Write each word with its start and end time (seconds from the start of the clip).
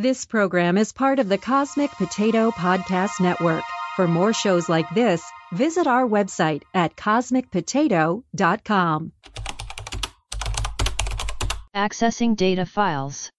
This 0.00 0.26
program 0.26 0.78
is 0.78 0.92
part 0.92 1.18
of 1.18 1.28
the 1.28 1.38
Cosmic 1.38 1.90
Potato 1.90 2.52
Podcast 2.52 3.20
Network. 3.20 3.64
For 3.96 4.06
more 4.06 4.32
shows 4.32 4.68
like 4.68 4.88
this, 4.94 5.20
visit 5.50 5.88
our 5.88 6.06
website 6.06 6.62
at 6.72 6.94
cosmicpotato.com. 6.94 9.12
Accessing 11.74 12.36
data 12.36 12.64
files. 12.64 13.32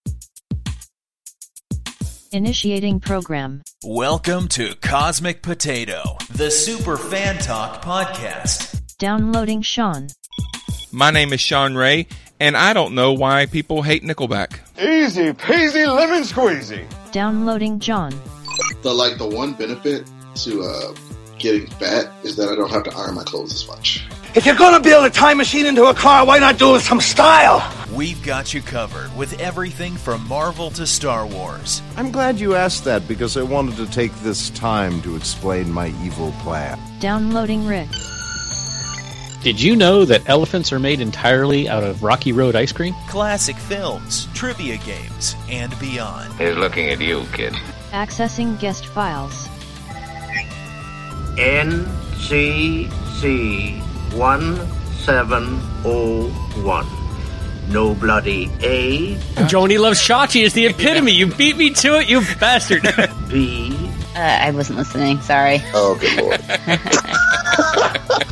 Initiating 2.33 2.99
program. 2.99 3.61
Welcome 3.85 4.49
to 4.49 4.75
Cosmic 4.81 5.41
Potato, 5.41 6.17
the 6.29 6.51
Super 6.51 6.97
Fan 6.97 7.37
Talk 7.37 7.81
podcast. 7.81 8.97
Downloading 8.97 9.61
Sean. 9.61 10.09
My 10.91 11.09
name 11.09 11.31
is 11.31 11.39
Sean 11.39 11.75
Ray, 11.75 12.07
and 12.39 12.55
I 12.55 12.73
don't 12.73 12.95
know 12.95 13.13
why 13.13 13.45
people 13.45 13.81
hate 13.81 14.03
Nickelback. 14.03 14.59
Easy 14.79 15.33
peasy 15.33 15.87
lemon 15.87 16.23
squeezy. 16.23 16.85
Downloading 17.11 17.79
John. 17.79 18.13
The 18.81 18.93
like 18.93 19.17
the 19.17 19.27
one 19.27 19.53
benefit 19.53 20.09
to 20.35 20.63
uh, 20.63 20.93
getting 21.37 21.67
fat 21.67 22.11
is 22.23 22.35
that 22.37 22.49
I 22.49 22.55
don't 22.55 22.69
have 22.69 22.83
to 22.83 22.95
iron 22.95 23.15
my 23.15 23.23
clothes 23.23 23.53
as 23.53 23.67
much. 23.67 24.05
If 24.35 24.45
you're 24.45 24.55
gonna 24.55 24.79
build 24.79 25.05
a 25.05 25.09
time 25.09 25.37
machine 25.37 25.65
into 25.65 25.85
a 25.85 25.93
car, 25.93 26.25
why 26.25 26.37
not 26.37 26.59
do 26.59 26.69
it 26.69 26.73
with 26.73 26.83
some 26.83 27.01
style? 27.01 27.63
We've 27.93 28.23
got 28.23 28.53
you 28.53 28.61
covered 28.61 29.15
with 29.17 29.39
everything 29.41 29.95
from 29.95 30.27
Marvel 30.27 30.69
to 30.71 30.85
Star 30.85 31.25
Wars. 31.25 31.81
I'm 31.97 32.11
glad 32.11 32.39
you 32.39 32.53
asked 32.53 32.83
that 32.85 33.07
because 33.07 33.37
I 33.37 33.41
wanted 33.41 33.75
to 33.77 33.87
take 33.87 34.13
this 34.17 34.51
time 34.51 35.01
to 35.01 35.15
explain 35.15 35.71
my 35.71 35.87
evil 36.03 36.31
plan. 36.43 36.79
Downloading 36.99 37.65
Rick. 37.65 37.89
Did 39.41 39.61
you 39.61 39.77
know 39.77 40.03
that 40.03 40.27
elephants 40.27 40.73
are 40.73 40.79
made 40.79 40.99
entirely 40.99 41.69
out 41.69 41.85
of 41.85 42.03
Rocky 42.03 42.33
Road 42.33 42.57
ice 42.57 42.73
cream? 42.73 42.93
Classic 43.07 43.55
films, 43.55 44.27
trivia 44.33 44.75
games, 44.77 45.33
and 45.49 45.73
beyond. 45.79 46.33
He's 46.33 46.57
looking 46.57 46.89
at 46.89 46.99
you, 46.99 47.23
kid. 47.31 47.53
Accessing 47.91 48.59
guest 48.59 48.85
files. 48.87 49.47
NCC 51.37 52.89
1701. 54.13 56.87
No 57.69 57.93
bloody 57.95 58.49
A. 58.61 59.17
Joanie 59.47 59.77
Loves 59.77 60.01
Chachi 60.01 60.43
is 60.43 60.51
the 60.53 60.65
epitome. 60.65 61.13
You 61.13 61.27
beat 61.27 61.55
me 61.55 61.69
to 61.75 61.97
it, 61.99 62.09
you 62.09 62.19
bastard. 62.41 62.83
B. 63.29 63.71
Uh, 64.15 64.19
I 64.19 64.51
wasn't 64.51 64.79
listening. 64.79 65.21
Sorry. 65.21 65.61
Oh, 65.73 65.95
good 65.97 66.17
lord. 66.21 66.41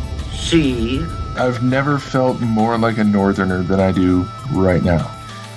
C. 0.48 1.06
I've 1.36 1.62
never 1.62 2.00
felt 2.00 2.40
more 2.40 2.78
like 2.78 2.98
a 2.98 3.04
northerner 3.04 3.64
than 3.64 3.82
I 3.82 3.92
do 3.92 4.26
right 4.54 4.82
now. 4.82 5.14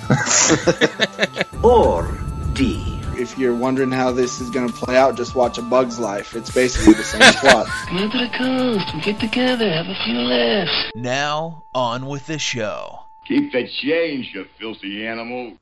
or 1.63 2.11
D. 2.51 2.99
If 3.17 3.37
you're 3.37 3.55
wondering 3.55 3.91
how 3.91 4.11
this 4.11 4.41
is 4.41 4.49
going 4.49 4.67
to 4.67 4.73
play 4.73 4.97
out, 4.97 5.15
just 5.15 5.33
watch 5.33 5.57
A 5.57 5.61
Bug's 5.61 5.97
Life. 5.97 6.35
It's 6.35 6.53
basically 6.53 6.95
the 6.95 7.03
same 7.03 7.21
plot. 7.35 7.67
Come 7.87 8.11
to 8.11 8.17
the 8.17 8.29
coast. 8.37 8.93
We 8.93 8.99
get 8.99 9.21
together, 9.21 9.71
have 9.71 9.87
a 9.87 9.95
few 10.03 10.15
laughs. 10.15 10.91
Now, 10.93 11.63
on 11.73 12.07
with 12.07 12.27
the 12.27 12.37
show. 12.37 12.99
Keep 13.25 13.53
that 13.53 13.69
change, 13.69 14.31
you 14.33 14.45
filthy 14.59 15.07
animal. 15.07 15.53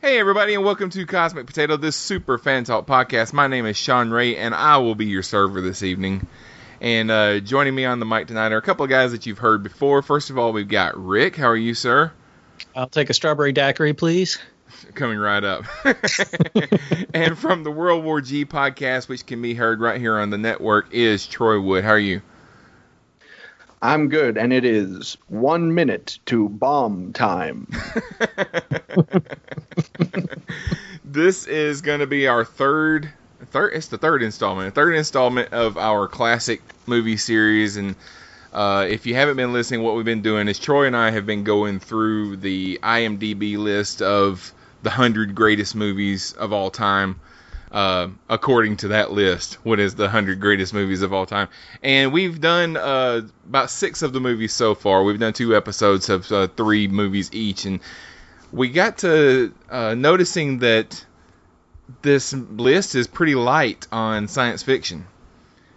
Hey, 0.00 0.18
everybody, 0.18 0.54
and 0.54 0.64
welcome 0.64 0.88
to 0.90 1.04
Cosmic 1.04 1.46
Potato, 1.46 1.76
this 1.76 1.96
super 1.96 2.38
fan 2.38 2.64
talk 2.64 2.86
podcast. 2.86 3.34
My 3.34 3.48
name 3.48 3.66
is 3.66 3.76
Sean 3.76 4.08
Ray, 4.08 4.36
and 4.36 4.54
I 4.54 4.78
will 4.78 4.94
be 4.94 5.06
your 5.06 5.22
server 5.22 5.60
this 5.60 5.82
evening. 5.82 6.26
And 6.80 7.10
uh, 7.10 7.40
joining 7.40 7.74
me 7.74 7.84
on 7.84 7.98
the 7.98 8.06
mic 8.06 8.28
tonight 8.28 8.52
are 8.52 8.58
a 8.58 8.62
couple 8.62 8.84
of 8.84 8.90
guys 8.90 9.12
that 9.12 9.26
you've 9.26 9.38
heard 9.38 9.62
before. 9.62 10.02
First 10.02 10.30
of 10.30 10.38
all, 10.38 10.52
we've 10.52 10.68
got 10.68 10.96
Rick. 10.96 11.36
How 11.36 11.48
are 11.48 11.56
you, 11.56 11.74
sir? 11.74 12.12
I'll 12.74 12.88
take 12.88 13.10
a 13.10 13.14
strawberry 13.14 13.52
daiquiri, 13.52 13.94
please. 13.94 14.38
Coming 14.94 15.18
right 15.18 15.42
up. 15.42 15.64
and 17.14 17.36
from 17.36 17.64
the 17.64 17.70
World 17.70 18.04
War 18.04 18.20
G 18.20 18.44
podcast, 18.44 19.08
which 19.08 19.26
can 19.26 19.42
be 19.42 19.54
heard 19.54 19.80
right 19.80 20.00
here 20.00 20.18
on 20.18 20.30
the 20.30 20.38
network, 20.38 20.92
is 20.92 21.26
Troy 21.26 21.60
Wood. 21.60 21.84
How 21.84 21.90
are 21.90 21.98
you? 21.98 22.22
I'm 23.80 24.08
good, 24.08 24.36
and 24.36 24.52
it 24.52 24.64
is 24.64 25.16
one 25.28 25.72
minute 25.72 26.18
to 26.26 26.48
bomb 26.48 27.12
time. 27.12 27.68
this 31.04 31.46
is 31.46 31.80
going 31.80 32.00
to 32.00 32.06
be 32.06 32.26
our 32.26 32.44
third, 32.44 33.08
third. 33.48 33.74
It's 33.74 33.88
the 33.88 33.98
third 33.98 34.22
installment, 34.22 34.74
the 34.74 34.80
third 34.80 34.94
installment 34.94 35.52
of 35.52 35.76
our 35.76 36.08
classic 36.08 36.62
movie 36.86 37.16
series. 37.16 37.76
And 37.76 37.96
uh, 38.52 38.86
if 38.88 39.06
you 39.06 39.14
haven't 39.14 39.36
been 39.36 39.52
listening, 39.52 39.82
what 39.82 39.94
we've 39.94 40.04
been 40.04 40.22
doing 40.22 40.48
is 40.48 40.58
Troy 40.58 40.86
and 40.86 40.96
I 40.96 41.10
have 41.10 41.26
been 41.26 41.44
going 41.44 41.80
through 41.80 42.36
the 42.38 42.80
IMDb 42.82 43.58
list 43.58 44.02
of 44.02 44.52
the 44.82 44.90
hundred 44.90 45.34
greatest 45.34 45.74
movies 45.74 46.32
of 46.32 46.52
all 46.52 46.70
time. 46.70 47.20
Uh, 47.70 48.08
according 48.30 48.78
to 48.78 48.88
that 48.88 49.12
list, 49.12 49.54
what 49.62 49.78
is 49.78 49.94
the 49.94 50.04
100 50.04 50.40
greatest 50.40 50.72
movies 50.72 51.02
of 51.02 51.12
all 51.12 51.26
time. 51.26 51.48
And 51.82 52.14
we've 52.14 52.40
done 52.40 52.78
uh, 52.78 53.20
about 53.46 53.70
six 53.70 54.00
of 54.00 54.14
the 54.14 54.20
movies 54.20 54.54
so 54.54 54.74
far. 54.74 55.04
We've 55.04 55.20
done 55.20 55.34
two 55.34 55.54
episodes 55.54 56.08
of 56.08 56.32
uh, 56.32 56.46
three 56.48 56.88
movies 56.88 57.28
each. 57.30 57.66
And 57.66 57.80
we 58.52 58.70
got 58.70 58.98
to 58.98 59.52
uh, 59.68 59.94
noticing 59.94 60.60
that 60.60 61.04
this 62.02 62.32
list 62.32 62.94
is 62.94 63.06
pretty 63.06 63.34
light 63.34 63.86
on 63.90 64.28
science 64.28 64.62
fiction. 64.62 65.06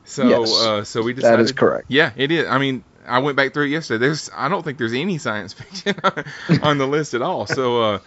So, 0.06 0.28
yes, 0.28 0.66
uh, 0.66 0.84
so 0.84 1.02
we 1.02 1.14
decided 1.14 1.40
that 1.40 1.44
is 1.44 1.52
correct. 1.52 1.86
Yeah, 1.88 2.12
it 2.16 2.32
is. 2.32 2.48
I 2.48 2.58
mean, 2.58 2.84
I 3.08 3.20
went 3.20 3.38
back 3.38 3.54
through 3.54 3.66
it 3.66 3.70
yesterday. 3.70 4.00
There's, 4.00 4.30
I 4.36 4.50
don't 4.50 4.64
think 4.64 4.78
there's 4.78 4.94
any 4.94 5.18
science 5.18 5.54
fiction 5.62 5.96
on 6.64 6.78
the 6.78 6.88
list 6.88 7.14
at 7.14 7.22
all. 7.22 7.46
So, 7.46 7.82
uh, 7.82 8.00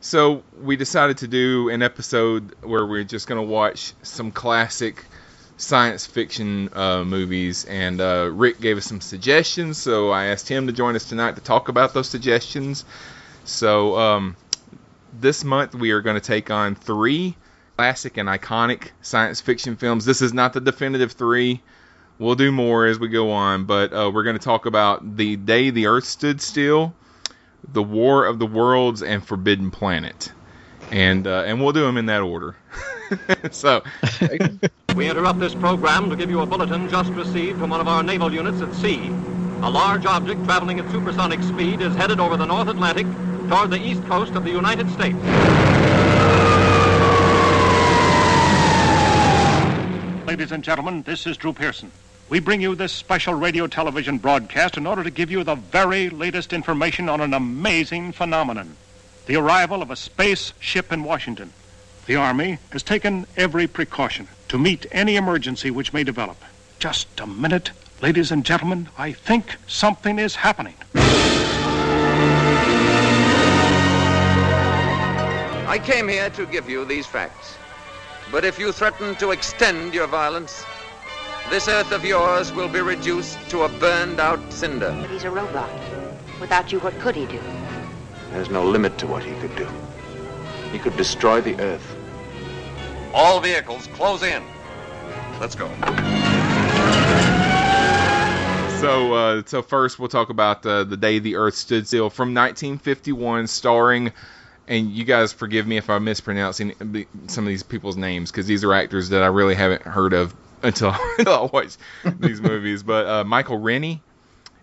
so 0.00 0.42
we 0.60 0.76
decided 0.76 1.18
to 1.18 1.28
do 1.28 1.68
an 1.68 1.82
episode 1.82 2.56
where 2.62 2.84
we're 2.84 3.04
just 3.04 3.28
going 3.28 3.40
to 3.40 3.46
watch 3.46 3.92
some 4.02 4.32
classic 4.32 5.04
science 5.56 6.06
fiction 6.06 6.68
uh, 6.72 7.04
movies, 7.04 7.64
and 7.66 8.00
uh, 8.00 8.28
Rick 8.32 8.60
gave 8.60 8.78
us 8.78 8.84
some 8.84 9.00
suggestions. 9.00 9.78
So 9.78 10.10
I 10.10 10.26
asked 10.26 10.48
him 10.48 10.66
to 10.66 10.72
join 10.72 10.96
us 10.96 11.08
tonight 11.08 11.36
to 11.36 11.40
talk 11.40 11.68
about 11.68 11.94
those 11.94 12.08
suggestions. 12.08 12.84
So 13.44 13.96
um, 13.96 14.36
this 15.20 15.44
month 15.44 15.74
we 15.74 15.92
are 15.92 16.00
going 16.00 16.16
to 16.16 16.26
take 16.26 16.50
on 16.50 16.74
three 16.74 17.36
classic 17.82 18.16
and 18.16 18.28
iconic 18.28 18.90
science 19.00 19.40
fiction 19.40 19.74
films. 19.74 20.04
This 20.04 20.22
is 20.22 20.32
not 20.32 20.52
the 20.52 20.60
definitive 20.60 21.10
three. 21.10 21.60
We'll 22.20 22.36
do 22.36 22.52
more 22.52 22.86
as 22.86 23.00
we 23.00 23.08
go 23.08 23.32
on, 23.32 23.64
but 23.64 23.92
uh, 23.92 24.08
we're 24.14 24.22
going 24.22 24.38
to 24.38 24.44
talk 24.44 24.66
about 24.66 25.16
the 25.16 25.34
day 25.34 25.70
the 25.70 25.88
Earth 25.88 26.04
stood 26.04 26.40
still. 26.40 26.94
The 27.72 27.82
War 27.82 28.24
of 28.24 28.38
the 28.38 28.46
Worlds 28.46 29.02
and 29.02 29.26
Forbidden 29.26 29.72
Planet, 29.72 30.30
and 30.92 31.26
uh, 31.26 31.42
and 31.44 31.60
we'll 31.60 31.72
do 31.72 31.80
them 31.80 31.96
in 31.96 32.06
that 32.06 32.20
order. 32.20 32.54
so, 33.50 33.82
we 34.94 35.10
interrupt 35.10 35.40
this 35.40 35.56
program 35.56 36.08
to 36.08 36.14
give 36.14 36.30
you 36.30 36.40
a 36.42 36.46
bulletin 36.46 36.88
just 36.88 37.10
received 37.10 37.58
from 37.58 37.70
one 37.70 37.80
of 37.80 37.88
our 37.88 38.04
naval 38.04 38.32
units 38.32 38.60
at 38.60 38.72
sea. 38.76 39.08
A 39.62 39.70
large 39.70 40.06
object 40.06 40.44
traveling 40.44 40.78
at 40.78 40.88
supersonic 40.92 41.42
speed 41.42 41.80
is 41.80 41.92
headed 41.96 42.20
over 42.20 42.36
the 42.36 42.46
North 42.46 42.68
Atlantic 42.68 43.08
toward 43.48 43.70
the 43.70 43.84
east 43.84 44.04
coast 44.04 44.34
of 44.34 44.44
the 44.44 44.50
United 44.50 44.88
States. 44.92 46.21
Ladies 50.32 50.50
and 50.50 50.64
gentlemen, 50.64 51.02
this 51.02 51.26
is 51.26 51.36
Drew 51.36 51.52
Pearson. 51.52 51.92
We 52.30 52.40
bring 52.40 52.62
you 52.62 52.74
this 52.74 52.90
special 52.90 53.34
radio 53.34 53.66
television 53.66 54.16
broadcast 54.16 54.78
in 54.78 54.86
order 54.86 55.04
to 55.04 55.10
give 55.10 55.30
you 55.30 55.44
the 55.44 55.56
very 55.56 56.08
latest 56.08 56.54
information 56.54 57.10
on 57.10 57.20
an 57.20 57.34
amazing 57.34 58.12
phenomenon 58.12 58.78
the 59.26 59.36
arrival 59.36 59.82
of 59.82 59.90
a 59.90 59.96
space 59.96 60.54
ship 60.58 60.90
in 60.90 61.04
Washington. 61.04 61.52
The 62.06 62.16
Army 62.16 62.56
has 62.70 62.82
taken 62.82 63.26
every 63.36 63.66
precaution 63.66 64.26
to 64.48 64.56
meet 64.56 64.86
any 64.90 65.16
emergency 65.16 65.70
which 65.70 65.92
may 65.92 66.02
develop. 66.02 66.38
Just 66.78 67.20
a 67.20 67.26
minute, 67.26 67.70
ladies 68.00 68.32
and 68.32 68.42
gentlemen, 68.42 68.88
I 68.96 69.12
think 69.12 69.56
something 69.66 70.18
is 70.18 70.36
happening. 70.36 70.76
I 75.68 75.78
came 75.84 76.08
here 76.08 76.30
to 76.30 76.46
give 76.46 76.70
you 76.70 76.86
these 76.86 77.06
facts. 77.06 77.58
But 78.32 78.46
if 78.46 78.58
you 78.58 78.72
threaten 78.72 79.14
to 79.16 79.30
extend 79.30 79.92
your 79.92 80.06
violence, 80.06 80.64
this 81.50 81.68
Earth 81.68 81.92
of 81.92 82.02
yours 82.02 82.50
will 82.50 82.66
be 82.66 82.80
reduced 82.80 83.38
to 83.50 83.64
a 83.64 83.68
burned 83.68 84.20
out 84.20 84.40
cinder. 84.50 84.96
But 85.02 85.10
he's 85.10 85.24
a 85.24 85.30
robot. 85.30 85.68
Without 86.40 86.72
you, 86.72 86.80
what 86.80 86.98
could 86.98 87.14
he 87.14 87.26
do? 87.26 87.38
There's 88.30 88.48
no 88.48 88.64
limit 88.64 88.96
to 88.98 89.06
what 89.06 89.22
he 89.22 89.38
could 89.40 89.54
do. 89.54 89.68
He 90.72 90.78
could 90.78 90.96
destroy 90.96 91.42
the 91.42 91.60
Earth. 91.60 91.86
All 93.12 93.38
vehicles, 93.38 93.86
close 93.88 94.22
in. 94.22 94.42
Let's 95.38 95.54
go. 95.54 95.68
So, 98.80 99.12
uh, 99.12 99.42
so 99.44 99.60
first 99.60 99.98
we'll 99.98 100.08
talk 100.08 100.30
about 100.30 100.64
uh, 100.64 100.84
the 100.84 100.96
day 100.96 101.18
the 101.18 101.36
Earth 101.36 101.54
stood 101.54 101.86
still 101.86 102.08
from 102.08 102.28
1951, 102.28 103.46
starring. 103.46 104.10
And 104.68 104.90
you 104.90 105.04
guys 105.04 105.32
forgive 105.32 105.66
me 105.66 105.76
if 105.76 105.90
I'm 105.90 106.04
mispronouncing 106.04 107.06
some 107.26 107.44
of 107.44 107.48
these 107.48 107.62
people's 107.62 107.96
names 107.96 108.30
because 108.30 108.46
these 108.46 108.64
are 108.64 108.72
actors 108.72 109.10
that 109.10 109.22
I 109.22 109.26
really 109.26 109.54
haven't 109.54 109.82
heard 109.82 110.12
of 110.12 110.34
until 110.62 110.90
I 110.94 111.48
watch 111.52 111.76
these 112.04 112.40
movies. 112.40 112.82
But 112.82 113.06
uh, 113.06 113.24
Michael 113.24 113.58
Rennie 113.58 114.00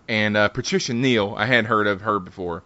and 0.08 0.36
uh, 0.36 0.48
Patricia 0.48 0.94
Neal, 0.94 1.34
I 1.36 1.46
hadn't 1.46 1.66
heard 1.66 1.86
of 1.86 2.00
her 2.00 2.18
before. 2.18 2.62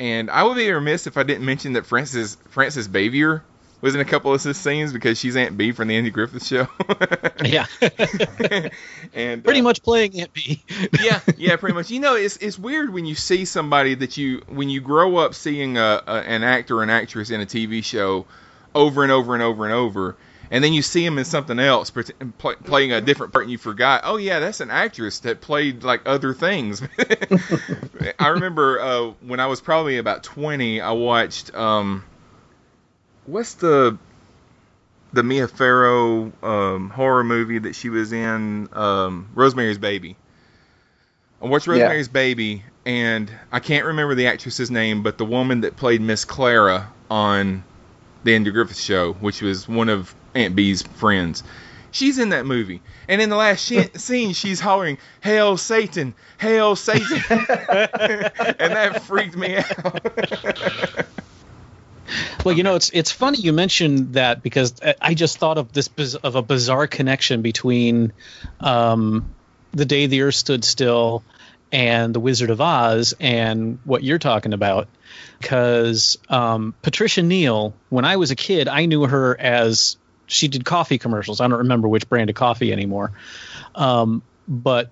And 0.00 0.30
I 0.30 0.44
would 0.44 0.56
be 0.56 0.70
remiss 0.70 1.06
if 1.06 1.16
I 1.16 1.24
didn't 1.24 1.44
mention 1.44 1.74
that 1.74 1.84
Frances 1.86 2.36
Frances 2.50 2.88
Bavier 2.88 3.42
was 3.80 3.94
in 3.94 4.00
a 4.00 4.04
couple 4.04 4.32
of 4.32 4.42
his 4.42 4.56
scenes 4.56 4.92
because 4.92 5.18
she's 5.18 5.36
Aunt 5.36 5.56
Bee 5.56 5.72
from 5.72 5.88
the 5.88 5.96
Andy 5.96 6.10
Griffith 6.10 6.44
Show. 6.44 6.66
yeah, 7.44 7.66
and 9.14 9.44
pretty 9.44 9.60
uh, 9.60 9.62
much 9.62 9.82
playing 9.82 10.20
Aunt 10.20 10.32
Bee. 10.32 10.64
yeah, 11.00 11.20
yeah, 11.36 11.56
pretty 11.56 11.74
much. 11.74 11.90
You 11.90 12.00
know, 12.00 12.16
it's 12.16 12.36
it's 12.38 12.58
weird 12.58 12.92
when 12.92 13.06
you 13.06 13.14
see 13.14 13.44
somebody 13.44 13.94
that 13.94 14.16
you 14.16 14.42
when 14.48 14.68
you 14.68 14.80
grow 14.80 15.16
up 15.16 15.34
seeing 15.34 15.78
a, 15.78 16.02
a 16.06 16.12
an 16.12 16.42
actor 16.42 16.78
or 16.78 16.82
an 16.82 16.90
actress 16.90 17.30
in 17.30 17.40
a 17.40 17.46
TV 17.46 17.84
show 17.84 18.26
over 18.74 19.02
and 19.02 19.12
over 19.12 19.34
and 19.34 19.42
over 19.42 19.64
and 19.64 19.72
over, 19.72 20.16
and 20.50 20.64
then 20.64 20.72
you 20.72 20.82
see 20.82 21.04
them 21.04 21.18
in 21.18 21.24
something 21.24 21.58
else, 21.58 21.90
play, 21.90 22.54
playing 22.56 22.92
a 22.92 23.00
different 23.00 23.32
part, 23.32 23.44
and 23.44 23.52
you 23.52 23.58
forgot. 23.58 24.02
Oh 24.04 24.16
yeah, 24.16 24.40
that's 24.40 24.60
an 24.60 24.70
actress 24.70 25.20
that 25.20 25.40
played 25.40 25.84
like 25.84 26.02
other 26.04 26.34
things. 26.34 26.82
I 28.18 28.28
remember 28.28 28.80
uh, 28.80 29.12
when 29.20 29.38
I 29.38 29.46
was 29.46 29.60
probably 29.60 29.98
about 29.98 30.24
twenty, 30.24 30.80
I 30.80 30.92
watched 30.92 31.54
um, 31.54 32.02
what's 33.28 33.54
the 33.54 33.98
the 35.12 35.22
Mia 35.22 35.48
Farrow 35.48 36.32
um, 36.42 36.90
horror 36.90 37.24
movie 37.24 37.58
that 37.58 37.74
she 37.74 37.88
was 37.88 38.12
in, 38.12 38.68
um, 38.72 39.28
Rosemary's 39.34 39.78
Baby. 39.78 40.16
I 41.40 41.46
watched 41.46 41.66
Yeah. 41.66 41.74
Rosemary's 41.74 42.08
Baby, 42.08 42.62
and 42.84 43.30
I 43.50 43.60
can't 43.60 43.86
remember 43.86 44.14
the 44.14 44.26
actress's 44.26 44.70
name, 44.70 45.02
but 45.02 45.16
the 45.16 45.24
woman 45.24 45.62
that 45.62 45.76
played 45.76 46.00
Miss 46.02 46.24
Clara 46.24 46.90
on 47.10 47.64
the 48.24 48.34
Andy 48.34 48.50
Griffith 48.50 48.78
Show, 48.78 49.12
which 49.14 49.40
was 49.40 49.66
one 49.68 49.88
of 49.88 50.14
Aunt 50.34 50.54
Bee's 50.54 50.82
friends. 50.82 51.42
She's 51.90 52.18
in 52.18 52.28
that 52.30 52.44
movie, 52.44 52.82
and 53.08 53.22
in 53.22 53.30
the 53.30 53.36
last 53.36 53.64
scene, 53.96 54.32
she's 54.34 54.60
hollering 54.60 54.98
"Hail 55.22 55.56
Satan! 55.56 56.14
Hail 56.38 56.76
Satan!" 56.76 57.22
and 57.30 58.74
that 58.74 59.02
freaked 59.04 59.36
me 59.36 59.56
out. 59.56 61.06
Well, 62.48 62.56
you 62.56 62.62
know, 62.62 62.76
it's 62.76 62.88
it's 62.94 63.12
funny 63.12 63.36
you 63.40 63.52
mentioned 63.52 64.14
that 64.14 64.42
because 64.42 64.72
I- 65.02 65.12
just 65.12 65.36
thought 65.36 65.58
of 65.58 65.70
this 65.74 65.88
biz- 65.88 66.14
of 66.14 66.34
a 66.34 66.40
bizarre 66.40 66.86
connection 66.86 67.42
between 67.42 68.14
um, 68.58 69.34
the 69.72 69.84
day 69.84 70.06
the 70.06 70.22
Earth 70.22 70.36
stood 70.36 70.64
still 70.64 71.22
and 71.70 72.14
the 72.14 72.20
Wizard 72.20 72.48
of 72.48 72.62
Oz 72.62 73.12
and 73.20 73.80
what 73.84 74.02
you're 74.02 74.18
talking 74.18 74.54
about. 74.54 74.88
Because 75.38 76.16
um, 76.30 76.72
Patricia 76.80 77.20
Neal, 77.20 77.74
when 77.90 78.06
I 78.06 78.16
was 78.16 78.30
a 78.30 78.34
kid, 78.34 78.66
I 78.66 78.86
knew 78.86 79.04
her 79.04 79.38
as 79.38 79.98
she 80.26 80.48
did 80.48 80.64
coffee 80.64 80.96
commercials. 80.96 81.42
I 81.42 81.48
don't 81.48 81.58
remember 81.58 81.86
which 81.86 82.08
brand 82.08 82.30
of 82.30 82.36
coffee 82.36 82.72
anymore, 82.72 83.12
um, 83.74 84.22
but 84.48 84.88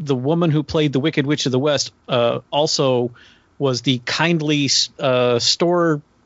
the 0.00 0.16
woman 0.16 0.50
who 0.50 0.64
played 0.64 0.92
the 0.92 0.98
Wicked 0.98 1.26
Witch 1.26 1.46
of 1.46 1.52
the 1.52 1.60
West 1.60 1.92
uh, 2.08 2.40
also 2.50 3.12
was 3.56 3.82
the 3.82 4.00
kindly 4.04 4.68
uh, 4.98 5.38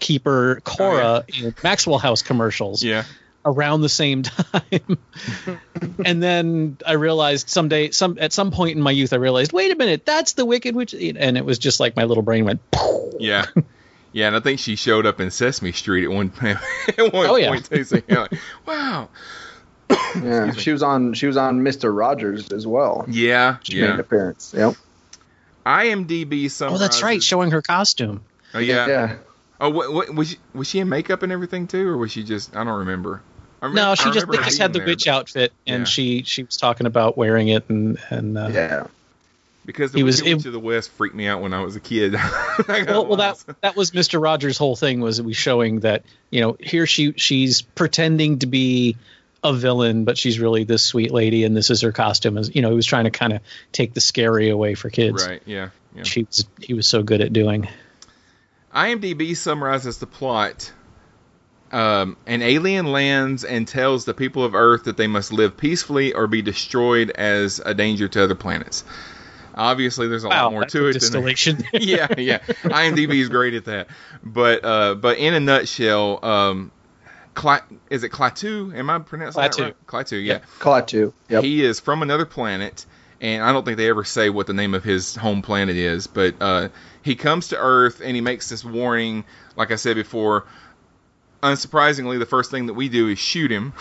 storekeeper 0.02 0.60
Cora 0.64 1.24
oh, 1.24 1.46
in 1.46 1.54
Maxwell 1.62 1.98
House 1.98 2.22
commercials. 2.22 2.82
Yeah. 2.82 3.04
Around 3.44 3.80
the 3.80 3.88
same 3.88 4.22
time, 4.22 4.98
and 6.04 6.22
then 6.22 6.76
I 6.86 6.92
realized 6.92 7.48
someday, 7.50 7.90
some 7.90 8.16
at 8.20 8.32
some 8.32 8.52
point 8.52 8.76
in 8.76 8.82
my 8.84 8.92
youth, 8.92 9.12
I 9.12 9.16
realized, 9.16 9.52
wait 9.52 9.72
a 9.72 9.74
minute, 9.74 10.06
that's 10.06 10.34
the 10.34 10.46
Wicked 10.46 10.76
Witch, 10.76 10.94
and 10.94 11.36
it 11.36 11.44
was 11.44 11.58
just 11.58 11.80
like 11.80 11.96
my 11.96 12.04
little 12.04 12.22
brain 12.22 12.44
went. 12.44 12.60
Yeah. 13.18 13.46
Yeah, 14.12 14.28
and 14.28 14.36
I 14.36 14.40
think 14.40 14.60
she 14.60 14.76
showed 14.76 15.06
up 15.06 15.18
in 15.18 15.32
Sesame 15.32 15.72
Street 15.72 16.04
at 16.04 16.12
one, 16.12 16.32
at 16.42 17.12
one 17.12 17.26
Oh, 17.26 17.34
yeah. 17.34 17.48
point 17.48 17.64
too. 17.68 17.82
So 17.82 18.00
you're 18.06 18.20
like, 18.20 18.34
wow. 18.64 19.08
Yeah, 19.90 20.52
she 20.52 20.70
was 20.70 20.84
on 20.84 21.12
she 21.14 21.26
was 21.26 21.36
on 21.36 21.64
Mister 21.64 21.92
Rogers 21.92 22.52
as 22.52 22.64
well. 22.64 23.04
Yeah, 23.08 23.56
She 23.64 23.80
made 23.80 23.90
an 23.90 23.94
yeah. 23.96 24.00
appearance. 24.00 24.54
Yep. 24.56 24.74
IMDb 25.66 26.62
Oh, 26.62 26.78
that's 26.78 27.02
right, 27.02 27.20
showing 27.20 27.50
her 27.50 27.60
costume. 27.60 28.22
Oh 28.54 28.60
yeah. 28.60 28.86
Yeah. 28.86 29.16
Oh, 29.62 29.70
what, 29.70 29.92
what, 29.92 30.14
was 30.14 30.30
she 30.30 30.36
was 30.54 30.68
she 30.68 30.78
in 30.80 30.88
makeup 30.88 31.22
and 31.22 31.30
everything 31.32 31.66
too, 31.68 31.88
or 31.88 31.96
was 31.96 32.10
she 32.12 32.22
just? 32.24 32.54
I 32.56 32.64
don't 32.64 32.80
remember. 32.80 33.22
I 33.62 33.66
remember 33.66 33.90
No, 33.90 33.94
she 33.94 34.10
just 34.10 34.28
they 34.28 34.38
just 34.38 34.58
had 34.58 34.72
the 34.72 34.80
there, 34.80 34.86
witch 34.88 35.06
outfit, 35.06 35.52
and 35.66 35.80
Yeah. 35.80 35.84
she 35.84 36.22
she 36.24 36.42
was 36.42 36.56
talking 36.56 36.86
about 36.86 37.16
wearing 37.16 37.48
it, 37.48 37.68
and 37.68 37.96
and 38.10 38.36
uh, 38.36 38.48
Yeah. 38.52 38.86
because 39.64 39.92
the 39.92 39.98
he 39.98 40.02
was- 40.02 40.20
it- 40.20 40.34
Witch 40.34 40.46
of 40.46 40.52
the 40.52 40.58
West 40.58 40.90
freaked 40.90 41.14
me 41.14 41.28
out 41.28 41.40
when 41.42 41.54
I 41.54 41.62
was 41.62 41.76
a 41.76 41.80
kid. 41.80 42.14
well, 42.68 43.06
well, 43.06 43.16
that 43.18 43.44
that 43.60 43.76
was 43.76 43.92
Mr. 43.92 44.20
Rogers' 44.20 44.58
whole 44.58 44.74
thing 44.76 45.00
was 45.00 45.22
we 45.22 45.32
showing 45.32 45.80
that 45.80 46.02
you 46.30 46.40
know 46.40 46.56
here 46.58 46.86
she 46.86 47.12
she's 47.16 47.62
pretending 47.62 48.40
to 48.40 48.46
be 48.46 48.96
a 49.44 49.52
villain, 49.52 50.04
but 50.04 50.18
she's 50.18 50.38
really 50.40 50.64
this 50.64 50.84
sweet 50.84 51.10
lady, 51.12 51.44
and 51.44 51.56
this 51.56 51.70
is 51.70 51.82
her 51.82 51.92
costume. 51.92 52.38
As 52.38 52.52
you 52.54 52.62
know, 52.62 52.70
he 52.70 52.76
was 52.76 52.86
trying 52.86 53.04
to 53.04 53.10
kind 53.10 53.32
of 53.32 53.40
take 53.70 53.94
the 53.94 54.00
scary 54.00 54.50
away 54.50 54.74
for 54.74 54.90
kids. 54.90 55.24
right? 55.26 55.42
Yeah. 55.46 55.68
yeah. 55.94 56.02
She 56.02 56.24
was 56.24 56.46
he 56.60 56.74
was 56.74 56.86
so 56.88 57.02
good 57.04 57.20
at 57.20 57.32
doing. 57.32 57.68
IMDb 58.74 59.36
summarizes 59.36 59.98
the 59.98 60.06
plot. 60.06 60.72
Um, 61.70 62.18
an 62.26 62.42
alien 62.42 62.92
lands 62.92 63.44
and 63.44 63.66
tells 63.66 64.04
the 64.04 64.12
people 64.12 64.44
of 64.44 64.54
Earth 64.54 64.84
that 64.84 64.98
they 64.98 65.06
must 65.06 65.32
live 65.32 65.56
peacefully 65.56 66.12
or 66.12 66.26
be 66.26 66.42
destroyed 66.42 67.10
as 67.10 67.60
a 67.64 67.72
danger 67.72 68.08
to 68.08 68.24
other 68.24 68.34
planets. 68.34 68.84
Obviously, 69.54 70.08
there's 70.08 70.24
a 70.24 70.28
Wow, 70.28 70.44
lot 70.44 70.52
more 70.52 70.64
to 70.66 70.78
a 70.86 70.88
it. 70.88 70.92
Than 70.92 71.00
distillation. 71.00 71.64
yeah, 71.72 72.08
yeah. 72.18 72.38
IMDb 72.64 73.14
is 73.20 73.28
great 73.30 73.54
at 73.54 73.64
that. 73.66 73.88
But 74.22 74.64
uh, 74.64 74.94
but 74.96 75.18
in 75.18 75.32
a 75.34 75.40
nutshell, 75.40 76.22
um, 76.24 76.72
Cla- 77.34 77.64
is 77.88 78.04
it 78.04 78.12
Klaatu? 78.12 78.74
Am 78.76 78.90
I 78.90 78.98
pronouncing 78.98 79.40
that 79.40 79.52
Klaatu. 79.52 79.62
right? 79.64 79.86
Klaatu, 79.86 80.22
yeah. 80.22 80.40
Klaatu. 80.58 81.12
Yep. 81.30 81.42
He 81.44 81.64
is 81.64 81.80
from 81.80 82.02
another 82.02 82.26
planet, 82.26 82.84
and 83.20 83.42
I 83.42 83.52
don't 83.52 83.64
think 83.64 83.78
they 83.78 83.88
ever 83.88 84.04
say 84.04 84.28
what 84.30 84.46
the 84.46 84.52
name 84.54 84.74
of 84.74 84.84
his 84.84 85.16
home 85.16 85.40
planet 85.42 85.76
is, 85.76 86.06
but 86.06 86.34
uh, 86.40 86.68
he 87.02 87.14
comes 87.16 87.48
to 87.48 87.56
Earth 87.58 88.00
and 88.02 88.14
he 88.14 88.20
makes 88.20 88.48
this 88.48 88.64
warning. 88.64 89.24
Like 89.56 89.70
I 89.70 89.76
said 89.76 89.96
before, 89.96 90.46
unsurprisingly, 91.42 92.18
the 92.18 92.26
first 92.26 92.50
thing 92.50 92.66
that 92.66 92.74
we 92.74 92.88
do 92.88 93.08
is 93.08 93.18
shoot 93.18 93.50
him. 93.50 93.72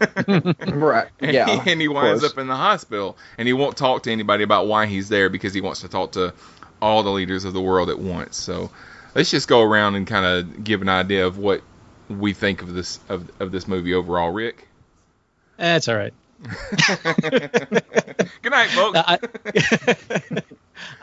right. 0.66 1.08
And, 1.20 1.32
Yeah. 1.32 1.62
he, 1.62 1.72
and 1.72 1.80
he 1.80 1.88
winds 1.88 2.22
up 2.22 2.36
in 2.38 2.46
the 2.46 2.56
hospital, 2.56 3.16
and 3.38 3.48
he 3.48 3.54
won't 3.54 3.76
talk 3.76 4.02
to 4.04 4.12
anybody 4.12 4.44
about 4.44 4.66
why 4.66 4.86
he's 4.86 5.08
there 5.08 5.28
because 5.30 5.54
he 5.54 5.60
wants 5.60 5.80
to 5.80 5.88
talk 5.88 6.12
to 6.12 6.34
all 6.80 7.02
the 7.02 7.10
leaders 7.10 7.44
of 7.44 7.54
the 7.54 7.60
world 7.60 7.88
at 7.90 7.98
once. 7.98 8.36
So 8.36 8.70
let's 9.14 9.30
just 9.30 9.48
go 9.48 9.62
around 9.62 9.94
and 9.96 10.06
kind 10.06 10.24
of 10.26 10.62
give 10.62 10.82
an 10.82 10.88
idea 10.88 11.26
of 11.26 11.38
what 11.38 11.62
we 12.08 12.32
think 12.34 12.62
of 12.62 12.72
this 12.74 13.00
of, 13.08 13.30
of 13.40 13.50
this 13.50 13.66
movie 13.66 13.94
overall, 13.94 14.30
Rick. 14.30 14.68
That's 15.56 15.88
all 15.88 15.96
right. 15.96 16.14
Good 18.42 18.50
night, 18.50 18.70
folks. 18.70 18.98
I, 18.98 19.18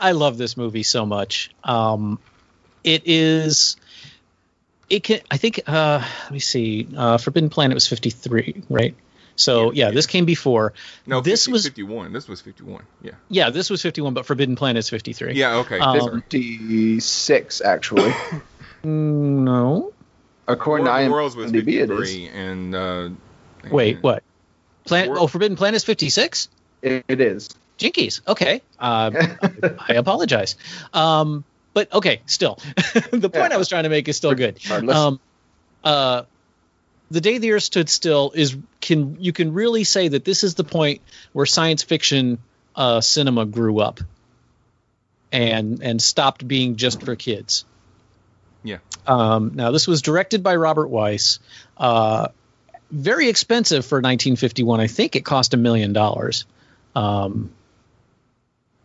I 0.00 0.12
love 0.12 0.38
this 0.38 0.56
movie 0.56 0.82
so 0.82 1.04
much. 1.04 1.50
Um, 1.62 2.18
it 2.82 3.02
is. 3.04 3.76
It 4.88 5.04
can. 5.04 5.20
I 5.30 5.36
think. 5.36 5.60
Uh, 5.66 6.02
let 6.24 6.32
me 6.32 6.38
see. 6.38 6.88
Uh, 6.96 7.18
Forbidden 7.18 7.50
Planet 7.50 7.74
was 7.74 7.86
fifty 7.86 8.10
three, 8.10 8.62
right? 8.70 8.94
So 9.36 9.72
yeah, 9.72 9.90
this 9.90 10.06
came 10.06 10.24
before. 10.24 10.72
No, 11.06 11.20
this 11.20 11.44
50 11.44 11.52
was 11.52 11.64
51. 11.64 12.12
This 12.14 12.26
was 12.26 12.40
51. 12.40 12.82
Yeah. 13.02 13.12
yeah, 13.28 13.50
this 13.50 13.68
was 13.68 13.82
fifty 13.82 14.00
one, 14.00 14.14
but 14.14 14.24
Forbidden 14.24 14.56
Planet 14.56 14.78
is 14.78 14.88
fifty 14.88 15.12
three. 15.12 15.34
Yeah. 15.34 15.56
Okay. 15.56 15.78
Um, 15.78 16.00
sorry. 16.00 16.20
Fifty-six, 16.22 17.60
actually. 17.60 18.12
No. 18.84 19.92
According 20.46 20.86
War 20.86 20.94
of 20.94 21.00
to 21.00 21.04
the 21.04 21.10
Worlds 21.10 21.36
was 21.36 21.50
IMDb, 21.50 21.82
it 21.82 21.88
53, 21.88 22.28
and 22.28 22.74
uh, 22.74 23.08
Wait, 23.68 24.00
what? 24.00 24.22
War- 24.90 25.18
Oh, 25.20 25.26
Forbidden 25.26 25.56
Planet 25.56 25.76
is 25.76 25.84
56? 25.84 26.48
it 26.82 27.20
is. 27.20 27.48
Jinkies. 27.78 28.20
Okay. 28.26 28.62
Uh, 28.78 29.10
I 29.88 29.94
apologize. 29.94 30.56
Um, 30.92 31.44
but 31.74 31.92
okay, 31.92 32.22
still, 32.26 32.58
the 33.10 33.28
point 33.28 33.52
I 33.52 33.58
was 33.58 33.68
trying 33.68 33.82
to 33.82 33.90
make 33.90 34.08
is 34.08 34.16
still 34.16 34.34
good. 34.34 34.58
Um, 34.70 35.20
uh, 35.84 36.22
the 37.10 37.20
day 37.20 37.38
the 37.38 37.52
Earth 37.52 37.64
stood 37.64 37.88
still 37.90 38.32
is 38.34 38.56
can 38.80 39.18
you 39.20 39.32
can 39.32 39.52
really 39.52 39.84
say 39.84 40.08
that 40.08 40.24
this 40.24 40.42
is 40.42 40.54
the 40.54 40.64
point 40.64 41.02
where 41.32 41.44
science 41.44 41.82
fiction 41.82 42.38
uh, 42.74 43.00
cinema 43.02 43.44
grew 43.44 43.78
up 43.78 44.00
and 45.32 45.82
and 45.82 46.00
stopped 46.00 46.46
being 46.46 46.76
just 46.76 47.02
for 47.02 47.14
kids. 47.14 47.64
Yeah. 48.62 48.78
Um, 49.06 49.52
now 49.54 49.70
this 49.70 49.86
was 49.86 50.02
directed 50.02 50.42
by 50.42 50.56
Robert 50.56 50.88
Wise. 50.88 51.40
Uh, 51.76 52.28
very 52.90 53.28
expensive 53.28 53.84
for 53.84 53.96
1951. 53.96 54.80
I 54.80 54.86
think 54.86 55.16
it 55.16 55.24
cost 55.24 55.54
a 55.54 55.56
million 55.56 55.92
dollars, 55.92 56.46
um, 56.94 57.50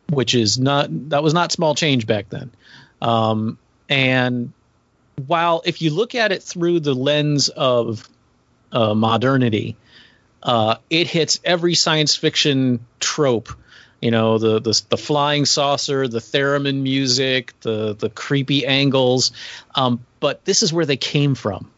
which 0.10 0.36
is 0.36 0.60
not 0.60 0.88
that 1.10 1.24
was 1.24 1.34
not 1.34 1.52
small 1.52 1.76
change 1.76 2.08
back 2.08 2.30
then. 2.30 2.52
Um, 3.02 3.58
and 3.90 4.54
while 5.28 5.62
if 5.66 5.82
you 5.82 5.92
look 5.92 6.16
at 6.16 6.32
it 6.32 6.44
through 6.44 6.80
the 6.80 6.94
lens 6.94 7.50
of 7.50 8.08
uh, 8.72 8.94
modernity, 8.94 9.78
uh, 10.44 10.76
it 10.90 11.08
hits 11.08 11.40
every 11.44 11.76
science 11.76 12.16
fiction 12.16 12.86
trope. 13.00 13.50
You 14.02 14.10
know, 14.10 14.40
the, 14.40 14.60
the 14.60 14.82
the 14.90 14.98
flying 14.98 15.46
saucer, 15.46 16.08
the 16.08 16.20
theremin 16.20 16.82
music, 16.82 17.54
the 17.62 17.94
the 17.94 18.10
creepy 18.10 18.66
angles. 18.66 19.32
Um, 19.76 20.04
but 20.20 20.44
this 20.44 20.64
is 20.64 20.74
where 20.74 20.86
they 20.86 20.98
came 20.98 21.36
from. 21.36 21.70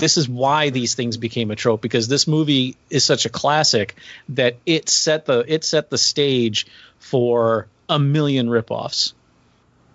This 0.00 0.16
is 0.16 0.28
why 0.28 0.70
these 0.70 0.94
things 0.94 1.16
became 1.16 1.50
a 1.50 1.56
trope 1.56 1.82
because 1.82 2.08
this 2.08 2.26
movie 2.26 2.76
is 2.88 3.04
such 3.04 3.26
a 3.26 3.28
classic 3.28 3.94
that 4.30 4.56
it 4.64 4.88
set 4.88 5.26
the 5.26 5.44
it 5.46 5.62
set 5.62 5.90
the 5.90 5.98
stage 5.98 6.66
for 6.98 7.68
a 7.88 7.98
million 7.98 8.48
ripoffs. 8.48 9.12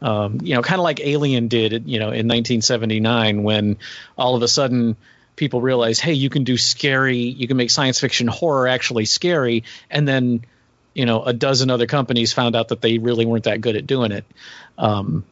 Um, 0.01 0.39
you 0.43 0.53
know, 0.53 0.61
kind 0.61 0.79
of 0.79 0.83
like 0.83 0.99
Alien 0.99 1.47
did, 1.47 1.87
you 1.87 1.99
know, 1.99 2.07
in 2.07 2.27
1979 2.27 3.43
when 3.43 3.77
all 4.17 4.35
of 4.35 4.43
a 4.43 4.47
sudden 4.47 4.95
people 5.35 5.61
realized, 5.61 6.01
hey, 6.01 6.13
you 6.13 6.29
can 6.29 6.43
do 6.43 6.57
scary, 6.57 7.17
you 7.17 7.47
can 7.47 7.57
make 7.57 7.71
science 7.71 7.99
fiction 7.99 8.27
horror 8.27 8.67
actually 8.67 9.05
scary, 9.05 9.63
and 9.89 10.07
then 10.07 10.45
you 10.93 11.05
know 11.05 11.23
a 11.23 11.33
dozen 11.33 11.69
other 11.69 11.87
companies 11.87 12.33
found 12.33 12.55
out 12.55 12.69
that 12.69 12.81
they 12.81 12.97
really 12.97 13.25
weren't 13.25 13.45
that 13.45 13.61
good 13.61 13.75
at 13.75 13.87
doing 13.87 14.11
it. 14.11 14.25
Um, 14.77 15.25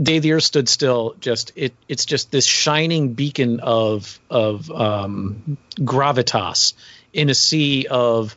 Day 0.00 0.18
the 0.18 0.32
Earth 0.32 0.44
Stood 0.44 0.68
Still, 0.68 1.14
just 1.20 1.52
it 1.54 1.74
it's 1.88 2.06
just 2.06 2.30
this 2.30 2.46
shining 2.46 3.12
beacon 3.12 3.60
of 3.60 4.18
of 4.30 4.70
um, 4.70 5.58
gravitas 5.78 6.74
in 7.12 7.28
a 7.28 7.34
sea 7.34 7.86
of 7.90 8.36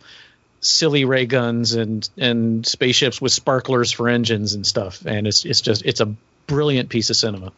silly 0.60 1.06
ray 1.06 1.26
guns 1.26 1.74
and 1.74 2.10
and 2.18 2.66
spaceships 2.66 3.22
with 3.22 3.32
sparklers 3.32 3.92
for 3.92 4.10
engines 4.10 4.54
and 4.54 4.66
stuff, 4.66 5.06
and 5.06 5.28
it's 5.28 5.46
it's 5.46 5.62
just 5.62 5.84
it's 5.86 6.02
a 6.02 6.14
brilliant 6.48 6.90
piece 6.90 7.10
of 7.10 7.16
cinema. 7.16 7.54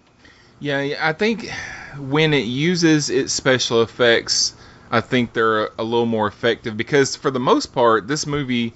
Yeah, 0.60 0.98
I 1.00 1.14
think 1.14 1.50
when 1.98 2.34
it 2.34 2.46
uses 2.46 3.10
its 3.10 3.34
special 3.34 3.82
effects, 3.82 4.54
I 4.92 5.02
think 5.02 5.34
they're 5.34 5.70
a 5.78 5.84
little 5.84 6.06
more 6.06 6.28
effective 6.28 6.78
because 6.78 7.16
for 7.16 7.32
the 7.32 7.40
most 7.40 7.74
part, 7.74 8.08
this 8.08 8.28
movie 8.28 8.74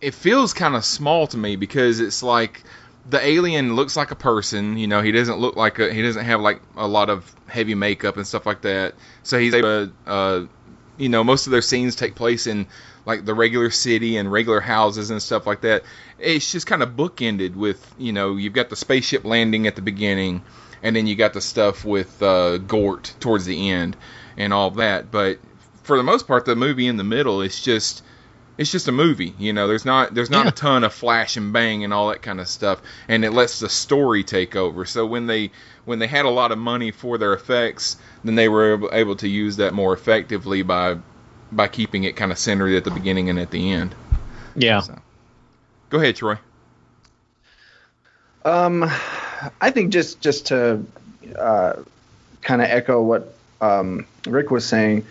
it 0.00 0.14
feels 0.14 0.54
kind 0.54 0.74
of 0.74 0.84
small 0.84 1.26
to 1.26 1.36
me 1.36 1.56
because 1.56 2.00
it's 2.00 2.22
like 2.22 2.62
the 3.10 3.24
alien 3.24 3.74
looks 3.74 3.96
like 3.96 4.10
a 4.10 4.16
person. 4.16 4.78
You 4.78 4.86
know, 4.86 5.02
he 5.02 5.12
doesn't 5.12 5.38
look 5.38 5.56
like 5.56 5.78
a 5.78 5.92
he 5.92 6.02
doesn't 6.02 6.24
have 6.24 6.40
like 6.40 6.60
a 6.76 6.86
lot 6.86 7.10
of 7.10 7.34
heavy 7.46 7.74
makeup 7.74 8.16
and 8.16 8.26
stuff 8.26 8.46
like 8.46 8.62
that. 8.62 8.94
So 9.22 9.38
he's 9.38 9.54
able 9.54 9.88
to, 9.88 9.92
uh, 10.06 10.46
you 10.96 11.08
know, 11.08 11.24
most 11.24 11.46
of 11.46 11.50
their 11.50 11.62
scenes 11.62 11.96
take 11.96 12.14
place 12.14 12.46
in 12.46 12.66
like 13.06 13.24
the 13.24 13.34
regular 13.34 13.70
city 13.70 14.16
and 14.16 14.30
regular 14.30 14.60
houses 14.60 15.10
and 15.10 15.20
stuff 15.20 15.46
like 15.46 15.62
that. 15.62 15.82
It's 16.18 16.52
just 16.52 16.66
kind 16.66 16.82
of 16.82 16.90
bookended 16.90 17.56
with, 17.56 17.94
you 17.98 18.12
know, 18.12 18.36
you've 18.36 18.52
got 18.52 18.70
the 18.70 18.76
spaceship 18.76 19.24
landing 19.24 19.66
at 19.66 19.74
the 19.74 19.82
beginning, 19.82 20.42
and 20.82 20.94
then 20.94 21.06
you 21.06 21.16
got 21.16 21.32
the 21.32 21.40
stuff 21.40 21.84
with 21.84 22.22
uh, 22.22 22.58
Gort 22.58 23.14
towards 23.18 23.46
the 23.46 23.70
end 23.70 23.96
and 24.36 24.52
all 24.52 24.70
that. 24.72 25.10
But 25.10 25.38
for 25.82 25.96
the 25.96 26.02
most 26.04 26.28
part, 26.28 26.44
the 26.44 26.54
movie 26.54 26.86
in 26.86 26.96
the 26.96 27.04
middle 27.04 27.40
is 27.40 27.60
just 27.60 28.04
it's 28.60 28.70
just 28.70 28.88
a 28.88 28.92
movie. 28.92 29.32
You 29.38 29.54
know, 29.54 29.66
there's 29.66 29.86
not 29.86 30.14
there's 30.14 30.28
not 30.28 30.44
Yeah. 30.44 30.50
a 30.50 30.52
ton 30.52 30.84
of 30.84 30.92
flash 30.92 31.38
and 31.38 31.50
bang 31.50 31.82
and 31.82 31.94
all 31.94 32.10
that 32.10 32.20
kind 32.20 32.40
of 32.40 32.46
stuff, 32.46 32.82
and 33.08 33.24
it 33.24 33.30
lets 33.32 33.58
the 33.58 33.70
story 33.70 34.22
take 34.22 34.54
over. 34.54 34.84
So 34.84 35.06
when 35.06 35.26
they 35.26 35.50
when 35.86 35.98
they 35.98 36.06
had 36.06 36.26
a 36.26 36.30
lot 36.30 36.52
of 36.52 36.58
money 36.58 36.90
for 36.90 37.16
their 37.16 37.32
effects, 37.32 37.96
then 38.22 38.34
they 38.34 38.50
were 38.50 38.74
able, 38.74 38.90
able 38.92 39.16
to 39.16 39.28
use 39.28 39.56
that 39.56 39.72
more 39.72 39.94
effectively 39.94 40.60
by 40.60 40.98
by 41.50 41.68
keeping 41.68 42.04
it 42.04 42.16
kind 42.16 42.30
of 42.30 42.38
centered 42.38 42.74
at 42.76 42.84
the 42.84 42.90
beginning 42.90 43.30
and 43.30 43.38
at 43.38 43.50
the 43.50 43.72
end. 43.72 43.94
Yeah. 44.54 44.82
Go 45.88 45.98
ahead, 45.98 46.16
Troy. 46.16 46.36
Um, 48.44 48.84
I 49.60 49.70
think 49.70 49.90
just 49.90 50.20
just 50.20 50.48
to 50.48 50.84
uh, 51.34 51.76
kind 52.42 52.60
of 52.60 52.68
echo 52.68 53.02
what 53.02 53.34
um, 53.62 54.04
Rick 54.26 54.50
was 54.50 54.66
saying, 54.66 55.06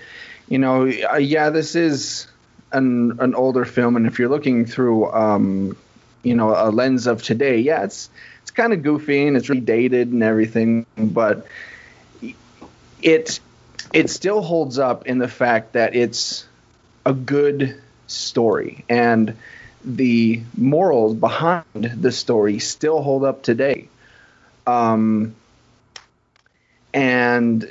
you 0.48 0.60
know, 0.60 0.88
uh, 0.88 1.18
yeah, 1.18 1.50
this 1.50 1.76
is 1.76 2.28
an 2.72 3.20
an 3.20 3.36
older 3.36 3.66
film, 3.66 3.96
and 3.96 4.06
if 4.08 4.20
you're 4.20 4.30
looking 4.30 4.66
through, 4.66 5.12
um, 5.12 5.78
you 6.24 6.36
know, 6.36 6.50
a 6.50 6.70
lens 6.70 7.08
of 7.08 7.24
today, 7.24 7.60
yeah, 7.60 7.84
it's 7.84 8.10
it's 8.42 8.52
kind 8.52 8.74
of 8.74 8.84
goofy 8.84 9.28
and 9.28 9.38
it's 9.38 9.50
really 9.50 9.62
dated 9.62 10.10
and 10.12 10.24
everything, 10.24 10.86
but 10.98 11.48
it 13.02 13.40
it 13.94 14.10
still 14.10 14.42
holds 14.42 14.78
up 14.80 15.08
in 15.08 15.18
the 15.18 15.28
fact 15.28 15.74
that 15.74 15.96
it's 15.96 16.46
a 17.06 17.14
good 17.14 17.80
story 18.08 18.84
and 18.90 19.36
the 19.84 20.42
morals 20.58 21.16
behind 21.16 21.64
the 21.74 22.12
story 22.12 22.60
still 22.60 23.02
hold 23.02 23.24
up 23.24 23.44
today. 23.44 23.88
Um, 24.68 25.36
and 26.94 27.70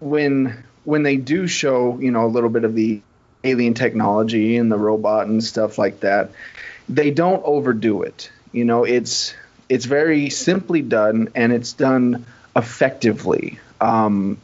when 0.00 0.64
when 0.84 1.02
they 1.02 1.16
do 1.16 1.46
show, 1.46 1.98
you 1.98 2.10
know, 2.10 2.24
a 2.24 2.28
little 2.28 2.50
bit 2.50 2.64
of 2.64 2.74
the 2.74 3.02
alien 3.44 3.74
technology 3.74 4.56
and 4.56 4.70
the 4.70 4.76
robot 4.76 5.26
and 5.26 5.42
stuff 5.42 5.78
like 5.78 6.00
that, 6.00 6.30
they 6.88 7.10
don't 7.10 7.42
overdo 7.44 8.02
it. 8.02 8.30
You 8.52 8.64
know, 8.64 8.84
it's 8.84 9.34
it's 9.68 9.84
very 9.84 10.30
simply 10.30 10.82
done 10.82 11.28
and 11.34 11.52
it's 11.52 11.72
done 11.72 12.24
effectively. 12.56 13.58
Um, 13.80 14.38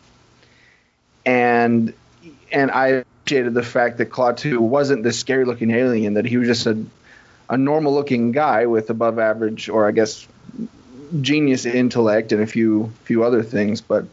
and 1.24 1.94
and 2.52 2.70
I 2.70 3.04
appreciated 3.24 3.54
the 3.54 3.62
fact 3.62 3.98
that 3.98 4.10
Klaatu 4.10 4.58
wasn't 4.58 5.02
this 5.02 5.18
scary 5.18 5.44
looking 5.44 5.70
alien; 5.70 6.14
that 6.14 6.26
he 6.26 6.36
was 6.36 6.48
just 6.48 6.66
a 6.66 6.84
a 7.48 7.56
normal 7.56 7.94
looking 7.94 8.32
guy 8.32 8.66
with 8.66 8.90
above 8.90 9.18
average, 9.18 9.68
or 9.68 9.86
I 9.86 9.92
guess 9.92 10.26
genius 11.20 11.66
intellect 11.66 12.32
and 12.32 12.42
a 12.42 12.46
few 12.46 12.92
few 13.04 13.24
other 13.24 13.42
things. 13.42 13.80
But 13.80 14.06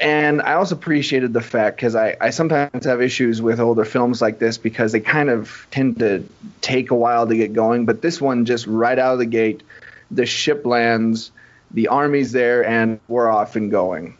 and 0.00 0.42
I 0.42 0.54
also 0.54 0.74
appreciated 0.74 1.32
the 1.32 1.40
fact 1.40 1.76
because 1.76 1.94
I, 1.94 2.16
I 2.20 2.30
sometimes 2.30 2.84
have 2.84 3.00
issues 3.00 3.40
with 3.40 3.60
older 3.60 3.84
films 3.84 4.20
like 4.20 4.38
this 4.38 4.58
because 4.58 4.92
they 4.92 5.00
kind 5.00 5.30
of 5.30 5.66
tend 5.70 5.98
to 6.00 6.28
take 6.60 6.90
a 6.90 6.94
while 6.94 7.26
to 7.26 7.36
get 7.36 7.52
going. 7.52 7.84
But 7.84 8.02
this 8.02 8.20
one 8.20 8.44
just 8.44 8.66
right 8.66 8.98
out 8.98 9.14
of 9.14 9.18
the 9.18 9.26
gate, 9.26 9.62
the 10.10 10.26
ship 10.26 10.64
lands, 10.64 11.30
the 11.70 11.88
army's 11.88 12.32
there, 12.32 12.64
and 12.64 13.00
we're 13.08 13.28
off 13.28 13.56
and 13.56 13.70
going. 13.70 14.16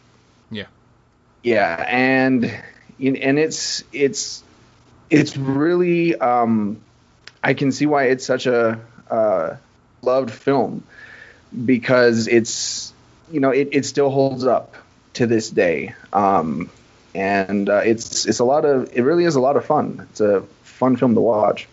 Yeah. 0.51 0.67
Yeah, 1.43 1.83
and 1.87 2.45
and 2.45 3.39
it's 3.39 3.83
it's 3.91 4.43
it's 5.09 5.35
really 5.35 6.15
um, 6.15 6.81
I 7.43 7.53
can 7.53 7.71
see 7.71 7.85
why 7.85 8.05
it's 8.05 8.25
such 8.25 8.45
a 8.45 8.79
uh, 9.09 9.55
loved 10.01 10.31
film 10.31 10.83
because 11.65 12.27
it's 12.27 12.93
you 13.31 13.39
know 13.39 13.51
it, 13.51 13.69
it 13.71 13.85
still 13.85 14.09
holds 14.09 14.45
up 14.45 14.75
to 15.19 15.27
this 15.27 15.49
day 15.49 15.93
um, 16.13 16.69
and 17.13 17.69
uh, 17.69 17.81
it's 17.83 18.25
it's 18.25 18.39
a 18.39 18.45
lot 18.45 18.65
of 18.65 18.89
it 18.93 19.01
really 19.01 19.25
is 19.25 19.35
a 19.35 19.39
lot 19.39 19.57
of 19.57 19.65
fun 19.65 20.07
it's 20.09 20.21
a 20.21 20.41
fun 20.63 20.95
film 20.95 21.13
to 21.13 21.21
watch 21.21 21.67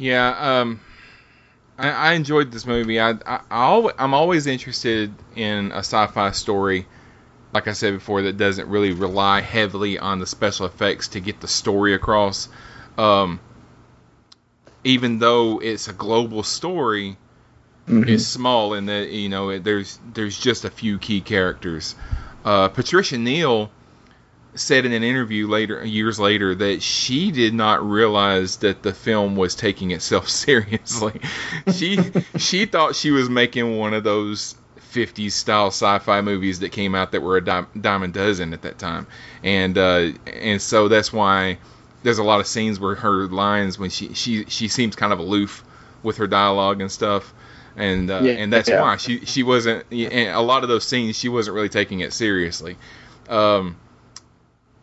Yeah, 0.00 0.60
um, 0.60 0.80
I, 1.76 1.90
I 1.90 2.12
enjoyed 2.14 2.50
this 2.50 2.64
movie. 2.64 2.98
I, 2.98 3.10
I, 3.26 3.40
I 3.50 3.90
I'm 3.98 4.14
always 4.14 4.46
interested 4.46 5.12
in 5.36 5.72
a 5.72 5.80
sci-fi 5.80 6.30
story, 6.30 6.86
like 7.52 7.68
I 7.68 7.72
said 7.72 7.92
before, 7.92 8.22
that 8.22 8.38
doesn't 8.38 8.66
really 8.66 8.92
rely 8.92 9.42
heavily 9.42 9.98
on 9.98 10.18
the 10.18 10.26
special 10.26 10.64
effects 10.64 11.08
to 11.08 11.20
get 11.20 11.42
the 11.42 11.48
story 11.48 11.92
across. 11.92 12.48
Um, 12.96 13.40
even 14.84 15.18
though 15.18 15.60
it's 15.60 15.88
a 15.88 15.92
global 15.92 16.44
story, 16.44 17.18
Mhm. 17.88 18.08
it's 18.08 18.26
small 18.26 18.74
in 18.74 18.86
that 18.86 19.10
you 19.10 19.28
know 19.28 19.58
there's 19.58 19.98
there's 20.14 20.38
just 20.38 20.64
a 20.64 20.70
few 20.70 20.98
key 20.98 21.20
characters. 21.20 21.94
Uh, 22.44 22.68
Patricia 22.68 23.18
Neal 23.18 23.70
said 24.54 24.84
in 24.84 24.92
an 24.92 25.02
interview 25.04 25.46
later 25.46 25.84
years 25.84 26.18
later 26.18 26.54
that 26.56 26.82
she 26.82 27.30
did 27.30 27.54
not 27.54 27.88
realize 27.88 28.56
that 28.58 28.82
the 28.82 28.92
film 28.92 29.36
was 29.36 29.54
taking 29.54 29.90
itself 29.92 30.28
seriously. 30.46 31.20
she 31.72 31.98
she 32.36 32.66
thought 32.66 32.96
she 32.96 33.10
was 33.10 33.28
making 33.30 33.76
one 33.76 33.94
of 33.94 34.02
those 34.04 34.56
50s 34.92 35.32
style 35.32 35.68
sci-fi 35.68 36.20
movies 36.20 36.58
that 36.60 36.70
came 36.72 36.96
out 36.96 37.12
that 37.12 37.22
were 37.22 37.36
a 37.36 37.44
dime, 37.44 37.68
dime 37.80 38.02
a 38.02 38.08
dozen 38.08 38.52
at 38.52 38.62
that 38.62 38.76
time. 38.78 39.06
And 39.44 39.78
uh, 39.78 40.08
and 40.26 40.60
so 40.60 40.88
that's 40.88 41.12
why 41.12 41.58
there's 42.02 42.18
a 42.18 42.24
lot 42.24 42.40
of 42.40 42.46
scenes 42.48 42.80
where 42.80 42.96
her 42.96 43.28
lines 43.28 43.78
when 43.78 43.90
she 43.90 44.14
she 44.14 44.46
she 44.46 44.66
seems 44.68 44.96
kind 44.96 45.12
of 45.12 45.20
aloof 45.20 45.62
with 46.02 46.16
her 46.16 46.26
dialogue 46.26 46.80
and 46.80 46.90
stuff. 46.90 47.32
And 47.76 48.10
uh, 48.10 48.20
Yeah, 48.22 48.32
and 48.32 48.52
that's 48.52 48.68
yeah. 48.68 48.80
why 48.80 48.96
she 48.96 49.24
she 49.26 49.42
wasn't 49.42 49.84
and 49.92 50.28
a 50.34 50.40
lot 50.40 50.62
of 50.62 50.68
those 50.68 50.84
scenes 50.86 51.16
she 51.16 51.28
wasn't 51.28 51.54
really 51.54 51.68
taking 51.68 52.00
it 52.00 52.12
seriously. 52.12 52.76
Um, 53.28 53.76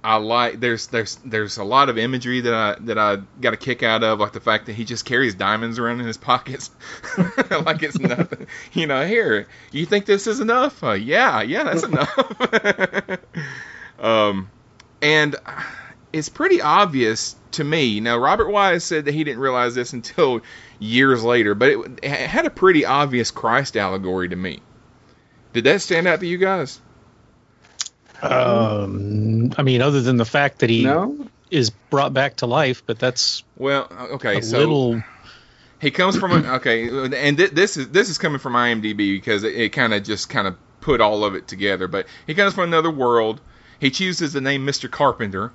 I 0.04 0.16
like 0.18 0.60
there's 0.62 0.88
there's 0.88 1.16
there's 1.26 1.58
a 1.58 1.64
lot 1.66 1.90
of 1.90 1.98
imagery 1.98 2.42
that 2.42 2.54
I 2.54 2.76
that 2.86 2.98
I 2.98 3.18
got 3.42 3.54
a 3.54 3.58
kick 3.58 3.84
out 3.84 4.04
of, 4.04 4.20
like 4.20 4.32
the 4.32 4.40
fact 4.40 4.68
that 4.68 4.74
he 4.74 4.86
just 4.86 5.04
carries 5.06 5.36
diamonds 5.36 5.80
around 5.80 6.00
in 6.00 6.08
his 6.08 6.18
pockets, 6.30 6.70
like 7.52 7.84
it's 7.84 8.00
nothing. 8.00 8.48
You 8.74 8.88
know, 8.88 9.06
here 9.06 9.48
you 9.72 9.86
think 9.86 10.06
this 10.06 10.28
is 10.28 10.40
enough? 10.40 10.82
Uh, 10.84 10.92
yeah, 10.94 11.42
yeah, 11.42 11.64
that's 11.64 11.84
enough. 11.84 13.20
um, 14.00 14.50
and 15.02 15.36
it's 16.14 16.30
pretty 16.30 16.62
obvious 16.62 17.36
to 17.54 17.64
me. 17.64 18.00
Now, 18.00 18.18
Robert 18.18 18.50
Wise 18.50 18.84
said 18.84 19.06
that 19.06 19.14
he 19.14 19.24
didn't 19.24 19.40
realize 19.40 19.76
this 19.76 19.94
until 19.94 20.42
years 20.80 21.24
later, 21.24 21.56
but 21.56 21.70
it, 21.70 22.00
it 22.04 22.12
had 22.12 22.46
a 22.46 22.50
pretty 22.50 22.86
obvious 22.86 23.32
Christ 23.32 23.76
allegory 23.78 24.30
to 24.30 24.36
me. 24.36 24.60
Did 25.54 25.64
that 25.66 25.82
stand 25.82 26.08
out 26.08 26.20
to 26.20 26.28
you 26.28 26.38
guys? 26.38 26.80
Um, 28.22 29.52
I 29.58 29.64
mean, 29.64 29.82
other 29.82 30.02
than 30.02 30.18
the 30.18 30.26
fact 30.26 30.60
that 30.60 30.70
he 30.70 30.84
No? 30.84 31.28
is 31.52 31.70
brought 31.70 32.14
back 32.14 32.38
to 32.38 32.46
life, 32.46 32.84
but 32.86 33.00
that's 33.00 33.44
Well, 33.58 33.88
okay, 34.14 34.40
a 34.40 34.42
so 34.44 34.58
little. 34.58 35.04
he 35.80 35.92
comes 35.92 36.18
from 36.18 36.32
a, 36.32 36.54
okay, 36.56 36.90
and 36.90 37.38
th- 37.38 37.52
this 37.52 37.78
is 37.78 37.90
this 37.90 38.10
is 38.10 38.18
coming 38.18 38.40
from 38.40 38.54
IMDb 38.54 38.98
because 38.98 39.44
it, 39.44 39.56
it 39.56 39.70
kind 39.70 39.94
of 39.94 40.04
just 40.04 40.30
kind 40.30 40.48
of 40.48 40.56
put 40.82 41.00
all 41.00 41.24
of 41.24 41.36
it 41.36 41.48
together. 41.48 41.88
But 41.88 42.08
he 42.26 42.34
comes 42.34 42.54
from 42.54 42.64
another 42.66 42.92
world. 42.92 43.40
He 43.80 43.92
chooses 43.92 44.34
the 44.34 44.42
name 44.42 44.66
Mr. 44.66 44.90
Carpenter. 44.90 45.52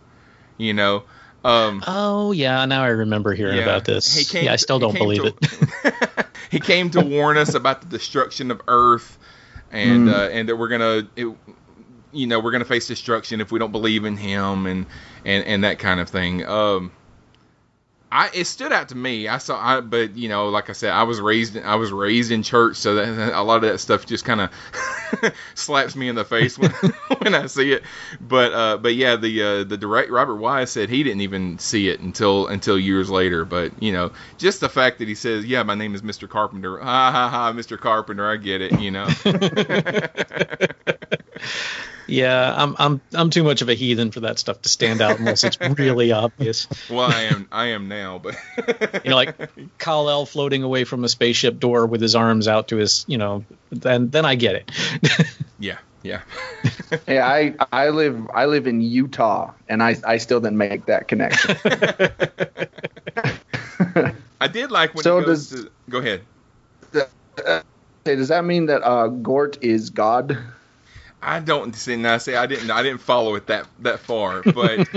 You 0.56 0.74
know. 0.74 1.02
Um, 1.44 1.82
Oh 1.86 2.32
yeah, 2.32 2.64
now 2.66 2.82
I 2.82 2.88
remember 2.88 3.34
hearing 3.34 3.56
Yeah. 3.56 3.62
about 3.64 3.84
this. 3.84 4.30
Came 4.30 4.44
yeah, 4.44 4.52
I 4.52 4.56
still 4.56 4.78
don't 4.78 4.94
believe 4.96 5.22
to- 5.22 5.34
it. 5.84 6.26
he 6.50 6.60
came 6.60 6.90
to 6.90 7.00
warn 7.00 7.36
us 7.36 7.54
about 7.54 7.80
the 7.80 7.88
destruction 7.88 8.50
of 8.50 8.60
Earth, 8.68 9.18
and 9.70 10.08
Mm. 10.08 10.12
uh, 10.14 10.28
and 10.30 10.48
that 10.48 10.56
we're 10.56 10.68
gonna, 10.68 11.08
it, 11.16 11.26
you 12.12 12.26
know, 12.26 12.38
we're 12.40 12.52
gonna 12.52 12.64
face 12.64 12.86
destruction 12.86 13.40
if 13.40 13.50
we 13.50 13.58
don't 13.58 13.72
believe 13.72 14.04
in 14.04 14.16
him, 14.16 14.66
and 14.66 14.86
and 15.24 15.44
and 15.44 15.64
that 15.64 15.78
kind 15.78 15.98
of 15.98 16.08
thing. 16.08 16.46
Um, 16.46 16.92
I 18.12 18.28
it 18.34 18.44
stood 18.44 18.72
out 18.72 18.90
to 18.90 18.94
me. 18.94 19.26
I 19.26 19.38
saw, 19.38 19.58
I, 19.58 19.80
but 19.80 20.14
you 20.16 20.28
know, 20.28 20.50
like 20.50 20.68
I 20.68 20.74
said, 20.74 20.90
I 20.90 21.04
was 21.04 21.18
raised, 21.18 21.56
I 21.56 21.76
was 21.76 21.90
raised 21.92 22.30
in 22.30 22.42
church, 22.42 22.76
so 22.76 22.94
that 22.96 23.32
a 23.34 23.42
lot 23.42 23.64
of 23.64 23.70
that 23.70 23.78
stuff 23.78 24.04
just 24.04 24.26
kind 24.26 24.42
of 24.42 25.32
slaps 25.54 25.96
me 25.96 26.10
in 26.10 26.14
the 26.14 26.24
face 26.24 26.58
when 26.58 26.70
when 27.22 27.34
I 27.34 27.46
see 27.46 27.72
it. 27.72 27.84
But 28.20 28.52
uh, 28.52 28.76
but 28.76 28.94
yeah, 28.94 29.16
the 29.16 29.42
uh, 29.42 29.64
the 29.64 29.78
direct 29.78 30.10
Robert 30.10 30.36
Wise 30.36 30.70
said 30.70 30.90
he 30.90 31.02
didn't 31.02 31.22
even 31.22 31.58
see 31.58 31.88
it 31.88 32.00
until 32.00 32.48
until 32.48 32.78
years 32.78 33.08
later. 33.08 33.46
But 33.46 33.82
you 33.82 33.92
know, 33.92 34.12
just 34.36 34.60
the 34.60 34.68
fact 34.68 34.98
that 34.98 35.08
he 35.08 35.14
says, 35.14 35.46
"Yeah, 35.46 35.62
my 35.62 35.74
name 35.74 35.94
is 35.94 36.02
Mr. 36.02 36.28
Carpenter," 36.28 36.80
ha 36.80 37.10
ha 37.10 37.30
ha, 37.30 37.52
Mr. 37.54 37.80
Carpenter, 37.80 38.30
I 38.30 38.36
get 38.36 38.60
it. 38.60 38.78
You 38.78 38.90
know. 38.90 39.08
Yeah, 42.08 42.54
I'm 42.56 42.74
I'm 42.78 43.00
I'm 43.14 43.30
too 43.30 43.44
much 43.44 43.62
of 43.62 43.68
a 43.68 43.74
heathen 43.74 44.10
for 44.10 44.20
that 44.20 44.38
stuff 44.38 44.60
to 44.62 44.68
stand 44.68 45.00
out 45.00 45.18
unless 45.18 45.44
it's 45.44 45.58
really 45.60 46.12
obvious. 46.12 46.66
well, 46.90 47.10
I 47.10 47.22
am 47.22 47.48
I 47.52 47.66
am 47.68 47.88
now, 47.88 48.18
but 48.18 48.36
You 49.04 49.10
know, 49.10 49.16
like 49.16 49.36
Kal 49.78 50.10
El 50.10 50.26
floating 50.26 50.62
away 50.62 50.84
from 50.84 51.04
a 51.04 51.08
spaceship 51.08 51.58
door 51.58 51.86
with 51.86 52.00
his 52.00 52.14
arms 52.14 52.48
out 52.48 52.68
to 52.68 52.76
his, 52.76 53.04
you 53.08 53.18
know, 53.18 53.44
then 53.70 54.10
then 54.10 54.24
I 54.24 54.34
get 54.34 54.56
it. 54.56 54.70
yeah, 55.58 55.78
yeah. 56.02 56.22
hey, 57.06 57.20
I 57.20 57.54
I 57.70 57.90
live 57.90 58.28
I 58.34 58.46
live 58.46 58.66
in 58.66 58.80
Utah, 58.80 59.52
and 59.68 59.82
I 59.82 59.96
I 60.04 60.16
still 60.18 60.40
didn't 60.40 60.58
make 60.58 60.86
that 60.86 61.08
connection. 61.08 61.56
I 64.40 64.48
did 64.48 64.70
like 64.70 64.94
when 64.94 65.04
So 65.04 65.20
he 65.20 65.24
goes 65.24 65.50
does- 65.50 65.64
to, 65.64 65.70
go 65.88 65.98
ahead. 65.98 66.22
Uh, 67.46 67.62
Hey, 68.04 68.16
does 68.16 68.28
that 68.28 68.44
mean 68.44 68.66
that 68.66 68.82
uh, 68.82 69.06
Gort 69.06 69.62
is 69.62 69.90
God? 69.90 70.36
I 71.22 71.38
don't 71.38 71.74
see 71.74 71.96
now. 71.96 72.18
See, 72.18 72.34
I 72.34 72.46
didn't. 72.46 72.70
I 72.70 72.82
didn't 72.82 73.00
follow 73.00 73.36
it 73.36 73.46
that 73.46 73.66
that 73.80 74.00
far, 74.00 74.42
but 74.42 74.88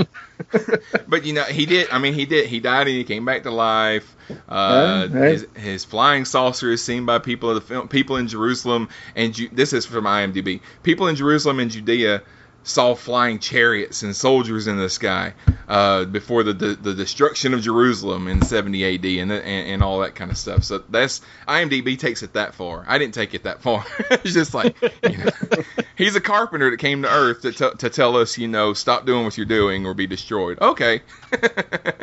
but 1.07 1.23
you 1.23 1.33
know, 1.33 1.43
he 1.43 1.65
did. 1.67 1.89
I 1.91 1.99
mean, 1.99 2.13
he 2.13 2.25
did. 2.25 2.47
He 2.47 2.59
died 2.59 2.87
and 2.87 2.95
he 2.97 3.03
came 3.03 3.25
back 3.25 3.43
to 3.43 3.51
life. 3.51 4.15
Uh, 4.49 5.07
his, 5.07 5.47
his 5.55 5.85
flying 5.85 6.25
saucer 6.25 6.71
is 6.71 6.83
seen 6.83 7.05
by 7.05 7.19
people 7.19 7.49
of 7.49 7.55
the 7.55 7.61
film, 7.61 7.87
people 7.87 8.17
in 8.17 8.27
Jerusalem 8.27 8.89
and 9.15 9.35
Ju- 9.35 9.49
this 9.51 9.71
is 9.71 9.85
from 9.85 10.05
IMDb. 10.05 10.61
People 10.81 11.07
in 11.07 11.15
Jerusalem 11.15 11.59
and 11.59 11.69
Judea 11.69 12.23
saw 12.67 12.95
flying 12.95 13.37
chariots 13.37 14.01
and 14.01 14.15
soldiers 14.15 14.65
in 14.65 14.75
the 14.75 14.89
sky 14.89 15.33
uh, 15.69 16.03
before 16.03 16.41
the, 16.43 16.51
the 16.51 16.67
the 16.75 16.93
destruction 16.95 17.53
of 17.53 17.61
Jerusalem 17.61 18.27
in 18.27 18.41
70 18.41 18.83
AD 18.95 19.05
and, 19.05 19.31
and 19.31 19.67
and 19.69 19.83
all 19.83 19.99
that 19.99 20.15
kind 20.15 20.31
of 20.31 20.37
stuff. 20.37 20.63
So 20.63 20.79
that's 20.89 21.21
IMDb 21.47 21.97
takes 21.97 22.23
it 22.23 22.33
that 22.33 22.55
far. 22.55 22.83
I 22.87 22.97
didn't 22.97 23.13
take 23.13 23.35
it 23.35 23.43
that 23.43 23.61
far. 23.61 23.85
it's 24.11 24.33
just 24.33 24.53
like 24.55 24.75
you 24.81 25.17
know, 25.17 25.29
he's 25.95 26.15
a 26.15 26.21
carpenter 26.21 26.71
that 26.71 26.77
came 26.77 27.03
to 27.03 27.09
Earth 27.09 27.41
to 27.43 27.51
t- 27.51 27.77
to 27.77 27.89
tell 27.89 28.17
us, 28.17 28.37
you 28.37 28.47
know, 28.47 28.73
stop 28.73 29.05
doing 29.05 29.23
what 29.25 29.37
you're 29.37 29.45
doing 29.45 29.85
or 29.85 29.93
be 29.93 30.07
destroyed. 30.07 30.59
Okay. 30.59 31.01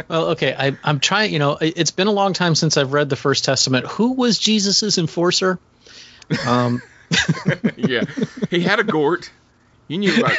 Well, 0.09 0.27
okay, 0.31 0.55
I, 0.57 0.77
I'm 0.85 1.01
trying. 1.01 1.33
You 1.33 1.39
know, 1.39 1.57
it- 1.57 1.73
it's 1.79 1.91
been 1.91 2.07
a 2.07 2.13
long 2.13 2.35
time 2.35 2.55
since 2.55 2.77
I've 2.77 2.93
read 2.93 3.09
the 3.09 3.17
First 3.17 3.45
Testament. 3.45 3.87
Who 3.87 4.13
was 4.13 4.39
Jesus's 4.39 4.99
enforcer? 4.99 5.59
Um, 6.47 6.83
yeah, 7.77 8.05
he 8.51 8.61
had 8.61 8.79
a 8.79 8.85
gort. 8.85 9.31
You 9.89 9.99
knew 9.99 10.17
about 10.19 10.37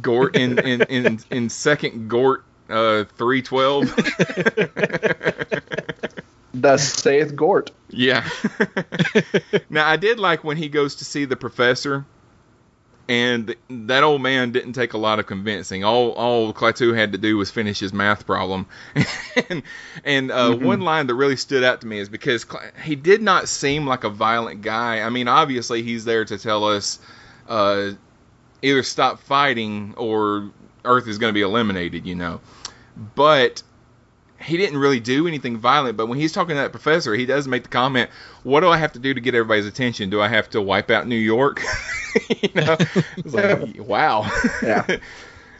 gort 0.00 0.36
in 0.36 0.58
in 0.58 0.82
in, 0.82 1.18
in 1.30 1.48
second 1.50 2.08
gort 2.08 2.44
uh, 2.70 3.04
three 3.16 3.42
twelve. 3.42 3.92
Thus 6.54 6.90
saith 6.94 7.36
Gort. 7.36 7.70
Yeah. 7.90 8.26
now 9.70 9.86
I 9.86 9.96
did 9.96 10.18
like 10.18 10.42
when 10.42 10.56
he 10.56 10.68
goes 10.70 10.96
to 10.96 11.04
see 11.04 11.26
the 11.26 11.36
professor, 11.36 12.06
and 13.10 13.54
that 13.68 14.02
old 14.02 14.22
man 14.22 14.52
didn't 14.52 14.72
take 14.72 14.94
a 14.94 14.98
lot 14.98 15.18
of 15.18 15.26
convincing. 15.26 15.84
All 15.84 16.12
all 16.12 16.54
Klaatu 16.54 16.96
had 16.96 17.12
to 17.12 17.18
do 17.18 17.36
was 17.36 17.50
finish 17.50 17.78
his 17.78 17.92
math 17.92 18.24
problem, 18.26 18.66
and 19.50 19.62
and 20.02 20.30
uh, 20.30 20.52
Mhm. 20.54 20.62
one 20.62 20.80
line 20.80 21.06
that 21.08 21.14
really 21.14 21.36
stood 21.36 21.62
out 21.62 21.82
to 21.82 21.86
me 21.86 21.98
is 21.98 22.08
because 22.08 22.46
he 22.82 22.96
did 22.96 23.20
not 23.20 23.48
seem 23.50 23.86
like 23.86 24.04
a 24.04 24.10
violent 24.10 24.62
guy. 24.62 25.02
I 25.02 25.10
mean, 25.10 25.28
obviously 25.28 25.82
he's 25.82 26.06
there 26.06 26.24
to 26.24 26.38
tell 26.38 26.64
us 26.64 26.98
uh, 27.48 27.90
either 28.62 28.82
stop 28.82 29.20
fighting 29.20 29.94
or 29.96 30.50
Earth 30.84 31.08
is 31.08 31.18
going 31.18 31.30
to 31.30 31.34
be 31.34 31.42
eliminated, 31.42 32.06
you 32.06 32.14
know, 32.14 32.40
but 33.14 33.62
he 34.40 34.56
didn't 34.56 34.78
really 34.78 35.00
do 35.00 35.26
anything 35.26 35.56
violent, 35.56 35.96
but 35.96 36.06
when 36.06 36.18
he's 36.18 36.32
talking 36.32 36.56
to 36.56 36.62
that 36.62 36.70
professor, 36.70 37.14
he 37.14 37.26
does 37.26 37.48
make 37.48 37.62
the 37.62 37.68
comment, 37.68 38.10
"What 38.42 38.60
do 38.60 38.68
I 38.68 38.76
have 38.76 38.92
to 38.92 38.98
do 38.98 39.14
to 39.14 39.20
get 39.20 39.34
everybody's 39.34 39.66
attention? 39.66 40.10
Do 40.10 40.20
I 40.20 40.28
have 40.28 40.50
to 40.50 40.60
wipe 40.60 40.90
out 40.90 41.06
New 41.06 41.16
York?" 41.16 41.62
you 42.28 42.50
know, 42.54 42.76
it's 43.16 43.34
like, 43.34 43.76
wow. 43.78 44.30
Yeah. 44.62 44.98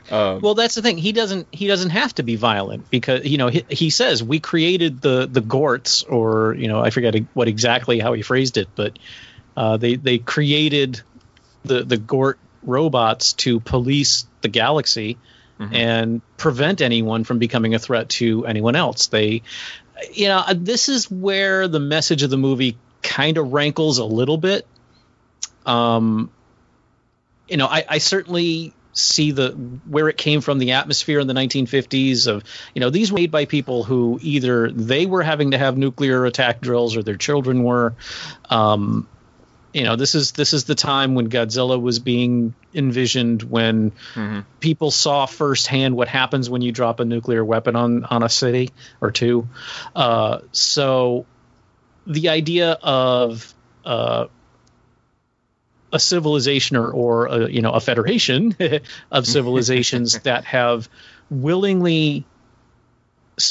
Um, 0.09 0.41
well, 0.41 0.55
that's 0.55 0.77
the 0.77 0.83
thing. 0.83 0.99
He 0.99 1.11
doesn't. 1.11 1.49
He 1.51 1.67
doesn't 1.67 1.91
have 1.91 2.15
to 2.15 2.23
be 2.23 2.37
violent 2.37 2.89
because 2.91 3.25
you 3.25 3.39
know 3.39 3.49
he, 3.49 3.65
he 3.69 3.91
says 3.91 4.23
we 4.23 4.39
created 4.39 5.01
the 5.01 5.27
the 5.27 5.41
Gorts, 5.41 6.05
or 6.05 6.55
you 6.55 6.69
know 6.69 6.81
I 6.81 6.91
forget 6.91 7.17
what 7.35 7.49
exactly 7.49 7.99
how 7.99 8.13
he 8.13 8.23
phrased 8.23 8.57
it, 8.57 8.69
but 8.77 9.01
uh, 9.57 9.79
they 9.79 9.97
they 9.97 10.19
created 10.19 11.03
the 11.65 11.83
the 11.83 11.97
Gort 11.97 12.39
robots 12.67 13.33
to 13.35 13.61
police 13.61 14.27
the 14.43 14.49
galaxy 14.49 15.19
and 15.59 16.21
prevent 16.37 16.83
anyone 16.83 17.25
from 17.25 17.39
becoming 17.39 17.75
a 17.75 17.79
threat 17.79 18.11
to 18.11 18.45
anyone 18.45 18.77
else. 18.77 19.07
They, 19.07 19.43
you 20.13 20.29
know, 20.29 20.45
this 20.55 20.89
is 20.89 21.11
where 21.11 21.67
the 21.67 21.81
message 21.81 22.23
of 22.23 22.31
the 22.31 22.37
movie 22.37 22.77
kind 23.03 23.39
of 23.39 23.53
rankles 23.53 23.99
a 23.99 24.05
little 24.05 24.37
bit. 24.37 24.67
Um, 25.65 26.31
you 27.49 27.57
know, 27.57 27.67
I, 27.67 27.85
I 27.89 27.99
certainly 27.99 28.75
see 28.93 29.31
the 29.31 29.51
where 29.87 30.09
it 30.09 30.17
came 30.17 30.41
from 30.41 30.59
the 30.59 30.73
atmosphere 30.73 31.21
in 31.21 31.27
the 31.27 31.35
1950s 31.35 32.27
of 32.27 32.43
you 32.75 32.81
know 32.81 32.89
these 32.89 33.13
were 33.13 33.17
made 33.17 33.31
by 33.31 33.45
people 33.45 33.85
who 33.85 34.19
either 34.23 34.71
they 34.71 35.05
were 35.05 35.23
having 35.23 35.51
to 35.51 35.59
have 35.59 35.77
nuclear 35.77 36.25
attack 36.25 36.63
drills 36.63 36.97
or 36.97 37.03
their 37.03 37.17
children 37.17 37.63
were 37.63 37.95
um, 38.49 39.07
you 39.77 39.85
know 39.85 39.95
this 39.95 40.15
is 40.15 40.33
this 40.33 40.55
is 40.55 40.65
the 40.65 40.75
time 40.75 41.15
when 41.15 41.29
Godzilla 41.29 41.79
was 41.79 41.99
being 41.99 42.55
envisioned 42.73 43.43
when 43.43 43.93
people 44.59 44.91
saw 44.91 45.27
firsthand 45.27 45.95
what 45.95 46.09
happens 46.09 46.49
when 46.49 46.63
you 46.63 46.73
drop 46.73 46.99
a 46.99 47.05
nuclear 47.05 47.45
weapon 47.45 47.77
on 47.77 48.05
on 48.05 48.23
a 48.23 48.29
city 48.31 48.71
or 49.03 49.11
two. 49.11 49.47
Uh, 49.95 50.39
so 50.51 51.27
the 52.07 52.31
idea 52.31 52.73
of 52.83 53.53
uh, 53.85 54.29
a 55.93 56.01
civilization 56.01 56.79
or, 56.79 56.91
or 56.91 57.27
a, 57.27 57.51
you 57.51 57.61
know 57.61 57.73
a 57.73 57.81
federation 57.81 58.57
of 59.11 59.27
civilizations 59.27 60.19
that 60.21 60.47
have 60.47 60.89
willingly 61.29 62.25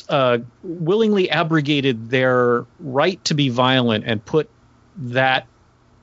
uh, 0.10 0.40
willingly 0.64 1.30
abrogated 1.30 2.10
their 2.10 2.66
right 2.80 3.24
to 3.26 3.36
be 3.36 3.50
violent 3.50 4.06
and 4.08 4.26
put 4.26 4.50
that 4.98 5.46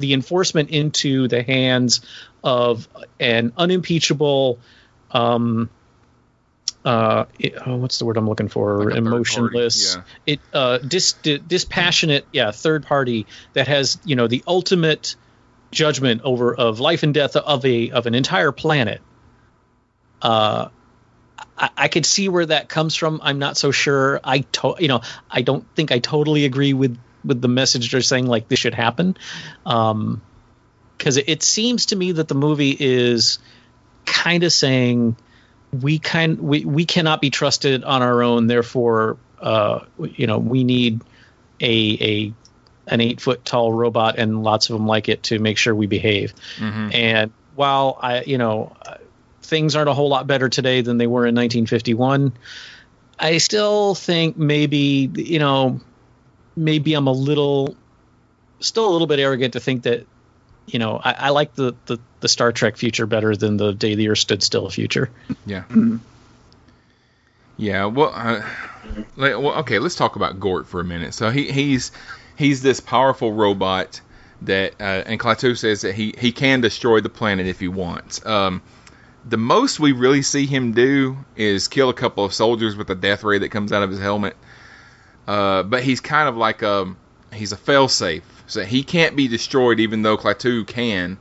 the 0.03 0.13
enforcement 0.13 0.69
into 0.71 1.29
the 1.29 1.43
hands 1.43 2.03
of 2.45 2.89
an 3.19 3.53
unimpeachable 3.57 4.59
um, 5.13 5.71
uh, 6.85 7.27
it- 7.39 7.55
oh, 7.65 7.77
what's 7.77 7.99
the 7.99 8.05
word 8.05 8.17
I'm 8.17 8.29
looking 8.29 8.49
for? 8.49 8.79
Like 8.85 8.95
party, 8.95 8.99
Emotionless. 8.99 9.95
yeah. 9.97 10.03
It 10.27 10.41
uh, 10.53 10.79
dis, 10.79 11.13
di- 11.15 11.39
dispassionate, 11.39 12.27
yeah, 12.33 12.51
third 12.51 12.85
party 12.85 13.27
that 13.53 13.69
has 13.69 13.99
you 14.05 14.17
know 14.17 14.27
the 14.27 14.43
ultimate 14.47 15.15
judgment 15.71 16.23
over 16.23 16.55
of 16.55 16.81
life 16.81 17.03
and 17.03 17.15
death 17.15 17.37
of 17.37 17.65
a 17.65 17.91
of 17.91 18.07
an 18.07 18.15
entire 18.15 18.53
planet. 18.53 19.01
Uh, 20.21 20.69
I, 21.57 21.71
I 21.77 21.89
could 21.89 22.05
see 22.05 22.29
where 22.29 22.47
that 22.47 22.69
comes 22.69 22.97
from. 22.97 23.21
I'm 23.23 23.39
not 23.39 23.57
so 23.57 23.71
sure. 23.71 24.21
I 24.25 24.41
to, 24.41 24.75
you 24.81 24.89
know 24.89 25.03
I 25.31 25.43
don't 25.43 25.65
think 25.77 25.93
I 25.93 26.01
totally 26.01 26.45
agree 26.47 26.73
with 26.73 26.99
with 27.25 27.41
the 27.41 27.49
message 27.49 27.91
they're 27.93 28.01
saying 28.03 28.27
like 28.27 28.49
this 28.49 28.59
should 28.59 28.75
happen. 28.75 29.17
Um, 29.67 30.23
because 30.99 31.17
it, 31.17 31.29
it 31.29 31.43
seems 31.43 31.87
to 31.87 31.97
me 31.97 32.13
that 32.13 32.29
the 32.29 32.35
movie 32.35 32.77
is 32.79 33.39
kind 34.07 34.45
of 34.45 34.53
saying 34.53 35.17
we 35.73 35.99
kind 35.99 36.39
we, 36.39 36.65
we 36.65 36.85
cannot 36.85 37.21
be 37.21 37.31
trusted 37.31 37.83
on 37.83 38.03
our 38.03 38.23
own 38.23 38.47
therefore 38.47 39.17
uh 39.41 39.81
you 39.99 40.27
know 40.27 40.39
we 40.39 40.65
need 40.65 41.01
a 41.61 41.75
a 42.01 42.35
an 42.87 43.01
eight 43.01 43.21
foot 43.21 43.45
tall 43.45 43.73
robot 43.73 44.19
and 44.19 44.43
lots 44.43 44.69
of 44.71 44.75
them 44.75 44.87
like 44.87 45.09
it 45.09 45.23
to 45.25 45.39
make 45.39 45.57
sure 45.57 45.75
we 45.75 45.87
behave 45.87 46.35
Mhm. 46.59 46.93
and 46.95 47.33
while 47.55 47.99
i 48.03 48.23
you 48.23 48.39
know 48.39 48.77
things 49.43 49.75
aren't 49.77 49.89
a 49.89 49.95
whole 49.95 50.09
lot 50.09 50.27
better 50.27 50.49
today 50.49 50.83
than 50.83 50.99
they 50.99 51.07
were 51.07 51.27
in 51.27 51.35
1951 51.35 52.33
i 53.19 53.39
still 53.39 53.95
think 53.95 54.37
maybe 54.37 55.11
you 55.15 55.39
know 55.39 55.81
maybe 56.57 56.95
i'm 56.95 57.07
a 57.07 57.13
little 57.13 57.77
still 58.61 58.89
a 58.89 58.93
little 58.93 59.07
bit 59.07 59.19
arrogant 59.19 59.55
to 59.55 59.61
think 59.61 59.83
that 59.83 60.07
you 60.67 60.79
know 60.79 61.01
i, 61.03 61.13
I 61.13 61.29
like 61.31 61.55
the, 61.55 61.75
the 61.87 61.99
the 62.21 62.29
star 62.29 62.53
trek 62.53 62.77
future 62.77 63.07
better 63.07 63.35
than 63.37 63.57
the 63.57 63.73
day 63.73 63.95
the 63.95 64.09
earth 64.09 64.19
stood 64.19 64.43
still 64.43 64.69
future 64.71 65.11
Yeah. 65.47 65.65
Yeah. 67.57 67.85
Well, 67.87 68.13
uh, 68.15 68.43
like, 69.17 69.33
well, 69.33 69.59
okay. 69.61 69.79
Let's 69.79 69.95
talk 69.95 70.17
about 70.17 70.41
Gort 70.41 70.67
for 70.67 70.81
a 70.81 70.85
minute. 70.85 71.15
So 71.15 71.31
he 71.31 71.51
he's 71.53 71.93
he's 72.37 72.63
this 72.63 72.81
powerful 72.81 73.33
robot 73.33 74.01
that 74.43 74.75
uh, 74.81 75.05
and 75.07 75.21
Klaatu 75.21 75.57
says 75.57 75.83
that 75.83 75.95
he 75.95 76.15
he 76.19 76.33
can 76.33 76.61
destroy 76.61 77.01
the 77.01 77.09
planet 77.09 77.47
if 77.47 77.61
he 77.61 77.69
wants. 77.69 78.25
Um, 78.27 78.63
the 79.25 79.37
most 79.37 79.79
we 79.79 79.93
really 79.93 80.23
see 80.23 80.47
him 80.47 80.73
do 80.73 81.19
is 81.37 81.69
kill 81.69 81.89
a 81.89 81.95
couple 81.95 82.25
of 82.25 82.35
soldiers 82.35 82.75
with 82.75 82.91
a 82.91 82.97
death 82.97 83.23
ray 83.23 83.39
that 83.39 83.51
comes 83.51 83.73
out 83.73 83.83
of 83.83 83.91
his 83.91 84.01
helmet. 84.01 84.37
Uh, 85.27 85.63
but 85.63 85.83
he's 85.83 86.01
kind 86.01 86.29
of 86.29 86.37
like 86.37 86.63
a 86.63 86.95
he's 87.33 87.53
a 87.53 87.57
failsafe, 87.57 88.23
so 88.47 88.65
he 88.65 88.83
can't 88.83 89.17
be 89.17 89.29
destroyed 89.29 89.81
even 89.81 90.03
though 90.03 90.17
Klaatu 90.17 90.67
can. 90.67 91.19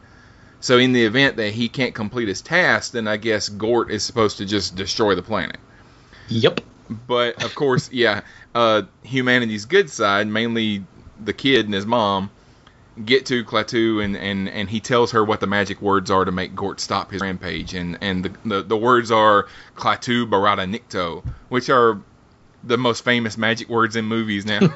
So 0.60 0.78
in 0.78 0.94
the 0.94 1.04
event 1.06 1.38
that 1.38 1.54
he 1.54 1.70
can't 1.70 1.96
complete 1.96 2.28
his 2.28 2.42
task, 2.42 2.92
then 2.92 3.08
I 3.08 3.18
guess 3.18 3.50
Gort 3.50 3.92
is 3.92 4.04
supposed 4.04 4.38
to 4.38 4.46
just 4.46 4.76
destroy 4.76 5.16
the 5.16 5.24
planet. 5.24 5.58
Yep. 6.28 6.62
But 7.08 7.44
of 7.44 7.56
course, 7.56 7.90
yeah, 7.94 8.22
uh, 8.54 8.84
humanity's 9.04 9.66
good 9.66 9.90
side, 9.90 10.28
mainly 10.28 10.84
the 11.24 11.34
kid 11.34 11.66
and 11.66 11.74
his 11.74 11.86
mom, 11.86 12.30
get 13.06 13.26
to 13.28 13.44
Klaatu 13.44 14.04
and, 14.04 14.16
and, 14.16 14.50
and 14.50 14.70
he 14.70 14.80
tells 14.80 15.12
her 15.12 15.24
what 15.24 15.40
the 15.40 15.48
magic 15.48 15.82
words 15.82 16.12
are 16.12 16.26
to 16.26 16.32
make 16.32 16.56
Gort 16.56 16.80
stop 16.80 17.12
his 17.12 17.22
rampage. 17.22 17.74
And, 17.74 17.98
and 18.02 18.26
the, 18.26 18.34
the, 18.46 18.64
the 18.64 18.78
words 18.78 19.12
are 19.12 19.48
Klaatu 19.76 20.30
Barada 20.30 20.70
Nikto, 20.70 21.26
which 21.50 21.70
are 21.70 22.00
the 22.63 22.78
most 22.78 23.04
famous 23.04 23.38
magic 23.38 23.69
words 23.69 23.95
in 23.95 24.06
movies 24.06 24.45
now. 24.45 24.60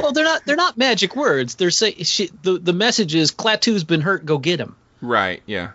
well, 0.00 0.12
they're 0.12 0.24
not 0.24 0.44
they're 0.44 0.56
not 0.56 0.76
magic 0.76 1.16
words. 1.16 1.56
They're 1.56 1.70
say 1.70 1.92
she, 1.94 2.30
the 2.42 2.58
the 2.58 2.72
message 2.72 3.14
is 3.14 3.30
Klaatu's 3.32 3.84
been 3.84 4.00
hurt. 4.00 4.24
Go 4.24 4.38
get 4.38 4.60
him. 4.60 4.76
Right. 5.00 5.42
Yeah. 5.46 5.72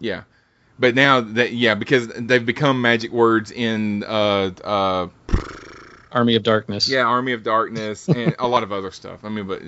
Yeah. 0.00 0.22
But 0.78 0.94
now 0.94 1.20
that 1.20 1.52
yeah, 1.52 1.74
because 1.74 2.08
they've 2.08 2.44
become 2.44 2.80
magic 2.80 3.10
words 3.12 3.50
in 3.50 4.04
uh 4.04 4.50
uh 4.64 5.08
Army 6.12 6.36
of 6.36 6.42
Darkness. 6.42 6.88
Yeah, 6.88 7.02
Army 7.02 7.32
of 7.32 7.42
Darkness 7.42 8.08
and 8.08 8.34
a 8.38 8.46
lot 8.46 8.62
of 8.62 8.72
other 8.72 8.90
stuff. 8.90 9.24
I 9.24 9.28
mean, 9.28 9.46
but 9.46 9.62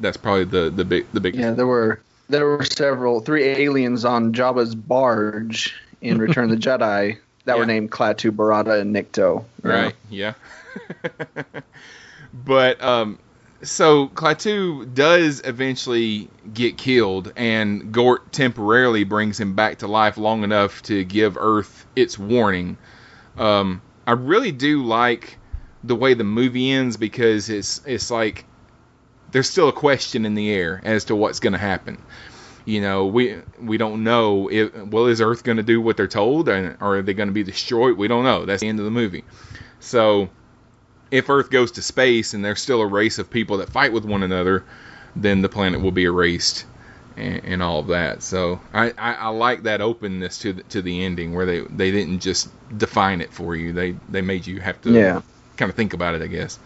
that's 0.00 0.16
probably 0.16 0.44
the 0.44 0.70
the 0.70 0.84
big 0.84 1.06
the 1.12 1.20
biggest. 1.20 1.40
Yeah, 1.40 1.52
there 1.52 1.66
were 1.66 2.02
there 2.28 2.46
were 2.46 2.64
several 2.64 3.20
three 3.20 3.44
aliens 3.44 4.04
on 4.04 4.32
Jabba's 4.32 4.74
barge 4.74 5.74
in 6.00 6.18
Return 6.18 6.44
of 6.44 6.50
the 6.50 6.56
Jedi 6.56 7.18
that 7.44 7.54
Yeah. 7.54 7.58
were 7.60 7.66
named 7.66 7.90
Klaatu, 7.90 8.30
Barada, 8.30 8.80
and 8.80 8.94
Nikto. 8.94 9.44
Right. 9.62 9.94
Yeah. 10.10 10.34
but 12.32 12.82
um, 12.82 13.18
so 13.62 14.08
Klaatu 14.08 14.92
does 14.94 15.40
eventually 15.44 16.28
get 16.52 16.76
killed, 16.76 17.32
and 17.36 17.92
Gort 17.92 18.32
temporarily 18.32 19.04
brings 19.04 19.38
him 19.38 19.54
back 19.54 19.78
to 19.78 19.86
life 19.86 20.16
long 20.18 20.44
enough 20.44 20.82
to 20.84 21.04
give 21.04 21.36
Earth 21.38 21.86
its 21.96 22.18
warning. 22.18 22.76
Um, 23.38 23.80
I 24.06 24.12
really 24.12 24.52
do 24.52 24.84
like 24.84 25.38
the 25.82 25.96
way 25.96 26.14
the 26.14 26.24
movie 26.24 26.70
ends 26.72 26.96
because 26.96 27.50
it's 27.50 27.80
it's 27.86 28.10
like 28.10 28.44
there's 29.32 29.48
still 29.50 29.68
a 29.68 29.72
question 29.72 30.24
in 30.24 30.34
the 30.34 30.50
air 30.50 30.80
as 30.84 31.04
to 31.06 31.16
what's 31.16 31.40
going 31.40 31.52
to 31.54 31.58
happen. 31.58 31.98
You 32.64 32.80
know, 32.80 33.06
we 33.06 33.36
we 33.60 33.76
don't 33.76 34.04
know. 34.04 34.50
If, 34.50 34.74
well, 34.86 35.06
is 35.06 35.20
Earth 35.20 35.44
going 35.44 35.58
to 35.58 35.62
do 35.62 35.80
what 35.80 35.96
they're 35.96 36.06
told, 36.08 36.48
and, 36.48 36.76
or 36.80 36.98
are 36.98 37.02
they 37.02 37.14
going 37.14 37.28
to 37.28 37.34
be 37.34 37.42
destroyed? 37.42 37.98
We 37.98 38.08
don't 38.08 38.24
know. 38.24 38.46
That's 38.46 38.60
the 38.62 38.68
end 38.68 38.78
of 38.78 38.84
the 38.86 38.90
movie. 38.90 39.24
So, 39.80 40.30
if 41.10 41.28
Earth 41.30 41.50
goes 41.50 41.72
to 41.72 41.82
space 41.82 42.34
and 42.34 42.44
there's 42.44 42.60
still 42.62 42.80
a 42.82 42.86
race 42.86 43.18
of 43.18 43.30
people 43.30 43.58
that 43.58 43.70
fight 43.70 43.92
with 43.92 44.04
one 44.04 44.22
another, 44.22 44.64
then 45.16 45.42
the 45.42 45.48
planet 45.48 45.80
will 45.82 45.92
be 45.92 46.04
erased, 46.04 46.66
and, 47.16 47.44
and 47.44 47.62
all 47.62 47.80
of 47.80 47.88
that. 47.88 48.22
So, 48.22 48.60
I, 48.72 48.92
I, 48.98 49.14
I 49.14 49.28
like 49.28 49.64
that 49.64 49.80
openness 49.82 50.38
to 50.38 50.54
the, 50.54 50.62
to 50.64 50.82
the 50.82 51.04
ending 51.04 51.34
where 51.34 51.46
they, 51.46 51.60
they 51.60 51.90
didn't 51.90 52.20
just 52.20 52.48
define 52.78 53.20
it 53.20 53.32
for 53.32 53.54
you. 53.56 53.72
They 53.72 53.96
they 54.08 54.22
made 54.22 54.46
you 54.46 54.60
have 54.60 54.80
to 54.82 54.90
Yeah. 54.92 55.22
kind 55.56 55.70
of 55.70 55.76
think 55.76 55.92
about 55.92 56.14
it. 56.14 56.22
I 56.22 56.28
guess. 56.28 56.58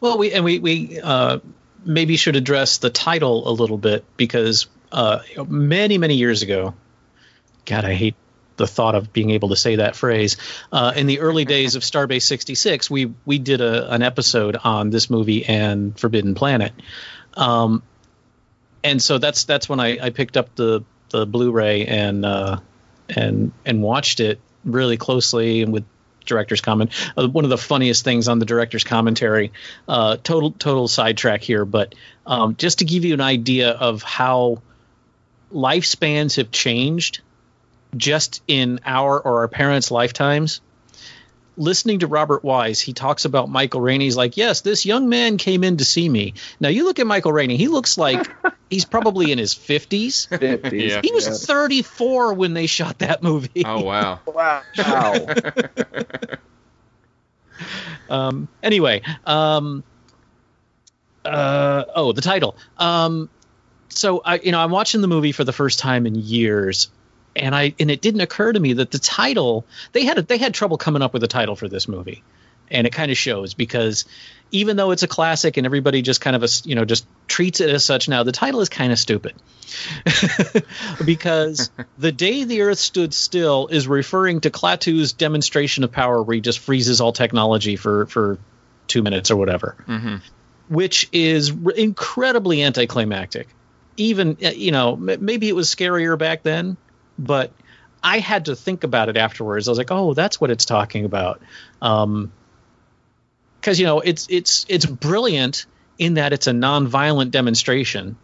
Well, 0.00 0.18
we 0.18 0.32
and 0.32 0.44
we 0.44 0.58
we 0.58 1.00
uh, 1.02 1.38
maybe 1.86 2.16
should 2.16 2.36
address 2.36 2.78
the 2.78 2.90
title 2.90 3.48
a 3.48 3.52
little 3.52 3.78
bit 3.78 4.04
because 4.16 4.66
uh, 4.92 5.20
many 5.48 5.98
many 5.98 6.16
years 6.16 6.42
ago, 6.42 6.74
God, 7.64 7.84
I 7.84 7.94
hate 7.94 8.16
the 8.56 8.66
thought 8.66 8.94
of 8.94 9.12
being 9.12 9.30
able 9.30 9.50
to 9.50 9.56
say 9.56 9.76
that 9.76 9.96
phrase. 9.96 10.36
Uh, 10.72 10.92
in 10.96 11.06
the 11.06 11.20
early 11.20 11.44
days 11.56 11.76
of 11.76 11.82
Starbase 11.82 12.22
'66, 12.22 12.90
we 12.90 13.14
we 13.24 13.38
did 13.38 13.60
a, 13.60 13.92
an 13.92 14.02
episode 14.02 14.56
on 14.62 14.90
this 14.90 15.08
movie 15.08 15.44
and 15.44 15.98
Forbidden 15.98 16.34
Planet, 16.34 16.72
um, 17.34 17.82
and 18.82 19.00
so 19.00 19.18
that's 19.18 19.44
that's 19.44 19.68
when 19.68 19.80
I, 19.80 19.98
I 20.00 20.10
picked 20.10 20.36
up 20.36 20.54
the 20.56 20.84
the 21.10 21.26
Blu-ray 21.26 21.86
and 21.86 22.24
uh, 22.24 22.58
and 23.08 23.52
and 23.64 23.82
watched 23.82 24.20
it 24.20 24.40
really 24.64 24.96
closely 24.96 25.62
and 25.62 25.72
with 25.72 25.84
director's 26.26 26.60
comment. 26.60 26.92
Uh, 27.16 27.28
one 27.28 27.44
of 27.44 27.50
the 27.50 27.58
funniest 27.58 28.04
things 28.04 28.28
on 28.28 28.38
the 28.38 28.46
director's 28.46 28.84
commentary. 28.84 29.52
Uh, 29.88 30.16
total 30.22 30.50
total 30.52 30.88
sidetrack 30.88 31.42
here, 31.42 31.64
but 31.64 31.94
um, 32.26 32.56
just 32.56 32.80
to 32.80 32.84
give 32.84 33.04
you 33.04 33.14
an 33.14 33.20
idea 33.20 33.70
of 33.70 34.02
how 34.02 34.62
lifespans 35.52 36.36
have 36.36 36.50
changed 36.50 37.20
just 37.96 38.42
in 38.46 38.80
our 38.84 39.18
or 39.18 39.40
our 39.40 39.48
parents' 39.48 39.90
lifetimes. 39.90 40.60
Listening 41.58 42.00
to 42.00 42.06
Robert 42.06 42.44
Wise, 42.44 42.80
he 42.80 42.92
talks 42.92 43.24
about 43.24 43.48
Michael 43.48 43.80
Rennie. 43.80 44.04
He's 44.04 44.16
like, 44.16 44.36
"Yes, 44.36 44.60
this 44.60 44.84
young 44.84 45.08
man 45.08 45.38
came 45.38 45.64
in 45.64 45.78
to 45.78 45.84
see 45.86 46.06
me." 46.08 46.34
Now 46.60 46.68
you 46.68 46.84
look 46.84 46.98
at 46.98 47.06
Michael 47.06 47.32
Rennie; 47.32 47.56
he 47.56 47.68
looks 47.68 47.96
like 47.96 48.26
he's 48.70 48.84
probably 48.84 49.32
in 49.32 49.38
his 49.38 49.54
fifties. 49.54 50.28
Yeah. 50.30 50.56
He 51.02 51.12
was 51.12 51.26
Yeah. 51.26 51.32
34 51.32 52.34
when 52.34 52.52
they 52.52 52.66
shot 52.66 52.98
that 52.98 53.22
movie. 53.22 53.64
Oh 53.64 53.82
wow. 53.82 54.20
Wow. 54.26 55.26
um, 58.10 58.48
anyway, 58.62 59.02
um, 59.24 59.82
uh, 61.24 61.84
oh, 61.94 62.12
the 62.12 62.20
title. 62.20 62.56
Um, 62.78 63.28
so 63.88 64.20
I, 64.24 64.38
you 64.38 64.52
know, 64.52 64.60
I'm 64.60 64.70
watching 64.70 65.00
the 65.00 65.08
movie 65.08 65.32
for 65.32 65.44
the 65.44 65.52
first 65.52 65.78
time 65.78 66.06
in 66.06 66.14
years, 66.14 66.90
and 67.36 67.54
I 67.54 67.74
and 67.78 67.90
it 67.90 68.00
didn't 68.00 68.20
occur 68.22 68.52
to 68.52 68.58
me 68.60 68.74
that 68.74 68.90
the 68.90 68.98
title 68.98 69.66
they 69.92 70.04
had 70.04 70.18
a, 70.18 70.22
they 70.22 70.38
had 70.38 70.54
trouble 70.54 70.78
coming 70.78 71.02
up 71.02 71.12
with 71.12 71.22
a 71.22 71.28
title 71.28 71.56
for 71.56 71.68
this 71.68 71.86
movie, 71.88 72.22
and 72.70 72.86
it 72.86 72.92
kind 72.92 73.10
of 73.10 73.16
shows 73.16 73.54
because 73.54 74.04
even 74.52 74.76
though 74.76 74.92
it's 74.92 75.02
a 75.02 75.08
classic 75.08 75.56
and 75.56 75.66
everybody 75.66 76.02
just 76.02 76.20
kind 76.20 76.36
of 76.36 76.42
a, 76.42 76.48
you 76.64 76.74
know 76.74 76.84
just 76.84 77.06
treats 77.26 77.60
it 77.60 77.68
as 77.70 77.84
such 77.84 78.08
now, 78.08 78.22
the 78.22 78.32
title 78.32 78.60
is 78.60 78.68
kind 78.68 78.92
of 78.92 78.98
stupid 78.98 79.34
because 81.04 81.70
the 81.98 82.12
day 82.12 82.44
the 82.44 82.62
Earth 82.62 82.78
stood 82.78 83.12
still 83.14 83.68
is 83.68 83.88
referring 83.88 84.40
to 84.40 84.50
Klaatu's 84.50 85.12
demonstration 85.12 85.84
of 85.84 85.92
power, 85.92 86.22
where 86.22 86.34
he 86.34 86.40
just 86.40 86.58
freezes 86.58 87.00
all 87.00 87.12
technology 87.12 87.76
for 87.76 88.06
for 88.06 88.38
two 88.86 89.02
minutes 89.02 89.30
or 89.30 89.36
whatever 89.36 89.76
Mm-hmm. 89.88 90.16
which 90.68 91.08
is 91.12 91.50
r- 91.50 91.72
incredibly 91.72 92.62
anticlimactic. 92.62 93.48
Even 93.96 94.36
uh, 94.44 94.50
you 94.50 94.72
know, 94.72 94.94
maybe 94.96 95.48
it 95.48 95.56
was 95.56 95.68
scarier 95.74 96.18
back 96.18 96.42
then, 96.42 96.76
but 97.18 97.52
I 98.02 98.18
had 98.18 98.46
to 98.46 98.56
think 98.56 98.84
about 98.84 99.08
it 99.08 99.16
afterwards. 99.16 99.68
I 99.68 99.70
was 99.70 99.78
like, 99.78 99.90
oh, 99.90 100.14
that's 100.14 100.40
what 100.40 100.50
it's 100.50 100.64
talking 100.64 101.04
about. 101.04 101.40
Um, 101.82 102.32
because 103.60 103.80
you 103.80 103.86
know, 103.86 104.00
it's 104.00 104.28
it's 104.30 104.64
it's 104.68 104.86
brilliant 104.86 105.66
in 105.98 106.14
that 106.14 106.32
it's 106.32 106.46
a 106.46 106.52
non-violent 106.52 107.32
demonstration. 107.32 108.16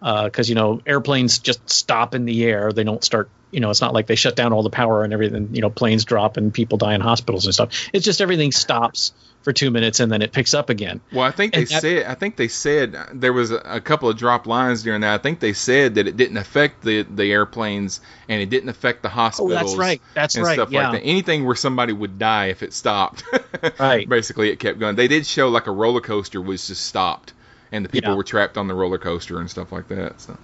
Because 0.00 0.48
you 0.48 0.54
know, 0.54 0.80
airplanes 0.86 1.38
just 1.38 1.68
stop 1.68 2.14
in 2.14 2.24
the 2.24 2.44
air; 2.44 2.72
they 2.72 2.84
don't 2.84 3.02
start. 3.02 3.28
You 3.50 3.60
know, 3.60 3.70
it's 3.70 3.80
not 3.80 3.92
like 3.92 4.06
they 4.06 4.14
shut 4.14 4.36
down 4.36 4.52
all 4.52 4.62
the 4.62 4.70
power 4.70 5.04
and 5.04 5.12
everything. 5.12 5.54
You 5.54 5.62
know, 5.62 5.70
planes 5.70 6.04
drop 6.04 6.36
and 6.36 6.54
people 6.54 6.78
die 6.78 6.94
in 6.94 7.00
hospitals 7.00 7.44
and 7.44 7.54
stuff. 7.54 7.90
It's 7.92 8.04
just 8.04 8.20
everything 8.20 8.52
stops 8.52 9.12
for 9.42 9.52
two 9.52 9.70
minutes 9.70 10.00
and 10.00 10.10
then 10.10 10.22
it 10.22 10.32
picks 10.32 10.54
up 10.54 10.70
again. 10.70 11.00
Well, 11.12 11.24
I 11.24 11.30
think 11.30 11.54
they 11.54 11.64
that- 11.64 11.80
said. 11.80 12.06
I 12.06 12.14
think 12.14 12.36
they 12.36 12.48
said 12.48 12.96
there 13.12 13.32
was 13.32 13.50
a, 13.50 13.56
a 13.64 13.80
couple 13.80 14.08
of 14.08 14.16
drop 14.16 14.46
lines 14.46 14.82
during 14.82 15.00
that. 15.00 15.14
I 15.14 15.18
think 15.18 15.40
they 15.40 15.52
said 15.52 15.96
that 15.96 16.06
it 16.06 16.16
didn't 16.16 16.36
affect 16.36 16.82
the 16.82 17.02
the 17.02 17.30
airplanes 17.32 18.00
and 18.28 18.40
it 18.40 18.50
didn't 18.50 18.68
affect 18.68 19.02
the 19.02 19.08
hospitals. 19.08 19.52
Oh, 19.52 19.54
that's 19.54 19.74
right. 19.76 20.00
That's 20.14 20.36
and 20.36 20.44
right, 20.44 20.54
Stuff 20.54 20.70
yeah. 20.70 20.90
like 20.90 21.00
that. 21.00 21.06
Anything 21.06 21.44
where 21.44 21.56
somebody 21.56 21.92
would 21.92 22.18
die 22.18 22.46
if 22.46 22.62
it 22.62 22.72
stopped. 22.72 23.24
right. 23.78 24.08
Basically, 24.08 24.50
it 24.50 24.58
kept 24.58 24.78
going. 24.78 24.96
They 24.96 25.08
did 25.08 25.26
show 25.26 25.48
like 25.48 25.66
a 25.66 25.72
roller 25.72 26.00
coaster 26.00 26.40
was 26.40 26.66
just 26.66 26.86
stopped, 26.86 27.32
and 27.72 27.84
the 27.84 27.88
people 27.88 28.10
Yeah. 28.10 28.16
were 28.16 28.24
trapped 28.24 28.56
on 28.56 28.68
the 28.68 28.74
roller 28.74 28.98
coaster 28.98 29.40
and 29.40 29.50
stuff 29.50 29.72
like 29.72 29.88
that. 29.88 30.20
So. 30.20 30.38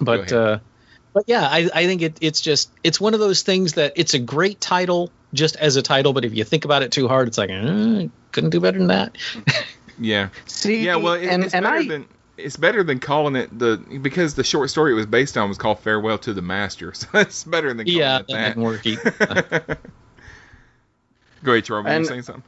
but 0.00 0.32
uh 0.32 0.58
but 1.14 1.24
yeah 1.26 1.48
i 1.50 1.68
i 1.74 1.86
think 1.86 2.02
it, 2.02 2.18
it's 2.20 2.40
just 2.40 2.70
it's 2.84 3.00
one 3.00 3.14
of 3.14 3.20
those 3.20 3.42
things 3.42 3.74
that 3.74 3.94
it's 3.96 4.12
a 4.14 4.18
great 4.18 4.60
title 4.60 5.10
just 5.34 5.56
as 5.56 5.76
a 5.76 5.82
title 5.82 6.12
but 6.12 6.24
if 6.24 6.34
you 6.34 6.44
think 6.44 6.64
about 6.64 6.82
it 6.82 6.92
too 6.92 7.08
hard 7.08 7.26
it's 7.28 7.38
like 7.38 7.50
eh, 7.50 8.06
couldn't 8.32 8.50
do 8.50 8.60
better 8.60 8.78
than 8.78 8.86
that 8.88 9.16
Yeah. 9.98 10.28
See, 10.46 10.84
yeah. 10.84 10.96
Well, 10.96 11.14
it, 11.14 11.26
and- 11.28 11.44
it's 11.44 11.54
and 11.54 11.64
better 11.64 11.76
I- 11.76 11.86
than 11.88 12.06
it's 12.36 12.56
better 12.58 12.82
than 12.84 13.00
calling 13.00 13.34
it 13.34 13.58
the 13.58 13.78
because 14.02 14.34
the 14.34 14.44
short 14.44 14.68
story 14.68 14.92
it 14.92 14.94
was 14.94 15.06
based 15.06 15.38
on 15.38 15.48
was 15.48 15.56
called 15.56 15.80
Farewell 15.80 16.18
to 16.18 16.34
the 16.34 16.42
Master. 16.42 16.92
So 16.94 17.06
it's 17.14 17.44
better 17.44 17.72
than 17.72 17.86
calling 17.86 17.98
yeah 17.98 18.18
it 18.18 18.26
that 18.28 18.56
that. 18.56 18.82
didn't. 18.82 19.78
Go 21.44 21.52
ahead, 21.52 21.64
Charlie. 21.64 21.84
Were 21.90 21.98
you 21.98 22.04
saying 22.04 22.22
something? 22.22 22.42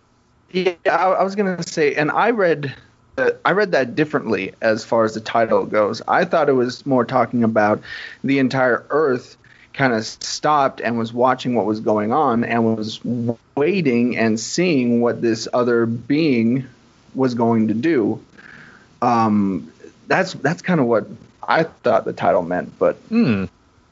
Yeah, 0.51 0.75
I, 0.87 1.07
I 1.13 1.23
was 1.23 1.35
gonna 1.35 1.63
say, 1.63 1.95
and 1.95 2.11
I 2.11 2.31
read, 2.31 2.75
uh, 3.19 3.31
I 3.45 3.53
read 3.53 3.73
that 3.73 3.95
differently 3.95 4.53
as 4.61 4.85
far 4.85 5.05
as 5.05 5.15
the 5.15 5.21
title 5.21 5.67
goes. 5.67 6.03
I 6.09 6.25
thought 6.25 6.49
it 6.49 6.53
was 6.55 6.85
more 6.87 7.05
talking 7.05 7.45
about 7.45 7.81
the 8.25 8.39
entire 8.39 8.85
Earth 8.91 9.37
kind 9.79 9.93
of 9.93 10.05
stopped 10.05 10.81
and 10.81 10.99
was 10.99 11.13
watching 11.13 11.55
what 11.55 11.65
was 11.65 11.79
going 11.79 12.13
on 12.13 12.43
and 12.43 12.77
was 12.77 13.01
waiting 13.55 14.17
and 14.17 14.39
seeing 14.39 15.01
what 15.01 15.23
this 15.23 15.47
other 15.53 15.87
being 15.87 16.67
was 17.15 17.35
going 17.35 17.69
to 17.69 17.75
do. 17.75 18.21
Um, 19.01 19.73
that's 20.09 20.33
that's 20.35 20.63
kind 20.63 20.81
of 20.81 20.87
what 20.87 21.07
I 21.47 21.63
thought 21.63 22.05
the 22.05 22.13
title 22.13 22.43
meant, 22.43 22.77
but 22.77 22.97
Hmm. 23.09 23.45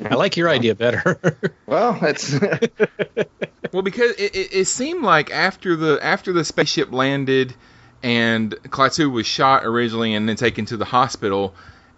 I 0.05 0.16
like 0.16 0.37
your 0.37 0.49
idea 0.51 0.75
better. 0.85 1.18
well, 1.66 1.96
it's 2.03 2.33
Well, 3.72 3.83
because 3.83 4.11
it, 4.12 4.35
it, 4.35 4.49
it 4.53 4.64
seemed 4.66 5.05
like 5.05 5.31
after 5.31 5.77
the 5.77 6.01
after 6.03 6.33
the 6.33 6.44
spaceship 6.44 6.92
landed 6.92 7.55
and 8.03 8.51
Klaatu 8.70 9.11
was 9.11 9.27
shot 9.27 9.64
originally 9.64 10.14
and 10.14 10.29
then 10.29 10.37
taken 10.37 10.66
to 10.66 10.77
the 10.77 10.85
hospital, 10.85 11.55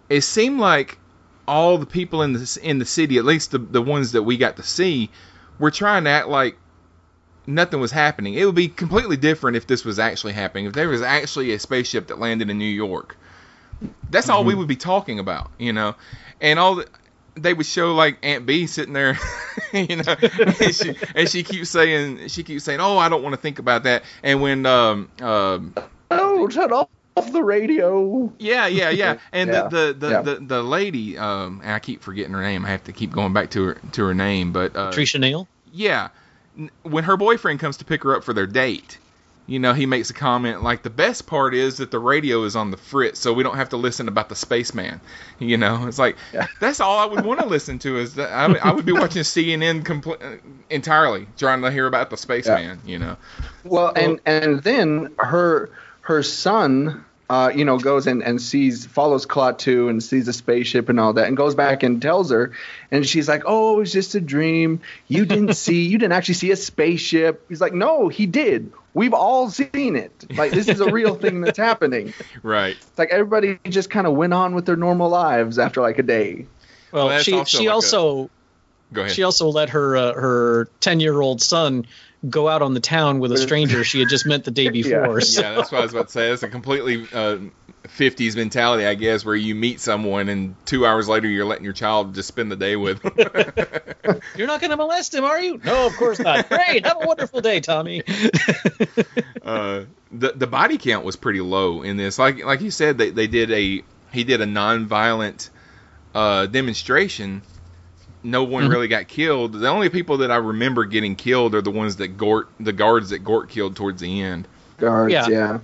it 0.09 0.21
seemed 0.21 0.59
like 0.59 0.97
all 1.49 1.77
the 1.77 1.85
people 1.85 2.21
in 2.21 2.33
the 2.33 2.59
in 2.61 2.79
the 2.79 2.85
city, 2.85 3.17
at 3.17 3.25
least 3.25 3.51
the 3.51 3.57
the 3.57 3.81
ones 3.81 4.11
that 4.13 4.23
we 4.23 4.37
got 4.37 4.55
to 4.57 4.63
see, 4.63 5.09
were 5.57 5.71
trying 5.71 6.03
to 6.03 6.09
act 6.11 6.27
like 6.27 6.55
nothing 7.47 7.79
was 7.79 7.91
happening. 7.91 8.35
It 8.35 8.45
would 8.45 8.55
be 8.55 8.67
completely 8.67 9.17
different 9.17 9.57
if 9.57 9.67
this 9.67 9.83
was 9.83 9.99
actually 9.99 10.33
happening. 10.33 10.65
If 10.65 10.73
there 10.73 10.87
was 10.87 11.01
actually 11.01 11.51
a 11.53 11.59
spaceship 11.59 12.07
that 12.07 12.19
landed 12.19 12.49
in 12.49 12.59
New 12.59 12.65
York, 12.65 13.17
that's 14.09 14.29
all 14.29 14.43
we 14.43 14.53
would 14.53 14.67
be 14.67 14.75
talking 14.75 15.19
about, 15.19 15.51
you 15.57 15.73
know. 15.73 15.95
And 16.39 16.59
all 16.59 16.75
the, 16.75 16.87
they 17.35 17.53
would 17.53 17.65
show 17.65 17.95
like 17.95 18.19
Aunt 18.23 18.45
Bee 18.45 18.67
sitting 18.67 18.93
there, 18.93 19.17
you 19.73 19.95
know, 19.95 20.15
and 20.59 20.75
she 20.75 20.95
and 21.15 21.27
she 21.27 21.43
keeps 21.43 21.69
saying 21.69 22.27
she 22.27 22.43
keeps 22.43 22.63
saying, 22.63 22.79
"Oh, 22.79 22.97
I 22.97 23.09
don't 23.09 23.23
want 23.23 23.33
to 23.33 23.41
think 23.41 23.59
about 23.59 23.83
that." 23.83 24.03
And 24.23 24.41
when 24.41 24.65
um 24.65 25.09
um 25.19 25.73
oh, 26.11 26.47
turn 26.47 26.71
off 27.19 27.31
the 27.31 27.43
radio. 27.43 28.31
yeah, 28.39 28.67
yeah, 28.67 28.89
yeah. 28.89 29.17
And 29.31 29.49
Yeah, 29.49 29.67
the 29.67 29.69
the, 29.69 29.93
the, 29.93 30.09
yeah. 30.09 30.21
the 30.21 30.35
the 30.35 30.63
lady, 30.63 31.17
um, 31.17 31.61
and 31.63 31.71
I 31.73 31.79
keep 31.79 32.01
forgetting 32.01 32.33
her 32.33 32.41
name. 32.41 32.65
I 32.65 32.69
have 32.69 32.83
to 32.85 32.91
keep 32.91 33.11
going 33.11 33.33
back 33.33 33.51
to 33.51 33.63
her 33.65 33.77
to 33.93 34.05
her 34.05 34.13
name, 34.13 34.51
but 34.51 34.75
uh, 34.75 34.89
Patricia 34.89 35.19
Neal. 35.19 35.47
yeah, 35.71 36.09
when 36.83 37.03
her 37.03 37.17
boyfriend 37.17 37.59
comes 37.59 37.77
to 37.77 37.85
pick 37.85 38.03
her 38.03 38.15
up 38.15 38.23
for 38.23 38.33
their 38.33 38.47
date, 38.47 38.97
you 39.45 39.57
know, 39.59 39.73
he 39.73 39.85
makes 39.87 40.09
a 40.11 40.13
comment 40.13 40.61
like 40.61 40.83
the 40.83 40.89
best 40.91 41.25
part 41.25 41.55
is 41.55 41.77
that 41.77 41.89
the 41.89 41.97
radio 41.97 42.43
is 42.43 42.55
on 42.55 42.69
the 42.69 42.77
fritz, 42.77 43.19
so 43.19 43.33
we 43.33 43.41
don't 43.43 43.55
have 43.55 43.69
to 43.69 43.77
listen 43.77 44.07
about 44.07 44.29
the 44.29 44.35
spaceman. 44.35 45.01
You 45.39 45.57
know, 45.57 45.87
it's 45.87 45.97
like 45.97 46.17
that's 46.59 46.79
all 46.79 46.99
I 46.99 47.05
would 47.05 47.25
want 47.25 47.39
to 47.39 47.47
listen 47.47 47.79
to 47.79 47.97
is 47.97 48.15
that 48.15 48.29
I, 48.31 48.47
would- 48.47 48.59
I 48.59 48.71
would 48.71 48.85
be 48.85 48.91
watching 49.03 49.23
CNN 49.23 49.83
compl- 49.83 50.21
uh, 50.21 50.37
entirely, 50.69 51.27
trying 51.37 51.61
to 51.63 51.71
hear 51.71 51.87
about 51.87 52.09
the 52.11 52.17
spaceman. 52.17 52.79
You 52.85 52.99
know, 52.99 53.17
Well, 53.63 53.91
and 53.95 54.19
and 54.25 54.61
then 54.61 55.15
her 55.17 55.71
her 56.01 56.21
son, 56.23 57.05
uh, 57.29 57.51
you 57.53 57.63
know, 57.63 57.77
goes 57.77 58.07
and, 58.07 58.23
and 58.23 58.41
sees 58.41 58.85
follows 58.85 59.25
Klaatu 59.27 59.89
and 59.89 60.01
sees 60.01 60.27
a 60.27 60.33
spaceship 60.33 60.89
and 60.89 60.99
all 60.99 61.13
that, 61.13 61.27
and 61.27 61.37
goes 61.37 61.53
back 61.53 61.83
and 61.83 62.01
tells 62.01 62.31
her, 62.31 62.53
and 62.89 63.05
she's 63.05 63.29
like, 63.29 63.43
"Oh, 63.45 63.75
it 63.75 63.79
was 63.79 63.93
just 63.93 64.15
a 64.15 64.19
dream. 64.21 64.81
You 65.07 65.25
didn't 65.25 65.53
see, 65.65 65.85
you 65.85 65.97
didn't 65.99 66.13
actually 66.13 66.33
see 66.35 66.51
a 66.51 66.55
spaceship." 66.55 67.45
He's 67.47 67.61
like, 67.61 67.73
"No, 67.73 68.07
he 68.07 68.25
did. 68.25 68.71
We've 68.95 69.13
all 69.13 69.49
seen 69.51 69.95
it. 69.95 70.25
Like 70.35 70.51
this 70.51 70.67
is 70.67 70.81
a 70.81 70.91
real 70.91 71.13
thing 71.15 71.41
that's 71.41 71.57
happening." 71.69 72.13
right? 72.41 72.75
It's 72.75 72.97
like 72.97 73.09
everybody 73.11 73.59
just 73.65 73.91
kind 73.91 74.07
of 74.07 74.13
went 74.13 74.33
on 74.33 74.55
with 74.55 74.65
their 74.65 74.75
normal 74.77 75.09
lives 75.09 75.59
after 75.59 75.81
like 75.81 75.99
a 75.99 76.03
day. 76.03 76.47
Well, 76.91 77.09
that's 77.09 77.23
she 77.25 77.33
also 77.33 77.57
she 77.57 77.57
like 77.65 77.67
a- 77.67 77.73
also 77.73 78.29
Go 78.91 79.01
ahead. 79.01 79.13
she 79.13 79.21
also 79.21 79.49
let 79.49 79.69
her 79.69 79.95
uh, 79.95 80.13
her 80.13 80.67
ten 80.79 80.99
year 80.99 81.21
old 81.21 81.43
son 81.43 81.85
go 82.27 82.47
out 82.49 82.61
on 82.61 82.73
the 82.73 82.79
town 82.79 83.19
with 83.19 83.31
a 83.31 83.37
stranger 83.37 83.83
she 83.83 83.99
had 83.99 84.09
just 84.09 84.25
met 84.25 84.43
the 84.43 84.51
day 84.51 84.69
before. 84.71 85.21
so- 85.21 85.41
Yeah, 85.41 85.55
that's 85.55 85.71
what 85.71 85.79
I 85.79 85.83
was 85.83 85.93
about 85.93 86.07
to 86.07 86.11
say. 86.11 86.29
That's 86.29 86.43
a 86.43 86.49
completely 86.49 87.03
uh, 87.13 87.37
50s 87.85 88.35
mentality, 88.35 88.85
I 88.85 88.95
guess, 88.95 89.23
where 89.23 89.35
you 89.35 89.55
meet 89.55 89.79
someone 89.79 90.27
and 90.29 90.55
two 90.65 90.85
hours 90.85 91.07
later 91.07 91.27
you're 91.27 91.45
letting 91.45 91.63
your 91.63 91.73
child 91.73 92.13
just 92.15 92.27
spend 92.27 92.51
the 92.51 92.55
day 92.57 92.75
with 92.75 93.01
them. 93.01 93.13
You're 94.35 94.47
not 94.47 94.59
going 94.59 94.71
to 94.71 94.77
molest 94.77 95.13
him, 95.13 95.23
are 95.23 95.39
you? 95.39 95.59
No, 95.63 95.85
of 95.87 95.95
course 95.95 96.19
not. 96.19 96.49
Great. 96.49 96.85
Have 96.85 96.97
a 97.01 97.05
wonderful 97.07 97.41
day, 97.41 97.59
Tommy. 97.61 98.01
uh, 99.43 99.83
the 100.11 100.31
the 100.35 100.47
body 100.47 100.77
count 100.77 101.05
was 101.05 101.15
pretty 101.15 101.41
low 101.41 101.81
in 101.83 101.97
this. 101.97 102.17
Like 102.17 102.43
like 102.43 102.61
you 102.61 102.71
said, 102.71 102.97
they, 102.97 103.11
they 103.11 103.27
did 103.27 103.51
a 103.51 103.83
he 104.11 104.23
did 104.23 104.41
a 104.41 104.45
non-violent 104.45 105.49
uh, 106.15 106.47
demonstration. 106.47 107.41
No 108.23 108.43
one 108.43 108.65
Mhm. 108.65 108.71
really 108.71 108.87
got 108.89 109.07
killed. 109.07 109.53
The 109.53 109.67
only 109.69 109.89
people 109.89 110.17
that 110.17 110.29
I 110.31 110.35
remember 110.37 110.85
getting 110.85 111.15
killed 111.15 111.55
are 111.55 111.61
the 111.61 111.71
ones 111.71 111.95
that 111.97 112.17
Gort, 112.17 112.49
the 112.59 112.73
guards 112.73 113.11
that 113.11 113.19
Gort 113.19 113.49
killed 113.49 113.75
towards 113.77 114.01
the 114.01 114.21
end. 114.21 114.47
Guards, 114.77 115.13
Yeah. 115.13 115.27
yeah. 115.29 115.59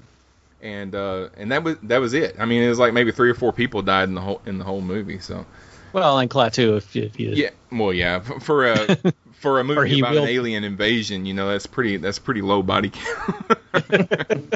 And 0.61 0.95
uh, 0.95 1.29
and 1.37 1.51
that 1.51 1.63
was 1.63 1.75
that 1.83 1.99
was 1.99 2.13
it. 2.13 2.37
I 2.39 2.45
mean, 2.45 2.63
it 2.63 2.69
was 2.69 2.79
like 2.79 2.93
maybe 2.93 3.11
three 3.11 3.29
or 3.29 3.35
four 3.35 3.51
people 3.53 3.81
died 3.81 4.07
in 4.09 4.15
the 4.15 4.21
whole 4.21 4.41
in 4.45 4.57
the 4.57 4.63
whole 4.63 4.81
movie. 4.81 5.19
So 5.19 5.45
Well, 5.93 6.17
and 6.17 6.29
Klaatu, 6.29 6.77
if, 6.77 6.95
if 6.95 7.19
you 7.19 7.31
yeah, 7.35 7.49
well, 7.71 7.93
yeah, 7.93 8.21
f- 8.25 8.41
for 8.43 8.65
a 8.71 8.97
for 9.33 9.59
a 9.59 9.63
movie 9.63 9.89
he 9.89 9.99
about 9.99 10.13
will- 10.15 10.23
an 10.23 10.29
alien 10.29 10.63
invasion, 10.63 11.25
you 11.25 11.33
know, 11.35 11.49
that's 11.49 11.67
pretty 11.67 11.97
that's 11.97 12.17
pretty 12.19 12.41
low 12.41 12.63
body 12.63 12.91
count. 12.91 14.53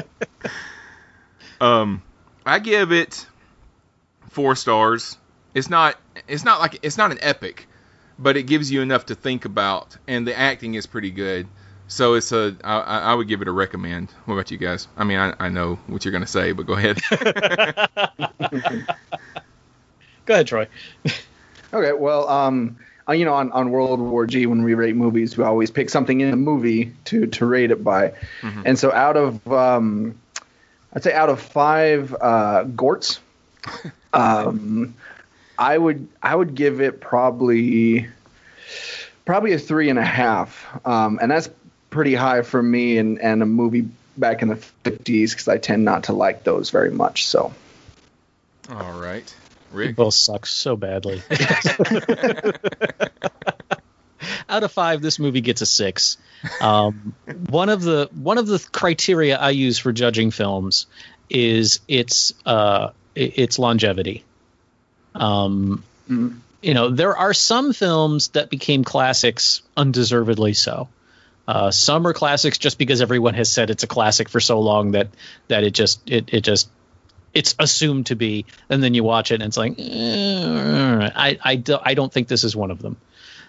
um, 1.60 2.02
I 2.44 2.58
give 2.58 2.92
it 2.92 3.26
four 4.30 4.56
stars. 4.56 5.16
It's 5.54 5.70
not 5.70 5.96
it's 6.28 6.44
not 6.44 6.60
like 6.60 6.78
it's 6.82 6.96
not 6.96 7.12
an 7.12 7.18
epic, 7.20 7.68
but 8.20 8.36
it 8.36 8.44
gives 8.44 8.70
you 8.70 8.82
enough 8.82 9.06
to 9.06 9.14
think 9.14 9.44
about, 9.44 9.96
and 10.06 10.26
the 10.26 10.38
acting 10.38 10.74
is 10.74 10.86
pretty 10.86 11.10
good. 11.10 11.46
So 11.88 12.14
it's 12.14 12.30
a 12.30 12.56
I, 12.62 12.78
I 12.78 12.98
I 12.98 13.14
would 13.14 13.26
give 13.26 13.42
it 13.42 13.48
a 13.48 13.52
recommend. 13.52 14.10
What 14.26 14.34
about 14.34 14.50
you 14.52 14.58
guys? 14.58 14.86
I 14.96 15.04
mean, 15.04 15.18
I, 15.18 15.34
I 15.40 15.48
know 15.48 15.76
what 15.88 16.04
you're 16.04 16.12
gonna 16.12 16.26
say, 16.26 16.52
but 16.52 16.66
go 16.66 16.74
ahead. 16.74 17.00
Go 20.26 20.34
ahead, 20.34 20.46
Troy. 20.46 20.68
Okay, 21.72 21.92
well, 21.92 22.28
um, 22.28 22.78
uh, 23.08 23.12
you 23.12 23.24
know, 23.24 23.32
on, 23.34 23.52
on 23.52 23.70
World 23.70 24.00
War 24.00 24.26
G, 24.26 24.46
when 24.46 24.64
we 24.64 24.74
rate 24.74 24.96
movies, 24.96 25.38
we 25.38 25.44
always 25.44 25.70
pick 25.70 25.88
something 25.88 26.20
in 26.20 26.32
the 26.32 26.36
movie 26.36 26.92
to, 27.04 27.26
to 27.28 27.46
rate 27.46 27.70
it 27.70 27.84
by. 27.84 28.12
Mhm. 28.40 28.62
And 28.64 28.76
so, 28.76 28.90
out 28.90 29.16
of, 29.16 29.46
um, 29.52 30.18
I'd 30.92 31.04
say, 31.04 31.12
out 31.12 31.28
of 31.28 31.40
five 31.40 32.12
uh, 32.20 32.64
Gorts, 32.64 33.20
um, 34.12 34.94
I 35.60 35.76
would 35.78 36.08
I 36.22 36.34
would 36.34 36.54
give 36.54 36.80
it 36.80 37.00
probably 37.00 38.08
probably 39.26 39.52
a 39.52 39.58
three 39.58 39.90
and 39.90 39.98
a 39.98 40.04
half, 40.04 40.66
um, 40.86 41.18
and 41.20 41.30
that's 41.30 41.50
pretty 41.90 42.14
high 42.14 42.42
for 42.42 42.62
me 42.62 42.96
and 42.98 43.20
and 43.20 43.42
a 43.42 43.46
movie 43.46 43.86
back 44.16 44.42
in 44.42 44.48
the 44.48 44.56
50s 44.56 45.30
because 45.30 45.48
I 45.48 45.58
tend 45.58 45.84
not 45.84 46.04
to 46.04 46.12
like 46.12 46.44
those 46.44 46.70
very 46.70 46.90
much. 46.90 47.26
So. 47.26 47.52
All 48.70 49.00
right, 49.00 49.34
You 49.72 49.78
Rick. 49.78 49.96
both 49.96 50.14
suck 50.14 50.46
so 50.46 50.76
badly. 50.76 51.22
Out 54.48 54.62
of 54.64 54.72
five, 54.72 55.00
this 55.00 55.18
movie 55.18 55.40
gets 55.40 55.60
a 55.62 55.66
six. 55.66 56.16
Um, 56.60 57.14
one 57.48 57.68
of 57.68 57.82
the 57.82 58.08
one 58.14 58.38
of 58.38 58.46
the 58.46 58.58
criteria 58.72 59.36
I 59.38 59.50
use 59.50 59.78
for 59.78 59.92
judging 59.92 60.30
films 60.30 60.86
is 61.28 61.80
its 61.88 62.34
uh, 62.44 62.90
its 63.14 63.58
longevity. 63.58 64.24
Um, 65.14 65.84
You 66.62 66.74
know, 66.74 66.90
there 66.90 67.16
are 67.16 67.32
some 67.32 67.72
films 67.72 68.28
that 68.28 68.50
became 68.50 68.84
classics 68.84 69.62
undeservedly 69.76 70.52
so. 70.52 70.88
Uh, 71.48 71.70
some 71.70 72.06
are 72.06 72.12
classics 72.12 72.58
just 72.58 72.76
because 72.78 73.00
everyone 73.00 73.34
has 73.34 73.50
said 73.50 73.70
it's 73.70 73.82
a 73.82 73.86
classic 73.86 74.28
for 74.28 74.40
so 74.40 74.60
long 74.60 74.92
that 74.92 75.08
that 75.48 75.64
it 75.64 75.72
just 75.72 76.08
it, 76.08 76.28
it 76.32 76.42
just 76.42 76.68
it's 77.32 77.54
assumed 77.58 78.06
to 78.06 78.14
be, 78.14 78.44
and 78.68 78.82
then 78.82 78.92
you 78.94 79.04
watch 79.04 79.30
it 79.30 79.36
and 79.36 79.44
it's 79.44 79.56
like, 79.56 79.74
eh, 79.78 81.10
I 81.14 81.38
I, 81.42 81.56
do, 81.56 81.78
I 81.82 81.94
don't 81.94 82.12
think 82.12 82.28
this 82.28 82.44
is 82.44 82.54
one 82.54 82.70
of 82.70 82.82
them. 82.82 82.96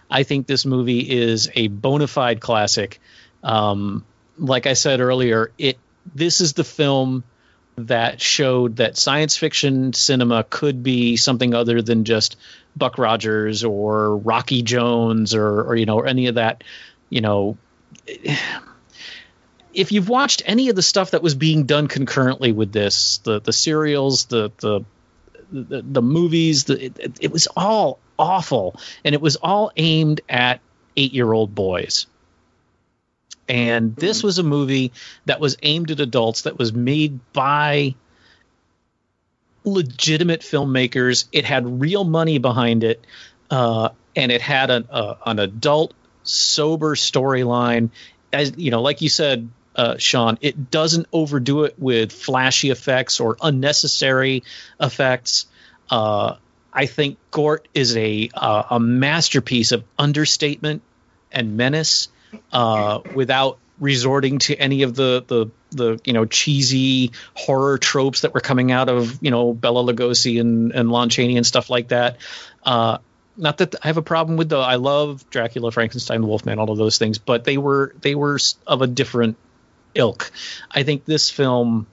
I 0.10 0.24
think 0.24 0.48
this 0.48 0.66
movie 0.66 1.00
is 1.00 1.50
a 1.54 1.68
bona 1.68 2.08
fide 2.08 2.40
classic. 2.40 3.00
Um, 3.44 4.06
like 4.38 4.68
I 4.68 4.74
said 4.74 5.00
earlier, 5.02 5.52
it 5.58 5.78
this 6.16 6.42
is 6.42 6.54
the 6.54 6.64
film 6.64 7.24
that 7.78 8.22
showed 8.22 8.78
that 8.78 8.98
science 8.98 9.38
fiction 9.38 9.94
cinema 9.94 10.44
could 10.44 10.84
be 10.84 11.18
something 11.18 11.54
other 11.54 11.82
than 11.82 12.04
just 12.04 12.38
Buck 12.76 12.98
Rogers 12.98 13.64
or 13.64 14.18
Rocky 14.18 14.62
Jones 14.62 15.34
or 15.34 15.64
or 15.64 15.76
you 15.76 15.86
know 15.86 15.98
or 15.98 16.08
any 16.08 16.28
of 16.28 16.36
that, 16.36 16.64
you 17.10 17.22
know. 17.22 17.58
If 19.74 19.94
you've 19.94 20.10
watched 20.10 20.42
any 20.46 20.68
of 20.70 20.76
the 20.76 20.82
stuff 20.82 21.12
that 21.12 21.24
was 21.24 21.34
being 21.34 21.66
done 21.66 21.88
concurrently 21.88 22.52
with 22.52 22.72
this, 22.72 23.20
the 23.20 23.40
the 23.40 23.54
serials, 23.54 24.26
the 24.26 24.52
the 24.58 24.82
the, 25.52 25.82
the 25.82 26.02
movies, 26.02 26.66
the, 26.66 26.86
it, 26.86 27.18
it 27.20 27.32
was 27.32 27.48
all 27.56 28.00
awful, 28.18 28.80
and 29.04 29.16
it 29.16 29.22
was 29.22 29.36
all 29.38 29.72
aimed 29.76 30.22
at 30.30 30.62
eight 30.98 31.14
year 31.14 31.32
old 31.32 31.54
boys. 31.54 32.08
And 33.48 33.96
this 33.96 34.24
was 34.24 34.38
a 34.38 34.44
movie 34.44 34.94
that 35.26 35.40
was 35.40 35.58
aimed 35.62 35.92
at 35.92 36.00
adults, 36.00 36.44
that 36.44 36.58
was 36.58 36.74
made 36.74 37.20
by 37.34 37.96
legitimate 39.64 40.42
filmmakers. 40.42 41.26
It 41.32 41.46
had 41.46 41.82
real 41.82 42.04
money 42.04 42.38
behind 42.38 42.84
it, 42.84 43.06
uh, 43.50 43.90
and 44.16 44.32
it 44.32 44.42
had 44.42 44.72
an, 44.72 44.88
uh, 44.90 45.16
an 45.26 45.40
adult, 45.40 45.94
sober 46.24 46.96
storyline. 46.96 47.90
As 48.32 48.54
you 48.58 48.72
know, 48.72 48.82
like 48.82 49.02
you 49.02 49.10
said, 49.10 49.50
uh, 49.76 49.98
Sean, 49.98 50.38
it 50.42 50.72
doesn't 50.72 51.08
overdo 51.12 51.64
it 51.64 51.76
with 51.78 52.12
flashy 52.12 52.70
effects 52.70 53.20
or 53.20 53.38
unnecessary 53.42 54.44
effects. 54.80 55.46
Uh, 55.90 56.36
I 56.74 56.86
think 56.86 57.18
Gort 57.32 57.68
is 57.74 57.98
a 57.98 58.30
uh, 58.34 58.64
a 58.72 58.80
masterpiece 58.80 59.72
of 59.72 59.84
understatement 59.98 60.82
and 61.32 61.58
menace 61.58 62.08
uh, 62.52 63.00
without 63.14 63.60
resorting 63.80 64.38
to 64.38 64.56
any 64.56 64.84
of 64.84 64.96
the 64.96 65.24
the 65.28 65.48
the 65.72 66.00
you 66.06 66.14
know 66.14 66.26
cheesy 66.26 67.12
horror 67.34 67.78
tropes 67.78 68.22
that 68.22 68.34
were 68.34 68.40
coming 68.40 68.72
out 68.72 68.90
of 68.90 69.22
you 69.22 69.32
know 69.32 69.54
Bela 69.54 69.84
Lugosi 69.84 70.40
and 70.40 70.72
and 70.72 70.92
Lon 70.92 71.10
Chaney 71.10 71.38
and 71.38 71.46
stuff 71.46 71.70
like 71.70 71.90
that. 71.90 72.18
Uh, 72.64 73.00
not 73.38 73.58
that 73.58 73.76
I 73.84 73.88
have 73.88 73.98
a 73.98 74.04
problem 74.04 74.38
with 74.38 74.50
the 74.50 74.58
I 74.58 74.76
love 74.76 75.28
Dracula, 75.30 75.72
Frankenstein, 75.72 76.22
the 76.22 76.28
Wolfman, 76.28 76.60
all 76.60 76.72
of 76.72 76.78
those 76.78 76.98
things, 76.98 77.18
but 77.18 77.44
they 77.44 77.58
were 77.58 77.94
they 78.02 78.16
were 78.16 78.38
of 78.68 78.82
a 78.82 78.88
different 78.88 79.38
ilk. 79.96 80.32
I 80.70 80.84
think 80.84 81.06
this 81.06 81.30
film 81.30 81.88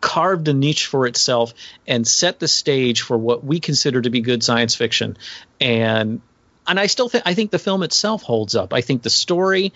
carved 0.00 0.48
a 0.48 0.52
niche 0.52 0.86
for 0.86 1.06
itself 1.06 1.54
and 1.86 2.06
set 2.06 2.38
the 2.38 2.48
stage 2.48 3.02
for 3.02 3.16
what 3.16 3.42
we 3.42 3.58
consider 3.58 4.02
to 4.02 4.10
be 4.10 4.20
good 4.20 4.42
science 4.42 4.74
fiction. 4.74 5.16
And 5.60 6.20
and 6.66 6.80
I 6.80 6.86
still 6.86 7.08
think 7.08 7.24
I 7.26 7.34
think 7.34 7.50
the 7.50 7.58
film 7.58 7.82
itself 7.82 8.22
holds 8.22 8.54
up. 8.54 8.72
I 8.72 8.80
think 8.80 9.02
the 9.02 9.10
story 9.10 9.72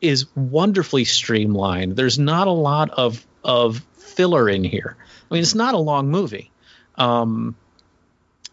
is 0.00 0.26
wonderfully 0.34 1.04
streamlined. 1.04 1.96
There's 1.96 2.18
not 2.18 2.46
a 2.46 2.52
lot 2.52 2.90
of 2.90 3.24
of 3.44 3.84
filler 3.96 4.48
in 4.48 4.64
here. 4.64 4.96
I 4.98 5.34
mean, 5.34 5.42
it's 5.42 5.54
not 5.54 5.74
a 5.74 5.78
long 5.78 6.08
movie. 6.10 6.50
Um, 6.96 7.56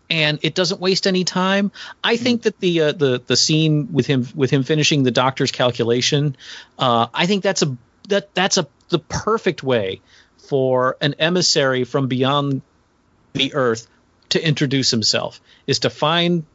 and 0.10 0.40
it 0.44 0.54
doesn't 0.54 0.80
waste 0.80 1.08
any 1.08 1.24
time. 1.24 1.72
I 2.04 2.18
think 2.18 2.44
that 2.44 2.60
the 2.60 2.82
uh, 2.82 2.92
the 2.92 3.22
the 3.26 3.36
scene 3.36 3.92
with 3.92 4.06
him 4.06 4.28
with 4.36 4.52
him 4.52 4.64
finishing 4.64 5.04
the 5.04 5.12
doctor's 5.12 5.52
calculation, 5.52 6.36
uh, 6.78 7.08
I 7.14 7.26
think 7.26 7.44
that's 7.44 7.64
a 7.64 7.78
that 8.10 8.34
that's 8.36 8.58
a 8.58 8.68
the 8.90 9.00
perfect 9.00 9.64
way 9.64 10.02
for 10.38 10.98
an 11.02 11.16
emissary 11.20 11.84
from 11.84 12.08
beyond 12.08 12.62
the 13.34 13.56
earth 13.56 13.88
to 14.30 14.46
introduce 14.46 14.92
himself 14.92 15.42
is 15.66 15.80
to 15.80 15.90
find 15.90 16.46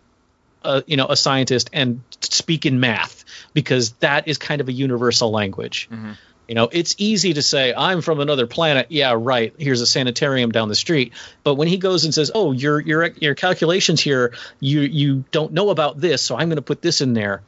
a, 0.69 0.85
you 0.87 0.97
know 0.97 1.07
a 1.07 1.17
scientist 1.17 1.71
and 1.73 2.03
speak 2.21 2.67
in 2.67 2.79
math 2.79 3.25
because 3.55 3.93
that 3.95 4.29
is 4.29 4.39
kind 4.39 4.61
of 4.61 4.69
a 4.69 4.73
universal 4.73 5.31
language. 5.31 5.89
Mm-hmm. 5.91 6.13
You 6.47 6.55
know, 6.55 6.69
it's 6.73 6.95
easy 6.97 7.35
to 7.35 7.43
say 7.43 7.75
I'm 7.75 8.01
from 8.01 8.21
another 8.21 8.47
planet. 8.47 8.87
Yeah, 8.89 9.15
right. 9.19 9.53
Here's 9.59 9.83
a 9.83 9.87
sanitarium 9.87 10.51
down 10.51 10.69
the 10.69 10.75
street. 10.75 11.13
But 11.45 11.57
when 11.57 11.69
he 11.69 11.77
goes 11.77 12.05
and 12.05 12.15
says, 12.15 12.31
"Oh, 12.35 12.53
your 12.53 12.81
your 12.81 13.07
your 13.07 13.35
calculations 13.35 14.01
here, 14.01 14.35
you 14.59 14.81
you 14.81 15.25
don't 15.31 15.53
know 15.53 15.71
about 15.71 16.01
this, 16.01 16.23
so 16.23 16.37
I'm 16.37 16.49
going 16.49 16.57
to 16.57 16.63
put 16.63 16.81
this 16.81 17.01
in 17.01 17.13
there." 17.13 17.43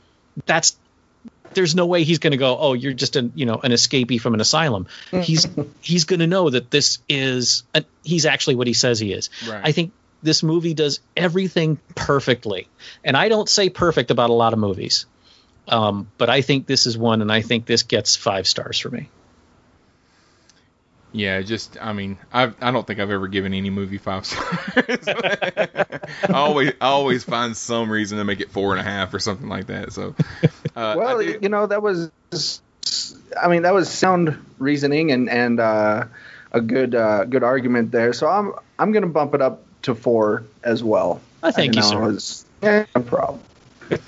That's 0.45 0.77
there's 1.55 1.75
no 1.75 1.87
way 1.87 2.05
he's 2.05 2.19
going 2.19 2.33
to 2.33 2.37
go, 2.37 2.59
"Oh, 2.59 2.75
you're 2.75 2.93
just 2.93 3.17
an 3.17 3.33
you 3.35 3.47
know 3.47 3.55
an 3.55 3.73
escapee 3.73 4.21
from 4.21 4.35
an 4.35 4.41
asylum." 4.41 4.87
he's 5.11 5.47
he's 5.81 6.05
going 6.05 6.21
to 6.21 6.27
know 6.27 6.51
that 6.51 6.71
this 6.71 6.99
is 7.09 7.63
a, 7.75 7.85
he's 8.05 8.27
actually 8.27 8.57
what 8.57 8.67
he 8.67 8.75
says 8.75 9.01
he 9.01 9.15
is. 9.15 9.31
Right. 9.49 9.63
I 9.65 9.73
think 9.73 9.93
this 10.23 10.43
movie 10.43 10.75
does 10.75 11.01
everything 11.17 11.79
perfectly, 11.95 12.69
and 13.05 13.17
I 13.17 13.29
don't 13.29 13.49
say 13.49 13.69
perfect 13.69 14.11
about 14.11 14.31
a 14.31 14.35
lot 14.35 14.53
of 14.53 14.59
movies. 14.59 15.07
Um, 15.69 16.11
but 16.19 16.29
I 16.29 16.41
think 16.41 16.67
this 16.67 16.87
is 16.87 16.99
one, 16.99 17.23
and 17.23 17.31
I 17.31 17.43
think 17.43 17.67
this 17.67 17.85
gets 17.85 18.17
five 18.17 18.47
stars 18.49 18.79
for 18.79 18.91
me. 18.91 19.09
Yeah, 21.13 21.41
just 21.43 21.77
I 21.81 21.93
mean, 21.93 22.19
I 22.33 22.53
I 22.61 22.71
don't 22.71 22.87
think 22.87 23.01
I've 23.01 23.11
ever 23.11 23.27
given 23.27 23.53
any 23.53 23.71
movie 23.71 23.99
five 23.99 24.27
stars. 24.27 25.09
I 25.09 26.33
always 26.33 26.73
I 26.81 26.87
always 26.87 27.25
find 27.25 27.57
some 27.57 27.91
reason 27.91 28.19
to 28.19 28.25
make 28.25 28.41
it 28.41 28.51
four 28.51 28.73
and 28.73 28.81
a 28.81 28.85
half 28.85 29.13
or 29.13 29.19
something 29.19 29.49
like 29.49 29.67
that. 29.67 29.93
So, 29.93 30.15
uh, 30.77 30.95
well, 30.97 31.21
you 31.21 31.49
know 31.49 31.67
that 31.67 31.83
was, 31.83 32.11
I 33.41 33.49
mean, 33.49 33.63
that 33.63 33.75
was 33.75 33.91
sound 33.91 34.39
reasoning 34.59 35.11
and 35.11 35.29
and 35.29 35.59
uh, 35.59 36.05
a 36.53 36.61
good 36.61 36.95
uh, 36.95 37.25
good 37.25 37.43
argument 37.43 37.91
there. 37.91 38.13
So 38.13 38.29
I'm 38.29 38.53
I'm 38.79 38.93
gonna 38.93 39.09
bump 39.09 39.35
it 39.35 39.43
up 39.43 39.65
to 39.83 39.95
four 39.95 40.45
as 40.63 40.83
well. 40.83 41.21
I 41.43 41.51
thank 41.53 41.75
you, 41.75 41.81
know, 41.83 41.89
sir. 41.89 42.05
it's- 42.11 42.45
yeah, 42.63 42.85
no 42.95 43.03
problem. 43.03 43.41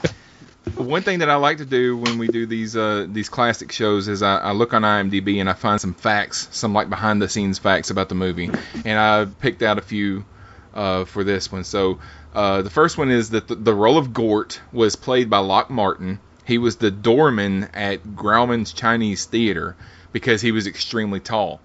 One 0.77 1.03
thing 1.03 1.19
that 1.19 1.29
I 1.29 1.35
like 1.37 1.59
to 1.59 1.65
do 1.67 1.97
when 1.97 2.19
we 2.19 2.29
do 2.29 2.47
these 2.47 2.77
uh, 2.77 3.07
these 3.11 3.29
classic 3.29 3.73
shows 3.73 4.09
is 4.09 4.23
I, 4.23 4.37
I 4.39 4.53
look 4.53 4.73
on 4.75 4.83
IMDb 4.83 5.41
and 5.41 5.51
I 5.51 5.55
find 5.55 5.81
some 5.81 5.93
facts, 5.93 6.49
some 6.53 6.73
like 6.73 6.89
behind 6.89 7.21
the 7.21 7.29
scenes 7.29 7.59
facts 7.59 7.91
about 7.91 8.09
the 8.09 8.15
movie, 8.15 8.51
and 8.85 8.99
I 8.99 9.25
picked 9.25 9.63
out 9.63 9.79
a 9.79 9.83
few 9.83 10.25
uh, 10.73 11.05
for 11.05 11.25
this 11.25 11.51
one. 11.51 11.65
So 11.65 11.99
uh, 12.35 12.63
the 12.63 12.71
first 12.71 12.97
one 12.97 13.11
is 13.11 13.31
that 13.31 13.49
the, 13.49 13.57
the 13.57 13.75
role 13.75 13.99
of 13.99 14.13
Gort 14.13 14.61
was 14.73 14.95
played 14.97 15.29
by 15.29 15.39
Lock 15.39 15.69
Martin. 15.69 16.21
He 16.45 16.59
was 16.59 16.77
the 16.77 16.91
doorman 16.91 17.65
at 17.75 18.15
Grauman's 18.15 18.73
Chinese 18.73 19.25
Theater 19.27 19.77
because 20.13 20.41
he 20.41 20.53
was 20.53 20.67
extremely 20.67 21.21
tall. 21.21 21.61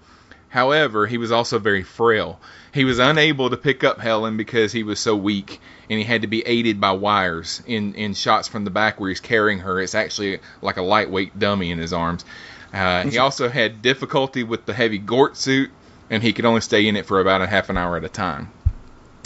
However, 0.48 1.06
he 1.06 1.18
was 1.18 1.30
also 1.30 1.58
very 1.58 1.82
frail. 1.82 2.40
He 2.72 2.84
was 2.84 2.98
unable 2.98 3.50
to 3.50 3.56
pick 3.56 3.84
up 3.84 3.98
Helen 4.00 4.36
because 4.36 4.72
he 4.72 4.82
was 4.82 4.98
so 4.98 5.14
weak, 5.16 5.60
and 5.90 5.98
he 5.98 6.04
had 6.04 6.22
to 6.22 6.28
be 6.28 6.46
aided 6.46 6.80
by 6.80 6.92
wires 6.92 7.62
in, 7.66 7.94
in 7.94 8.14
shots 8.14 8.48
from 8.48 8.64
the 8.64 8.70
back 8.70 8.98
where 9.00 9.08
he's 9.08 9.20
carrying 9.20 9.60
her. 9.60 9.80
It's 9.80 9.94
actually 9.94 10.40
like 10.62 10.76
a 10.76 10.82
lightweight 10.82 11.38
dummy 11.38 11.70
in 11.70 11.78
his 11.78 11.92
arms. 11.92 12.24
Uh, 12.72 13.04
he 13.04 13.18
also 13.18 13.48
had 13.48 13.82
difficulty 13.82 14.44
with 14.44 14.66
the 14.66 14.74
heavy 14.74 14.98
Gort 14.98 15.36
suit, 15.36 15.70
and 16.10 16.22
he 16.22 16.32
could 16.32 16.44
only 16.44 16.60
stay 16.60 16.86
in 16.86 16.96
it 16.96 17.06
for 17.06 17.20
about 17.20 17.40
a 17.40 17.46
half 17.46 17.70
an 17.70 17.76
hour 17.78 17.96
at 17.96 18.04
a 18.04 18.08
time. 18.08 18.50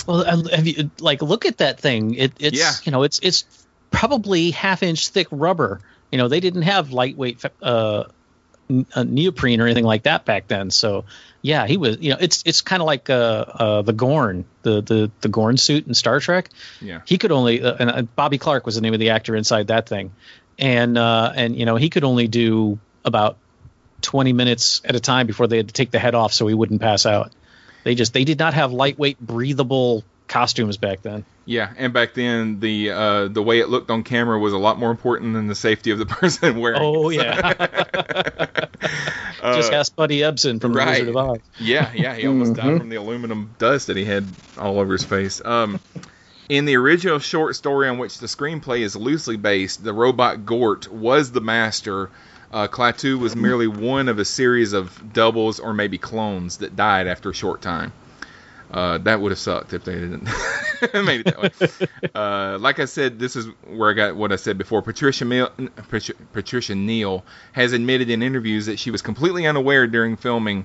Well, 0.06 0.24
have 0.48 0.66
you 0.66 0.90
like 1.00 1.22
look 1.22 1.46
at 1.46 1.58
that 1.58 1.80
thing? 1.80 2.14
It, 2.14 2.32
it's 2.40 2.58
Yeah. 2.58 2.72
you 2.84 2.92
know 2.92 3.02
it's 3.02 3.20
it's 3.22 3.44
probably 3.90 4.50
half 4.50 4.82
inch 4.82 5.08
thick 5.08 5.28
rubber. 5.30 5.80
You 6.10 6.18
know 6.18 6.28
they 6.28 6.40
didn't 6.40 6.62
have 6.62 6.92
lightweight 6.92 7.44
uh, 7.44 7.64
uh, 7.64 8.08
neoprene 8.68 9.60
or 9.60 9.66
anything 9.66 9.84
like 9.84 10.04
that 10.04 10.24
back 10.24 10.48
then. 10.48 10.70
So 10.70 11.04
yeah, 11.40 11.66
he 11.66 11.76
was. 11.76 11.98
You 12.00 12.10
know 12.10 12.18
it's 12.20 12.42
it's 12.46 12.60
kind 12.60 12.80
of 12.80 12.86
like 12.86 13.10
uh, 13.10 13.44
uh, 13.48 13.82
the 13.82 13.92
Gorn, 13.92 14.44
the 14.62 14.80
the 14.80 15.10
the 15.20 15.28
Gorn 15.28 15.56
suit 15.56 15.86
in 15.86 15.94
Star 15.94 16.20
Trek. 16.20 16.48
Yeah. 16.80 17.00
He 17.04 17.18
could 17.18 17.32
only 17.32 17.62
uh, 17.62 17.76
and 17.78 17.90
uh, 17.90 18.02
Bobby 18.02 18.38
Clark 18.38 18.64
was 18.66 18.76
the 18.76 18.80
name 18.80 18.94
of 18.94 19.00
the 19.00 19.10
actor 19.10 19.36
inside 19.36 19.68
that 19.68 19.88
thing, 19.88 20.12
and 20.58 20.96
uh, 20.96 21.32
and 21.34 21.56
you 21.56 21.66
know 21.66 21.76
he 21.76 21.90
could 21.90 22.04
only 22.04 22.28
do 22.28 22.78
about 23.04 23.36
20 24.02 24.32
minutes 24.32 24.80
at 24.84 24.94
a 24.94 25.00
time 25.00 25.26
before 25.26 25.46
they 25.46 25.56
had 25.56 25.68
to 25.68 25.74
take 25.74 25.90
the 25.90 25.98
head 25.98 26.14
off 26.14 26.32
so 26.32 26.46
he 26.46 26.54
wouldn't 26.54 26.80
pass 26.80 27.06
out. 27.06 27.32
They 27.84 27.94
just 27.94 28.12
they 28.12 28.24
did 28.24 28.38
not 28.38 28.54
have 28.54 28.72
lightweight 28.72 29.18
breathable 29.18 30.04
costumes 30.28 30.76
back 30.76 31.02
then. 31.02 31.24
Yeah, 31.44 31.72
and 31.76 31.92
back 31.92 32.14
then 32.14 32.60
the 32.60 32.90
uh, 32.90 33.28
the 33.28 33.42
way 33.42 33.60
it 33.60 33.68
looked 33.68 33.90
on 33.90 34.04
camera 34.04 34.38
was 34.38 34.52
a 34.52 34.58
lot 34.58 34.78
more 34.78 34.90
important 34.90 35.34
than 35.34 35.48
the 35.48 35.54
safety 35.54 35.90
of 35.90 35.98
the 35.98 36.06
person 36.20 36.60
wearing. 36.60 36.80
Oh 36.82 37.10
it. 37.10 37.16
yeah. 37.16 38.66
Uh, 39.42 39.56
just 39.56 39.72
ask 39.72 39.96
Buddy 39.96 40.20
Ebsen 40.20 40.60
from 40.60 40.72
right. 40.72 40.84
The 40.84 40.90
Wizard 40.90 41.08
of 41.08 41.16
Oz. 41.16 41.38
Yeah, 41.58 41.90
yeah, 41.94 42.14
he 42.14 42.28
almost 42.28 42.54
died 42.54 42.78
from 42.78 42.88
the 42.88 42.96
aluminum 42.96 43.50
dust 43.58 43.88
that 43.88 43.96
he 43.96 44.04
had 44.04 44.24
all 44.56 44.78
over 44.78 44.92
his 44.92 45.02
face. 45.02 45.44
Um, 45.44 45.80
in 46.48 46.64
the 46.64 46.76
original 46.76 47.18
short 47.18 47.56
story 47.56 47.88
on 47.88 47.98
which 47.98 48.18
the 48.18 48.28
screenplay 48.28 48.80
is 48.80 48.94
loosely 48.94 49.36
based, 49.36 49.82
the 49.82 49.92
robot 49.92 50.46
Gort 50.46 50.92
was 50.92 51.32
the 51.32 51.40
master. 51.40 52.10
Uh, 52.52 52.68
Klaatu 52.68 53.18
was 53.18 53.34
merely 53.34 53.66
one 53.66 54.08
of 54.08 54.20
a 54.20 54.24
series 54.24 54.74
of 54.74 55.12
doubles 55.12 55.58
or 55.58 55.72
maybe 55.72 55.98
clones 55.98 56.58
that 56.58 56.76
died 56.76 57.08
after 57.08 57.30
a 57.30 57.34
short 57.34 57.62
time. 57.62 57.92
Uh, 58.72 58.96
that 58.98 59.20
would 59.20 59.32
have 59.32 59.38
sucked 59.38 59.74
if 59.74 59.84
they 59.84 59.92
didn't 59.92 60.24
made 60.94 61.26
it 61.26 61.26
that 61.26 61.42
way. 61.42 62.10
Uh, 62.14 62.56
like 62.58 62.80
I 62.80 62.86
said, 62.86 63.18
this 63.18 63.36
is 63.36 63.46
where 63.66 63.90
I 63.90 63.92
got 63.92 64.16
what 64.16 64.32
I 64.32 64.36
said 64.36 64.56
before. 64.56 64.80
Patricia 64.80 65.26
Mil- 65.26 65.50
Patri- 65.90 66.14
Patricia 66.32 66.74
Neal 66.74 67.22
has 67.52 67.74
admitted 67.74 68.08
in 68.08 68.22
interviews 68.22 68.66
that 68.66 68.78
she 68.78 68.90
was 68.90 69.02
completely 69.02 69.46
unaware 69.46 69.86
during 69.86 70.16
filming 70.16 70.64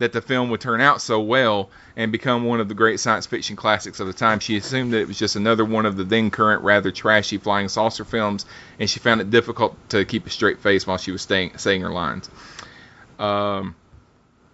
that 0.00 0.12
the 0.12 0.20
film 0.20 0.50
would 0.50 0.60
turn 0.60 0.80
out 0.80 1.00
so 1.00 1.20
well 1.20 1.70
and 1.96 2.10
become 2.10 2.44
one 2.44 2.58
of 2.58 2.68
the 2.68 2.74
great 2.74 2.98
science 2.98 3.26
fiction 3.26 3.54
classics 3.54 4.00
of 4.00 4.08
the 4.08 4.12
time. 4.12 4.40
She 4.40 4.56
assumed 4.56 4.92
that 4.92 4.98
it 4.98 5.06
was 5.08 5.18
just 5.18 5.36
another 5.36 5.64
one 5.64 5.86
of 5.86 5.96
the 5.96 6.02
then 6.02 6.32
current 6.32 6.62
rather 6.62 6.90
trashy 6.90 7.38
flying 7.38 7.68
saucer 7.68 8.04
films, 8.04 8.44
and 8.80 8.90
she 8.90 8.98
found 8.98 9.20
it 9.20 9.30
difficult 9.30 9.76
to 9.90 10.04
keep 10.04 10.26
a 10.26 10.30
straight 10.30 10.58
face 10.58 10.86
while 10.86 10.98
she 10.98 11.12
was 11.12 11.22
staying, 11.22 11.56
saying 11.58 11.82
her 11.82 11.90
lines. 11.90 12.28
Um, 13.20 13.76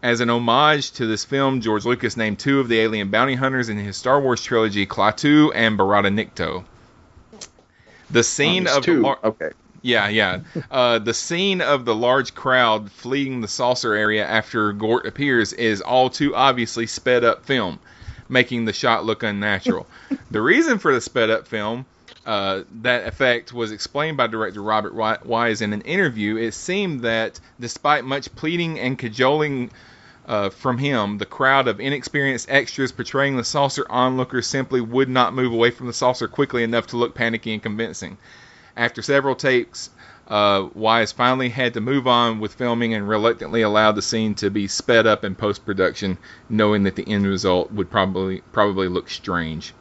as 0.03 0.21
an 0.21 0.31
homage 0.31 0.93
to 0.93 1.07
this 1.07 1.25
film, 1.25 1.61
George 1.61 1.85
Lucas 1.85 2.17
named 2.17 2.39
two 2.39 2.61
of 2.61 2.69
the 2.69 2.81
alien 2.81 3.11
bounty 3.11 3.35
hunters 3.35 3.69
in 3.69 3.77
his 3.77 3.97
Star 3.97 4.21
Wars 4.21 4.43
trilogy, 4.43 4.87
Klaatu 4.87 5.51
and 5.55 5.79
Barada 5.79 6.09
Nikto. 6.13 6.65
The 8.11 8.23
scene 8.25 8.65
there's 8.65 8.77
of 8.79 8.85
two. 8.85 8.97
the 8.97 9.01
lar- 9.03 9.19
Okay. 9.23 9.51
yeah, 9.83 10.09
yeah. 10.09 10.41
Uh, 10.71 10.99
the 10.99 11.15
scene 11.15 11.61
of 11.61 11.85
the 11.85 11.95
large 11.95 12.35
crowd 12.35 12.91
fleeing 12.91 13.41
the 13.41 13.49
saucer 13.49 13.95
area 13.95 14.27
after 14.27 14.73
Gort 14.73 15.07
appears 15.07 15.53
is 15.53 15.81
all 15.81 16.11
too 16.11 16.35
obviously 16.35 16.87
sped 16.87 17.23
up 17.25 17.45
film, 17.45 17.79
making 18.29 18.65
the 18.65 18.73
shot 18.73 19.05
look 19.05 19.23
unnatural. 19.23 19.87
the 20.31 20.41
reason 20.43 20.79
for 20.79 20.93
the 20.95 21.01
sped 21.01 21.31
up 21.31 21.47
film, 21.47 21.85
uh, 22.27 22.63
that 22.83 23.07
effect 23.07 23.53
was 23.53 23.71
explained 23.73 24.17
by 24.17 24.27
director 24.27 24.63
Robert 24.63 24.95
Wise 25.27 25.61
in 25.63 25.73
an 25.73 25.83
interview. 25.83 26.37
It 26.37 26.53
seemed 26.55 27.03
that 27.03 27.39
despite 27.61 28.05
much 28.05 28.35
pleading 28.35 28.79
and 28.79 28.99
cajoling 28.99 29.71
uh, 30.31 30.49
from 30.49 30.79
him, 30.79 31.19
the 31.19 31.27
crowd 31.27 31.67
of 31.67 31.81
inexperienced 31.81 32.49
extras 32.49 32.93
portraying 32.93 33.37
the 33.37 33.43
saucer 33.43 33.85
onlookers 33.91 34.47
simply 34.47 34.81
would 34.81 35.09
not 35.09 35.35
move 35.35 35.53
away 35.53 35.73
from 35.73 35.89
the 35.89 35.93
saucer 35.93 36.29
quickly 36.29 36.63
enough 36.63 36.87
to 36.87 36.97
look 36.97 37.17
panicky 37.17 37.53
and 37.53 37.61
convincing. 37.61 38.17
After 38.77 39.03
several 39.03 39.35
takes, 39.35 39.91
uh, 40.29 40.69
Wise 40.73 41.11
finally 41.11 41.49
had 41.49 41.75
to 41.75 41.81
move 41.81 42.07
on 42.07 42.39
with 42.39 42.55
filming 42.55 42.95
and 42.95 43.09
reluctantly 43.09 43.63
allowed 43.63 43.97
the 43.97 44.03
scene 44.03 44.37
to 44.37 44.51
be 44.51 44.69
sped 44.69 45.05
up 45.05 45.25
in 45.25 45.35
post 45.35 45.67
production, 45.67 46.17
knowing 46.49 46.85
that 46.85 46.95
the 46.95 47.09
end 47.09 47.27
result 47.27 47.73
would 47.73 47.91
probably 47.91 48.41
probably 48.53 48.87
look 48.87 49.11
strange. 49.11 49.75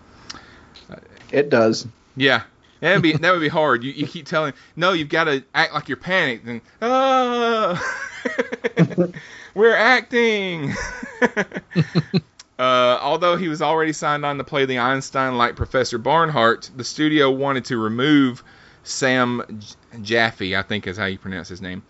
It 1.32 1.52
does. 1.52 1.88
Yeah, 2.16 2.41
that 2.80 2.95
would 2.95 3.04
be 3.04 3.14
that 3.14 3.32
would 3.32 3.39
be 3.39 3.50
hard. 3.50 3.84
You, 3.84 3.91
you 3.91 4.08
keep 4.08 4.26
telling 4.26 4.54
no, 4.76 4.93
you've 4.93 5.10
got 5.10 5.26
to 5.26 5.43
act 5.54 5.76
like 5.76 5.89
you're 5.89 5.97
panicked 5.97 6.47
and 6.47 6.62
ah. 6.82 8.06
We're 9.53 9.76
acting. 9.76 10.74
Uh, 12.59 12.99
although 13.01 13.38
he 13.38 13.47
was 13.47 13.61
already 13.61 13.93
signed 13.93 14.26
on 14.26 14.38
to 14.38 14.43
play 14.43 14.65
the 14.65 14.80
Einstein-like 14.80 15.55
Professor 15.55 15.97
Barnhart, 15.97 16.70
the 16.76 16.84
studio 16.84 17.32
wanted 17.32 17.63
to 17.63 17.78
remove 17.78 18.43
Sam 18.84 19.41
J- 19.59 20.01
Jaffe, 20.01 20.57
I 20.57 20.61
think 20.63 20.86
is 20.86 20.97
how 20.97 21.05
you 21.05 21.17
pronounce 21.17 21.47
his 21.47 21.61
name, 21.61 21.84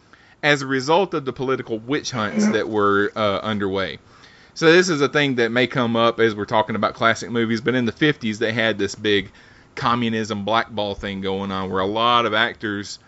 as 0.43 0.61
a 0.61 0.67
result 0.67 1.15
of 1.15 1.25
the 1.25 1.33
political 1.33 1.79
witch 1.79 2.11
hunts 2.11 2.47
that 2.51 2.69
were 2.69 3.11
uh, 3.15 3.39
underway. 3.39 3.97
So 4.53 4.71
this 4.71 4.89
is 4.89 5.01
a 5.01 5.09
thing 5.09 5.35
that 5.35 5.51
may 5.51 5.65
come 5.65 5.95
up 5.95 6.19
as 6.19 6.35
we're 6.35 6.45
talking 6.45 6.75
about 6.75 6.93
classic 6.93 7.31
movies, 7.31 7.61
but 7.61 7.73
in 7.73 7.85
the 7.85 7.91
50s 7.91 8.37
they 8.37 8.53
had 8.53 8.77
this 8.77 8.93
big 8.93 9.31
communism 9.73 10.45
blackball 10.45 10.93
thing 10.93 11.21
going 11.21 11.51
on 11.51 11.71
where 11.71 11.81
a 11.81 11.87
lot 11.87 12.27
of 12.27 12.35
actors 12.35 12.99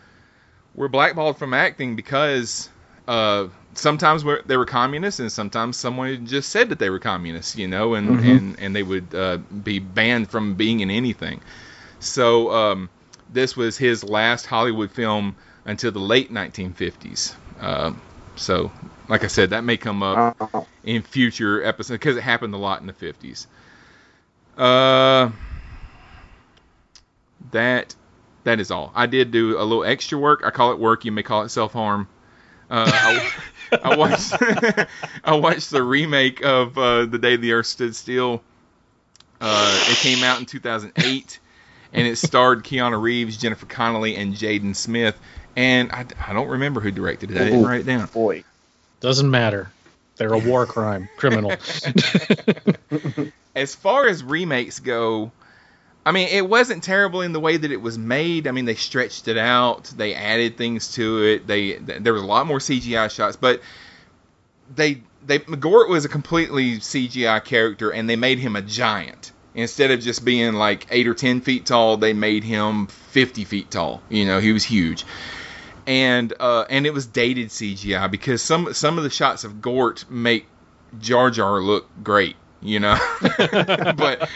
were 0.74 0.88
blackballed 0.88 1.38
from 1.38 1.54
acting 1.54 1.96
because 1.96 2.70
uh, 3.08 3.48
sometimes 3.74 4.24
we're, 4.24 4.42
they 4.44 4.58
were 4.58 4.66
communists 4.66 5.20
and 5.20 5.32
sometimes 5.32 5.78
someone 5.78 6.26
just 6.28 6.50
said 6.50 6.70
that 6.70 6.80
they 6.80 6.90
were 6.90 7.00
communists, 7.00 7.56
you 7.56 7.68
know, 7.68 7.94
and, 7.96 8.20
Mhm. 8.20 8.38
and, 8.38 8.60
and 8.60 8.76
they 8.76 8.84
would 8.84 9.14
uh, 9.16 9.38
be 9.38 9.80
banned 9.80 10.30
from 10.30 10.56
being 10.56 10.80
in 10.82 10.90
anything. 10.92 11.42
So 12.00 12.52
um, 12.52 12.90
this 13.32 13.56
was 13.56 13.78
his 13.78 14.04
last 14.04 14.46
Hollywood 14.46 14.92
film 14.92 15.36
until 15.66 15.92
the 15.92 16.00
late 16.00 16.32
1950s. 16.32 17.36
Uh, 17.60 17.94
so, 18.36 18.72
like 19.08 19.24
I 19.24 19.28
said, 19.28 19.52
that 19.52 19.64
may 19.64 19.78
come 19.78 20.02
up 20.04 20.26
in 20.84 21.02
future 21.04 21.64
episodes 21.64 22.00
because 22.00 22.18
it 22.18 22.22
happened 22.24 22.54
a 22.54 22.58
lot 22.58 22.82
in 22.82 22.88
the 22.88 22.94
50s. 22.94 23.48
Uh, 24.58 25.32
that 27.52 27.96
that 28.44 28.60
is 28.60 28.72
all. 28.72 28.92
I 28.96 29.06
did 29.06 29.32
do 29.32 29.58
a 29.60 29.64
little 29.64 29.84
extra 29.84 30.18
work. 30.18 30.42
I 30.46 30.50
call 30.52 30.72
it 30.72 30.80
work. 30.80 31.06
You 31.06 31.12
may 31.12 31.24
call 31.24 31.44
it 31.44 31.50
self 31.50 31.74
harm. 31.74 32.08
Uh, 32.72 32.90
I, 32.90 33.32
I 33.84 33.96
watched 33.98 34.34
I 35.26 35.36
watched 35.36 35.72
the 35.72 35.84
remake 35.84 36.44
of 36.44 36.78
uh, 36.78 37.06
The 37.06 37.20
Day 37.20 37.36
the 37.36 37.52
Earth 37.52 37.68
Stood 37.68 37.96
Still. 37.96 38.42
Uh, 39.42 39.86
it 39.90 39.98
came 39.98 40.24
out 40.24 40.40
in 40.40 40.46
2008, 40.46 41.40
and 41.94 42.08
it 42.08 42.18
starred 42.18 42.64
Keanu 42.64 43.02
Reeves, 43.02 43.38
Jennifer 43.38 43.66
Connelly, 43.66 44.16
and 44.16 44.36
Jaden 44.36 44.76
Smith. 44.76 45.20
And 45.56 45.92
I, 45.92 46.06
I 46.28 46.34
don't 46.34 46.48
remember 46.48 46.80
who 46.80 46.92
directed 46.92 47.32
it. 47.32 47.42
I 47.42 47.46
didn't 47.46 47.66
write 47.66 47.82
it 47.82 47.86
down. 47.86 48.08
Boy, 48.08 48.44
Doesn't 49.02 49.30
matter. 49.30 49.70
They're 50.16 50.34
a 50.34 50.38
war 50.38 50.66
crime 50.66 51.10
criminal. 51.18 51.52
as 53.56 53.76
far 53.76 54.08
as 54.08 54.24
remakes 54.24 54.80
go, 54.80 55.32
I 56.06 56.12
mean, 56.12 56.30
it 56.30 56.48
wasn't 56.48 56.84
terrible 56.84 57.22
in 57.22 57.32
the 57.32 57.40
way 57.40 57.58
that 57.58 57.72
it 57.72 57.82
was 57.82 57.98
made. 57.98 58.48
I 58.48 58.52
mean, 58.52 58.66
they 58.66 58.76
stretched 58.76 59.28
it 59.28 59.38
out, 59.38 59.86
they 59.96 60.16
added 60.16 60.58
things 60.58 60.94
to 60.96 61.24
it. 61.24 61.48
They 61.48 61.74
there 61.76 62.14
was 62.14 62.24
a 62.24 62.26
lot 62.26 62.48
more 62.48 62.60
CGI 62.60 63.12
shots, 63.12 63.36
but 63.36 63.62
they 64.76 65.04
they 65.26 65.40
McGort 65.40 65.90
was 65.90 66.06
a 66.06 66.10
completely 66.10 66.78
CGI 66.78 67.44
character, 67.44 67.92
and 67.92 68.10
they 68.10 68.16
made 68.16 68.40
him 68.40 68.56
a 68.56 68.62
giant 68.62 69.32
instead 69.54 69.92
of 69.92 70.00
just 70.00 70.24
being 70.26 70.54
like 70.54 70.88
eight 70.90 71.08
or 71.08 71.14
ten 71.14 71.42
feet 71.42 71.66
tall. 71.66 71.98
They 71.98 72.14
made 72.14 72.44
him 72.44 72.88
fifty 72.88 73.44
feet 73.44 73.70
tall. 73.70 74.02
You 74.10 74.26
know, 74.26 74.40
he 74.40 74.54
was 74.54 74.64
huge. 74.64 75.06
And 75.86 76.34
uh, 76.40 76.66
and 76.70 76.86
it 76.86 76.94
was 76.94 77.06
dated 77.06 77.50
CGI 77.50 78.10
because 78.10 78.42
some 78.42 78.74
some 78.74 78.98
of 78.98 79.04
the 79.04 79.10
shots 79.10 79.44
of 79.44 79.62
Gort 79.62 80.06
make 80.10 80.46
Jar 81.00 81.30
Jar 81.30 81.62
look 81.62 81.88
great, 82.04 82.36
you 82.62 82.80
know. 82.80 82.98
but 83.38 84.30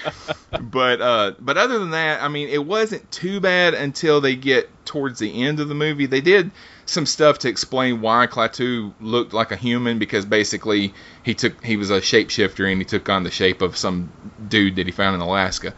but 0.62 1.02
uh, 1.02 1.34
but 1.40 1.58
other 1.58 1.80
than 1.80 1.92
that, 1.92 2.22
I 2.22 2.28
mean, 2.28 2.50
it 2.50 2.66
wasn't 2.66 3.10
too 3.12 3.40
bad 3.40 3.74
until 3.74 4.22
they 4.22 4.36
get 4.36 4.70
towards 4.86 5.20
the 5.20 5.44
end 5.44 5.60
of 5.60 5.68
the 5.68 5.76
movie. 5.76 6.06
They 6.06 6.22
did 6.22 6.52
some 6.86 7.06
stuff 7.06 7.40
to 7.40 7.50
explain 7.50 8.02
why 8.02 8.28
Klaatu 8.28 8.94
looked 9.02 9.34
like 9.34 9.52
a 9.52 9.56
human 9.56 10.00
because 10.00 10.26
basically 10.26 10.94
he 11.24 11.34
took 11.34 11.64
he 11.64 11.78
was 11.78 11.90
a 11.90 12.00
shapeshifter 12.00 12.70
and 12.70 12.80
he 12.80 12.86
took 12.86 13.10
on 13.10 13.24
the 13.24 13.32
shape 13.32 13.62
of 13.62 13.78
some 13.78 14.12
dude 14.48 14.76
that 14.76 14.86
he 14.86 14.92
found 14.92 15.16
in 15.16 15.22
Alaska. 15.22 15.74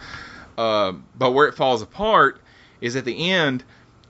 Uh, 0.57 0.93
but 1.17 1.31
where 1.31 1.47
it 1.47 1.55
falls 1.55 1.81
apart 1.81 2.41
is 2.81 2.95
at 2.95 3.05
the 3.05 3.31
end, 3.31 3.63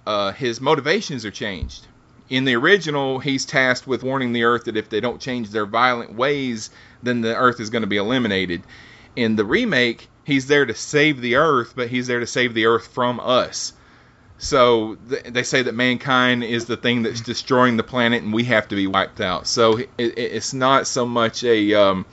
uh, 0.05 0.31
his 0.31 0.61
motivations 0.61 1.25
are 1.25 1.31
changed. 1.31 1.85
In 2.29 2.43
the 2.43 2.55
original, 2.55 3.19
he's 3.19 3.45
tasked 3.45 3.87
with 3.87 4.03
warning 4.03 4.33
the 4.33 4.43
Earth 4.43 4.65
that 4.65 4.75
if 4.75 4.89
they 4.89 4.99
don't 4.99 5.21
change 5.21 5.49
their 5.49 5.65
violent 5.65 6.13
ways, 6.13 6.69
then 7.03 7.21
the 7.21 7.35
Earth 7.35 7.59
is 7.59 7.69
going 7.69 7.83
to 7.83 7.87
be 7.87 7.97
eliminated. 7.97 8.63
In 9.15 9.35
the 9.35 9.45
remake, 9.45 10.07
he's 10.25 10.47
there 10.47 10.65
to 10.65 10.73
save 10.73 11.21
the 11.21 11.35
Earth, 11.35 11.73
but 11.75 11.89
he's 11.89 12.07
there 12.07 12.19
to 12.19 12.27
save 12.27 12.53
the 12.53 12.65
Earth 12.65 12.87
from 12.87 13.19
us. 13.19 13.73
So 14.37 14.97
th- 15.09 15.23
they 15.23 15.43
say 15.43 15.63
that 15.63 15.73
mankind 15.73 16.43
is 16.43 16.65
the 16.65 16.77
thing 16.77 17.03
that's 17.03 17.21
destroying 17.21 17.77
the 17.77 17.83
planet, 17.83 18.23
and 18.23 18.33
we 18.33 18.43
have 18.45 18.67
to 18.67 18.75
be 18.75 18.85
wiped 18.85 19.19
out. 19.19 19.47
So 19.47 19.77
it, 19.77 19.89
it, 19.97 20.17
it's 20.17 20.53
not 20.53 20.85
so 20.85 21.05
much 21.05 21.43
a 21.43 21.73
um, 21.73 22.05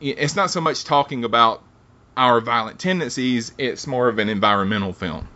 it's 0.00 0.36
not 0.36 0.50
so 0.50 0.60
much 0.60 0.84
talking 0.84 1.24
about 1.24 1.62
our 2.16 2.40
violent 2.40 2.78
tendencies. 2.78 3.52
It's 3.58 3.86
more 3.86 4.08
of 4.08 4.18
an 4.18 4.28
environmental 4.28 4.92
film, 4.92 5.28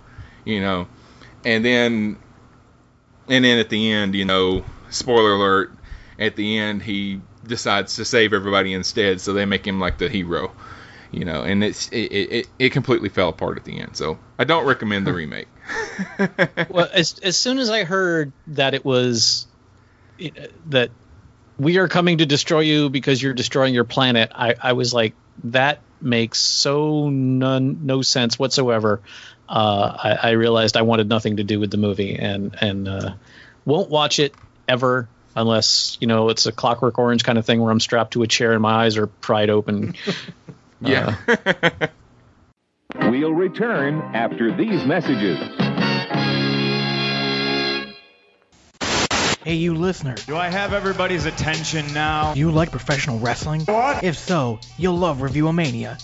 you 0.44 0.60
know. 0.60 0.88
And 1.44 1.64
then 1.64 2.18
and 3.28 3.44
then 3.44 3.58
at 3.58 3.68
the 3.68 3.92
end, 3.92 4.14
you 4.14 4.24
know, 4.24 4.64
spoiler 4.88 5.34
alert, 5.34 5.72
at 6.18 6.36
the 6.36 6.58
end 6.58 6.82
he 6.82 7.20
decides 7.46 7.96
to 7.96 8.04
save 8.04 8.32
everybody 8.32 8.72
instead, 8.72 9.20
so 9.20 9.32
they 9.32 9.44
make 9.44 9.66
him 9.66 9.80
like 9.80 9.98
the 9.98 10.08
hero, 10.08 10.52
you 11.10 11.24
know, 11.24 11.42
and 11.42 11.64
it's 11.64 11.88
it, 11.88 12.12
it, 12.12 12.46
it 12.58 12.70
completely 12.70 13.08
fell 13.08 13.28
apart 13.28 13.58
at 13.58 13.64
the 13.64 13.80
end. 13.80 13.96
So 13.96 14.18
I 14.38 14.44
don't 14.44 14.66
recommend 14.66 15.06
the 15.06 15.12
remake. 15.14 15.48
well, 16.70 16.88
as 16.92 17.18
as 17.20 17.36
soon 17.36 17.58
as 17.58 17.70
I 17.70 17.84
heard 17.84 18.32
that 18.48 18.74
it 18.74 18.84
was 18.84 19.46
that 20.68 20.90
we 21.58 21.78
are 21.78 21.88
coming 21.88 22.18
to 22.18 22.26
destroy 22.26 22.60
you 22.60 22.88
because 22.88 23.22
you're 23.22 23.34
destroying 23.34 23.74
your 23.74 23.84
planet, 23.84 24.32
I, 24.34 24.54
I 24.62 24.72
was 24.72 24.94
like, 24.94 25.14
that 25.44 25.80
makes 26.00 26.38
so 26.38 27.10
none 27.10 27.86
no 27.86 28.02
sense 28.02 28.38
whatsoever. 28.38 29.00
Uh, 29.48 29.96
I, 30.22 30.28
I 30.28 30.30
realized 30.32 30.76
I 30.76 30.82
wanted 30.82 31.08
nothing 31.08 31.36
to 31.38 31.44
do 31.44 31.58
with 31.58 31.70
the 31.70 31.76
movie 31.76 32.16
and 32.16 32.56
and 32.60 32.88
uh, 32.88 33.14
won't 33.64 33.90
watch 33.90 34.18
it 34.18 34.34
ever 34.68 35.08
unless 35.40 35.96
you 36.00 36.06
know 36.06 36.28
it's 36.28 36.46
a 36.46 36.52
Clockwork 36.52 36.98
Orange 36.98 37.24
kind 37.24 37.38
of 37.38 37.46
thing 37.46 37.60
where 37.60 37.70
I'm 37.70 37.80
strapped 37.80 38.12
to 38.12 38.22
a 38.22 38.26
chair 38.26 38.52
and 38.52 38.62
my 38.62 38.84
eyes 38.84 38.96
are 38.96 39.06
pried 39.06 39.50
open. 39.50 39.94
Uh, 40.82 40.88
yeah. 40.88 41.88
We'll 42.96 43.32
return 43.32 44.00
after 44.14 44.50
these 44.56 44.84
messages. 44.84 45.38
Hey, 49.42 49.54
you 49.54 49.74
listener. 49.74 50.16
Do 50.26 50.36
I 50.36 50.48
have 50.48 50.72
everybody's 50.72 51.24
attention 51.24 51.92
now? 51.94 52.34
Do 52.34 52.40
you 52.40 52.50
like 52.50 52.70
professional 52.70 53.18
wrestling? 53.18 53.62
What? 53.62 54.04
If 54.04 54.18
so, 54.18 54.60
you'll 54.76 54.98
love 54.98 55.18
Reviewomania, 55.18 56.02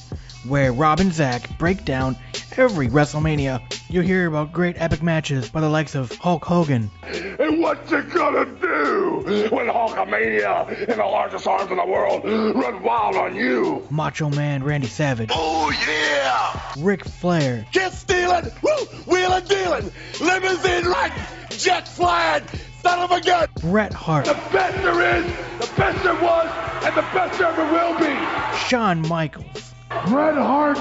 where 0.49 0.73
Rob 0.73 1.01
and 1.01 1.13
Zach 1.13 1.59
break 1.59 1.85
down 1.85 2.17
every 2.57 2.89
WrestleMania. 2.89 3.61
You'll 3.89 4.05
hear 4.05 4.27
about 4.27 4.53
great 4.53 4.77
epic 4.81 5.03
matches 5.03 5.49
by 5.49 5.61
the 5.61 5.69
likes 5.69 5.95
of 5.95 6.13
Hulk 6.17 6.45
Hogan, 6.45 6.91
And 7.03 7.61
what 7.61 7.91
you 7.91 8.03
gonna 8.03 8.45
do 8.45 9.49
when 9.51 9.67
Hulkamania 9.69 10.89
and 10.89 10.99
the 11.01 11.05
largest 11.05 11.47
arms 11.47 11.71
in 11.71 11.77
the 11.77 11.87
world 11.87 12.25
run 12.25 12.83
wild 12.83 13.17
on 13.17 13.35
you? 13.37 13.87
Macho 13.91 14.31
Man 14.31 14.63
Randy 14.65 14.87
Savage, 14.89 15.31
Oh 15.33 15.71
yeah! 15.87 16.85
Ric 16.85 17.05
Flair, 17.05 17.67
Get 17.73 17.93
stealing, 17.93 18.51
woo, 18.63 18.85
wheeling, 19.07 19.45
dealing, 19.45 19.93
limousine 20.21 20.85
right, 20.87 21.13
jet 21.51 21.87
flying, 21.89 22.45
son 22.83 22.99
of 22.99 23.11
a 23.11 23.21
gun. 23.21 23.49
Bret 23.61 23.93
Hart, 23.93 24.25
The 24.27 24.35
best 24.53 24.77
there 24.83 25.17
is, 25.19 25.25
the 25.61 25.73
best 25.77 26.03
there 26.03 26.15
was, 26.15 26.51
and 26.85 26.95
the 26.97 27.03
best 27.03 27.39
there 27.39 27.49
ever 27.49 27.73
will 27.73 27.99
be. 27.99 28.59
Shawn 28.69 29.01
Michaels, 29.09 29.73
Bret 29.89 30.35
Hart, 30.37 30.79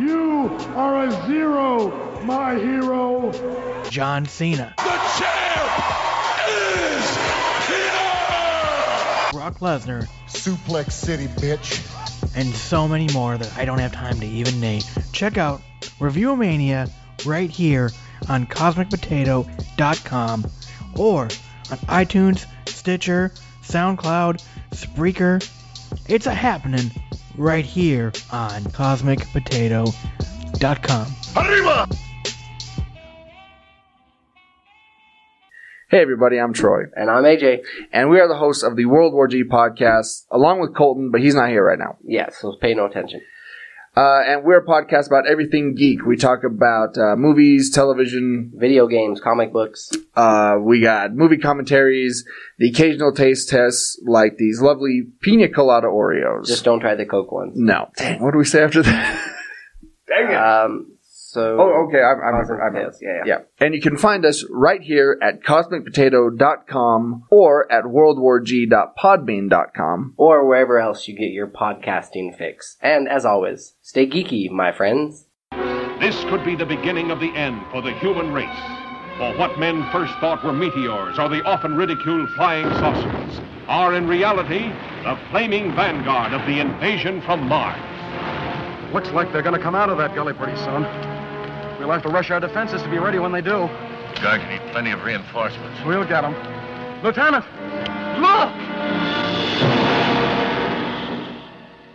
you 0.00 0.48
are 0.74 1.04
a 1.06 1.10
zero, 1.26 2.22
my 2.24 2.54
hero. 2.54 3.30
John 3.90 4.24
Cena, 4.26 4.72
The 4.76 5.00
champ 5.18 5.70
is 6.48 7.16
here! 7.66 9.30
Brock 9.32 9.58
Lesnar, 9.60 10.08
Suplex 10.28 10.92
City, 10.92 11.26
bitch. 11.26 11.82
and 12.36 12.54
so 12.54 12.86
many 12.88 13.08
more 13.12 13.36
that 13.38 13.56
I 13.56 13.64
don't 13.64 13.78
have 13.78 13.92
time 13.92 14.18
to 14.20 14.26
even 14.26 14.60
name. 14.60 14.82
Check 15.12 15.38
out 15.38 15.62
Reviewomania 15.98 16.90
right 17.26 17.50
here 17.50 17.90
on 18.28 18.46
CosmicPotato.com 18.46 20.46
or 20.96 21.22
on 21.22 21.28
iTunes, 21.88 22.44
Stitcher, 22.66 23.32
SoundCloud, 23.62 24.44
Spreaker. 24.72 25.48
It's 26.08 26.26
a 26.26 26.34
happening 26.34 26.90
right 27.38 27.64
here 27.64 28.12
on 28.32 28.64
CosmicPotato.com. 28.64 31.06
Arriba! 31.36 31.88
Hey 35.88 36.02
everybody, 36.02 36.36
I'm 36.38 36.52
Troy. 36.52 36.82
And 36.94 37.08
I'm 37.08 37.22
AJ. 37.22 37.60
And 37.92 38.10
we 38.10 38.18
are 38.18 38.26
the 38.26 38.36
hosts 38.36 38.64
of 38.64 38.74
the 38.74 38.86
World 38.86 39.14
War 39.14 39.28
G 39.28 39.44
podcast, 39.44 40.24
along 40.32 40.58
with 40.60 40.74
Colton, 40.74 41.12
but 41.12 41.20
he's 41.20 41.36
not 41.36 41.48
here 41.48 41.64
right 41.64 41.78
now. 41.78 41.96
Yeah, 42.02 42.30
so 42.30 42.56
pay 42.60 42.74
no 42.74 42.86
attention. 42.86 43.20
Uh, 43.96 44.20
and 44.26 44.44
we're 44.44 44.58
a 44.58 44.64
podcast 44.64 45.06
about 45.06 45.26
everything 45.26 45.74
geek. 45.74 46.04
We 46.04 46.16
talk 46.16 46.44
about 46.44 46.98
uh, 46.98 47.16
movies, 47.16 47.70
television, 47.70 48.52
video 48.54 48.86
games, 48.88 49.20
comic 49.20 49.54
books. 49.54 49.90
Uh, 50.14 50.58
we 50.60 50.82
got 50.82 51.14
movie 51.14 51.38
commentaries, 51.38 52.26
the 52.58 52.68
occasional 52.68 53.12
taste 53.14 53.48
tests, 53.48 53.98
like 54.04 54.36
these 54.36 54.60
lovely 54.60 55.04
pina 55.22 55.48
colada 55.48 55.86
Oreos. 55.86 56.46
Just 56.46 56.64
don't 56.64 56.80
try 56.80 56.94
the 56.94 57.06
Coke 57.06 57.32
ones. 57.32 57.54
No. 57.56 57.88
Dang, 57.96 58.22
what 58.22 58.32
do 58.32 58.38
we 58.38 58.44
say 58.44 58.62
after 58.62 58.82
that? 58.82 59.34
Dang 60.06 60.30
it. 60.30 60.36
Um, 60.36 60.95
so. 61.36 61.60
Oh, 61.60 61.84
okay. 61.86 61.98
I, 61.98 62.08
I 62.08 62.12
remember. 62.12 62.62
I 62.62 62.66
remember. 62.66 62.94
Yeah, 63.00 63.22
yeah. 63.24 63.26
Yeah. 63.26 63.38
And 63.64 63.74
you 63.74 63.80
can 63.82 63.96
find 63.98 64.24
us 64.24 64.44
right 64.50 64.80
here 64.80 65.18
at 65.22 65.42
cosmicpotato.com 65.42 67.24
or 67.30 67.70
at 67.70 67.84
worldwarg.podbean.com. 67.84 70.14
Or 70.16 70.48
wherever 70.48 70.80
else 70.80 71.06
you 71.06 71.14
get 71.16 71.32
your 71.32 71.46
podcasting 71.46 72.34
fix. 72.36 72.76
And 72.80 73.06
as 73.08 73.24
always, 73.26 73.74
stay 73.82 74.06
geeky, 74.06 74.50
my 74.50 74.72
friends. 74.72 75.26
This 76.00 76.18
could 76.24 76.44
be 76.44 76.56
the 76.56 76.66
beginning 76.66 77.10
of 77.10 77.20
the 77.20 77.34
end 77.36 77.60
for 77.70 77.82
the 77.82 77.92
human 77.98 78.32
race. 78.32 78.48
For 79.18 79.36
what 79.38 79.58
men 79.58 79.86
first 79.92 80.14
thought 80.20 80.42
were 80.44 80.52
meteors 80.52 81.18
or 81.18 81.28
the 81.28 81.42
often 81.44 81.74
ridiculed 81.74 82.28
flying 82.36 82.68
saucers 82.74 83.40
are 83.66 83.94
in 83.94 84.06
reality 84.06 84.70
the 85.04 85.18
flaming 85.30 85.74
vanguard 85.74 86.32
of 86.32 86.46
the 86.46 86.60
invasion 86.60 87.20
from 87.22 87.48
Mars. 87.48 87.80
Looks 88.92 89.10
like 89.10 89.32
they're 89.32 89.42
going 89.42 89.56
to 89.56 89.62
come 89.62 89.74
out 89.74 89.90
of 89.90 89.98
that 89.98 90.14
gully 90.14 90.34
pretty 90.34 90.56
soon. 90.56 90.84
We'll 91.86 91.94
have 91.94 92.02
to 92.02 92.08
rush 92.08 92.32
our 92.32 92.40
defenses 92.40 92.82
to 92.82 92.90
be 92.90 92.98
ready 92.98 93.20
when 93.20 93.30
they 93.30 93.40
do. 93.40 93.70
Going 94.20 94.40
to 94.40 94.48
need 94.48 94.72
plenty 94.72 94.90
of 94.90 95.04
reinforcements. 95.04 95.78
We'll 95.86 96.04
get 96.04 96.22
them. 96.22 96.34
Lieutenant! 97.04 97.44
Look! 98.18 98.52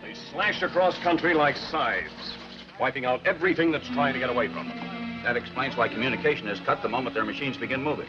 They 0.01 0.13
slashed 0.31 0.63
across 0.63 0.97
country 0.99 1.33
like 1.33 1.57
scythes, 1.57 2.37
wiping 2.79 3.03
out 3.03 3.19
everything 3.27 3.69
that's 3.73 3.89
trying 3.89 4.13
to 4.13 4.19
get 4.19 4.29
away 4.29 4.47
from 4.47 4.69
them. 4.69 5.23
That 5.25 5.35
explains 5.35 5.75
why 5.75 5.89
communication 5.89 6.47
is 6.47 6.61
cut 6.61 6.81
the 6.81 6.87
moment 6.87 7.13
their 7.13 7.25
machines 7.25 7.57
begin 7.57 7.83
moving. 7.83 8.07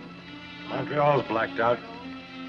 Montreal's 0.68 1.26
blacked 1.26 1.58
out. 1.58 1.80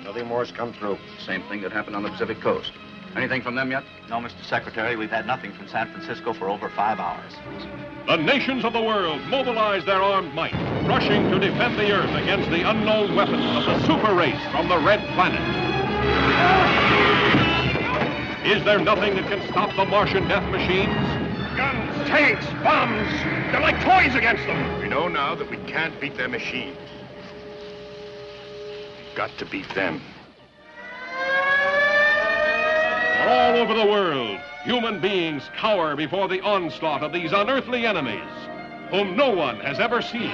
Nothing 0.04 0.28
more's 0.28 0.52
come 0.52 0.74
through. 0.74 1.00
Same 1.26 1.42
thing 1.50 1.62
that 1.62 1.72
happened 1.72 1.96
on 1.96 2.04
the 2.04 2.10
Pacific 2.10 2.40
coast. 2.40 2.72
Anything 3.16 3.44
from 3.44 3.56
them 3.56 3.70
yet? 3.70 3.84
No, 4.10 4.18
Mr. 4.18 4.44
Secretary, 4.44 4.96
we've 4.96 5.12
had 5.12 5.28
nothing 5.28 5.52
from 5.54 5.68
San 5.68 5.92
Francisco 5.92 6.34
for 6.34 6.50
over 6.50 6.70
five 6.70 7.00
hours. 7.00 7.32
The 8.08 8.18
nations 8.18 8.66
of 8.66 8.74
the 8.74 8.82
world 8.82 9.22
mobilize 9.28 9.86
their 9.86 10.02
armed 10.02 10.34
might, 10.34 10.54
rushing 10.88 11.30
to 11.30 11.40
defend 11.40 11.78
the 11.78 11.92
Earth 11.92 12.10
against 12.22 12.50
the 12.50 12.68
unknown 12.68 13.16
weapons 13.16 13.46
of 13.46 13.66
the 13.66 13.86
super 13.86 14.16
race 14.16 14.42
from 14.52 14.68
the 14.68 14.80
Red 14.80 15.00
Planet. 15.14 15.40
Is 18.46 18.64
there 18.66 18.80
nothing 18.80 19.16
that 19.16 19.30
can 19.30 19.48
stop 19.50 19.76
the 19.76 19.86
Martian 19.86 20.28
death 20.28 20.50
machines? 20.52 20.94
Guns, 21.56 22.10
tanks, 22.10 22.46
bombs. 22.64 23.10
They're 23.52 23.62
like 23.62 23.80
toys 23.84 24.16
against 24.16 24.44
them. 24.48 24.82
We 24.82 24.90
know 24.90 25.08
now 25.08 25.36
that 25.36 25.50
we 25.50 25.58
can't 25.58 25.98
beat 26.02 26.18
their 26.18 26.28
machines. 26.28 26.78
We've 28.98 29.16
got 29.16 29.30
to 29.38 29.46
beat 29.46 29.70
them. 29.76 30.02
All 33.26 33.56
over 33.56 33.74
the 33.74 33.86
world, 33.86 34.38
human 34.66 35.00
beings 35.00 35.44
cower 35.56 35.96
before 35.96 36.28
the 36.28 36.42
onslaught 36.42 37.04
of 37.04 37.14
these 37.14 37.32
unearthly 37.32 37.86
enemies, 37.86 38.20
whom 38.90 39.16
no 39.16 39.30
one 39.30 39.62
has 39.62 39.80
ever 39.80 40.02
seen. 40.02 40.30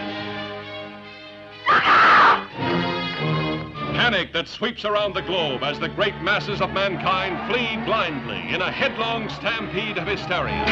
Panic 3.93 4.33
that 4.33 4.47
sweeps 4.47 4.85
around 4.85 5.13
the 5.13 5.21
globe 5.21 5.61
as 5.61 5.79
the 5.79 5.89
great 5.89 6.19
masses 6.23 6.61
of 6.61 6.71
mankind 6.71 7.37
flee 7.51 7.77
blindly 7.85 8.39
in 8.51 8.61
a 8.63 8.71
headlong 8.71 9.29
stampede 9.29 9.99
of 9.99 10.07
hysteria. 10.07 10.65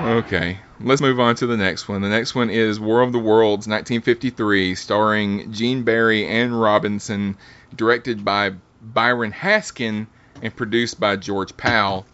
Okay, 0.00 0.58
let's 0.80 1.00
move 1.00 1.20
on 1.20 1.36
to 1.36 1.46
the 1.46 1.56
next 1.56 1.88
one. 1.88 2.02
The 2.02 2.08
next 2.08 2.34
one 2.34 2.50
is 2.50 2.78
War 2.78 3.00
of 3.00 3.12
the 3.12 3.18
Worlds, 3.18 3.66
1953, 3.66 4.74
starring 4.74 5.52
Gene 5.52 5.84
Barry 5.84 6.26
Ann 6.26 6.54
Robinson, 6.54 7.36
directed 7.74 8.24
by 8.24 8.54
Byron 8.80 9.32
Haskin 9.32 10.06
and 10.42 10.54
produced 10.54 10.98
by 10.98 11.16
George 11.16 11.56
Pal. 11.56 12.06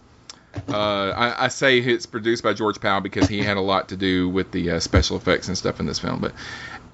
Uh, 0.69 1.11
I, 1.11 1.45
I, 1.45 1.49
say 1.49 1.79
it's 1.79 2.07
produced 2.07 2.43
by 2.43 2.55
George 2.55 2.81
Pal 2.81 3.03
because 3.03 3.29
he 3.29 3.43
had 3.43 3.59
a 3.59 3.61
lot 3.61 3.91
to 3.91 3.97
do 3.97 4.27
with 4.29 4.53
the 4.53 4.71
uh, 4.71 4.81
special 4.81 5.19
effects 5.19 5.49
and 5.49 5.59
stuff 5.59 5.81
in 5.81 5.87
this 5.87 5.99
film. 5.99 6.19
But 6.19 6.33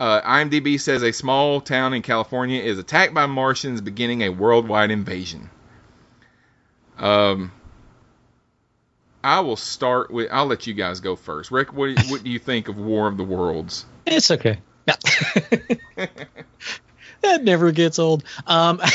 uh, 0.01 0.21
IMDb 0.23 0.81
says 0.81 1.05
a 1.05 1.13
small 1.13 1.61
town 1.61 1.95
in 1.95 2.03
California 2.03 2.61
is 2.61 2.79
attacked 2.79 3.15
by 3.15 3.27
Martians, 3.27 3.81
beginning 3.81 4.23
a 4.23 4.31
worldwide 4.31 4.91
invasion. 4.91 5.49
Um, 6.99 7.53
I 9.23 9.41
will 9.41 9.57
start 9.57 10.11
with. 10.11 10.29
I'll 10.33 10.47
let 10.47 10.67
you 10.67 10.75
guys 10.75 10.99
go 10.99 11.15
first. 11.15 11.53
Rick, 11.53 11.73
what, 11.73 11.97
what 12.09 12.25
do 12.25 12.31
you 12.31 12.41
think 12.41 12.69
of 12.69 12.77
War 12.77 13.07
of 13.07 13.17
the 13.17 13.25
Worlds? 13.25 13.87
It's 14.07 14.33
okay. 14.33 14.59
that 17.23 17.43
never 17.43 17.73
gets 17.73 17.99
old. 17.99 18.23
Um, 18.47 18.81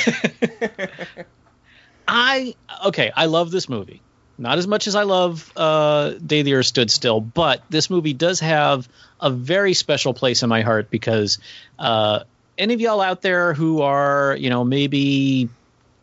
I 2.07 2.55
okay. 2.85 3.11
I 3.15 3.25
love 3.25 3.51
this 3.51 3.67
movie. 3.67 4.01
Not 4.37 4.59
as 4.59 4.67
much 4.67 4.87
as 4.87 4.95
I 4.95 5.03
love 5.03 5.51
uh, 5.57 6.11
Day 6.11 6.43
the 6.43 6.53
Earth 6.53 6.67
Stood 6.67 6.91
Still, 6.91 7.19
but 7.19 7.63
this 7.69 7.89
movie 7.89 8.13
does 8.13 8.39
have 8.41 8.87
a 9.19 9.31
very 9.31 9.73
special 9.73 10.13
place 10.13 10.43
in 10.43 10.49
my 10.49 10.61
heart 10.61 10.91
because 10.91 11.39
uh, 11.79 12.19
any 12.57 12.75
of 12.75 12.81
y'all 12.81 13.01
out 13.01 13.23
there 13.23 13.53
who 13.53 13.81
are, 13.81 14.35
you 14.39 14.51
know, 14.51 14.63
maybe 14.63 15.49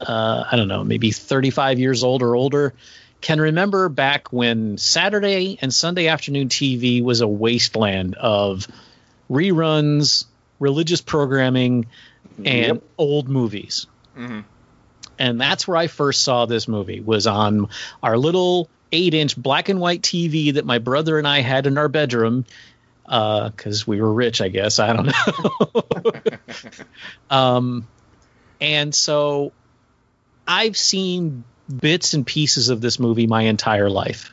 uh, 0.01 0.45
I 0.51 0.57
don't 0.57 0.69
know, 0.69 0.83
maybe 0.83 1.13
35 1.13 1.79
years 1.79 2.03
old 2.03 2.23
or 2.23 2.35
older 2.35 2.75
can 3.21 3.41
remember 3.41 3.89
back 3.89 4.33
when 4.33 4.77
Saturday 4.77 5.57
and 5.63 5.73
Sunday 5.73 6.09
afternoon 6.09 6.49
TV 6.49 7.03
was 7.03 7.23
a 7.23 7.29
wasteland 7.29 8.17
of 8.17 8.67
reruns, 9.31 10.27
religious 10.59 11.01
programming, 11.01 11.87
and 12.39 12.47
Yep. 12.47 12.83
old 12.99 13.29
movies. 13.29 13.87
Mm-hmm. 14.17 14.41
And 15.19 15.41
that's 15.41 15.69
where 15.69 15.77
I 15.77 15.87
first 15.87 16.23
saw 16.23 16.47
this 16.47 16.67
movie 16.67 17.01
was 17.01 17.27
on 17.27 17.69
our 18.03 18.19
little 18.19 18.69
eight 18.91 19.15
inch 19.15 19.37
black 19.37 19.69
and 19.69 19.81
white 19.81 20.03
TV 20.03 20.55
that 20.55 20.65
my 20.65 20.79
brother 20.79 21.19
and 21.19 21.27
I 21.27 21.41
had 21.41 21.67
in 21.67 21.79
our 21.79 21.89
bedroom 21.89 22.45
because 23.05 23.87
we 23.87 24.01
were 24.01 24.13
rich, 24.13 24.41
I 24.41 24.49
guess. 24.49 24.79
I 24.79 24.93
don't 24.93 25.07
know. 25.07 26.13
um, 27.31 27.87
and 28.61 28.95
so 28.95 29.53
I've 30.47 30.77
seen 30.77 31.45
bits 31.75 32.15
and 32.15 32.27
pieces 32.27 32.69
of 32.69 32.81
this 32.81 32.99
movie 32.99 33.27
my 33.27 33.43
entire 33.43 33.91
life. 33.91 34.33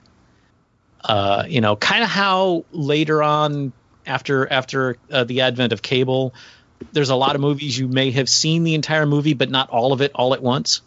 Uh, 1.03 1.45
you 1.47 1.61
know, 1.61 1.75
kind 1.75 2.03
of 2.03 2.09
how 2.09 2.65
later 2.71 3.23
on, 3.23 3.73
after 4.05 4.51
after 4.51 4.97
uh, 5.11 5.23
the 5.23 5.41
advent 5.41 5.73
of 5.73 5.81
cable, 5.81 6.33
there's 6.91 7.09
a 7.09 7.15
lot 7.15 7.35
of 7.35 7.41
movies 7.41 7.77
you 7.77 7.87
may 7.87 8.11
have 8.11 8.29
seen 8.29 8.63
the 8.63 8.75
entire 8.75 9.05
movie, 9.05 9.33
but 9.33 9.49
not 9.49 9.69
all 9.69 9.93
of 9.93 10.01
it 10.01 10.11
all 10.15 10.33
at 10.33 10.41
once. 10.41 10.81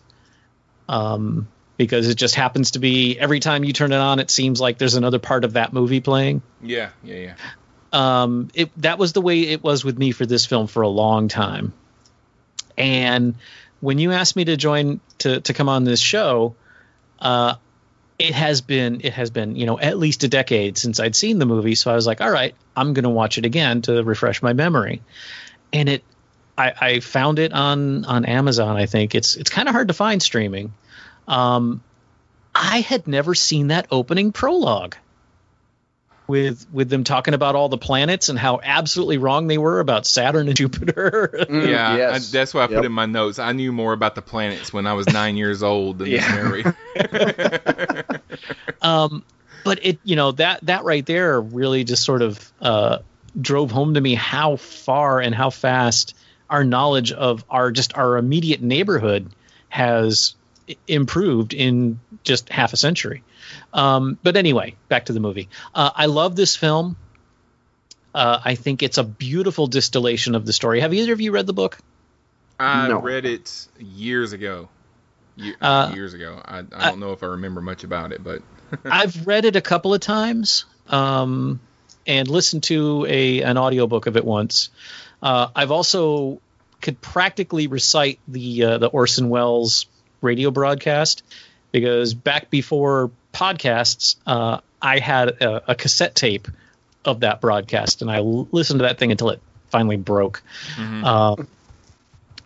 Um, 0.88 1.48
because 1.76 2.08
it 2.08 2.16
just 2.16 2.34
happens 2.34 2.72
to 2.72 2.78
be 2.78 3.18
every 3.18 3.40
time 3.40 3.64
you 3.64 3.72
turn 3.72 3.92
it 3.92 3.96
on, 3.96 4.20
it 4.20 4.30
seems 4.30 4.60
like 4.60 4.78
there's 4.78 4.94
another 4.94 5.18
part 5.18 5.44
of 5.44 5.54
that 5.54 5.72
movie 5.72 6.00
playing. 6.00 6.42
Yeah, 6.62 6.90
yeah, 7.02 7.16
yeah. 7.16 7.34
Um, 7.92 8.50
it 8.54 8.70
that 8.82 8.98
was 8.98 9.12
the 9.12 9.20
way 9.20 9.42
it 9.42 9.62
was 9.62 9.84
with 9.84 9.98
me 9.98 10.12
for 10.12 10.26
this 10.26 10.46
film 10.46 10.66
for 10.66 10.82
a 10.82 10.88
long 10.88 11.28
time. 11.28 11.72
And 12.76 13.36
when 13.80 13.98
you 13.98 14.12
asked 14.12 14.36
me 14.36 14.44
to 14.46 14.56
join 14.56 15.00
to 15.18 15.40
to 15.40 15.52
come 15.52 15.68
on 15.68 15.84
this 15.84 16.00
show, 16.00 16.54
uh, 17.18 17.54
it 18.18 18.34
has 18.34 18.60
been 18.60 19.00
it 19.04 19.12
has 19.12 19.30
been 19.30 19.56
you 19.56 19.66
know 19.66 19.78
at 19.78 19.98
least 19.98 20.24
a 20.24 20.28
decade 20.28 20.78
since 20.78 21.00
I'd 21.00 21.16
seen 21.16 21.38
the 21.38 21.46
movie, 21.46 21.74
so 21.74 21.90
I 21.90 21.94
was 21.94 22.06
like, 22.06 22.20
all 22.20 22.30
right, 22.30 22.54
I'm 22.76 22.94
going 22.94 23.04
to 23.04 23.10
watch 23.10 23.38
it 23.38 23.44
again 23.44 23.82
to 23.82 24.02
refresh 24.02 24.42
my 24.42 24.52
memory. 24.52 25.02
And 25.74 25.88
it, 25.90 26.04
I, 26.56 26.72
I 26.80 27.00
found 27.00 27.38
it 27.38 27.52
on 27.52 28.04
on 28.06 28.24
Amazon. 28.24 28.76
I 28.76 28.86
think 28.86 29.14
it's 29.14 29.36
it's 29.36 29.50
kind 29.50 29.68
of 29.68 29.74
hard 29.74 29.88
to 29.88 29.94
find 29.94 30.22
streaming. 30.22 30.72
Um, 31.28 31.82
I 32.54 32.80
had 32.80 33.06
never 33.08 33.34
seen 33.34 33.68
that 33.68 33.88
opening 33.90 34.30
prologue 34.32 34.94
with 36.26 36.66
with 36.72 36.88
them 36.88 37.02
talking 37.04 37.34
about 37.34 37.54
all 37.56 37.68
the 37.68 37.76
planets 37.76 38.28
and 38.28 38.38
how 38.38 38.60
absolutely 38.62 39.18
wrong 39.18 39.46
they 39.48 39.58
were 39.58 39.80
about 39.80 40.06
Saturn 40.06 40.46
and 40.46 40.56
Jupiter. 40.62 41.44
yeah, 41.50 42.12
I, 42.14 42.18
that's 42.20 42.54
what 42.54 42.70
I 42.70 42.74
put 42.74 42.84
in 42.84 42.92
my 42.92 43.06
notes. 43.06 43.38
I 43.38 43.52
knew 43.52 43.72
more 43.72 43.92
about 43.92 44.14
the 44.14 44.22
planets 44.22 44.72
when 44.72 44.86
I 44.86 44.92
was 44.94 45.06
nine 45.08 45.36
years 45.36 45.62
old 45.62 45.98
than 45.98 46.06
Yeah. 46.08 46.34
Mary. 46.34 46.64
um, 48.80 49.24
but 49.64 49.84
it, 49.84 49.98
you 50.04 50.16
know, 50.16 50.32
that 50.32 50.60
that 50.66 50.84
right 50.84 51.04
there 51.04 51.40
really 51.40 51.84
just 51.84 52.04
sort 52.04 52.22
of 52.22 52.52
uh, 52.60 52.98
drove 53.40 53.70
home 53.70 53.94
to 53.94 54.00
me 54.00 54.14
how 54.14 54.56
far 54.56 55.20
and 55.20 55.34
how 55.34 55.50
fast 55.50 56.14
our 56.48 56.64
knowledge 56.64 57.10
of 57.12 57.44
our 57.50 57.70
just 57.70 57.96
our 57.96 58.16
immediate 58.16 58.62
neighborhood 58.62 59.30
has 59.68 60.34
improved 60.86 61.52
in 61.52 62.00
just 62.22 62.48
half 62.48 62.72
a 62.72 62.76
century. 62.76 63.22
Um, 63.72 64.18
but 64.22 64.36
anyway, 64.36 64.76
back 64.88 65.06
to 65.06 65.12
the 65.12 65.20
movie. 65.20 65.48
Uh, 65.74 65.90
I 65.94 66.06
love 66.06 66.36
this 66.36 66.56
film. 66.56 66.96
Uh, 68.14 68.40
I 68.44 68.54
think 68.54 68.82
it's 68.82 68.96
a 68.98 69.04
beautiful 69.04 69.66
distillation 69.66 70.34
of 70.34 70.46
the 70.46 70.52
story. 70.52 70.80
Have 70.80 70.94
either 70.94 71.12
of 71.12 71.20
you 71.20 71.32
read 71.32 71.46
the 71.46 71.52
book? 71.52 71.78
I 72.60 72.88
No. 72.88 73.00
read 73.00 73.24
it 73.24 73.66
years 73.78 74.32
ago. 74.32 74.68
ye- 75.36 75.54
Uh, 75.60 75.90
years 75.94 76.14
ago. 76.14 76.40
I, 76.44 76.58
I 76.72 76.90
don't 76.90 77.00
know 77.00 77.10
if 77.12 77.22
I 77.24 77.26
remember 77.26 77.60
much 77.60 77.82
about 77.82 78.12
it, 78.12 78.22
but 78.22 78.42
I've 78.84 79.26
read 79.26 79.44
it 79.44 79.56
a 79.56 79.60
couple 79.60 79.92
of 79.92 80.00
times 80.00 80.64
um, 80.86 81.60
and 82.06 82.28
listened 82.28 82.62
to 82.64 83.06
a 83.08 83.42
an 83.42 83.58
audiobook 83.58 84.06
of 84.06 84.16
it 84.16 84.24
once. 84.24 84.70
Uh, 85.22 85.48
I've 85.54 85.70
also 85.70 86.40
could 86.80 87.00
practically 87.00 87.66
recite 87.66 88.18
the 88.28 88.64
uh, 88.64 88.78
the 88.78 88.88
Orson 88.88 89.28
Welles 89.28 89.86
radio 90.20 90.50
broadcast 90.50 91.22
because 91.72 92.14
back 92.14 92.50
before 92.50 93.10
podcasts, 93.32 94.16
uh, 94.26 94.60
I 94.80 94.98
had 94.98 95.28
a, 95.28 95.72
a 95.72 95.74
cassette 95.74 96.14
tape 96.14 96.48
of 97.04 97.20
that 97.20 97.40
broadcast, 97.40 98.02
and 98.02 98.10
I 98.10 98.18
l- 98.18 98.48
listened 98.52 98.80
to 98.80 98.84
that 98.84 98.98
thing 98.98 99.10
until 99.10 99.30
it 99.30 99.40
finally 99.70 99.96
broke. 99.96 100.42
Uh, 101.04 101.36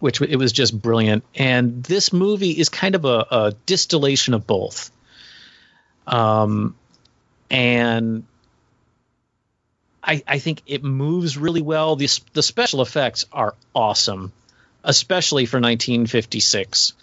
which 0.01 0.21
it 0.21 0.37
was 0.37 0.53
just 0.53 0.81
brilliant. 0.81 1.25
And 1.35 1.83
this 1.83 2.13
movie 2.13 2.53
is 2.53 2.69
kind 2.69 2.95
of 2.95 3.05
a, 3.05 3.27
a 3.31 3.55
distillation 3.67 4.35
of 4.35 4.47
both. 4.47 4.91
Um, 6.07 6.77
and 7.51 8.25
I, 10.09 10.23
I 10.27 10.39
think 10.39 10.63
it 10.67 10.83
moves 10.83 11.37
really 11.37 11.61
well. 11.61 11.95
The, 11.95 12.09
the 12.33 12.43
special 12.43 12.81
effects 12.81 13.27
are 13.31 13.55
awesome, 13.75 14.33
especially 14.83 15.45
for 15.45 15.59
1956. 15.59 16.95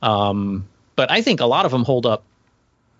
Um, 0.00 0.68
but 0.94 1.10
I 1.10 1.22
think 1.22 1.40
a 1.40 1.46
lot 1.46 1.66
of 1.66 1.72
them 1.72 1.82
hold 1.82 2.06
up 2.06 2.22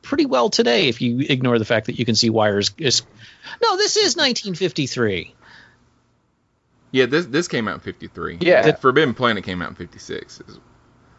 pretty 0.02 0.26
well 0.26 0.50
today 0.50 0.88
if 0.88 1.00
you 1.00 1.20
ignore 1.20 1.60
the 1.60 1.64
fact 1.64 1.86
that 1.86 1.96
you 1.96 2.04
can 2.04 2.16
see 2.16 2.28
wires. 2.28 2.72
Is, 2.76 3.02
no, 3.62 3.76
this 3.76 3.96
is 3.96 4.16
1953. 4.16 5.32
yeah, 6.90 7.06
this 7.06 7.26
this 7.26 7.46
came 7.46 7.68
out 7.68 7.74
in 7.74 7.80
'53. 7.80 8.38
Yeah. 8.40 8.62
The 8.62 8.74
Forbidden 8.74 9.14
Planet 9.14 9.44
came 9.44 9.62
out 9.62 9.68
in 9.68 9.74
'56. 9.76 10.42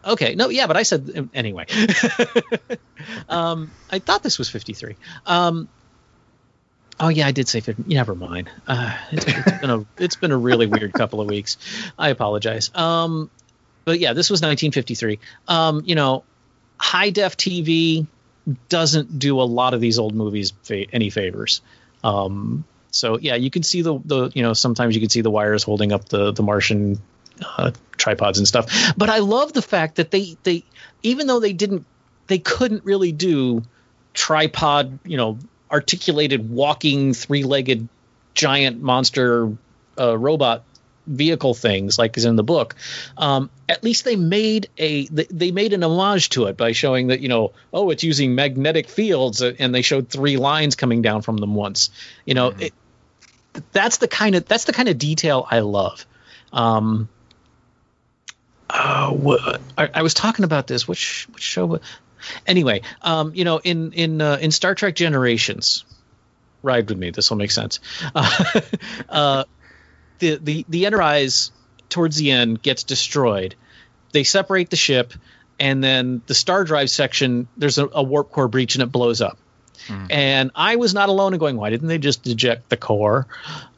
Okay, 0.04 0.34
no, 0.34 0.50
yeah, 0.50 0.66
but 0.66 0.76
I 0.76 0.82
said 0.82 1.30
anyway. 1.32 1.64
um, 3.30 3.70
I 3.90 4.00
thought 4.00 4.22
this 4.22 4.38
was 4.38 4.50
53. 4.50 4.96
Um, 5.24 5.68
oh 7.00 7.08
yeah, 7.08 7.26
I 7.26 7.32
did 7.32 7.48
say 7.48 7.60
50. 7.60 7.84
Never 7.86 8.14
mind. 8.14 8.50
Uh, 8.66 8.96
it's, 9.12 9.24
it's 9.26 9.60
been 9.60 9.70
a 9.70 9.86
it's 9.98 10.16
been 10.16 10.32
a 10.32 10.36
really 10.36 10.66
weird 10.66 10.92
couple 10.92 11.20
of 11.20 11.28
weeks. 11.28 11.56
I 11.98 12.10
apologize. 12.10 12.70
Um, 12.74 13.30
but 13.84 13.98
yeah, 13.98 14.12
this 14.12 14.30
was 14.30 14.38
1953. 14.38 15.18
Um, 15.48 15.82
you 15.84 15.94
know, 15.94 16.24
high 16.78 17.10
def 17.10 17.36
TV 17.36 18.06
doesn't 18.68 19.18
do 19.18 19.40
a 19.40 19.44
lot 19.44 19.74
of 19.74 19.80
these 19.80 19.98
old 19.98 20.14
movies 20.14 20.52
fa- 20.62 20.86
any 20.92 21.10
favors. 21.10 21.60
Um, 22.02 22.64
so 22.90 23.18
yeah, 23.18 23.34
you 23.34 23.50
can 23.50 23.62
see 23.62 23.82
the 23.82 23.98
the 24.04 24.30
you 24.34 24.42
know 24.42 24.52
sometimes 24.52 24.94
you 24.94 25.00
can 25.00 25.10
see 25.10 25.20
the 25.20 25.30
wires 25.30 25.62
holding 25.62 25.92
up 25.92 26.08
the 26.08 26.32
the 26.32 26.42
Martian 26.42 27.00
uh, 27.42 27.72
tripods 27.96 28.38
and 28.38 28.46
stuff. 28.46 28.94
But 28.96 29.10
I 29.10 29.18
love 29.18 29.52
the 29.52 29.62
fact 29.62 29.96
that 29.96 30.10
they 30.10 30.36
they 30.42 30.64
even 31.02 31.26
though 31.26 31.40
they 31.40 31.52
didn't 31.52 31.86
they 32.26 32.38
couldn't 32.38 32.84
really 32.84 33.12
do 33.12 33.62
tripod 34.12 35.00
you 35.04 35.16
know 35.16 35.38
articulated 35.70 36.50
walking 36.50 37.14
three 37.14 37.42
legged 37.42 37.88
giant 38.34 38.82
monster 38.82 39.56
uh, 39.98 40.16
robot 40.16 40.64
vehicle 41.06 41.52
things 41.52 41.98
like 41.98 42.16
is 42.16 42.24
in 42.24 42.36
the 42.36 42.42
book 42.42 42.74
um, 43.18 43.50
at 43.68 43.84
least 43.84 44.04
they 44.04 44.16
made 44.16 44.68
a 44.78 45.06
they, 45.08 45.24
they 45.24 45.50
made 45.50 45.72
an 45.72 45.82
homage 45.82 46.30
to 46.30 46.46
it 46.46 46.56
by 46.56 46.72
showing 46.72 47.08
that 47.08 47.20
you 47.20 47.28
know 47.28 47.52
oh 47.72 47.90
it's 47.90 48.02
using 48.02 48.34
magnetic 48.34 48.88
fields 48.88 49.42
uh, 49.42 49.52
and 49.58 49.74
they 49.74 49.82
showed 49.82 50.08
three 50.08 50.36
lines 50.36 50.74
coming 50.76 51.02
down 51.02 51.20
from 51.20 51.36
them 51.36 51.54
once. 51.54 51.90
You 52.24 52.34
know 52.34 52.54
it, 52.58 52.72
that's 53.72 53.98
the 53.98 54.08
kind 54.08 54.34
of 54.34 54.46
that's 54.46 54.64
the 54.64 54.72
kind 54.72 54.88
of 54.88 54.98
detail 54.98 55.46
i 55.50 55.60
love. 55.60 56.06
Um 56.52 57.08
uh, 58.70 59.58
I, 59.78 59.90
I 59.94 60.02
was 60.02 60.14
talking 60.14 60.44
about 60.44 60.66
this. 60.66 60.88
Which 60.88 61.28
which 61.32 61.42
show 61.42 61.80
anyway 62.46 62.80
um 63.02 63.32
you 63.34 63.44
know 63.44 63.58
in 63.58 63.92
in 63.92 64.20
uh, 64.20 64.38
in 64.40 64.50
star 64.50 64.74
trek 64.74 64.94
generations 64.94 65.84
ride 66.64 66.88
with 66.88 66.98
me 66.98 67.10
this 67.10 67.30
will 67.30 67.36
make 67.36 67.50
sense. 67.50 67.78
Uh, 68.14 68.60
uh 69.08 69.44
the 70.18 70.36
the 70.36 70.64
the 70.68 70.86
enterprise 70.86 71.52
towards 71.88 72.16
the 72.16 72.30
end 72.30 72.62
gets 72.62 72.84
destroyed. 72.84 73.54
They 74.12 74.24
separate 74.24 74.70
the 74.70 74.76
ship 74.76 75.12
and 75.58 75.82
then 75.82 76.22
the 76.26 76.34
star 76.34 76.64
drive 76.64 76.90
section 76.90 77.48
there's 77.56 77.78
a, 77.78 77.88
a 77.92 78.02
warp 78.02 78.30
core 78.30 78.48
breach 78.48 78.74
and 78.74 78.82
it 78.82 78.90
blows 78.92 79.20
up. 79.20 79.38
And 80.10 80.50
i 80.54 80.76
was 80.76 80.94
not 80.94 81.08
alone 81.08 81.34
in 81.34 81.38
going 81.38 81.56
why 81.56 81.70
didn't 81.70 81.88
they 81.88 81.98
just 81.98 82.26
eject 82.26 82.68
the 82.68 82.76
core? 82.76 83.26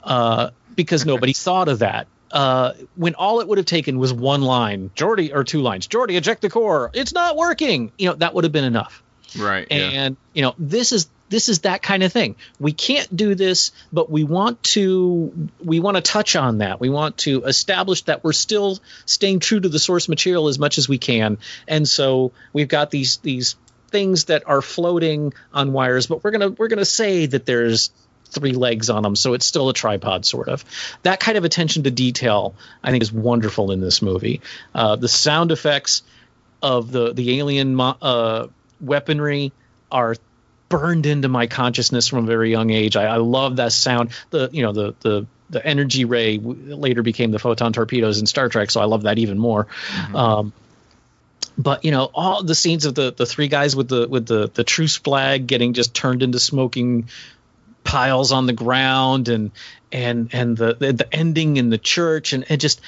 Uh, 0.02 0.50
because 0.74 1.04
nobody 1.04 1.32
thought 1.32 1.68
of 1.68 1.80
that 1.80 2.06
uh, 2.32 2.72
when 2.96 3.14
all 3.14 3.40
it 3.40 3.48
would 3.48 3.58
have 3.58 3.66
taken 3.66 3.98
was 3.98 4.12
one 4.12 4.42
line 4.42 4.90
Geordi 4.94 5.34
or 5.34 5.44
two 5.44 5.62
lines 5.62 5.86
Geordi 5.88 6.16
eject 6.16 6.42
the 6.42 6.50
core 6.50 6.90
it's 6.92 7.12
not 7.12 7.36
working 7.36 7.92
you 7.98 8.08
know 8.08 8.14
that 8.16 8.34
would 8.34 8.44
have 8.44 8.52
been 8.52 8.64
enough 8.64 9.02
Right. 9.36 9.66
yeah. 9.70 9.76
and 9.76 10.16
you 10.34 10.42
know 10.42 10.54
this 10.58 10.92
is 10.92 11.08
this 11.28 11.48
is 11.48 11.60
that 11.60 11.82
kind 11.82 12.02
of 12.04 12.12
thing 12.12 12.36
we 12.60 12.72
can't 12.72 13.14
do 13.14 13.34
this 13.34 13.72
but 13.92 14.08
we 14.10 14.22
want 14.24 14.62
to 14.62 15.48
we 15.62 15.80
want 15.80 15.96
to 15.96 16.00
touch 16.00 16.36
on 16.36 16.58
that 16.58 16.80
we 16.80 16.88
want 16.88 17.18
to 17.18 17.42
establish 17.44 18.02
that 18.02 18.22
we're 18.22 18.32
still 18.32 18.78
staying 19.04 19.40
true 19.40 19.58
to 19.60 19.68
the 19.68 19.78
source 19.80 20.08
material 20.08 20.48
as 20.48 20.58
much 20.58 20.78
as 20.78 20.88
we 20.88 20.98
can 20.98 21.38
and 21.66 21.88
so 21.88 22.32
we've 22.52 22.68
got 22.68 22.90
these 22.90 23.16
these 23.18 23.56
things 23.88 24.26
that 24.26 24.44
are 24.46 24.62
floating 24.62 25.32
on 25.52 25.72
wires 25.72 26.06
but 26.06 26.22
we're 26.22 26.30
gonna 26.30 26.50
we're 26.50 26.68
gonna 26.68 26.84
say 26.84 27.26
that 27.26 27.44
there's 27.46 27.90
three 28.36 28.52
legs 28.52 28.90
on 28.90 29.02
them 29.02 29.16
so 29.16 29.34
it's 29.34 29.46
still 29.46 29.68
a 29.68 29.74
tripod 29.74 30.24
sort 30.24 30.48
of 30.48 30.64
that 31.02 31.18
kind 31.18 31.36
of 31.36 31.44
attention 31.44 31.82
to 31.82 31.90
detail 31.90 32.54
i 32.84 32.90
think 32.90 33.02
is 33.02 33.12
wonderful 33.12 33.72
in 33.72 33.80
this 33.80 34.00
movie 34.02 34.40
uh, 34.74 34.94
the 34.94 35.08
sound 35.08 35.50
effects 35.50 36.02
of 36.62 36.92
the 36.92 37.12
the 37.12 37.38
alien 37.38 37.74
mo- 37.74 37.96
uh, 38.00 38.46
weaponry 38.80 39.52
are 39.90 40.16
burned 40.68 41.06
into 41.06 41.28
my 41.28 41.46
consciousness 41.46 42.08
from 42.08 42.24
a 42.24 42.26
very 42.26 42.50
young 42.50 42.70
age. 42.70 42.96
I, 42.96 43.04
I 43.04 43.16
love 43.16 43.56
that 43.56 43.72
sound. 43.72 44.10
The 44.30 44.50
you 44.52 44.62
know 44.62 44.72
the 44.72 44.94
the 45.00 45.26
the 45.50 45.64
energy 45.64 46.04
ray 46.04 46.38
w- 46.38 46.74
later 46.74 47.02
became 47.02 47.30
the 47.30 47.38
photon 47.38 47.72
torpedoes 47.72 48.18
in 48.18 48.26
Star 48.26 48.48
Trek, 48.48 48.70
so 48.70 48.80
I 48.80 48.84
love 48.84 49.02
that 49.02 49.18
even 49.18 49.38
more. 49.38 49.68
Um, 50.14 50.52
but 51.58 51.84
you 51.84 51.90
know 51.90 52.10
all 52.14 52.42
the 52.42 52.54
scenes 52.54 52.84
of 52.84 52.94
the 52.94 53.12
the 53.12 53.26
three 53.26 53.48
guys 53.48 53.76
with 53.76 53.88
the 53.88 54.08
with 54.08 54.26
the 54.26 54.50
the 54.52 54.64
truce 54.64 54.96
flag 54.96 55.46
getting 55.46 55.72
just 55.72 55.94
turned 55.94 56.22
into 56.22 56.38
smoking 56.38 57.08
piles 57.86 58.32
on 58.32 58.46
the 58.46 58.52
ground 58.52 59.28
and 59.28 59.52
and 59.92 60.30
and 60.32 60.56
the 60.56 60.74
the, 60.74 60.92
the 60.92 61.14
ending 61.14 61.56
in 61.56 61.70
the 61.70 61.78
church 61.78 62.32
and, 62.32 62.44
and 62.50 62.60
just 62.60 62.80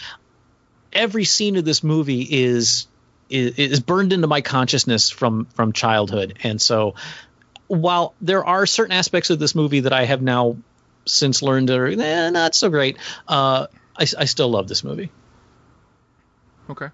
every 0.92 1.24
scene 1.24 1.56
of 1.56 1.64
this 1.64 1.82
movie 1.82 2.22
is 2.22 2.86
is, 3.30 3.58
is 3.58 3.80
burned 3.80 4.12
into 4.12 4.26
my 4.26 4.40
consciousness 4.40 5.10
from 5.10 5.46
from 5.54 5.72
childhood 5.72 6.38
and 6.42 6.60
so 6.60 6.94
while 7.68 8.14
there 8.20 8.44
are 8.44 8.66
certain 8.66 8.92
aspects 8.92 9.30
of 9.30 9.38
this 9.38 9.54
movie 9.54 9.80
that 9.80 9.92
I 9.92 10.04
have 10.04 10.22
now 10.22 10.56
since 11.06 11.42
learned 11.42 11.70
are 11.70 11.86
eh, 11.86 12.30
not 12.30 12.54
so 12.54 12.68
great 12.68 12.98
uh, 13.28 13.66
I, 13.96 14.02
I 14.02 14.24
still 14.24 14.48
love 14.48 14.68
this 14.68 14.82
movie 14.82 15.10
Okay. 16.70 16.88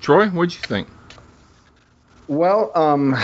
Troy, 0.00 0.28
what'd 0.28 0.54
you 0.54 0.60
think? 0.60 0.88
Well, 2.28 2.70
um, 2.76 3.16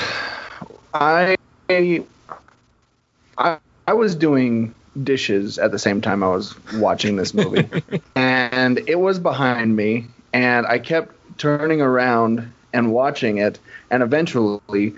I, 0.92 1.36
I, 1.70 3.58
I 3.86 3.94
was 3.94 4.14
doing 4.14 4.74
dishes 5.02 5.58
at 5.58 5.70
the 5.70 5.78
same 5.78 6.00
time 6.00 6.22
I 6.22 6.28
was 6.28 6.54
watching 6.74 7.16
this 7.16 7.34
movie, 7.34 7.68
and 8.14 8.78
it 8.88 8.98
was 8.98 9.18
behind 9.18 9.76
me, 9.76 10.06
and 10.32 10.66
I 10.66 10.78
kept 10.78 11.14
turning 11.38 11.80
around 11.80 12.52
and 12.72 12.92
watching 12.92 13.38
it, 13.38 13.58
and 13.90 14.02
eventually, 14.02 14.94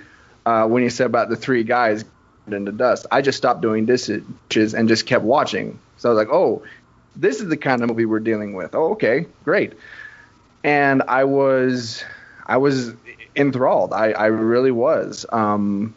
uh, 0.46 0.66
when 0.66 0.82
you 0.82 0.90
said 0.90 1.06
about 1.06 1.28
the 1.28 1.36
three 1.36 1.64
guys 1.64 2.04
into 2.46 2.72
dust, 2.72 3.06
I 3.10 3.20
just 3.20 3.38
stopped 3.38 3.60
doing 3.60 3.86
dishes 3.86 4.74
and 4.74 4.88
just 4.88 5.06
kept 5.06 5.24
watching. 5.24 5.78
So 5.98 6.08
I 6.08 6.12
was 6.12 6.16
like, 6.16 6.32
oh, 6.34 6.62
this 7.14 7.40
is 7.40 7.48
the 7.48 7.56
kind 7.56 7.82
of 7.82 7.88
movie 7.88 8.06
we're 8.06 8.20
dealing 8.20 8.54
with. 8.54 8.74
Oh, 8.74 8.92
okay, 8.92 9.26
great. 9.44 9.74
And 10.64 11.02
I 11.02 11.24
was, 11.24 12.04
I 12.46 12.56
was 12.56 12.92
enthralled. 13.36 13.92
I, 13.92 14.12
I 14.12 14.26
really 14.26 14.70
was. 14.70 15.26
Um, 15.30 15.94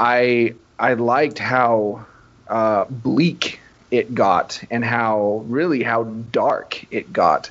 I 0.00 0.54
I 0.78 0.94
liked 0.94 1.38
how 1.38 2.06
uh, 2.48 2.84
bleak 2.88 3.60
it 3.90 4.14
got 4.14 4.62
and 4.70 4.84
how 4.84 5.44
really 5.46 5.82
how 5.82 6.04
dark 6.04 6.84
it 6.92 7.12
got. 7.12 7.50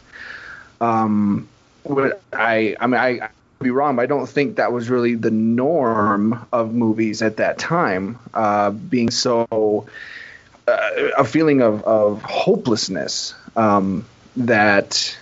Um, 0.79 1.47
I 2.33 2.75
I 2.79 2.87
mean 2.87 2.99
I, 2.99 3.09
I 3.09 3.29
could 3.57 3.63
be 3.63 3.71
wrong, 3.71 3.95
but 3.95 4.03
I 4.03 4.05
don't 4.05 4.27
think 4.27 4.57
that 4.57 4.71
was 4.71 4.89
really 4.89 5.15
the 5.15 5.31
norm 5.31 6.45
of 6.53 6.73
movies 6.73 7.21
at 7.21 7.37
that 7.37 7.57
time, 7.57 8.19
uh, 8.33 8.71
being 8.71 9.09
so 9.09 9.87
uh, 10.67 10.89
a 11.17 11.23
feeling 11.23 11.61
of 11.61 11.83
of 11.83 12.21
hopelessness 12.21 13.33
um, 13.55 14.05
that 14.35 15.17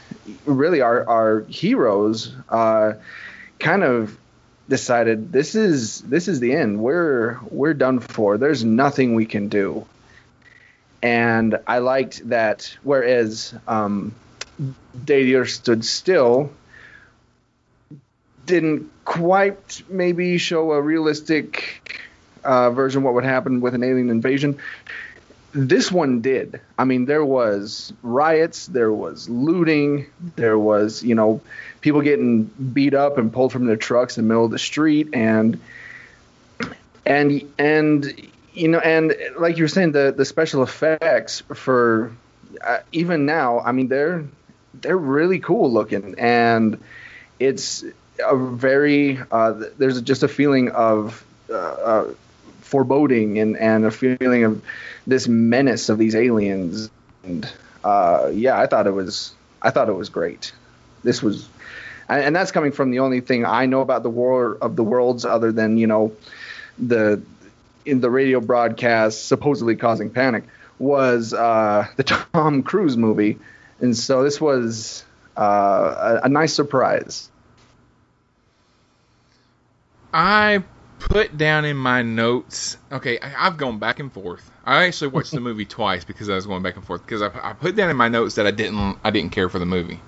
really 0.46 0.82
our 0.82 1.08
our 1.08 1.40
heroes 1.42 2.34
uh, 2.50 2.94
kind 3.60 3.84
of 3.84 4.18
decided 4.68 5.32
this 5.32 5.56
is 5.56 6.02
this 6.02 6.28
is 6.28 6.40
the 6.40 6.54
end. 6.54 6.80
We're 6.80 7.40
we're 7.50 7.74
done 7.74 8.00
for. 8.00 8.38
There's 8.38 8.64
nothing 8.64 9.16
we 9.16 9.26
can 9.26 9.48
do. 9.50 9.86
And 11.02 11.60
I 11.68 11.80
liked 11.80 12.30
that. 12.30 12.76
Whereas 12.82 13.54
um, 13.68 14.16
stood 15.46 15.86
still, 15.86 16.52
didn't 18.46 18.92
quite 19.04 19.84
maybe 19.88 20.38
show 20.38 20.72
a 20.72 20.82
realistic 20.82 22.02
uh, 22.44 22.72
version 22.72 23.00
of 23.00 23.04
what 23.06 23.14
would 23.16 23.24
happen 23.24 23.62
with 23.62 23.76
an 23.76 23.84
alien 23.84 24.10
invasion. 24.10 24.58
This 25.52 25.92
one 25.92 26.22
did. 26.22 26.60
I 26.78 26.84
mean, 26.84 27.06
there 27.06 27.24
was 27.24 27.94
riots, 28.04 28.66
there 28.66 28.92
was 28.92 29.30
looting, 29.30 30.08
there 30.36 30.60
was 30.60 31.04
you 31.04 31.16
know 31.16 31.42
people 31.86 32.02
getting 32.02 32.46
beat 32.46 32.96
up 32.96 33.20
and 33.20 33.32
pulled 33.32 33.52
from 33.52 33.68
their 33.68 33.76
trucks 33.76 34.18
in 34.18 34.24
the 34.24 34.28
middle 34.28 34.44
of 34.44 34.50
the 34.50 34.58
street, 34.58 35.10
and 35.14 35.62
and 37.06 37.54
and 37.60 38.28
you 38.56 38.70
know, 38.70 38.80
and 38.80 39.16
like 39.38 39.58
you 39.58 39.66
were 39.66 39.70
saying, 39.70 39.92
the 39.92 40.12
the 40.12 40.26
special 40.26 40.64
effects 40.64 41.44
for 41.54 42.12
uh, 42.60 42.80
even 42.92 43.28
now, 43.28 43.60
I 43.60 43.72
mean, 43.72 43.88
they're 43.88 44.26
they're 44.74 44.98
really 44.98 45.38
cool 45.38 45.72
looking, 45.72 46.16
and 46.18 46.82
it's 47.40 47.84
a 48.20 48.36
very 48.36 49.20
uh, 49.30 49.54
there's 49.78 50.02
just 50.02 50.24
a 50.24 50.28
feeling 50.28 50.72
of 50.72 51.24
uh, 51.52 51.54
uh, 51.54 52.14
foreboding 52.62 53.38
and 53.38 53.58
and 53.58 53.86
a 53.86 53.92
feeling 53.92 54.44
of 54.44 54.64
this 55.06 55.28
menace 55.28 55.90
of 55.90 56.00
these 56.00 56.16
aliens, 56.16 56.90
and 57.24 57.48
uh, 57.84 58.32
yeah, 58.34 58.60
I 58.60 58.66
thought 58.66 58.88
it 58.88 58.94
was 58.94 59.36
I 59.62 59.70
thought 59.70 59.88
it 59.88 59.94
was 59.94 60.10
great. 60.10 60.52
This 61.04 61.22
was, 61.22 61.48
and, 62.10 62.24
and 62.24 62.36
that's 62.36 62.52
coming 62.52 62.72
from 62.72 62.92
the 62.92 63.00
only 63.00 63.22
thing 63.22 63.46
I 63.46 63.66
know 63.66 63.82
about 63.82 64.04
the 64.04 64.10
war 64.10 64.58
of 64.62 64.76
the 64.76 64.84
worlds, 64.84 65.26
other 65.26 65.52
than 65.52 65.78
you 65.78 65.88
know 65.88 66.16
the 66.78 67.22
in 67.86 68.02
the 68.02 68.10
radio 68.10 68.40
broadcast 68.40 69.28
supposedly 69.28 69.76
causing 69.76 70.10
panic 70.10 70.44
was 70.80 71.34
uh, 71.34 71.88
the 71.96 72.04
Tom 72.04 72.64
Cruise 72.64 72.98
movie, 72.98 73.38
and 73.80 73.96
so 73.96 74.24
this 74.24 74.42
was 74.42 75.06
uh, 75.38 76.20
a, 76.24 76.26
a 76.26 76.30
nice 76.30 76.54
surprise. 76.54 77.30
I 80.14 80.64
put 81.00 81.38
down 81.38 81.66
in 81.66 81.78
my 81.78 82.02
notes. 82.02 82.78
Okay, 82.92 83.20
I, 83.20 83.28
have 83.28 83.58
gone 83.58 83.80
back 83.80 84.00
and 84.00 84.12
forth. 84.12 84.50
I 84.66 84.86
actually 84.86 85.10
watched 85.10 85.32
the 85.32 85.42
movie 85.42 85.66
twice 85.80 86.04
because 86.04 86.30
I 86.30 86.36
was 86.36 86.46
going 86.46 86.64
back 86.64 86.76
and 86.76 86.86
forth 86.86 87.06
because 87.06 87.22
I, 87.22 87.30
I 87.42 87.54
put 87.54 87.76
down 87.76 87.90
in 87.90 87.98
my 87.98 88.08
notes 88.08 88.36
that 88.36 88.48
I 88.48 88.52
didn't 88.52 88.98
I 89.04 89.12
didn't 89.12 89.32
care 89.32 89.50
for 89.50 89.60
the 89.60 89.66
movie, 89.66 90.00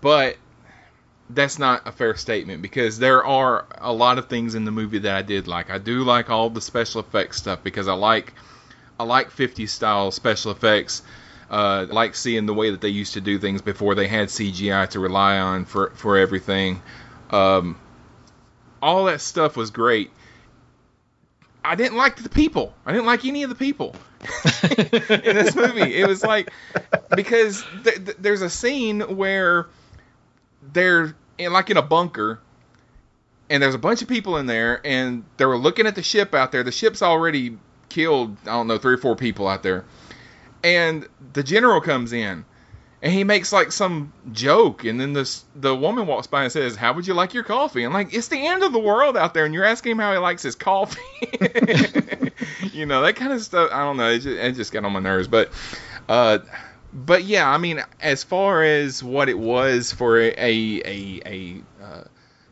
but 0.00 0.36
that's 1.30 1.58
not 1.58 1.86
a 1.86 1.92
fair 1.92 2.14
statement 2.16 2.62
because 2.62 2.98
there 2.98 3.24
are 3.24 3.66
a 3.78 3.92
lot 3.92 4.18
of 4.18 4.28
things 4.28 4.54
in 4.54 4.64
the 4.64 4.70
movie 4.70 4.98
that 4.98 5.16
I 5.16 5.22
did 5.22 5.46
like. 5.46 5.70
I 5.70 5.78
do 5.78 6.04
like 6.04 6.30
all 6.30 6.50
the 6.50 6.60
special 6.60 7.00
effects 7.00 7.38
stuff 7.38 7.62
because 7.62 7.88
I 7.88 7.94
like 7.94 8.34
I 8.98 9.04
like 9.04 9.30
50 9.30 9.66
style 9.66 10.10
special 10.10 10.52
effects. 10.52 11.02
Uh, 11.50 11.86
like 11.90 12.14
seeing 12.14 12.46
the 12.46 12.54
way 12.54 12.70
that 12.70 12.80
they 12.80 12.88
used 12.88 13.14
to 13.14 13.20
do 13.20 13.38
things 13.38 13.62
before 13.62 13.94
they 13.94 14.08
had 14.08 14.28
CGI 14.28 14.88
to 14.90 15.00
rely 15.00 15.38
on 15.38 15.64
for 15.66 15.90
for 15.90 16.16
everything. 16.16 16.80
Um, 17.30 17.78
all 18.82 19.04
that 19.04 19.20
stuff 19.20 19.56
was 19.56 19.70
great. 19.70 20.10
I 21.64 21.74
didn't 21.74 21.96
like 21.96 22.16
the 22.16 22.28
people. 22.28 22.74
I 22.84 22.92
didn't 22.92 23.06
like 23.06 23.24
any 23.24 23.42
of 23.42 23.50
the 23.50 23.56
people 23.56 23.94
in 24.62 25.36
this 25.36 25.54
movie. 25.54 25.94
It 25.94 26.06
was 26.06 26.22
like 26.22 26.50
because 27.14 27.64
th- 27.84 28.04
th- 28.04 28.16
there's 28.18 28.42
a 28.42 28.50
scene 28.50 29.00
where 29.16 29.66
they're 30.72 31.14
in, 31.38 31.52
like 31.52 31.70
in 31.70 31.76
a 31.76 31.82
bunker 31.82 32.40
and 33.50 33.62
there's 33.62 33.74
a 33.74 33.78
bunch 33.78 34.02
of 34.02 34.08
people 34.08 34.36
in 34.38 34.46
there 34.46 34.80
and 34.84 35.24
they 35.36 35.44
were 35.44 35.58
looking 35.58 35.86
at 35.86 35.94
the 35.94 36.02
ship 36.02 36.34
out 36.34 36.52
there. 36.52 36.62
The 36.62 36.72
ship's 36.72 37.02
already 37.02 37.58
killed, 37.88 38.36
I 38.42 38.52
don't 38.52 38.66
know, 38.66 38.78
three 38.78 38.94
or 38.94 38.98
four 38.98 39.16
people 39.16 39.46
out 39.48 39.62
there. 39.62 39.84
And 40.62 41.06
the 41.34 41.42
general 41.42 41.80
comes 41.80 42.12
in 42.12 42.44
and 43.04 43.12
he 43.12 43.22
makes 43.22 43.52
like 43.52 43.70
some 43.70 44.12
joke 44.32 44.84
and 44.84 44.98
then 44.98 45.12
this 45.12 45.44
the 45.54 45.76
woman 45.76 46.06
walks 46.06 46.26
by 46.26 46.44
and 46.44 46.50
says 46.50 46.74
how 46.74 46.92
would 46.94 47.06
you 47.06 47.12
like 47.12 47.34
your 47.34 47.44
coffee 47.44 47.84
i'm 47.84 47.92
like 47.92 48.14
it's 48.14 48.28
the 48.28 48.46
end 48.46 48.62
of 48.64 48.72
the 48.72 48.78
world 48.78 49.14
out 49.14 49.34
there 49.34 49.44
and 49.44 49.52
you're 49.52 49.64
asking 49.64 49.92
him 49.92 49.98
how 49.98 50.10
he 50.10 50.18
likes 50.18 50.42
his 50.42 50.54
coffee 50.54 50.98
you 52.72 52.86
know 52.86 53.02
that 53.02 53.14
kind 53.14 53.32
of 53.32 53.42
stuff 53.42 53.70
i 53.72 53.80
don't 53.80 53.98
know 53.98 54.10
it 54.10 54.20
just, 54.20 54.38
it 54.38 54.52
just 54.52 54.72
got 54.72 54.86
on 54.86 54.92
my 54.92 55.00
nerves 55.00 55.28
but 55.28 55.52
uh 56.08 56.38
but 56.94 57.24
yeah 57.24 57.48
i 57.48 57.58
mean 57.58 57.82
as 58.00 58.22
far 58.22 58.62
as 58.62 59.02
what 59.02 59.28
it 59.28 59.38
was 59.38 59.92
for 59.92 60.18
a 60.20 60.32
a 60.32 61.22
a, 61.26 61.62
uh, 61.82 62.04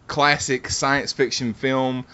classic 0.08 0.68
science 0.68 1.12
fiction 1.12 1.54
film 1.54 2.04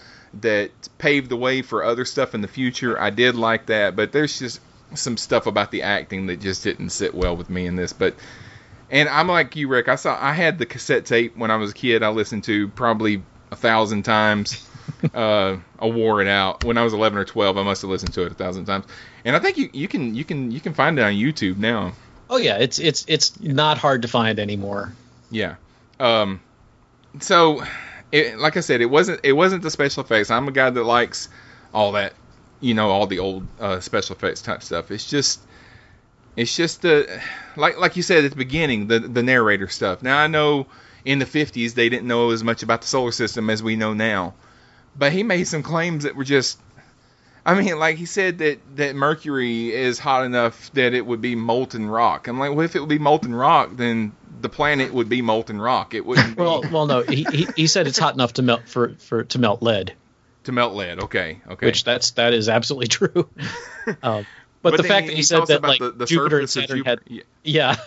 that 0.41 0.69
paved 0.99 1.29
the 1.29 1.35
way 1.35 1.61
for 1.61 1.83
other 1.83 2.05
stuff 2.05 2.35
in 2.35 2.41
the 2.41 2.47
future 2.47 2.99
i 3.01 3.09
did 3.09 3.35
like 3.35 3.65
that 3.65 3.95
but 3.95 4.11
there's 4.11 4.37
just 4.37 4.61
some 4.95 5.17
stuff 5.17 5.47
about 5.47 5.71
the 5.71 5.83
acting 5.83 6.27
that 6.27 6.39
just 6.39 6.63
didn't 6.63 6.89
sit 6.89 7.13
well 7.13 7.35
with 7.35 7.49
me 7.49 7.65
in 7.65 7.75
this. 7.75 7.93
But 7.93 8.15
and 8.89 9.07
I'm 9.09 9.27
like 9.27 9.55
you, 9.55 9.67
Rick. 9.67 9.87
I 9.87 9.95
saw 9.95 10.17
I 10.19 10.33
had 10.33 10.57
the 10.57 10.65
cassette 10.65 11.05
tape 11.05 11.37
when 11.37 11.51
I 11.51 11.57
was 11.57 11.71
a 11.71 11.73
kid. 11.73 12.03
I 12.03 12.09
listened 12.09 12.43
to 12.45 12.67
probably 12.69 13.23
a 13.51 13.55
thousand 13.55 14.03
times. 14.03 14.67
uh, 15.13 15.57
I 15.79 15.85
wore 15.85 16.21
it 16.21 16.27
out 16.27 16.63
when 16.63 16.77
I 16.77 16.83
was 16.83 16.93
11 16.93 17.19
or 17.19 17.25
12. 17.25 17.57
I 17.57 17.63
must 17.63 17.83
have 17.83 17.91
listened 17.91 18.13
to 18.13 18.23
it 18.23 18.31
a 18.31 18.35
thousand 18.35 18.65
times. 18.65 18.85
And 19.23 19.35
I 19.35 19.39
think 19.39 19.57
you, 19.57 19.69
you 19.71 19.87
can 19.87 20.15
you 20.15 20.23
can 20.23 20.51
you 20.51 20.59
can 20.59 20.73
find 20.73 20.97
it 20.97 21.03
on 21.03 21.13
YouTube 21.13 21.57
now. 21.57 21.93
Oh 22.29 22.37
yeah, 22.37 22.57
it's 22.57 22.79
it's 22.79 23.05
it's 23.07 23.39
not 23.39 23.77
hard 23.77 24.03
to 24.03 24.07
find 24.07 24.39
anymore. 24.39 24.93
Yeah. 25.31 25.55
Um. 25.99 26.41
So, 27.19 27.63
it, 28.11 28.37
like 28.37 28.55
I 28.55 28.59
said, 28.59 28.81
it 28.81 28.85
wasn't 28.85 29.21
it 29.23 29.33
wasn't 29.33 29.63
the 29.63 29.71
special 29.71 30.03
effects. 30.03 30.29
I'm 30.29 30.47
a 30.47 30.51
guy 30.51 30.69
that 30.69 30.83
likes 30.83 31.29
all 31.73 31.93
that 31.93 32.13
you 32.61 32.73
know 32.73 32.89
all 32.89 33.07
the 33.07 33.19
old 33.19 33.47
uh, 33.59 33.79
special 33.79 34.15
effects 34.15 34.41
type 34.41 34.61
stuff. 34.61 34.91
It's 34.91 35.09
just 35.09 35.39
it's 36.35 36.55
just 36.55 36.83
the 36.83 37.21
like 37.55 37.77
like 37.79 37.95
you 37.95 38.03
said 38.03 38.23
at 38.25 38.31
the 38.31 38.37
beginning 38.37 38.87
the 38.87 38.99
the 38.99 39.23
narrator 39.23 39.67
stuff. 39.67 40.03
Now 40.03 40.19
I 40.19 40.27
know 40.27 40.67
in 41.05 41.19
the 41.19 41.25
50s 41.25 41.73
they 41.73 41.89
didn't 41.89 42.07
know 42.07 42.29
as 42.31 42.43
much 42.43 42.61
about 42.61 42.81
the 42.81 42.87
solar 42.87 43.11
system 43.11 43.49
as 43.49 43.63
we 43.63 43.75
know 43.75 43.93
now, 43.93 44.33
but 44.95 45.11
he 45.11 45.23
made 45.23 45.45
some 45.45 45.63
claims 45.63 46.03
that 46.03 46.15
were 46.15 46.23
just 46.23 46.59
I 47.49 47.61
mean, 47.61 47.79
like 47.79 47.97
he 47.97 48.05
said 48.05 48.39
that 48.39 48.59
that 48.75 48.95
Mercury 48.95 49.73
is 49.73 49.97
hot 49.99 50.25
enough 50.25 50.71
that 50.73 50.93
it 50.93 51.05
would 51.05 51.21
be 51.21 51.35
molten 51.35 51.89
rock. 51.89 52.27
I'm 52.27 52.39
like, 52.39 52.51
well, 52.51 52.61
if 52.61 52.75
it 52.75 52.79
would 52.79 52.89
be 52.89 52.99
molten 52.99 53.33
rock, 53.33 53.71
then 53.73 54.11
the 54.41 54.49
planet 54.49 54.93
would 54.93 55.09
be 55.09 55.21
molten 55.21 55.59
rock. 55.59 55.93
It 55.93 56.05
wouldn't. 56.05 56.37
well, 56.37 56.63
well, 56.71 56.85
no, 56.85 57.01
he, 57.01 57.25
he 57.31 57.47
he 57.55 57.67
said 57.67 57.87
it's 57.87 57.97
hot 57.97 58.13
enough 58.13 58.33
to 58.33 58.41
melt 58.41 58.67
for 58.67 58.95
for 58.95 59.23
to 59.23 59.39
melt 59.39 59.63
lead 59.63 59.93
to 60.43 60.51
melt 60.51 60.73
lead. 60.73 60.99
Okay, 60.99 61.41
okay. 61.49 61.65
Which 61.65 61.83
that's 61.83 62.11
that 62.11 62.33
is 62.33 62.49
absolutely 62.49 62.87
true. 63.07 63.29
um, 64.03 64.25
but, 64.61 64.71
but, 64.71 64.77
the 64.77 64.83
fact 64.83 65.03
he, 65.05 65.11
that 65.11 65.15
he, 65.15 65.23
said 65.23 65.47
that 65.47 65.61
like 65.61 65.79
the, 65.79 65.91
the 65.91 66.05
Jupiter 66.05 66.39
and 66.39 66.49
Saturn 66.49 66.83
had, 66.83 66.99
yeah, 67.43 67.77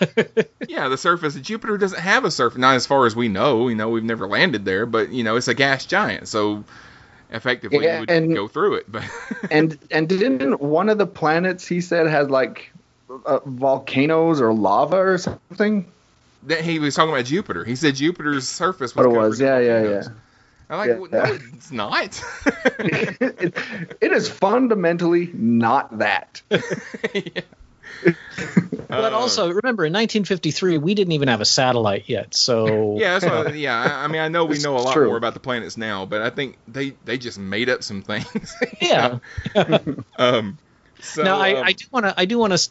yeah, 0.67 0.89
the 0.89 0.97
surface 0.97 1.37
of 1.37 1.43
Jupiter 1.43 1.77
doesn't 1.77 2.01
have 2.01 2.25
a 2.25 2.31
surface, 2.31 2.59
not 2.59 2.77
as 2.77 2.87
far 2.87 3.05
as 3.05 3.15
we 3.15 3.29
know. 3.29 3.69
You 3.69 3.75
know, 3.75 3.91
we've 3.91 4.03
never 4.03 4.27
landed 4.27 4.65
there, 4.65 4.87
but 4.87 5.11
you 5.11 5.23
know, 5.23 5.37
it's 5.37 5.49
a 5.49 5.55
gas 5.55 5.85
giant, 5.85 6.29
so 6.29 6.65
effectively 7.33 7.85
yeah, 7.85 8.01
would 8.01 8.11
and, 8.11 8.35
go 8.35 8.49
through 8.49 8.75
it. 8.75 8.91
But 8.91 9.05
and 9.51 9.79
and 9.91 10.09
didn't 10.09 10.61
one 10.61 10.89
of 10.89 10.99
the 10.99 11.07
planets 11.07 11.67
he 11.67 11.81
said 11.81 12.07
had 12.07 12.31
like 12.31 12.73
uh, 13.27 13.41
volcanoes 13.45 14.41
or 14.41 14.53
lava 14.53 14.97
or 14.97 15.19
something? 15.19 15.87
That 16.45 16.61
he 16.61 16.79
was 16.79 16.95
talking 16.95 17.13
about 17.13 17.27
Jupiter. 17.27 17.65
He 17.65 17.77
said 17.77 17.95
Jupiter's 17.95 18.49
surface 18.49 18.97
was. 18.97 19.07
What 19.07 19.15
it 19.15 19.19
was, 19.19 19.41
yeah, 19.41 19.59
yeah, 19.59 19.83
yeah. 19.83 20.03
I'm 20.69 20.79
like, 20.79 21.13
yeah. 21.13 21.19
no, 21.19 21.39
it's 21.55 21.71
not. 21.71 22.25
it, 22.79 23.55
it 24.01 24.13
is 24.13 24.29
fundamentally 24.29 25.31
not 25.35 25.99
that. 25.99 26.41
yeah. 27.15 27.43
but 28.89 29.13
also 29.13 29.49
remember 29.49 29.85
in 29.85 29.93
1953 29.93 30.79
we 30.79 30.95
didn't 30.95 31.13
even 31.13 31.29
have 31.29 31.41
a 31.41 31.45
satellite 31.45 32.09
yet 32.09 32.35
so 32.35 32.97
yeah 32.99 33.19
what, 33.19 33.57
yeah 33.57 33.81
I, 33.81 34.09
mean 34.09 34.21
i 34.21 34.29
know 34.29 34.45
we 34.45 34.59
know 34.59 34.77
a 34.77 34.81
lot 34.81 34.93
true. 34.93 35.07
more 35.07 35.17
about 35.17 35.35
the 35.35 35.41
planets 35.41 35.77
now 35.77 36.07
but 36.07 36.23
i 36.23 36.31
think 36.31 36.57
they 36.69 36.91
they 37.05 37.19
just 37.19 37.39
made 37.39 37.69
up 37.69 37.83
some 37.83 38.03
things. 38.03 38.55
Yeah. 38.81 39.19
Um 40.17 40.59
so 41.01 41.23
now 41.23 41.39
I, 41.39 41.55
um, 41.55 41.65
I 41.65 41.73
do 41.73 41.87
want 41.91 42.07
to 42.07 42.15
i 42.21 42.25
do 42.25 42.39
want 42.39 42.57
to 42.57 42.71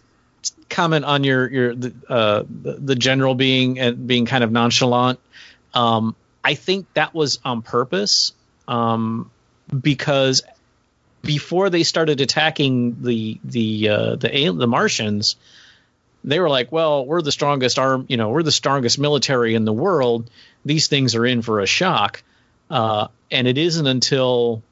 comment 0.70 1.06
on 1.06 1.24
your 1.24 1.50
your 1.50 1.76
the, 1.76 1.94
uh 2.10 2.44
the, 2.48 2.96
general 2.96 3.36
being 3.36 3.80
and 3.80 4.08
being 4.08 4.26
kind 4.26 4.44
of 4.44 4.52
nonchalant. 4.52 5.20
Um 5.74 6.16
I 6.44 6.56
think 6.56 6.92
that 6.94 7.14
was 7.14 7.40
on 7.46 7.62
purpose 7.62 8.34
um, 8.68 9.30
because 9.80 10.44
before 11.22 11.70
they 11.70 11.84
started 11.84 12.22
attacking 12.22 13.02
the 13.04 13.40
the 13.44 13.90
uh, 13.90 14.16
the 14.16 14.54
the 14.56 14.68
Martians, 14.68 15.36
they 16.24 16.40
were 16.40 16.50
like, 16.50 16.72
"Well, 16.72 17.06
we're 17.06 17.22
the 17.22 17.32
strongest 17.32 17.80
arm, 17.80 18.06
you 18.10 18.18
know, 18.18 18.30
we're 18.30 18.44
the 18.44 18.52
strongest 18.52 19.00
military 19.00 19.56
in 19.56 19.66
the 19.66 19.74
world. 19.74 20.30
These 20.66 20.88
things 20.88 21.16
are 21.16 21.26
in 21.26 21.42
for 21.42 21.60
a 21.60 21.66
shock." 21.66 22.24
Uh, 22.70 23.08
and 23.30 23.48
it 23.48 23.58
isn't 23.58 23.88
until 23.88 24.64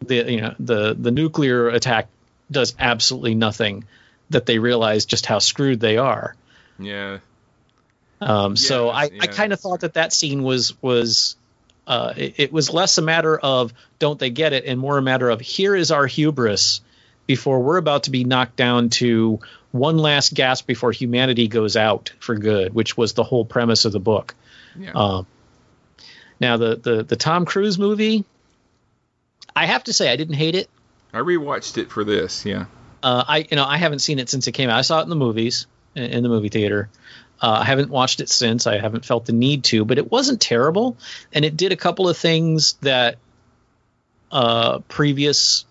the 0.00 0.30
you 0.30 0.40
know 0.40 0.54
the 0.58 0.94
the 0.94 1.10
nuclear 1.10 1.68
attack 1.68 2.08
does 2.50 2.74
absolutely 2.78 3.34
nothing 3.34 3.84
that 4.30 4.46
they 4.46 4.58
realize 4.58 5.06
just 5.06 5.26
how 5.26 5.38
screwed 5.38 5.80
they 5.80 5.96
are. 5.96 6.34
Yeah. 6.78 7.18
Um, 8.20 8.52
yes, 8.52 8.66
so 8.66 8.90
I, 8.90 9.04
I 9.20 9.26
kind 9.28 9.52
of 9.52 9.60
thought 9.60 9.80
that 9.80 9.94
that 9.94 10.12
scene 10.12 10.42
was 10.42 10.80
was 10.82 11.36
uh, 11.88 12.12
it, 12.16 12.34
it, 12.36 12.52
was 12.52 12.70
less 12.70 12.98
a 12.98 13.02
matter 13.02 13.36
of 13.38 13.72
don't 13.98 14.18
they 14.18 14.28
get 14.28 14.52
it 14.52 14.66
and 14.66 14.78
more 14.78 14.98
a 14.98 15.02
matter 15.02 15.30
of 15.30 15.40
here 15.40 15.74
is 15.74 15.90
our 15.90 16.06
hubris 16.06 16.82
before 17.26 17.60
we're 17.60 17.78
about 17.78 18.04
to 18.04 18.10
be 18.10 18.24
knocked 18.24 18.56
down 18.56 18.90
to 18.90 19.40
one 19.72 19.96
last 19.96 20.34
gasp 20.34 20.66
before 20.66 20.92
humanity 20.92 21.48
goes 21.48 21.76
out 21.76 22.12
for 22.20 22.34
good, 22.34 22.74
which 22.74 22.96
was 22.96 23.14
the 23.14 23.24
whole 23.24 23.44
premise 23.44 23.86
of 23.86 23.92
the 23.92 24.00
book. 24.00 24.34
Yeah. 24.78 24.92
Um, 24.92 25.26
Now 26.40 26.58
the 26.58 26.76
the 26.76 27.02
the 27.04 27.16
Tom 27.16 27.46
Cruise 27.46 27.78
movie, 27.78 28.24
I 29.56 29.66
have 29.66 29.84
to 29.84 29.92
say 29.92 30.10
I 30.10 30.16
didn't 30.16 30.36
hate 30.36 30.54
it. 30.54 30.68
I 31.12 31.18
rewatched 31.18 31.78
it 31.78 31.90
for 31.90 32.04
this. 32.04 32.44
Yeah. 32.44 32.66
Uh, 33.02 33.24
I 33.26 33.46
you 33.50 33.56
know 33.56 33.64
I 33.64 33.78
haven't 33.78 34.00
seen 34.00 34.18
it 34.18 34.28
since 34.28 34.46
it 34.46 34.52
came 34.52 34.68
out. 34.68 34.78
I 34.78 34.82
saw 34.82 35.00
it 35.00 35.04
in 35.04 35.08
the 35.08 35.16
movies 35.16 35.66
in, 35.94 36.04
in 36.04 36.22
the 36.22 36.28
movie 36.28 36.50
theater. 36.50 36.90
Uh, 37.40 37.60
I 37.62 37.64
haven't 37.64 37.90
watched 37.90 38.20
it 38.20 38.28
since. 38.28 38.66
I 38.66 38.78
haven't 38.78 39.04
felt 39.04 39.26
the 39.26 39.32
need 39.32 39.64
to, 39.64 39.84
but 39.84 39.98
it 39.98 40.10
wasn't 40.10 40.40
terrible, 40.40 40.96
and 41.32 41.44
it 41.44 41.56
did 41.56 41.72
a 41.72 41.76
couple 41.76 42.08
of 42.08 42.16
things 42.16 42.74
that 42.82 43.18
uh, 44.30 44.80
previous 44.88 45.64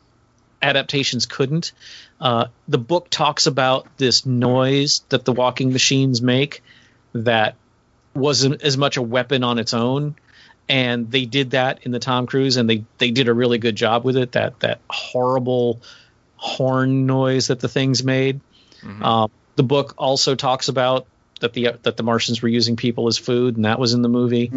adaptations 0.62 1.26
couldn't. 1.26 1.72
Uh, 2.20 2.46
the 2.68 2.78
book 2.78 3.10
talks 3.10 3.46
about 3.46 3.88
this 3.98 4.26
noise 4.26 5.04
that 5.10 5.26
the 5.26 5.34
walking 5.34 5.72
machines 5.72 6.22
make 6.22 6.64
that 7.14 7.56
wasn't 8.14 8.62
as 8.64 8.78
much 8.78 8.98
a 8.98 9.02
weapon 9.02 9.44
on 9.44 9.60
its 9.60 9.76
own 9.76 10.16
and 10.68 11.12
they 11.12 11.26
did 11.26 11.52
that 11.52 11.80
in 11.84 11.92
the 11.92 12.00
Tom 12.00 12.26
Cruise 12.26 12.58
and 12.58 12.68
they 12.68 12.84
they 12.98 13.12
did 13.12 13.28
a 13.28 13.34
really 13.34 13.60
good 13.60 13.76
job 13.76 14.04
with 14.04 14.18
it 14.18 14.32
that 14.32 14.60
that 14.62 14.80
horrible 14.90 15.80
horn 16.36 17.06
noise 17.06 17.48
that 17.48 17.60
the 17.60 17.70
things 17.70 18.04
made 18.04 18.42
Mm-hmm. 18.84 19.04
um, 19.04 19.32
the 19.56 19.64
book 19.64 19.96
also 19.98 20.36
talks 20.36 20.68
about 20.68 21.08
that 21.40 21.54
the 21.54 21.70
that 21.84 21.98
the 21.98 22.04
Martians 22.04 22.42
were 22.42 22.50
using 22.50 22.76
people 22.76 23.08
as 23.08 23.18
food 23.18 23.56
and 23.56 23.66
that 23.66 23.80
was 23.80 23.94
in 23.94 24.02
the 24.02 24.10
movie 24.10 24.52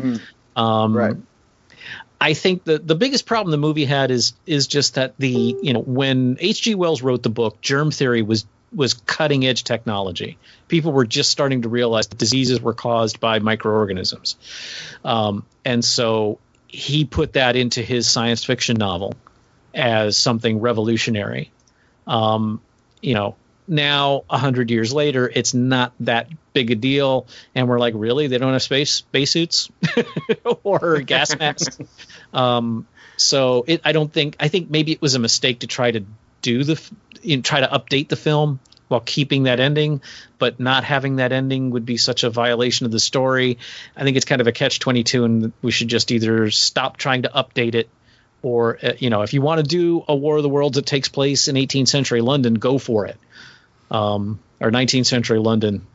um, 0.57 0.97
Right. 0.97 1.17
I 2.21 2.35
think 2.35 2.65
the 2.65 2.79
the 2.79 2.95
biggest 2.95 3.25
problem 3.25 3.51
the 3.51 3.57
movie 3.57 3.87
had 3.87 4.11
is 4.11 4.35
is 4.45 4.67
just 4.67 4.97
that 4.97 5.15
the 5.19 5.57
you 5.63 5.73
know 5.73 5.81
when 5.81 6.37
H.G. 6.39 6.75
Wells 6.75 7.03
wrote 7.03 7.23
the 7.23 7.31
book, 7.31 7.61
germ 7.63 7.91
theory 7.91 8.21
was 8.21 8.45
was 8.75 8.95
cutting 8.95 9.47
edge 9.47 9.65
technology. 9.65 10.37
People 10.69 10.93
were 10.93 11.07
just 11.07 11.31
starting 11.31 11.63
to 11.63 11.69
realize 11.69 12.09
that 12.09 12.19
diseases 12.19 12.61
were 12.61 12.75
caused 12.75 13.21
by 13.21 13.39
microorganisms, 13.39 14.37
um, 15.03 15.47
and 15.65 15.83
so 15.83 16.39
he 16.69 17.07
put 17.07 17.33
that 17.33 17.57
into 17.57 17.81
his 17.83 18.09
science 18.09 18.45
fiction 18.45 18.77
novel 18.77 19.15
as 19.75 20.19
something 20.19 20.61
revolutionary. 20.61 21.51
Um, 22.07 22.61
you 23.01 23.15
know, 23.15 23.37
now 23.71 24.25
a 24.29 24.37
hundred 24.37 24.71
years 24.71 24.93
later, 24.93 25.31
it's 25.33 25.55
not 25.55 25.93
that 26.01 26.29
big 26.53 26.71
a 26.71 26.75
deal, 26.75 27.27
and 27.55 27.69
we're 27.69 27.79
like, 27.79 27.95
really, 27.97 28.27
they 28.27 28.39
don't 28.39 28.53
have 28.53 28.63
space 28.63 28.93
spacesuits 28.93 29.71
or 30.65 31.01
gas 31.01 31.39
masks. 31.39 31.79
um, 32.35 32.87
so 33.17 33.65
it, 33.67 33.81
I 33.85 33.93
don't 33.93 34.13
think. 34.13 34.37
I 34.41 34.49
think 34.49 34.71
maybe 34.71 34.93
it 34.93 35.01
was 35.01 35.15
a 35.15 35.19
mistake 35.19 35.61
to 35.61 35.67
try 35.67 35.91
to 35.91 36.05
do 36.43 36.65
the, 36.65 36.81
you 37.23 37.37
know, 37.37 37.43
try 37.43 37.61
to 37.61 37.69
update 37.69 38.09
the 38.09 38.17
film 38.17 38.61
while 38.89 39.01
keeping 39.01 39.45
that 39.45 39.61
ending, 39.61 40.03
but 40.39 40.59
not 40.59 40.83
having 40.83 41.17
that 41.17 41.31
ending 41.31 41.71
would 41.71 41.87
be 41.87 41.97
such 41.97 42.25
a 42.25 42.31
violation 42.31 42.87
of 42.87 42.93
the 42.93 42.99
story. 42.99 43.59
I 43.97 44.03
think 44.03 44.17
it's 44.17 44.27
kind 44.27 44.41
of 44.41 44.49
a 44.49 44.53
catch 44.53 44.81
twenty 44.81 45.05
two, 45.05 45.25
and 45.25 45.53
we 45.63 45.71
should 45.71 45.89
just 45.89 46.11
either 46.11 46.51
stop 46.51 46.97
trying 46.97 47.23
to 47.23 47.29
update 47.29 47.77
it 47.77 47.89
or 48.43 48.79
uh, 48.83 48.93
you 48.99 49.11
know 49.11 49.23
if 49.23 49.35
you 49.35 49.43
want 49.43 49.59
to 49.61 49.67
do 49.67 50.05
a 50.09 50.15
war 50.15 50.39
of 50.39 50.43
the 50.43 50.49
worlds 50.49 50.77
that 50.77 50.87
takes 50.87 51.09
place 51.09 51.49
in 51.49 51.57
18th 51.57 51.89
century 51.89 52.21
london 52.21 52.55
go 52.55 52.79
for 52.79 53.07
it 53.07 53.19
um, 53.91 54.39
or 54.61 54.71
19th 54.71 55.07
century 55.07 55.39
london 55.39 55.87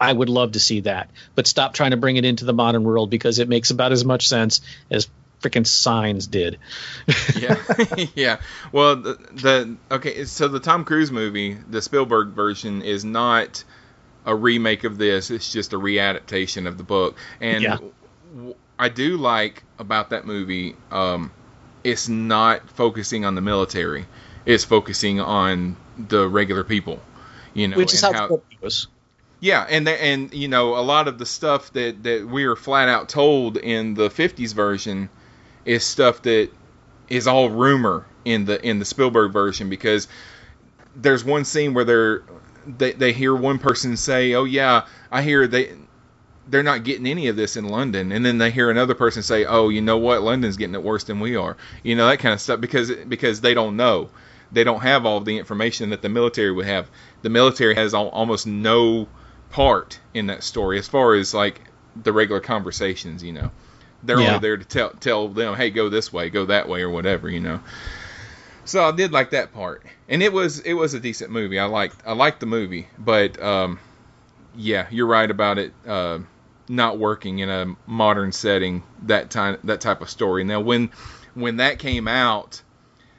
i 0.00 0.12
would 0.12 0.28
love 0.28 0.52
to 0.52 0.60
see 0.60 0.80
that 0.80 1.10
but 1.34 1.46
stop 1.46 1.72
trying 1.74 1.92
to 1.92 1.96
bring 1.96 2.16
it 2.16 2.24
into 2.24 2.44
the 2.44 2.52
modern 2.52 2.84
world 2.84 3.10
because 3.10 3.38
it 3.38 3.48
makes 3.48 3.70
about 3.70 3.92
as 3.92 4.04
much 4.04 4.28
sense 4.28 4.60
as 4.90 5.08
freaking 5.42 5.66
signs 5.66 6.26
did 6.26 6.58
yeah, 7.38 7.62
yeah. 8.14 8.40
Well, 8.72 8.96
the, 8.96 9.12
the 9.32 9.76
okay. 9.90 10.24
So 10.24 10.48
the 10.48 10.58
Tom 10.60 10.84
Cruise 10.84 11.12
movie, 11.12 11.56
the 11.70 11.80
Spielberg 11.82 12.28
version, 12.28 12.82
is 12.82 13.04
not 13.04 13.62
a 14.24 14.34
remake 14.34 14.84
of 14.84 14.98
this. 14.98 15.30
It's 15.30 15.52
just 15.52 15.72
a 15.72 15.76
readaptation 15.78 16.66
of 16.66 16.78
the 16.78 16.82
book. 16.82 17.16
And 17.40 17.62
Yeah. 17.62 17.78
w- 18.34 18.54
I 18.78 18.88
do 18.88 19.18
like 19.18 19.62
about 19.78 20.10
that 20.10 20.26
movie. 20.26 20.74
Um, 20.90 21.30
it's 21.84 22.08
not 22.08 22.68
focusing 22.70 23.24
on 23.24 23.34
the 23.34 23.42
military. 23.42 24.06
It's 24.46 24.64
focusing 24.64 25.20
on 25.20 25.76
the 25.98 26.28
regular 26.28 26.64
people. 26.64 27.00
You 27.52 27.68
know, 27.68 27.76
which 27.76 27.94
is 27.94 28.00
how, 28.00 28.12
the 28.12 28.28
book 28.28 28.44
yeah, 29.40 29.66
and 29.68 29.88
and 29.88 30.32
you 30.32 30.48
know 30.48 30.76
a 30.76 30.80
lot 30.80 31.08
of 31.08 31.18
the 31.18 31.26
stuff 31.26 31.72
that 31.74 32.02
that 32.04 32.26
we 32.26 32.44
are 32.44 32.56
flat 32.56 32.88
out 32.88 33.08
told 33.08 33.56
in 33.56 33.94
the 33.94 34.08
'50s 34.08 34.54
version 34.54 35.10
is 35.64 35.84
stuff 35.84 36.22
that 36.22 36.50
is 37.08 37.26
all 37.26 37.50
rumor 37.50 38.06
in 38.24 38.46
the 38.46 38.64
in 38.66 38.78
the 38.78 38.84
Spielberg 38.84 39.32
version 39.32 39.68
because 39.68 40.08
there's 40.94 41.24
one 41.24 41.44
scene 41.44 41.74
where 41.74 41.84
they're 41.84 42.22
they, 42.66 42.92
they 42.92 43.12
hear 43.12 43.34
one 43.34 43.58
person 43.58 43.96
say, 43.96 44.34
"Oh 44.34 44.44
yeah, 44.44 44.86
I 45.12 45.22
hear 45.22 45.46
they 45.46 45.74
they're 46.48 46.62
not 46.62 46.84
getting 46.84 47.06
any 47.06 47.28
of 47.28 47.36
this 47.36 47.56
in 47.56 47.68
London," 47.68 48.12
and 48.12 48.24
then 48.24 48.38
they 48.38 48.50
hear 48.50 48.70
another 48.70 48.94
person 48.94 49.22
say, 49.22 49.44
"Oh, 49.44 49.68
you 49.68 49.82
know 49.82 49.98
what? 49.98 50.22
London's 50.22 50.56
getting 50.56 50.74
it 50.74 50.82
worse 50.82 51.04
than 51.04 51.20
we 51.20 51.36
are." 51.36 51.56
You 51.82 51.94
know 51.94 52.08
that 52.08 52.20
kind 52.20 52.32
of 52.32 52.40
stuff 52.40 52.60
because 52.60 52.90
because 52.90 53.42
they 53.42 53.52
don't 53.52 53.76
know. 53.76 54.08
They 54.52 54.64
don't 54.64 54.80
have 54.82 55.04
all 55.06 55.20
the 55.20 55.38
information 55.38 55.90
that 55.90 56.02
the 56.02 56.08
military 56.08 56.52
would 56.52 56.66
have. 56.66 56.88
The 57.22 57.30
military 57.30 57.74
has 57.74 57.94
al- 57.94 58.08
almost 58.08 58.46
no 58.46 59.08
part 59.50 59.98
in 60.14 60.26
that 60.26 60.42
story 60.44 60.78
as 60.78 60.86
far 60.88 61.14
as 61.14 61.34
like 61.34 61.60
the 62.00 62.12
regular 62.12 62.40
conversations. 62.40 63.22
You 63.22 63.32
know, 63.32 63.50
they're 64.02 64.20
Yeah. 64.20 64.28
only 64.28 64.38
there 64.40 64.56
to 64.56 64.64
tell 64.64 64.90
tell 64.90 65.28
them, 65.28 65.54
"Hey, 65.54 65.70
go 65.70 65.88
this 65.88 66.12
way, 66.12 66.30
go 66.30 66.46
that 66.46 66.68
way, 66.68 66.82
or 66.82 66.90
whatever." 66.90 67.28
You 67.28 67.40
know. 67.40 67.60
So 68.64 68.84
I 68.84 68.90
did 68.92 69.12
like 69.12 69.30
that 69.30 69.52
part, 69.54 69.84
and 70.08 70.22
it 70.22 70.32
was 70.32 70.58
it 70.60 70.74
was 70.74 70.94
a 70.94 71.00
decent 71.00 71.30
movie. 71.30 71.58
I 71.58 71.66
liked 71.66 71.96
I 72.04 72.12
liked 72.14 72.40
the 72.40 72.46
movie, 72.46 72.88
but 72.98 73.40
um, 73.42 73.78
yeah, 74.56 74.86
you're 74.90 75.06
right 75.06 75.30
about 75.30 75.58
it 75.58 75.72
uh, 75.86 76.18
not 76.68 76.98
working 76.98 77.38
in 77.38 77.48
a 77.48 77.76
modern 77.86 78.32
setting. 78.32 78.82
That 79.02 79.30
time 79.30 79.58
that 79.64 79.80
type 79.80 80.00
of 80.02 80.10
story. 80.10 80.42
Now 80.44 80.60
when 80.60 80.90
when 81.34 81.58
that 81.58 81.78
came 81.78 82.08
out, 82.08 82.60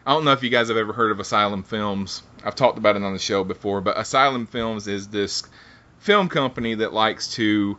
I 0.08 0.14
don't 0.14 0.24
know 0.24 0.32
if 0.32 0.41
you 0.41 0.49
guys 0.49 0.70
have 0.70 0.78
ever 0.78 0.93
heard 0.93 1.12
of 1.12 1.20
Asylum 1.20 1.64
Films. 1.64 2.24
I've 2.41 2.55
talked 2.55 2.78
about 2.78 2.95
it 2.95 3.03
on 3.03 3.12
the 3.12 3.20
show 3.20 3.43
before, 3.43 3.82
but 3.82 3.99
Asylum 3.99 4.47
Films 4.47 4.88
is 4.88 5.10
this 5.10 5.43
film 5.99 6.30
company 6.30 6.76
that 6.76 6.93
likes 6.93 7.34
to 7.36 7.78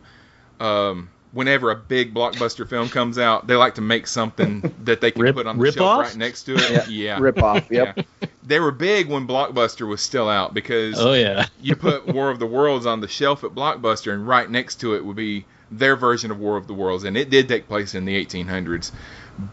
um, 0.59 1.09
whenever 1.31 1.71
a 1.71 1.75
big 1.75 2.13
blockbuster 2.13 2.69
film 2.69 2.87
comes 2.87 3.17
out, 3.17 3.47
they 3.47 3.55
like 3.55 3.75
to 3.75 3.81
make 3.81 4.05
something 4.05 4.71
that 4.83 5.01
they 5.01 5.09
can 5.09 5.23
Rip- 5.23 5.37
put 5.37 5.47
on 5.47 5.57
the 5.57 5.71
shelf 5.71 5.87
off? 5.87 6.05
right 6.05 6.15
next 6.17 6.43
to 6.43 6.53
it. 6.55 6.87
Yeah, 6.87 7.17
Rip 7.19 7.41
off, 7.41 7.65
yep. 7.71 7.97
Yeah. 7.97 8.27
They 8.43 8.59
were 8.59 8.71
big 8.71 9.09
when 9.09 9.27
Blockbuster 9.27 9.87
was 9.87 9.99
still 9.99 10.29
out 10.29 10.53
because 10.53 10.99
oh 10.99 11.13
yeah 11.13 11.47
you 11.61 11.75
put 11.75 12.07
War 12.07 12.29
of 12.29 12.37
the 12.37 12.45
Worlds 12.45 12.85
on 12.85 12.99
the 12.99 13.07
shelf 13.07 13.43
at 13.43 13.51
Blockbuster, 13.51 14.13
and 14.13 14.27
right 14.27 14.47
next 14.47 14.81
to 14.81 14.95
it 14.95 15.03
would 15.03 15.15
be 15.15 15.45
their 15.71 15.95
version 15.95 16.29
of 16.29 16.39
War 16.39 16.57
of 16.57 16.67
the 16.67 16.75
Worlds, 16.75 17.05
and 17.05 17.17
it 17.17 17.31
did 17.31 17.47
take 17.47 17.67
place 17.67 17.95
in 17.95 18.05
the 18.05 18.23
1800s. 18.23 18.91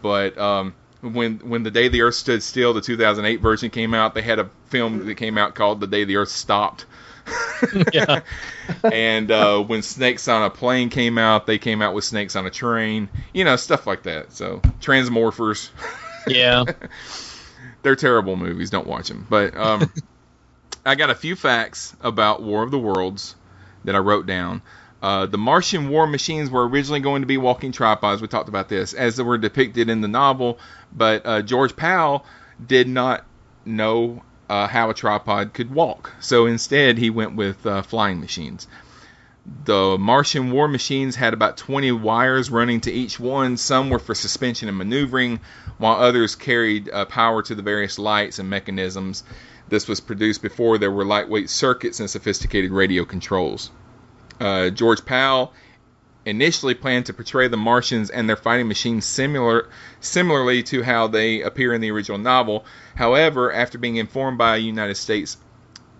But 0.01 0.37
um, 0.37 0.75
when 1.01 1.39
when 1.39 1.63
the 1.63 1.71
Day 1.71 1.87
the 1.87 2.01
Earth 2.01 2.15
Stood 2.15 2.43
Still, 2.43 2.73
the 2.73 2.81
2008 2.81 3.41
version 3.41 3.69
came 3.69 3.93
out, 3.93 4.15
they 4.15 4.21
had 4.21 4.39
a 4.39 4.49
film 4.67 5.05
that 5.05 5.15
came 5.15 5.37
out 5.37 5.55
called 5.55 5.79
The 5.79 5.87
Day 5.87 6.03
the 6.03 6.17
Earth 6.17 6.29
Stopped. 6.29 6.85
yeah 7.91 8.21
and 8.91 9.29
uh, 9.31 9.61
when 9.61 9.81
Snakes 9.81 10.27
on 10.27 10.43
a 10.43 10.49
Plane 10.49 10.89
came 10.89 11.17
out, 11.17 11.45
they 11.45 11.57
came 11.57 11.81
out 11.81 11.93
with 11.93 12.03
Snakes 12.03 12.35
on 12.35 12.45
a 12.45 12.49
Train, 12.49 13.09
you 13.33 13.43
know, 13.43 13.55
stuff 13.57 13.85
like 13.85 14.03
that. 14.03 14.31
So 14.31 14.59
Transmorphers, 14.79 15.69
yeah 16.27 16.63
they're 17.87 17.95
terrible 17.95 18.35
movies. 18.35 18.69
Don't 18.69 18.87
watch 18.87 19.07
them. 19.07 19.25
But 19.29 19.55
um, 19.55 19.91
I 20.85 20.95
got 20.95 21.09
a 21.09 21.15
few 21.15 21.35
facts 21.35 21.95
about 22.01 22.41
War 22.41 22.63
of 22.63 22.71
the 22.71 22.79
Worlds 22.79 23.35
that 23.85 23.95
I 23.95 23.99
wrote 23.99 24.25
down. 24.25 24.61
Uh, 25.01 25.27
the 25.27 25.37
Martian 25.37 25.89
war 25.89 26.07
machines 26.07 26.49
were 26.49 26.67
originally 26.67 26.99
going 26.99 27.21
to 27.21 27.27
be 27.27 27.37
walking 27.37 27.71
tripods. 27.71 28.21
We 28.21 28.27
talked 28.27 28.49
about 28.49 28.67
this 28.67 28.93
as 28.93 29.15
they 29.15 29.23
were 29.23 29.37
depicted 29.37 29.89
in 29.89 30.01
the 30.01 30.07
novel, 30.07 30.57
but 30.91 31.25
uh, 31.25 31.41
George 31.43 31.75
Pal 31.75 32.25
did 32.65 32.87
not 32.87 33.23
know 33.63 34.23
uh, 34.49 34.67
how 34.67 34.89
a 34.89 34.93
tripod 34.93 35.53
could 35.53 35.71
walk. 35.71 36.13
So 36.19 36.45
instead, 36.47 36.97
he 36.97 37.09
went 37.09 37.35
with 37.35 37.65
uh, 37.65 37.83
flying 37.83 38.19
machines. 38.19 38.67
The 39.65 39.97
Martian 39.97 40.51
war 40.51 40.67
machines 40.67 41.15
had 41.15 41.33
about 41.33 41.57
20 41.57 41.91
wires 41.93 42.49
running 42.49 42.81
to 42.81 42.91
each 42.91 43.19
one. 43.19 43.55
Some 43.55 43.89
were 43.89 43.99
for 43.99 44.15
suspension 44.15 44.67
and 44.67 44.77
maneuvering, 44.77 45.39
while 45.77 45.95
others 45.95 46.35
carried 46.35 46.89
uh, 46.89 47.05
power 47.05 47.43
to 47.43 47.55
the 47.55 47.61
various 47.61 47.97
lights 47.97 48.39
and 48.39 48.49
mechanisms. 48.49 49.23
This 49.69 49.87
was 49.87 49.99
produced 49.99 50.41
before 50.41 50.77
there 50.77 50.91
were 50.91 51.05
lightweight 51.05 51.49
circuits 51.49 51.99
and 51.99 52.09
sophisticated 52.09 52.71
radio 52.71 53.05
controls. 53.05 53.69
Uh, 54.39 54.69
George 54.69 55.05
Pal 55.05 55.53
initially 56.25 56.73
planned 56.73 57.05
to 57.05 57.13
portray 57.13 57.47
the 57.47 57.57
Martians 57.57 58.09
and 58.09 58.27
their 58.27 58.35
fighting 58.35 58.67
machines 58.67 59.05
similar, 59.05 59.69
similarly 60.01 60.61
to 60.61 60.83
how 60.83 61.07
they 61.07 61.41
appear 61.41 61.73
in 61.73 61.81
the 61.81 61.89
original 61.89 62.17
novel. 62.17 62.65
However, 62.95 63.51
after 63.51 63.77
being 63.77 63.95
informed 63.95 64.37
by 64.37 64.55
a 64.55 64.59
United 64.59 64.95
States 64.95 65.37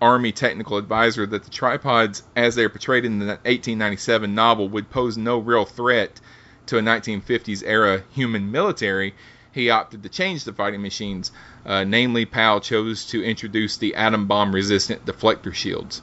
Army 0.01 0.31
technical 0.31 0.77
advisor 0.77 1.25
that 1.25 1.43
the 1.43 1.49
tripods, 1.49 2.23
as 2.35 2.55
they 2.55 2.63
are 2.63 2.69
portrayed 2.69 3.05
in 3.05 3.19
the 3.19 3.25
1897 3.25 4.35
novel, 4.35 4.69
would 4.69 4.91
pose 4.91 5.17
no 5.17 5.39
real 5.39 5.65
threat 5.65 6.19
to 6.67 6.77
a 6.77 6.81
1950s 6.81 7.63
era 7.65 8.03
human 8.11 8.51
military, 8.51 9.15
he 9.51 9.69
opted 9.71 10.03
to 10.03 10.09
change 10.09 10.43
the 10.43 10.53
fighting 10.53 10.81
machines. 10.81 11.31
Uh, 11.65 11.83
namely, 11.83 12.25
Pal 12.25 12.59
chose 12.59 13.05
to 13.05 13.23
introduce 13.23 13.77
the 13.77 13.95
atom 13.95 14.27
bomb 14.27 14.53
resistant 14.53 15.05
deflector 15.05 15.53
shields. 15.53 16.01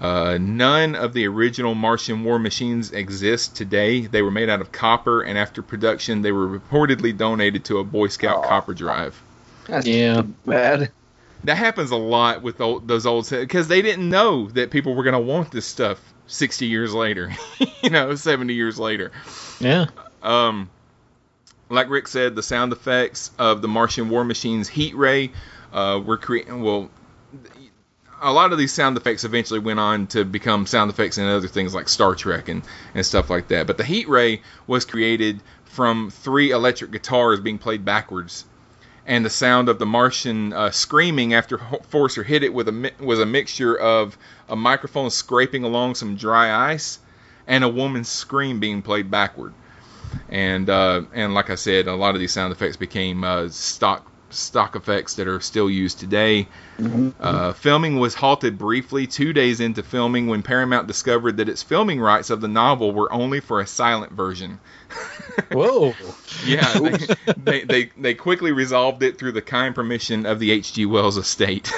Uh, 0.00 0.38
none 0.40 0.94
of 0.94 1.12
the 1.12 1.26
original 1.26 1.74
Martian 1.74 2.24
war 2.24 2.38
machines 2.38 2.90
exist 2.92 3.54
today. 3.54 4.06
They 4.06 4.22
were 4.22 4.30
made 4.30 4.48
out 4.48 4.60
of 4.62 4.72
copper, 4.72 5.20
and 5.22 5.36
after 5.36 5.62
production, 5.62 6.22
they 6.22 6.32
were 6.32 6.48
reportedly 6.48 7.14
donated 7.16 7.66
to 7.66 7.78
a 7.78 7.84
Boy 7.84 8.08
Scout 8.08 8.42
copper 8.44 8.72
drive. 8.72 9.20
That's 9.66 9.86
Yeah. 9.86 10.22
bad. 10.46 10.90
That 11.44 11.56
happens 11.56 11.90
a 11.90 11.96
lot 11.96 12.42
with 12.42 12.60
old, 12.60 12.88
those 12.88 13.06
old 13.06 13.28
because 13.28 13.68
they 13.68 13.82
didn't 13.82 14.08
know 14.08 14.48
that 14.48 14.70
people 14.70 14.94
were 14.94 15.04
going 15.04 15.14
to 15.14 15.18
want 15.20 15.50
this 15.50 15.66
stuff 15.66 15.98
60 16.26 16.66
years 16.66 16.94
later, 16.94 17.32
you 17.82 17.90
know, 17.90 18.14
70 18.14 18.54
years 18.54 18.78
later. 18.78 19.10
Yeah. 19.58 19.86
Um, 20.22 20.68
like 21.68 21.88
Rick 21.90 22.08
said, 22.08 22.34
the 22.34 22.42
sound 22.42 22.72
effects 22.72 23.30
of 23.38 23.62
the 23.62 23.68
Martian 23.68 24.08
war 24.10 24.24
machine's 24.24 24.68
heat 24.68 24.94
ray 24.96 25.30
uh, 25.72 26.00
were 26.04 26.16
creating. 26.16 26.62
Well, 26.62 26.90
a 28.20 28.32
lot 28.32 28.52
of 28.52 28.58
these 28.58 28.72
sound 28.72 28.96
effects 28.96 29.24
eventually 29.24 29.60
went 29.60 29.80
on 29.80 30.06
to 30.08 30.24
become 30.24 30.66
sound 30.66 30.90
effects 30.90 31.18
in 31.18 31.26
other 31.26 31.48
things 31.48 31.74
like 31.74 31.88
Star 31.88 32.14
Trek 32.14 32.48
and, 32.48 32.62
and 32.94 33.04
stuff 33.04 33.30
like 33.30 33.48
that. 33.48 33.66
But 33.66 33.78
the 33.78 33.84
heat 33.84 34.08
ray 34.08 34.42
was 34.66 34.84
created 34.84 35.40
from 35.64 36.10
three 36.10 36.50
electric 36.50 36.90
guitars 36.90 37.40
being 37.40 37.58
played 37.58 37.84
backwards. 37.84 38.44
And 39.06 39.24
the 39.24 39.30
sound 39.30 39.68
of 39.68 39.78
the 39.78 39.86
Martian 39.86 40.52
uh, 40.52 40.70
screaming 40.70 41.34
after 41.34 41.58
Forrester 41.88 42.22
hit 42.22 42.42
it 42.42 42.52
with 42.52 42.68
a 42.68 42.72
mi- 42.72 42.90
was 43.00 43.18
a 43.18 43.26
mixture 43.26 43.76
of 43.76 44.16
a 44.48 44.56
microphone 44.56 45.10
scraping 45.10 45.64
along 45.64 45.94
some 45.94 46.16
dry 46.16 46.72
ice 46.72 46.98
and 47.46 47.64
a 47.64 47.68
woman's 47.68 48.08
scream 48.08 48.60
being 48.60 48.82
played 48.82 49.10
backward. 49.10 49.54
And 50.28 50.68
uh, 50.68 51.02
and 51.14 51.34
like 51.34 51.50
I 51.50 51.54
said, 51.54 51.86
a 51.86 51.94
lot 51.94 52.14
of 52.14 52.20
these 52.20 52.32
sound 52.32 52.52
effects 52.52 52.76
became 52.76 53.24
uh, 53.24 53.48
stock 53.48 54.06
stock 54.30 54.76
effects 54.76 55.14
that 55.14 55.26
are 55.26 55.40
still 55.40 55.70
used 55.70 55.98
today. 55.98 56.46
Uh, 57.20 57.52
filming 57.52 57.98
was 57.98 58.14
halted 58.14 58.56
briefly 58.56 59.06
two 59.06 59.32
days 59.32 59.60
into 59.60 59.82
filming 59.82 60.26
when 60.26 60.42
Paramount 60.42 60.86
discovered 60.86 61.36
that 61.36 61.48
its 61.48 61.62
filming 61.62 62.00
rights 62.00 62.30
of 62.30 62.40
the 62.40 62.48
novel 62.48 62.92
were 62.92 63.12
only 63.12 63.40
for 63.40 63.60
a 63.60 63.66
silent 63.66 64.12
version. 64.12 64.58
Whoa. 65.52 65.94
Yeah, 66.46 66.78
they, 66.78 67.06
they, 67.36 67.64
they, 67.64 67.90
they 67.96 68.14
quickly 68.14 68.52
resolved 68.52 69.02
it 69.02 69.18
through 69.18 69.32
the 69.32 69.42
kind 69.42 69.74
permission 69.74 70.26
of 70.26 70.38
the 70.38 70.50
H.G. 70.50 70.86
Wells 70.86 71.16
estate 71.16 71.72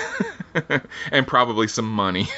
and 1.10 1.26
probably 1.26 1.68
some 1.68 1.90
money. 1.90 2.28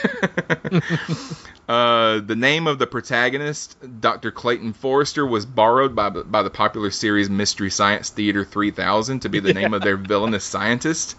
uh, 1.69 2.21
the 2.21 2.37
name 2.37 2.67
of 2.67 2.79
the 2.79 2.87
protagonist, 2.87 3.77
Dr. 4.01 4.31
Clayton 4.31 4.73
Forrester, 4.73 5.27
was 5.27 5.45
borrowed 5.45 5.95
by, 5.95 6.09
by 6.11 6.43
the 6.43 6.51
popular 6.51 6.91
series 6.91 7.29
Mystery 7.29 7.71
Science 7.71 8.11
Theater 8.11 8.45
3000 8.45 9.21
to 9.21 9.29
be 9.29 9.41
the 9.41 9.55
name 9.55 9.75
of 9.75 9.83
their 9.83 9.97
villainous 9.97 10.45
scientist. 10.45 11.17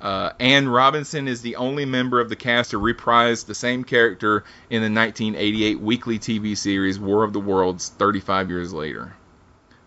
Uh, 0.00 0.32
Ann 0.40 0.68
Robinson 0.68 1.28
is 1.28 1.42
the 1.42 1.56
only 1.56 1.84
member 1.84 2.20
of 2.20 2.28
the 2.28 2.36
cast 2.36 2.70
to 2.70 2.78
reprise 2.78 3.44
the 3.44 3.54
same 3.54 3.84
character 3.84 4.44
in 4.70 4.80
the 4.82 4.90
1988 4.90 5.80
weekly 5.80 6.18
TV 6.18 6.56
series 6.56 6.98
War 6.98 7.22
of 7.22 7.32
the 7.32 7.40
Worlds 7.40 7.90
35 7.90 8.48
years 8.48 8.72
later, 8.72 9.12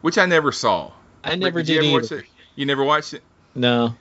which 0.02 0.18
I 0.18 0.28
never 0.28 0.52
saw. 0.52 0.92
I 1.24 1.36
never 1.36 1.60
you 1.60 1.66
did 1.66 1.78
ever 1.78 1.86
either. 1.86 2.02
watch 2.02 2.12
it? 2.12 2.26
You 2.56 2.66
never 2.66 2.84
watched 2.84 3.14
it? 3.16 3.24
No. 3.56 3.96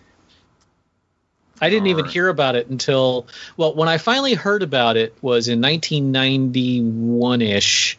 I 1.61 1.71
didn't 1.71 1.87
even 1.87 2.07
hear 2.07 2.29
about 2.29 2.57
it 2.57 2.69
until 2.69 3.29
well, 3.57 3.75
when 3.75 3.89
I 3.89 3.99
finally 3.99 4.35
heard 4.35 4.63
about 4.63 4.97
it 4.97 5.15
was 5.23 5.49
in 5.49 5.61
1991 5.61 7.41
ish, 7.41 7.99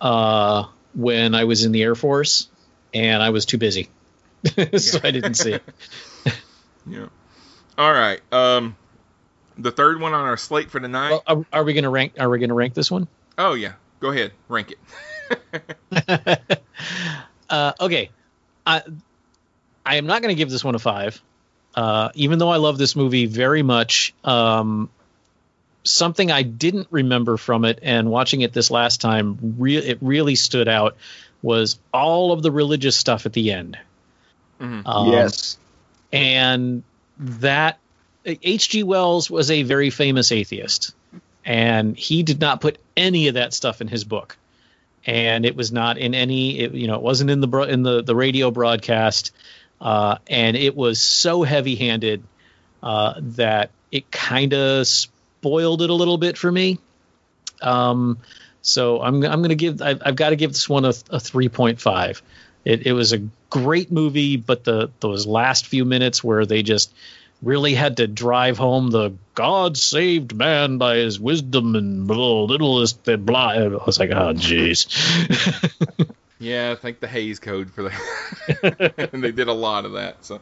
uh, 0.00 0.64
when 0.94 1.34
I 1.34 1.44
was 1.44 1.64
in 1.64 1.72
the 1.72 1.82
Air 1.82 1.94
Force, 1.94 2.48
and 2.94 3.22
I 3.22 3.30
was 3.30 3.44
too 3.44 3.58
busy, 3.58 3.90
so 4.76 5.00
I 5.04 5.10
didn't 5.10 5.34
see 5.34 5.52
it. 5.52 5.62
Yeah. 6.90 7.08
All 7.78 7.92
right. 7.92 8.20
Um, 8.32 8.76
the 9.56 9.70
third 9.70 10.00
one 10.00 10.12
on 10.12 10.24
our 10.26 10.36
slate 10.36 10.70
for 10.70 10.80
tonight. 10.80 11.10
Well, 11.10 11.22
are, 11.26 11.46
are 11.60 11.64
we 11.64 11.72
gonna 11.74 11.90
rank? 11.90 12.14
Are 12.18 12.28
we 12.28 12.38
gonna 12.38 12.54
rank 12.54 12.74
this 12.74 12.90
one? 12.90 13.08
oh 13.38 13.54
yeah, 13.54 13.74
go 14.00 14.10
ahead, 14.10 14.32
rank 14.48 14.72
it. 14.72 14.78
Uh, 17.50 17.72
okay, 17.80 18.10
I 18.66 18.82
I 19.86 19.96
am 19.96 20.06
not 20.06 20.20
going 20.20 20.34
to 20.34 20.38
give 20.38 20.50
this 20.50 20.62
one 20.62 20.74
a 20.74 20.78
five, 20.78 21.22
uh, 21.74 22.10
even 22.14 22.38
though 22.38 22.50
I 22.50 22.56
love 22.56 22.76
this 22.76 22.94
movie 22.94 23.24
very 23.24 23.62
much. 23.62 24.12
Um, 24.22 24.90
something 25.82 26.30
I 26.30 26.42
didn't 26.42 26.88
remember 26.90 27.38
from 27.38 27.64
it, 27.64 27.78
and 27.80 28.10
watching 28.10 28.42
it 28.42 28.52
this 28.52 28.70
last 28.70 29.00
time, 29.00 29.54
re- 29.56 29.78
it 29.78 29.96
really 30.02 30.34
stood 30.34 30.68
out, 30.68 30.98
was 31.40 31.78
all 31.90 32.32
of 32.32 32.42
the 32.42 32.50
religious 32.50 32.96
stuff 32.96 33.24
at 33.24 33.32
the 33.32 33.50
end. 33.50 33.78
Mhm. 34.60 34.86
Um, 34.86 35.12
yes. 35.12 35.56
and 36.12 36.82
that 37.18 37.78
H.G. 38.24 38.82
Wells 38.82 39.30
was 39.30 39.50
a 39.50 39.62
very 39.62 39.90
famous 39.90 40.32
atheist, 40.32 40.94
and 41.44 41.96
he 41.96 42.22
did 42.22 42.40
not 42.40 42.60
put 42.60 42.78
any 42.96 43.28
of 43.28 43.34
that 43.34 43.54
stuff 43.54 43.80
in 43.80 43.88
his 43.88 44.04
book, 44.04 44.36
and 45.06 45.44
it 45.46 45.56
was 45.56 45.72
not 45.72 45.98
in 45.98 46.14
any, 46.14 46.60
it, 46.60 46.72
you 46.72 46.86
know, 46.86 46.96
it 46.96 47.02
wasn't 47.02 47.30
in 47.30 47.40
the 47.40 47.48
in 47.62 47.82
the 47.82 48.02
the 48.02 48.14
radio 48.14 48.50
broadcast, 48.50 49.32
uh, 49.80 50.18
and 50.28 50.56
it 50.56 50.76
was 50.76 51.00
so 51.00 51.42
heavy-handed 51.42 52.22
uh, 52.82 53.14
that 53.16 53.70
it 53.90 54.10
kind 54.10 54.52
of 54.52 54.86
spoiled 54.86 55.82
it 55.82 55.90
a 55.90 55.94
little 55.94 56.18
bit 56.18 56.36
for 56.36 56.50
me. 56.50 56.78
Um, 57.62 58.18
so 58.62 59.00
I'm 59.00 59.24
I'm 59.24 59.42
to 59.42 59.54
give 59.54 59.80
I've, 59.80 60.02
I've 60.04 60.16
got 60.16 60.30
to 60.30 60.36
give 60.36 60.52
this 60.52 60.68
one 60.68 60.84
a, 60.84 60.90
a 60.90 61.18
3.5. 61.18 62.22
It, 62.64 62.86
it 62.86 62.92
was 62.92 63.12
a 63.12 63.28
great 63.50 63.90
movie, 63.90 64.36
but 64.36 64.64
the 64.64 64.90
those 65.00 65.26
last 65.26 65.66
few 65.66 65.84
minutes 65.84 66.22
where 66.22 66.46
they 66.46 66.62
just 66.62 66.92
really 67.42 67.74
had 67.74 67.98
to 67.98 68.06
drive 68.06 68.58
home 68.58 68.90
the 68.90 69.12
God 69.34 69.76
saved 69.76 70.34
man 70.34 70.78
by 70.78 70.96
his 70.96 71.20
wisdom 71.20 71.76
and 71.76 72.06
blah, 72.06 72.44
littlest 72.44 73.04
blah. 73.04 73.16
blah. 73.16 73.48
I 73.50 73.68
was 73.68 73.98
like, 73.98 74.10
oh, 74.10 74.34
jeez. 74.34 74.86
Yeah, 76.40 76.70
I 76.70 76.76
think 76.76 77.00
the 77.00 77.08
Hayes 77.08 77.40
Code 77.40 77.70
for 77.72 77.84
that. 77.84 79.10
and 79.12 79.24
they 79.24 79.32
did 79.32 79.48
a 79.48 79.52
lot 79.52 79.84
of 79.84 79.92
that. 79.92 80.24
So, 80.24 80.40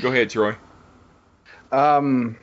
go 0.00 0.08
ahead, 0.08 0.30
Troy. 0.30 0.56
Um, 1.70 2.36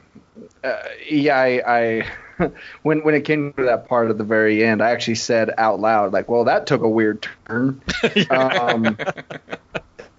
uh, 0.64 0.78
yeah, 1.10 1.38
I, 1.38 1.62
I 1.66 2.52
when 2.84 3.00
when 3.00 3.16
it 3.16 3.22
came 3.22 3.54
to 3.54 3.64
that 3.64 3.88
part 3.88 4.12
at 4.12 4.18
the 4.18 4.24
very 4.24 4.64
end, 4.64 4.84
I 4.84 4.92
actually 4.92 5.16
said 5.16 5.52
out 5.58 5.80
loud, 5.80 6.14
like, 6.14 6.30
"Well, 6.30 6.44
that 6.46 6.68
took 6.68 6.84
a 6.84 6.90
weird 6.90 7.28
turn." 7.48 7.82
um, 8.30 8.98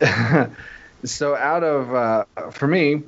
so 1.04 1.36
out 1.36 1.64
of 1.64 1.94
uh, 1.94 2.50
for 2.50 2.66
me, 2.66 3.02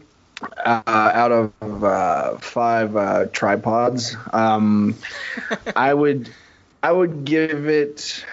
uh, 0.65 0.83
out 0.87 1.33
of 1.33 1.85
uh, 1.85 2.37
five 2.39 2.97
uh, 2.97 3.27
tripods, 3.33 4.17
um, 4.33 4.95
I 5.75 5.95
would 5.95 6.31
I 6.83 6.93
would 6.93 7.25
give 7.25 7.69
it. 7.69 8.25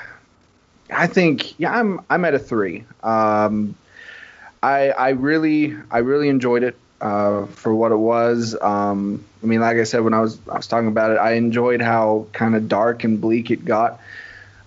I 0.89 1.07
think 1.07 1.57
yeah, 1.59 1.77
I'm 1.77 2.01
I'm 2.09 2.25
at 2.25 2.33
a 2.33 2.39
three. 2.39 2.83
Um, 3.01 3.75
I 4.61 4.89
I 4.89 5.09
really 5.09 5.75
I 5.89 5.99
really 5.99 6.29
enjoyed 6.29 6.63
it 6.63 6.77
uh, 6.99 7.45
for 7.47 7.73
what 7.73 7.91
it 7.91 7.97
was. 7.97 8.55
Um, 8.61 9.23
I 9.41 9.45
mean, 9.45 9.61
like 9.61 9.77
I 9.77 9.83
said 9.83 10.01
when 10.01 10.13
I 10.13 10.21
was 10.21 10.37
I 10.49 10.57
was 10.57 10.67
talking 10.67 10.89
about 10.89 11.11
it, 11.11 11.17
I 11.17 11.33
enjoyed 11.33 11.81
how 11.81 12.27
kind 12.33 12.55
of 12.55 12.67
dark 12.67 13.03
and 13.05 13.21
bleak 13.21 13.51
it 13.51 13.63
got. 13.63 14.00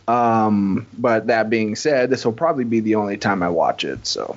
Um, 0.07 0.87
but 0.99 1.29
that 1.29 1.49
being 1.49 1.77
said, 1.77 2.11
this 2.11 2.25
will 2.25 2.33
probably 2.33 2.65
be 2.65 2.81
the 2.81 2.97
only 2.97 3.17
time 3.17 3.43
I 3.43 3.49
watch 3.49 3.85
it. 3.85 4.07
So 4.07 4.37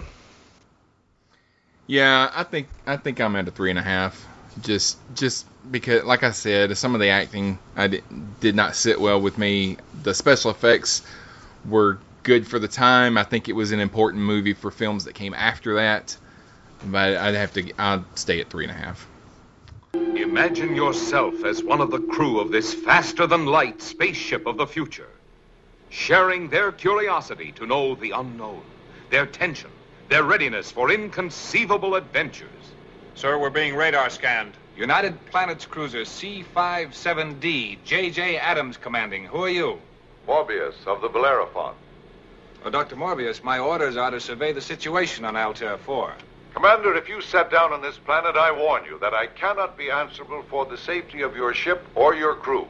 Yeah, 1.88 2.32
I 2.34 2.44
think 2.44 2.68
I 2.86 2.98
think 2.98 3.20
I'm 3.20 3.36
at 3.36 3.48
a 3.48 3.52
three 3.52 3.70
and 3.70 3.80
a 3.80 3.84
half. 3.84 4.26
Just 4.62 4.98
just 5.14 5.46
because, 5.70 6.04
like 6.04 6.24
I 6.24 6.32
said, 6.32 6.76
some 6.78 6.96
of 6.96 7.02
the 7.02 7.10
acting 7.10 7.60
I 7.76 7.88
did, 7.88 8.04
did 8.40 8.56
not 8.56 8.76
sit 8.76 9.00
well 9.00 9.22
with 9.22 9.38
me. 9.38 9.78
The 10.04 10.14
special 10.14 10.52
effects 10.52 11.04
were 11.68 12.00
good 12.24 12.48
for 12.48 12.60
the 12.60 12.68
time. 12.68 13.18
I 13.18 13.24
think 13.24 13.50
it 13.50 13.54
was 13.54 13.72
an 13.72 13.80
important 13.80 14.24
movie 14.24 14.54
for 14.54 14.72
films 14.72 15.06
that 15.06 15.14
came 15.14 15.34
after 15.34 15.76
that. 15.76 16.18
But 16.86 17.18
I'd 17.18 17.36
have 17.36 17.54
to 17.54 17.72
I'd 17.78 18.04
stay 18.16 18.40
at 18.40 18.50
three 18.50 18.66
and 18.66 18.72
a 18.72 18.76
half. 18.76 19.08
Imagine 19.94 20.76
yourself 20.76 21.44
as 21.44 21.64
one 21.64 21.82
of 21.82 21.90
the 21.92 22.00
crew 22.00 22.40
of 22.40 22.52
this 22.52 22.74
faster 22.74 23.28
than 23.28 23.46
light 23.46 23.82
spaceship 23.82 24.46
of 24.46 24.58
the 24.58 24.68
future, 24.68 25.10
sharing 25.90 26.50
their 26.50 26.72
curiosity 26.72 27.52
to 27.54 27.66
know 27.66 27.96
the 27.96 28.12
unknown, 28.12 28.62
their 29.10 29.26
tension, 29.26 29.72
their 30.10 30.24
readiness 30.24 30.72
for 30.72 30.92
inconceivable 30.92 31.96
adventures. 31.96 32.50
Sir, 33.16 33.38
we're 33.40 33.50
being 33.50 33.76
radar 33.76 34.10
scanned. 34.10 34.54
United 34.78 35.18
Planets 35.32 35.66
Cruiser 35.66 36.06
C-57D, 36.06 37.78
J.J. 37.84 38.38
Adams 38.38 38.78
commanding. 38.78 39.26
Who 39.26 39.44
are 39.44 39.50
you? 39.50 39.80
Morbius 40.28 40.76
of 40.86 41.02
the 41.02 41.10
Bellerophon. 41.10 41.74
Oh, 42.64 42.70
Dr. 42.70 42.96
Morbius, 42.96 43.44
my 43.44 43.60
orders 43.60 43.98
are 43.98 44.12
to 44.12 44.20
survey 44.20 44.54
the 44.54 44.62
situation 44.62 45.26
on 45.26 45.36
Altair 45.36 45.78
4. 45.78 46.14
Commander, 46.54 46.96
if 46.96 47.08
you 47.08 47.22
set 47.22 47.50
down 47.50 47.72
on 47.72 47.82
this 47.82 47.98
planet, 47.98 48.36
I 48.36 48.52
warn 48.52 48.86
you 48.86 49.00
that 49.00 49.14
I 49.14 49.28
cannot 49.28 49.78
be 49.78 49.90
answerable 49.90 50.44
for 50.50 50.66
the 50.66 50.78
safety 50.78 51.22
of 51.22 51.36
your 51.36 51.54
ship 51.54 51.86
or 51.96 52.14
your 52.14 52.36
crew. 52.36 52.68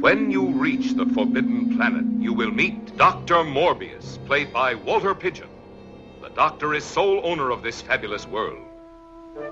When 0.00 0.30
you 0.30 0.46
reach 0.46 0.94
the 0.94 1.06
Forbidden 1.06 1.76
Planet, 1.76 2.22
you 2.22 2.32
will 2.32 2.50
meet 2.50 2.96
Dr. 2.96 3.44
Morbius, 3.44 4.18
played 4.26 4.52
by 4.52 4.74
Walter 4.74 5.14
Pidgeon. 5.14 5.48
The 6.22 6.30
doctor 6.30 6.72
is 6.74 6.84
sole 6.84 7.20
owner 7.24 7.50
of 7.50 7.62
this 7.62 7.82
fabulous 7.82 8.26
world. 8.26 8.64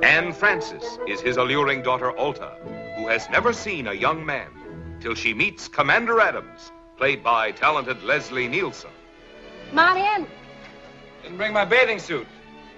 Anne 0.03 0.33
Francis 0.33 0.99
is 1.07 1.21
his 1.21 1.37
alluring 1.37 1.83
daughter, 1.83 2.17
Alta. 2.17 2.57
who 2.97 3.09
has 3.09 3.29
never 3.29 3.53
seen 3.53 3.89
a 3.89 3.93
young 3.93 4.25
man 4.25 4.97
till 5.01 5.15
she 5.15 5.35
meets 5.35 5.69
Commander 5.69 6.21
Adams, 6.21 6.73
played 6.97 7.23
by 7.23 7.51
talented 7.51 8.03
Leslie 8.03 8.49
Nielsen. 8.49 8.91
Come 9.71 9.79
on 9.79 9.97
in. 9.97 10.27
Didn't 11.23 11.37
bring 11.37 11.53
my 11.53 11.65
bathing 11.65 11.99
suit. 11.99 12.27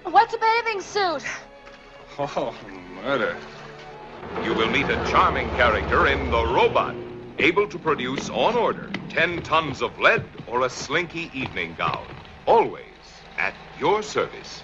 What's 0.03 0.33
a 0.33 0.37
bathing 0.37 0.81
suit? 0.81 1.23
Oh, 2.17 2.53
murder. 2.95 3.37
You 4.43 4.53
will 4.53 4.69
meet 4.69 4.89
a 4.89 4.97
charming 5.09 5.47
character 5.55 6.07
in 6.07 6.29
The 6.31 6.45
Robot, 6.45 6.95
able 7.39 7.67
to 7.67 7.79
produce 7.79 8.29
on 8.29 8.55
order 8.55 8.91
10 9.09 9.43
tons 9.43 9.81
of 9.81 9.97
lead 9.99 10.23
or 10.45 10.65
a 10.65 10.69
slinky 10.69 11.31
evening 11.33 11.73
gown. 11.73 12.05
Always 12.45 12.83
at 13.37 13.53
your 13.77 14.03
service. 14.03 14.61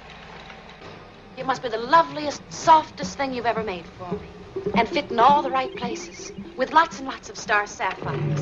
It 1.37 1.45
must 1.45 1.63
be 1.63 1.69
the 1.69 1.77
loveliest, 1.77 2.41
softest 2.51 3.17
thing 3.17 3.33
you've 3.33 3.45
ever 3.45 3.63
made 3.63 3.85
for 3.97 4.11
me. 4.11 4.27
And 4.75 4.89
fit 4.89 5.09
in 5.09 5.19
all 5.19 5.41
the 5.41 5.51
right 5.51 5.73
places. 5.75 6.33
With 6.57 6.73
lots 6.73 6.99
and 6.99 7.07
lots 7.07 7.29
of 7.29 7.37
star 7.37 7.65
sapphires. 7.65 8.41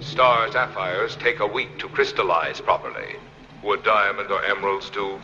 Star 0.00 0.50
sapphires 0.50 1.16
take 1.16 1.40
a 1.40 1.46
week 1.46 1.78
to 1.78 1.88
crystallize 1.88 2.60
properly. 2.60 3.16
Would 3.62 3.82
diamond 3.84 4.30
or 4.30 4.42
emeralds 4.44 4.90
do? 4.90 5.20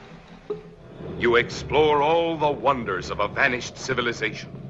You 1.18 1.36
explore 1.36 2.03
all 2.03 2.36
the 2.36 2.51
wonders 2.51 3.11
of 3.11 3.20
a 3.20 3.28
vanished 3.28 3.78
civilization. 3.78 4.67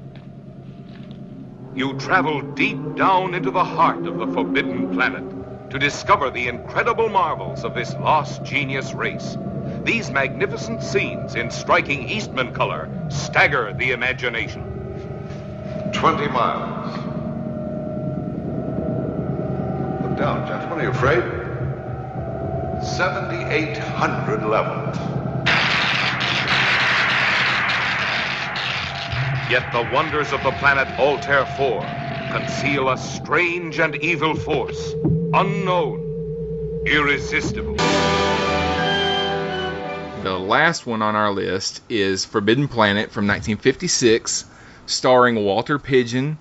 You 1.75 1.93
travel 1.99 2.41
deep 2.55 2.95
down 2.95 3.35
into 3.35 3.51
the 3.51 3.63
heart 3.63 4.05
of 4.07 4.17
the 4.17 4.27
Forbidden 4.27 4.91
Planet 4.93 5.69
to 5.69 5.77
discover 5.77 6.31
the 6.31 6.47
incredible 6.47 7.09
marvels 7.09 7.63
of 7.63 7.75
this 7.75 7.93
lost 7.93 8.43
genius 8.43 8.93
race. 8.93 9.37
These 9.83 10.09
magnificent 10.09 10.81
scenes 10.81 11.35
in 11.35 11.51
striking 11.51 12.09
Eastman 12.09 12.53
color 12.53 12.89
stagger 13.09 13.71
the 13.73 13.91
imagination. 13.91 14.63
20 15.93 16.27
miles. 16.29 16.95
Look 20.03 20.17
down, 20.17 20.47
gentlemen. 20.47 20.79
Are 20.79 20.83
you 20.83 20.89
afraid? 20.89 21.23
7,800 22.83 24.45
levels. 24.45 25.08
Yet 29.49 29.71
the 29.71 29.81
wonders 29.81 30.31
of 30.31 30.43
the 30.43 30.51
planet 30.51 30.87
Altair 30.99 31.43
4 31.43 31.83
conceal 32.29 32.87
a 32.87 32.97
strange 32.97 33.79
and 33.79 33.95
evil 33.95 34.35
force, 34.35 34.93
unknown, 35.33 36.83
irresistible. 36.85 37.75
The 40.21 40.37
last 40.37 40.85
one 40.85 41.01
on 41.01 41.15
our 41.15 41.31
list 41.31 41.81
is 41.89 42.25
Forbidden 42.25 42.67
Planet 42.67 43.11
from 43.11 43.25
1956, 43.25 44.45
starring 44.85 45.43
Walter 45.43 45.79
Pidgeon 45.79 46.37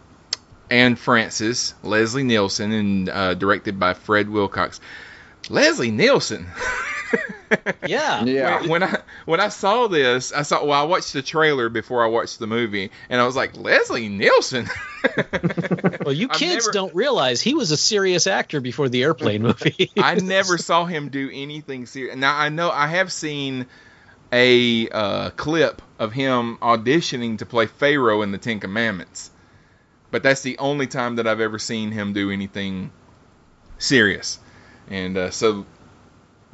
Anne 0.70 0.96
Francis, 0.96 1.72
Leslie 1.82 2.24
Nielsen, 2.24 2.72
and 2.72 3.08
uh, 3.08 3.32
directed 3.32 3.80
by 3.80 3.94
Fred 3.94 4.28
Wilcox. 4.28 4.80
Leslie 5.48 5.90
Nielsen. 5.90 6.46
yeah. 7.86 8.60
When, 8.60 8.68
when 8.68 8.82
I 8.82 9.00
when 9.24 9.40
I 9.40 9.48
saw 9.48 9.86
this, 9.86 10.32
I 10.32 10.42
saw 10.42 10.64
well, 10.64 10.80
I 10.80 10.84
watched 10.84 11.12
the 11.12 11.22
trailer 11.22 11.68
before 11.68 12.04
I 12.04 12.08
watched 12.08 12.38
the 12.38 12.46
movie, 12.46 12.90
and 13.08 13.20
I 13.20 13.26
was 13.26 13.36
like, 13.36 13.56
Leslie 13.56 14.08
Nielsen. 14.08 14.68
Well, 16.04 16.12
you 16.12 16.28
kids 16.28 16.68
don't 16.70 16.94
realize 16.94 17.40
he 17.40 17.54
was 17.54 17.70
a 17.70 17.76
serious 17.76 18.26
actor 18.26 18.60
before 18.60 18.88
the 18.88 19.02
airplane 19.02 19.42
movie. 19.42 19.90
I 19.98 20.14
never 20.16 20.58
saw 20.58 20.86
him 20.86 21.08
do 21.08 21.30
anything 21.32 21.86
serious. 21.86 22.16
Now 22.16 22.36
I 22.36 22.48
know 22.48 22.70
I 22.70 22.86
have 22.86 23.12
seen 23.12 23.66
a 24.32 24.88
uh, 24.88 25.30
clip 25.30 25.82
of 25.98 26.12
him 26.12 26.56
auditioning 26.62 27.38
to 27.38 27.46
play 27.46 27.66
Pharaoh 27.66 28.22
in 28.22 28.32
the 28.32 28.38
Ten 28.38 28.58
Commandments, 28.58 29.30
but 30.10 30.22
that's 30.22 30.42
the 30.42 30.58
only 30.58 30.86
time 30.86 31.16
that 31.16 31.26
I've 31.26 31.40
ever 31.40 31.58
seen 31.58 31.92
him 31.92 32.12
do 32.12 32.30
anything 32.30 32.90
serious. 33.78 34.38
And 34.88 35.16
uh, 35.16 35.30
so 35.30 35.66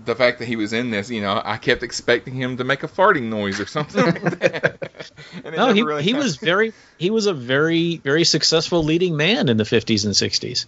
the 0.03 0.14
fact 0.14 0.38
that 0.40 0.47
he 0.47 0.57
was 0.57 0.72
in 0.72 0.90
this, 0.90 1.11
you 1.11 1.20
know, 1.20 1.40
I 1.45 1.57
kept 1.57 1.82
expecting 1.82 2.34
him 2.34 2.57
to 2.57 2.64
make 2.64 2.82
a 2.82 2.88
farting 2.88 3.24
noise 3.24 3.61
or 3.61 3.66
something 3.66 4.05
like 4.05 4.38
that. 4.40 4.90
No, 5.45 5.72
he, 5.72 5.82
really 5.82 6.03
he 6.03 6.11
happened. 6.11 6.24
was 6.24 6.36
very 6.36 6.72
he 6.97 7.11
was 7.11 7.26
a 7.26 7.34
very 7.34 7.99
very 7.99 8.24
successful 8.24 8.82
leading 8.82 9.16
man 9.16 9.49
in 9.49 9.57
the 9.57 9.64
50s 9.64 10.05
and 10.05 10.14
60s. 10.14 10.66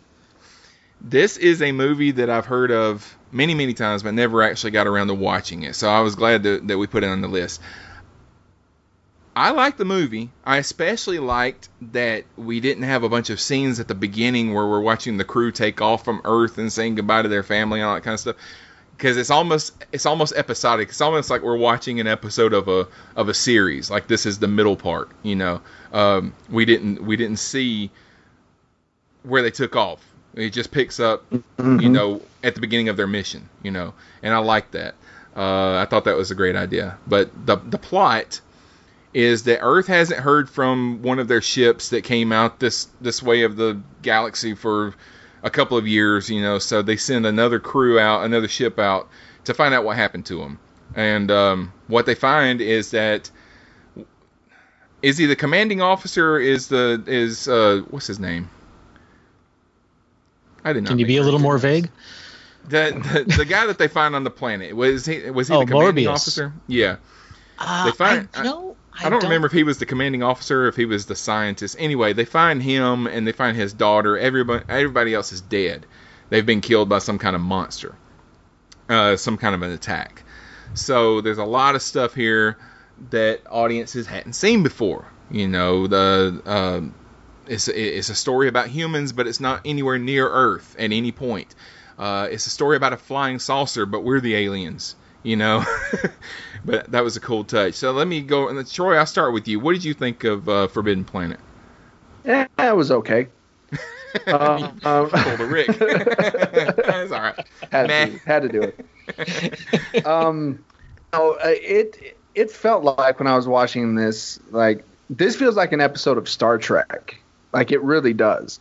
This 1.01 1.37
is 1.37 1.63
a 1.63 1.73
movie 1.73 2.13
that 2.13 2.31
I've 2.31 2.47
heard 2.47 2.71
of 2.71 3.17
many, 3.33 3.55
many 3.55 3.75
times, 3.75 4.03
but 4.03 4.15
never 4.15 4.43
actually 4.43 4.73
got 4.73 4.87
around 4.87 5.09
to 5.09 5.15
watching 5.15 5.63
it. 5.63 5.75
So 5.75 5.89
I 5.89 6.01
was 6.01 6.15
glad 6.15 6.43
that, 6.45 6.69
that 6.69 6.79
we 6.79 6.87
put 6.87 7.05
it 7.05 7.09
on 7.09 7.21
the 7.21 7.29
list. 7.29 7.61
I 9.35 9.51
liked 9.51 9.77
the 9.77 9.85
movie. 9.85 10.31
I 10.45 10.57
especially 10.57 11.19
liked 11.19 11.69
that 11.93 12.25
we 12.37 12.61
didn't 12.61 12.85
have 12.85 13.03
a 13.03 13.09
bunch 13.09 13.29
of 13.29 13.39
scenes 13.39 13.79
at 13.81 13.89
the 13.89 13.95
beginning 13.95 14.55
where 14.55 14.67
we're 14.67 14.81
watching 14.81 15.19
the 15.19 15.25
crew 15.25 15.53
take 15.53 15.83
off 15.83 16.05
from 16.05 16.23
Earth 16.25 16.57
and 16.57 16.73
saying 16.73 16.95
goodbye 16.95 17.23
to 17.23 17.29
their 17.29 17.43
family 17.43 17.81
and 17.81 17.89
all 17.89 17.95
that 17.95 18.03
kind 18.03 18.15
of 18.15 18.21
stuff. 18.21 18.37
Because 18.97 19.17
it's 19.17 19.31
almost 19.31 19.85
it's 19.93 20.07
almost 20.07 20.33
episodic. 20.37 20.89
It's 20.89 21.01
almost 21.01 21.31
like 21.31 21.43
we're 21.43 21.57
watching 21.57 22.01
an 22.01 22.07
episode 22.07 22.53
of 22.53 22.69
a 22.69 22.89
of 23.15 23.29
a 23.29 23.35
series. 23.35 23.91
Like 23.91 24.07
this 24.07 24.27
is 24.27 24.39
the 24.39 24.49
middle 24.49 24.77
part. 24.77 25.11
You 25.23 25.37
know, 25.37 25.61
um, 25.93 26.33
we 26.51 26.65
didn't 26.65 27.03
we 27.03 27.17
didn't 27.17 27.39
see 27.39 27.91
where 29.23 29.43
they 29.43 29.51
took 29.51 29.77
off. 29.77 30.03
It 30.35 30.51
just 30.51 30.71
picks 30.71 31.01
up, 31.01 31.25
you 31.59 31.89
know, 31.89 32.21
at 32.43 32.55
the 32.55 32.61
beginning 32.61 32.91
of 32.91 32.97
their 32.97 33.07
mission, 33.07 33.49
you 33.63 33.71
know, 33.71 33.95
and 34.23 34.35
I 34.35 34.39
like 34.39 34.71
that. 34.73 34.95
Uh, 35.35 35.77
I 35.77 35.87
thought 35.87 36.05
that 36.05 36.17
was 36.17 36.31
a 36.31 36.35
great 36.35 36.57
idea. 36.57 36.99
But 37.07 37.31
the 37.47 37.57
the 37.57 37.79
plot 37.79 38.41
is 39.13 39.45
that 39.45 39.61
Earth 39.63 39.87
hasn't 39.87 40.21
heard 40.21 40.49
from 40.51 41.01
one 41.01 41.19
of 41.19 41.27
their 41.27 41.41
ships 41.41 41.89
that 41.91 42.05
came 42.05 42.33
out 42.33 42.61
this 42.61 42.89
this 43.01 43.23
way 43.23 43.43
of 43.43 43.57
the 43.57 43.81
galaxy 44.03 44.55
for 44.55 44.95
a 45.47 45.51
couple 45.51 45.79
of 45.79 45.87
years, 45.87 46.29
you 46.29 46.43
know. 46.43 46.59
So 46.59 46.83
they 46.83 46.97
send 46.97 47.25
another 47.25 47.59
crew 47.61 47.99
out, 47.99 48.25
another 48.25 48.49
ship 48.49 48.79
out 48.79 49.09
to 49.45 49.55
find 49.55 49.73
out 49.73 49.85
what 49.85 49.97
happened 49.97 50.27
to 50.27 50.43
him. 50.43 50.59
And 50.95 51.31
um, 51.31 51.73
what 51.87 52.05
they 52.07 52.15
find 52.15 52.61
is 52.61 52.91
that 52.91 53.31
is 55.03 55.17
he 55.19 55.27
the 55.27 55.37
commanding 55.37 55.81
officer? 55.81 56.39
Is 56.39 56.69
the 56.69 57.03
is 57.07 57.49
uh, 57.49 57.83
what's 57.91 58.07
his 58.07 58.19
name? 58.19 58.51
I 60.65 60.73
did 60.73 60.83
not. 60.83 60.91
Know. 60.91 60.93
Can 60.93 60.99
you 60.99 61.07
be 61.07 61.17
a 61.19 61.23
little 61.23 61.41
more 61.41 61.59
vague? 61.59 61.91
The, 62.69 63.25
the 63.27 63.37
the 63.39 63.45
guy 63.45 63.67
that 63.67 63.79
they 63.79 63.87
find 63.89 64.17
on 64.17 64.25
the 64.25 64.31
planet 64.31 64.75
was 64.75 65.07
he 65.07 65.31
was 65.31 65.49
he 65.49 65.55
Oh, 65.57 65.61
the 65.61 65.67
commanding 65.67 66.07
Morbius. 66.07 66.11
officer? 66.15 66.53
Yeah. 66.67 66.97
Uh, 67.59 67.85
They 67.87 67.93
find- 67.93 68.29
I, 68.35 68.43
no, 68.43 68.76
I, 68.99 69.11
don't, 69.11 69.23
remember 69.23 69.47
if 69.47 69.53
he 69.53 69.63
was 69.63 69.79
the 69.79 69.87
commanding 69.87 70.23
officer 70.23 70.65
or 70.65 70.69
if 70.69 70.77
he 70.77 70.85
was 70.85 71.07
the 71.07 71.17
scientist. 71.17 71.77
Anyway, 71.79 72.13
they 72.13 72.25
find 72.25 72.63
him 72.63 73.07
and 73.07 73.27
they 73.27 73.33
find 73.33 73.57
his 73.57 73.73
daughter. 73.73 74.19
Everybody 74.19 74.65
everybody 74.69 75.15
else 75.15 75.33
is 75.33 75.41
dead. 75.41 75.87
They've 76.29 76.47
been 76.47 76.61
killed 76.61 76.89
by 76.89 76.99
some 76.99 77.19
kind 77.19 77.37
of 77.37 77.43
monster, 77.43 77.95
uh, 78.89 79.17
some 79.17 79.37
kind 79.37 79.55
of 79.55 79.63
an 79.63 79.71
attack. 79.71 80.23
So 80.75 81.21
there's 81.21 81.39
a 81.39 81.45
lot 81.45 81.75
of 81.75 81.83
stuff 81.83 82.15
here 82.15 82.59
that 83.11 83.43
audiences 83.49 84.07
hadn't 84.07 84.33
seen 84.33 84.63
before. 84.63 85.07
You 85.31 85.49
know, 85.49 85.87
the 85.87 86.43
um, 86.47 86.95
it's 87.47 87.69
it's 87.69 88.09
a 88.09 88.15
story 88.15 88.49
about 88.49 88.69
humans, 88.69 89.13
but 89.13 89.27
it's 89.27 89.41
not 89.41 89.63
anywhere 89.65 89.99
near 89.99 90.29
Earth 90.29 90.75
at 90.79 90.93
any 90.93 91.13
point. 91.13 91.55
Uh, 91.99 92.29
it's 92.31 92.47
a 92.47 92.51
story 92.51 92.77
about 92.77 92.93
a 92.93 92.97
flying 92.97 93.39
saucer, 93.39 93.87
but 93.87 94.05
we're 94.05 94.21
the 94.21 94.37
aliens. 94.37 94.97
You 95.27 95.35
know, 95.35 95.65
but 96.65 96.89
that 96.93 97.03
was 97.03 97.17
a 97.17 97.21
cool 97.21 97.43
touch. 97.43 97.75
So 97.75 97.91
let 97.91 98.07
me 98.07 98.21
go. 98.21 98.49
And 98.49 98.71
Troy, 98.71 98.95
I'll 98.97 99.07
start 99.07 99.33
with 99.33 99.49
you. 99.49 99.59
What 99.59 99.73
did 99.73 99.83
you 99.83 99.93
think 99.93 100.23
of 100.23 100.49
uh, 100.49 100.69
Forbidden 100.69 101.05
Planet? 101.05 101.41
Yeah, 102.25 102.47
it 102.59 102.77
was 102.77 102.91
okay. 102.93 103.27
Uh, 104.27 104.71
um, 104.85 105.11
Pulled 105.11 105.41
a 105.41 105.45
Rick. 105.45 105.67
That's 105.77 107.13
all 107.13 107.21
right. 107.21 107.47
had, 107.71 107.89
to, 107.89 108.19
had 108.25 108.43
to 108.45 108.49
do 108.49 108.63
it. 108.63 110.07
um, 110.07 110.65
no, 111.13 111.33
uh, 111.33 111.39
it 111.45 112.17
it 112.35 112.51
felt 112.51 112.83
like 112.85 113.19
when 113.19 113.27
I 113.27 113.37
was 113.37 113.47
watching 113.47 113.95
this, 113.95 114.41
like 114.53 114.85
this 115.11 115.37
feels 115.37 115.55
like 115.55 115.73
an 115.73 115.83
episode 115.83 116.17
of 116.17 116.31
Star 116.31 116.57
Trek. 116.57 117.21
Like 117.53 117.73
it 117.73 117.83
really 117.83 118.15
does. 118.15 118.59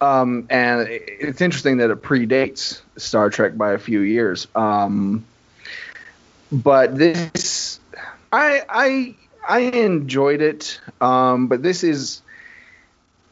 Um, 0.00 0.46
and 0.48 0.82
it- 0.82 1.02
it's 1.08 1.40
interesting 1.40 1.78
that 1.78 1.90
it 1.90 2.00
predates 2.02 2.80
Star 2.96 3.30
Trek 3.30 3.56
by 3.56 3.72
a 3.72 3.78
few 3.78 4.00
years. 4.00 4.46
Um, 4.54 5.24
but 6.50 6.96
this, 6.96 7.80
I 8.32 8.62
I 8.68 9.14
I 9.46 9.58
enjoyed 9.60 10.42
it. 10.42 10.80
Um, 11.00 11.48
but 11.48 11.62
this 11.62 11.84
is 11.84 12.22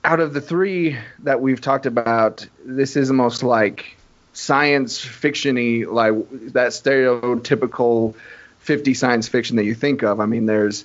out 0.04 0.20
of 0.20 0.34
the 0.34 0.40
three 0.40 0.98
that 1.20 1.40
we've 1.40 1.60
talked 1.60 1.86
about, 1.86 2.46
this 2.64 2.96
is 2.96 3.08
the 3.08 3.14
most 3.14 3.42
like 3.42 3.96
science 4.32 5.04
fictiony, 5.04 5.86
like 5.86 6.14
that 6.52 6.72
stereotypical 6.72 8.14
50 8.60 8.94
science 8.94 9.28
fiction 9.28 9.56
that 9.56 9.64
you 9.64 9.74
think 9.74 10.02
of. 10.02 10.20
I 10.20 10.26
mean, 10.26 10.46
there's 10.46 10.84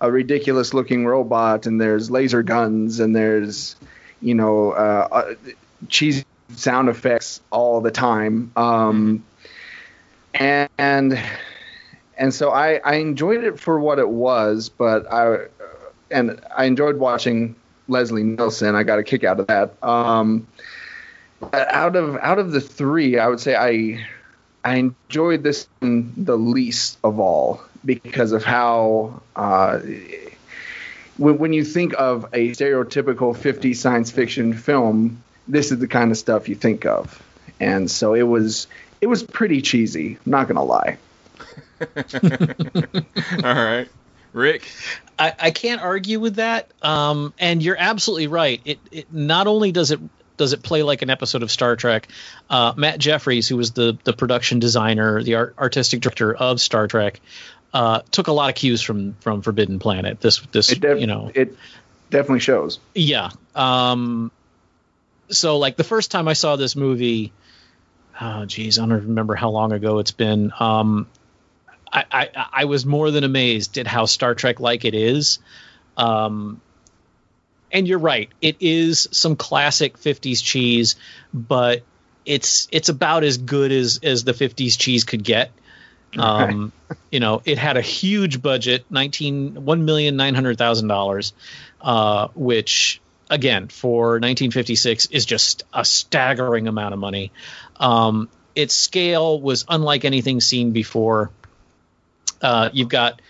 a 0.00 0.10
ridiculous 0.10 0.74
looking 0.74 1.06
robot, 1.06 1.66
and 1.66 1.80
there's 1.80 2.10
laser 2.10 2.42
guns, 2.42 3.00
and 3.00 3.14
there's 3.14 3.76
you 4.20 4.34
know 4.34 4.72
uh, 4.72 5.08
uh, 5.10 5.34
cheesy 5.88 6.24
sound 6.56 6.88
effects 6.88 7.40
all 7.50 7.80
the 7.80 7.90
time. 7.90 8.50
Um, 8.56 9.24
and 10.34 10.68
and 10.78 11.22
so 12.34 12.50
I, 12.50 12.80
I 12.84 12.96
enjoyed 12.96 13.44
it 13.44 13.58
for 13.58 13.80
what 13.80 13.98
it 13.98 14.08
was, 14.08 14.68
but 14.68 15.10
I 15.10 15.46
and 16.10 16.40
I 16.54 16.64
enjoyed 16.64 16.98
watching 16.98 17.56
Leslie 17.88 18.22
Nielsen. 18.22 18.74
I 18.74 18.82
got 18.82 18.98
a 18.98 19.02
kick 19.02 19.24
out 19.24 19.40
of 19.40 19.46
that. 19.46 19.82
Um, 19.82 20.46
out 21.52 21.96
of 21.96 22.16
out 22.18 22.38
of 22.38 22.52
the 22.52 22.60
three, 22.60 23.18
I 23.18 23.28
would 23.28 23.40
say 23.40 23.56
I 23.56 24.04
I 24.64 24.76
enjoyed 24.76 25.42
this 25.42 25.66
the 25.80 26.36
least 26.36 26.98
of 27.02 27.18
all 27.18 27.62
because 27.84 28.32
of 28.32 28.44
how 28.44 29.22
uh, 29.34 29.80
when, 31.16 31.38
when 31.38 31.52
you 31.52 31.64
think 31.64 31.94
of 31.98 32.26
a 32.32 32.50
stereotypical 32.50 33.34
50 33.34 33.72
science 33.74 34.10
fiction 34.10 34.52
film, 34.52 35.22
this 35.48 35.72
is 35.72 35.78
the 35.78 35.88
kind 35.88 36.10
of 36.10 36.18
stuff 36.18 36.48
you 36.48 36.54
think 36.54 36.84
of, 36.84 37.22
and 37.58 37.90
so 37.90 38.14
it 38.14 38.22
was 38.22 38.66
it 39.00 39.06
was 39.06 39.22
pretty 39.22 39.62
cheesy. 39.62 40.18
I'm 40.26 40.32
not 40.32 40.48
gonna 40.48 40.64
lie. 40.64 40.98
All 43.44 43.54
right, 43.54 43.88
Rick. 44.32 44.68
I, 45.18 45.34
I 45.38 45.50
can't 45.50 45.80
argue 45.82 46.20
with 46.20 46.36
that. 46.36 46.70
Um, 46.82 47.34
and 47.38 47.62
you're 47.62 47.76
absolutely 47.78 48.26
right. 48.26 48.60
It, 48.64 48.78
it 48.90 49.12
not 49.12 49.46
only 49.46 49.72
does 49.72 49.90
it 49.90 50.00
does 50.36 50.52
it 50.54 50.62
play 50.62 50.82
like 50.82 51.02
an 51.02 51.10
episode 51.10 51.42
of 51.42 51.50
Star 51.50 51.76
Trek. 51.76 52.08
Uh, 52.48 52.72
Matt 52.76 52.98
Jefferies, 52.98 53.46
who 53.48 53.56
was 53.56 53.72
the 53.72 53.98
the 54.04 54.12
production 54.12 54.58
designer, 54.58 55.22
the 55.22 55.34
art, 55.34 55.54
artistic 55.58 56.00
director 56.00 56.34
of 56.34 56.60
Star 56.60 56.86
Trek, 56.86 57.20
uh, 57.74 58.00
took 58.10 58.28
a 58.28 58.32
lot 58.32 58.48
of 58.48 58.56
cues 58.56 58.80
from 58.82 59.14
from 59.20 59.42
Forbidden 59.42 59.78
Planet. 59.78 60.20
This 60.20 60.40
this 60.52 60.72
It 60.72 60.80
def- 60.80 61.00
you 61.00 61.06
know 61.06 61.30
it 61.34 61.56
definitely 62.10 62.40
shows. 62.40 62.78
yeah. 62.94 63.30
Um, 63.54 64.30
so 65.28 65.58
like 65.58 65.76
the 65.76 65.84
first 65.84 66.10
time 66.10 66.26
I 66.26 66.32
saw 66.32 66.56
this 66.56 66.74
movie, 66.74 67.32
oh 68.20 68.46
geez, 68.46 68.78
I 68.78 68.86
don't 68.86 69.08
remember 69.08 69.34
how 69.34 69.50
long 69.50 69.72
ago 69.72 69.98
it's 69.98 70.10
been. 70.10 70.52
Um, 70.58 71.06
I, 71.92 72.04
I 72.10 72.28
I 72.52 72.64
was 72.66 72.86
more 72.86 73.10
than 73.10 73.24
amazed 73.24 73.78
at 73.78 73.86
how 73.86 74.06
Star 74.06 74.34
Trek 74.34 74.60
like 74.60 74.84
it 74.84 74.94
is. 74.94 75.38
Um, 75.96 76.60
and 77.72 77.86
you're 77.86 77.98
right, 77.98 78.28
it 78.40 78.56
is 78.60 79.08
some 79.12 79.36
classic 79.36 79.98
'50s 79.98 80.42
cheese, 80.42 80.96
but 81.32 81.82
it's 82.24 82.68
it's 82.72 82.88
about 82.88 83.24
as 83.24 83.38
good 83.38 83.72
as 83.72 84.00
as 84.02 84.24
the 84.24 84.32
'50s 84.32 84.78
cheese 84.78 85.04
could 85.04 85.24
get. 85.24 85.52
Um, 86.18 86.72
you 87.10 87.20
know, 87.20 87.42
it 87.44 87.58
had 87.58 87.76
a 87.76 87.82
huge 87.82 88.42
budget, 88.42 88.84
nineteen 88.90 89.64
one 89.64 89.84
million 89.84 90.16
nine 90.16 90.34
hundred 90.34 90.58
thousand 90.58 90.88
dollars, 90.88 91.32
uh, 91.80 92.28
which 92.34 93.00
again 93.28 93.68
for 93.68 94.14
1956 94.14 95.06
is 95.06 95.24
just 95.24 95.62
a 95.72 95.84
staggering 95.84 96.66
amount 96.66 96.94
of 96.94 97.00
money. 97.00 97.30
Um, 97.76 98.28
its 98.56 98.74
scale 98.74 99.40
was 99.40 99.64
unlike 99.68 100.04
anything 100.04 100.40
seen 100.40 100.72
before. 100.72 101.30
Uh, 102.42 102.70
you've 102.72 102.88
got 102.88 103.20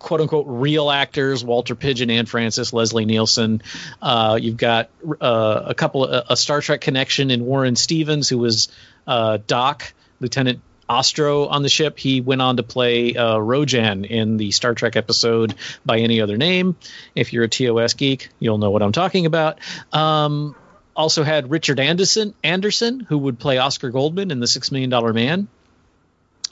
quote 0.00 0.20
unquote 0.20 0.46
real 0.48 0.90
actors 0.90 1.44
Walter 1.44 1.76
Pidgeon 1.76 2.10
Anne 2.10 2.26
Francis 2.26 2.72
Leslie 2.72 3.04
Nielsen. 3.04 3.62
Uh, 4.02 4.38
you've 4.40 4.56
got 4.56 4.90
uh, 5.20 5.62
a 5.66 5.74
couple 5.74 6.04
of 6.04 6.26
a 6.28 6.36
Star 6.36 6.60
Trek 6.60 6.80
connection 6.80 7.30
in 7.30 7.44
Warren 7.44 7.76
Stevens, 7.76 8.28
who 8.28 8.38
was 8.38 8.68
uh, 9.06 9.38
Doc, 9.46 9.92
Lieutenant 10.18 10.60
Ostrow 10.88 11.48
on 11.48 11.62
the 11.62 11.68
ship. 11.68 11.98
He 11.98 12.20
went 12.20 12.42
on 12.42 12.56
to 12.56 12.64
play 12.64 13.14
uh, 13.14 13.36
Rojan 13.36 14.04
in 14.04 14.38
the 14.38 14.50
Star 14.50 14.74
Trek 14.74 14.96
episode 14.96 15.54
by 15.86 15.98
any 15.98 16.20
other 16.20 16.36
name. 16.36 16.76
If 17.14 17.32
you're 17.32 17.44
a 17.44 17.48
TOS 17.48 17.94
geek, 17.94 18.30
you'll 18.40 18.58
know 18.58 18.70
what 18.70 18.82
I'm 18.82 18.92
talking 18.92 19.26
about. 19.26 19.60
Um, 19.92 20.56
also 20.96 21.22
had 21.22 21.50
Richard 21.50 21.78
Anderson, 21.78 22.34
Anderson, 22.42 23.00
who 23.00 23.18
would 23.18 23.38
play 23.38 23.58
Oscar 23.58 23.90
Goldman 23.90 24.32
in 24.32 24.40
The 24.40 24.48
Six 24.48 24.72
Million 24.72 24.90
Dollar 24.90 25.12
Man 25.12 25.46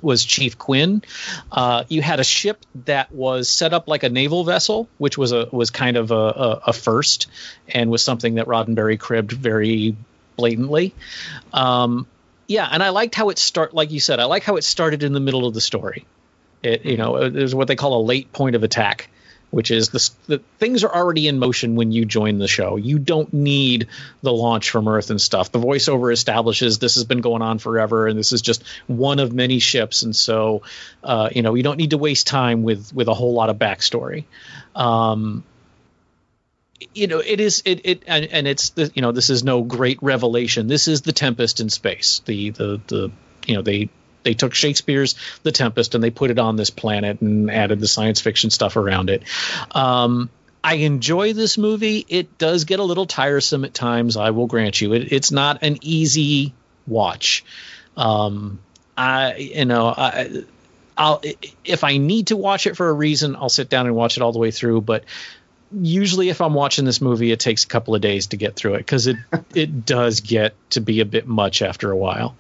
was 0.03 0.25
Chief 0.25 0.59
Quinn. 0.59 1.03
Uh, 1.51 1.85
you 1.89 2.03
had 2.03 2.21
a 2.21 2.25
ship 2.25 2.65
that 2.87 3.13
was 3.13 3.49
set 3.49 3.73
up 3.73 3.89
like 3.89 4.03
a 4.03 4.09
naval 4.09 4.45
vessel, 4.45 4.89
which 4.99 5.19
was 5.19 5.33
a 5.33 5.49
was 5.51 5.71
kind 5.71 5.97
of 5.97 6.11
a, 6.11 6.15
a, 6.15 6.63
a 6.69 6.73
first, 6.73 7.27
and 7.69 7.91
was 7.91 8.03
something 8.03 8.37
that 8.37 8.47
Roddenberry 8.47 8.99
cribbed 8.99 9.33
very 9.33 9.97
blatantly. 10.37 10.95
Um, 11.53 12.07
yeah, 12.47 12.69
and 12.71 12.83
I 12.83 12.91
liked 12.91 13.15
how 13.15 13.29
it 13.29 13.39
start. 13.39 13.75
Like 13.75 13.91
you 13.91 14.01
said, 14.01 14.21
I 14.21 14.25
like 14.25 14.43
how 14.43 14.57
it 14.57 14.65
started 14.65 15.03
in 15.03 15.13
the 15.13 15.21
middle 15.21 15.47
of 15.47 15.55
the 15.55 15.61
story. 15.61 16.07
It 16.63 16.85
you 16.85 16.97
know 16.97 17.29
there's 17.29 17.55
what 17.55 17.69
they 17.69 17.77
call 17.77 18.01
a 18.01 18.03
late 18.03 18.33
point 18.33 18.57
of 18.57 18.65
attack, 18.65 19.11
which 19.51 19.71
is 19.71 19.89
the, 19.89 20.11
the 20.27 20.39
things 20.59 20.85
are 20.85 20.95
already 20.95 21.27
in 21.27 21.39
motion 21.39 21.75
when 21.75 21.91
you 21.91 22.05
join 22.05 22.39
the 22.39 22.49
show. 22.49 22.77
You 22.77 22.99
don't 22.99 23.33
need 23.33 23.89
the 24.23 24.33
launch 24.33 24.71
from 24.71 24.89
Earth 24.89 25.11
and 25.11 25.21
stuff. 25.21 25.51
The 25.51 25.59
voiceover 25.59 26.13
establishes 26.13 26.79
this 26.79 26.97
has 26.97 27.05
been 27.05 27.21
going 27.21 27.43
on 27.43 27.59
forever, 27.59 28.07
and 28.07 28.19
this 28.19 28.33
is 28.33 28.43
just 28.43 28.63
one 28.87 29.19
of 29.19 29.33
many 29.33 29.59
ships. 29.59 30.03
And 30.03 30.15
so, 30.15 30.63
uh, 31.03 31.31
you 31.35 31.43
know, 31.43 31.55
you 31.55 31.63
don't 31.63 31.79
need 31.79 31.91
to 31.91 31.99
waste 31.99 32.27
time 32.27 32.63
with 32.63 32.93
with 32.93 33.09
a 33.09 33.15
whole 33.15 33.33
lot 33.33 33.49
of 33.49 33.57
backstory. 33.57 34.25
Um, 34.75 35.45
you 36.95 37.07
know, 37.07 37.19
it 37.19 37.41
is 37.41 37.63
it 37.65 37.81
it 37.85 38.03
and, 38.07 38.27
and 38.27 38.47
it's 38.47 38.71
the 38.71 38.91
you 38.95 39.03
know 39.03 39.13
this 39.13 39.31
is 39.31 39.43
no 39.43 39.63
great 39.63 39.99
revelation. 40.03 40.67
This 40.67 40.89
is 40.89 41.03
the 41.03 41.13
Tempest 41.13 41.61
in 41.61 41.71
space. 41.71 42.21
The 42.27 42.51
the 42.51 42.81
the 42.87 43.11
you 43.47 43.55
know 43.57 43.63
they 43.63 43.89
they 44.23 44.35
took 44.35 44.55
Shakespeare's 44.55 45.15
The 45.43 45.53
Tempest 45.53 45.95
and 45.95 46.03
they 46.03 46.11
put 46.11 46.31
it 46.31 46.39
on 46.39 46.57
this 46.57 46.71
planet 46.71 47.21
and 47.21 47.51
added 47.51 47.81
the 47.81 47.89
science 47.89 48.21
fiction 48.21 48.51
stuff 48.51 48.77
around 48.77 49.11
it. 49.11 49.23
Um, 49.73 50.31
I 50.63 50.75
enjoy 50.75 51.33
this 51.33 51.57
movie. 51.57 52.05
It 52.09 52.37
does 52.39 52.65
get 52.65 52.81
a 52.81 52.85
little 52.85 53.07
tiresome 53.07 53.65
at 53.65 53.75
times. 53.75 54.17
I 54.17 54.31
will 54.31 54.47
grant 54.47 54.81
you. 54.81 54.93
It, 54.93 55.13
it's 55.13 55.31
not 55.31 55.63
an 55.63 55.79
easy 55.83 56.53
watch. 56.87 57.45
Um, 57.97 58.59
I 58.97 59.37
you 59.37 59.65
know 59.65 59.87
I. 59.89 60.45
I'll 60.97 61.23
if 61.65 61.85
I 61.85 61.99
need 61.99 62.29
to 62.29 62.37
watch 62.37 62.67
it 62.67 62.77
for 62.77 62.89
a 62.89 62.93
reason, 62.93 63.37
I'll 63.37 63.49
sit 63.49 63.69
down 63.69 63.87
and 63.87 63.95
watch 63.95 64.17
it 64.17 64.23
all 64.23 64.33
the 64.33 64.41
way 64.41 64.51
through. 64.51 64.81
But 64.81 65.05
usually, 65.73 66.29
if 66.29 66.41
I'm 66.41 66.55
watching 66.55 66.85
this 66.85 67.01
movie, 67.01 67.31
it 67.31 67.39
takes 67.39 67.63
a 67.63 67.69
couple 67.69 67.95
of 67.95 68.01
days 68.01 68.29
to 68.29 68.37
get 68.37 68.57
through 68.57 68.75
it 68.75 68.79
because 68.79 69.07
it 69.07 69.17
it 69.55 69.87
does 69.87 70.21
get 70.21 70.55
to 70.71 70.81
be 70.81 71.01
a 71.01 71.05
bit 71.05 71.27
much 71.29 71.63
after 71.63 71.93
a 71.93 71.97
while. 71.97 72.37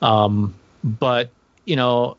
Um, 0.00 0.54
but 0.86 1.30
you 1.64 1.76
know 1.76 2.16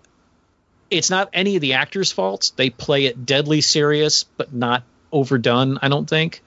it's 0.92 1.10
not 1.10 1.30
any 1.34 1.56
of 1.56 1.62
the 1.62 1.74
actors 1.74 2.12
faults 2.12 2.52
they 2.52 2.70
play 2.70 3.06
it 3.06 3.26
deadly 3.26 3.62
serious 3.62 4.24
but 4.24 4.54
not 4.54 4.84
overdone 5.12 5.80
i 5.82 5.88
don't 5.88 6.10
think. 6.10 6.44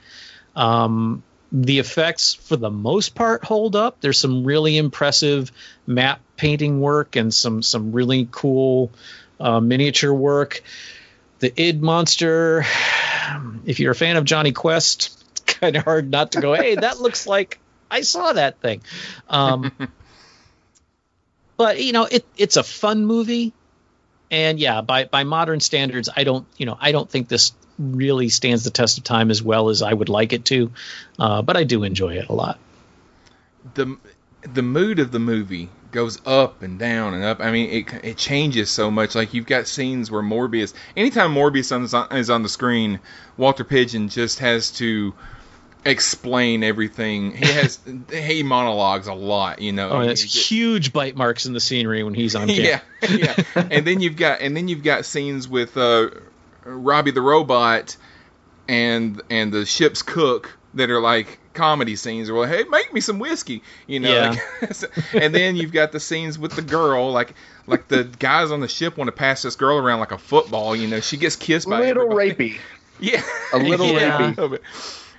Um, 0.54 1.22
the 1.52 1.78
effects 1.78 2.34
for 2.34 2.56
the 2.56 2.70
most 2.70 3.14
part 3.14 3.44
hold 3.44 3.74
up. 3.74 4.00
There's 4.00 4.18
some 4.18 4.44
really 4.44 4.76
impressive 4.76 5.50
matte 5.86 6.20
painting 6.36 6.80
work 6.80 7.16
and 7.16 7.34
some 7.34 7.62
some 7.62 7.92
really 7.92 8.28
cool 8.30 8.90
uh, 9.40 9.60
miniature 9.60 10.12
work. 10.12 10.62
The 11.40 11.52
id 11.60 11.80
monster 11.80 12.64
if 13.64 13.80
you're 13.80 13.92
a 13.92 13.96
fan 13.96 14.16
of 14.16 14.24
Jonny 14.24 14.52
Quest 14.52 15.24
it's 15.30 15.40
kind 15.40 15.76
of 15.76 15.84
hard 15.84 16.10
not 16.10 16.32
to 16.32 16.40
go 16.40 16.54
hey 16.54 16.74
that 16.74 17.00
looks 17.00 17.26
like 17.26 17.58
i 17.90 18.02
saw 18.02 18.32
that 18.32 18.60
thing. 18.60 18.82
Um, 19.28 19.72
but 21.60 21.78
you 21.78 21.92
know 21.92 22.06
it 22.10 22.24
it's 22.38 22.56
a 22.56 22.62
fun 22.62 23.04
movie 23.04 23.52
and 24.30 24.58
yeah 24.58 24.80
by 24.80 25.04
by 25.04 25.24
modern 25.24 25.60
standards 25.60 26.08
i 26.16 26.24
don't 26.24 26.46
you 26.56 26.64
know 26.64 26.78
i 26.80 26.90
don't 26.90 27.10
think 27.10 27.28
this 27.28 27.52
really 27.78 28.30
stands 28.30 28.64
the 28.64 28.70
test 28.70 28.96
of 28.96 29.04
time 29.04 29.30
as 29.30 29.42
well 29.42 29.68
as 29.68 29.82
i 29.82 29.92
would 29.92 30.08
like 30.08 30.32
it 30.32 30.46
to 30.46 30.72
uh, 31.18 31.42
but 31.42 31.58
i 31.58 31.64
do 31.64 31.84
enjoy 31.84 32.14
it 32.14 32.26
a 32.30 32.32
lot 32.32 32.58
the 33.74 33.98
the 34.54 34.62
mood 34.62 34.98
of 34.98 35.12
the 35.12 35.18
movie 35.18 35.68
goes 35.92 36.18
up 36.24 36.62
and 36.62 36.78
down 36.78 37.14
and 37.14 37.24
up. 37.24 37.40
I 37.40 37.50
mean, 37.50 37.68
it 37.68 38.04
it 38.04 38.16
changes 38.16 38.70
so 38.70 38.90
much. 38.90 39.14
Like 39.14 39.34
you've 39.34 39.44
got 39.44 39.66
scenes 39.66 40.10
where 40.10 40.22
Morbius, 40.22 40.72
anytime 40.96 41.34
Morbius 41.34 41.72
is 41.82 41.92
on, 41.92 42.16
is 42.16 42.30
on 42.30 42.42
the 42.44 42.48
screen, 42.48 43.00
Walter 43.36 43.64
Pidgeon 43.64 44.08
just 44.08 44.38
has 44.38 44.70
to 44.78 45.12
explain 45.84 46.62
everything. 46.62 47.32
He 47.36 47.46
has 47.46 47.78
he 48.12 48.42
monologues 48.42 49.06
a 49.06 49.14
lot, 49.14 49.60
you 49.60 49.72
know. 49.72 49.90
oh 49.90 50.00
it's 50.00 50.22
huge 50.22 50.92
bite 50.92 51.16
marks 51.16 51.46
in 51.46 51.52
the 51.52 51.60
scenery 51.60 52.02
when 52.02 52.14
he's 52.14 52.34
on 52.34 52.48
yeah, 52.50 52.80
camera. 53.00 53.18
yeah. 53.56 53.68
and 53.70 53.86
then 53.86 54.00
you've 54.00 54.16
got 54.16 54.40
and 54.40 54.56
then 54.56 54.68
you've 54.68 54.82
got 54.82 55.04
scenes 55.04 55.48
with 55.48 55.76
uh, 55.76 56.10
Robbie 56.64 57.10
the 57.12 57.22
robot 57.22 57.96
and 58.68 59.20
and 59.30 59.52
the 59.52 59.64
ship's 59.66 60.02
cook 60.02 60.56
that 60.74 60.90
are 60.90 61.00
like 61.00 61.38
comedy 61.52 61.96
scenes 61.96 62.30
or 62.30 62.34
well 62.34 62.48
hey 62.48 62.62
make 62.64 62.92
me 62.92 63.00
some 63.00 63.18
whiskey 63.18 63.62
you 63.88 63.98
know 63.98 64.14
Yeah. 64.14 64.36
like- 64.62 65.14
and 65.14 65.34
then 65.34 65.56
you've 65.56 65.72
got 65.72 65.90
the 65.90 65.98
scenes 65.98 66.38
with 66.38 66.52
the 66.54 66.62
girl 66.62 67.10
like 67.10 67.34
like 67.66 67.88
the 67.88 68.04
guys 68.04 68.52
on 68.52 68.60
the 68.60 68.68
ship 68.68 68.96
want 68.96 69.08
to 69.08 69.12
pass 69.12 69.42
this 69.42 69.56
girl 69.56 69.78
around 69.78 69.98
like 69.98 70.12
a 70.12 70.18
football 70.18 70.76
you 70.76 70.86
know 70.86 71.00
she 71.00 71.16
gets 71.16 71.34
kissed 71.34 71.68
by 71.68 71.80
a 71.80 71.82
little 71.86 72.04
everybody. 72.12 72.52
rapey. 72.54 72.60
yeah 73.00 73.22
A 73.52 73.58
little 73.58 73.86
Yeah. 73.88 74.32
rapey. 74.34 74.60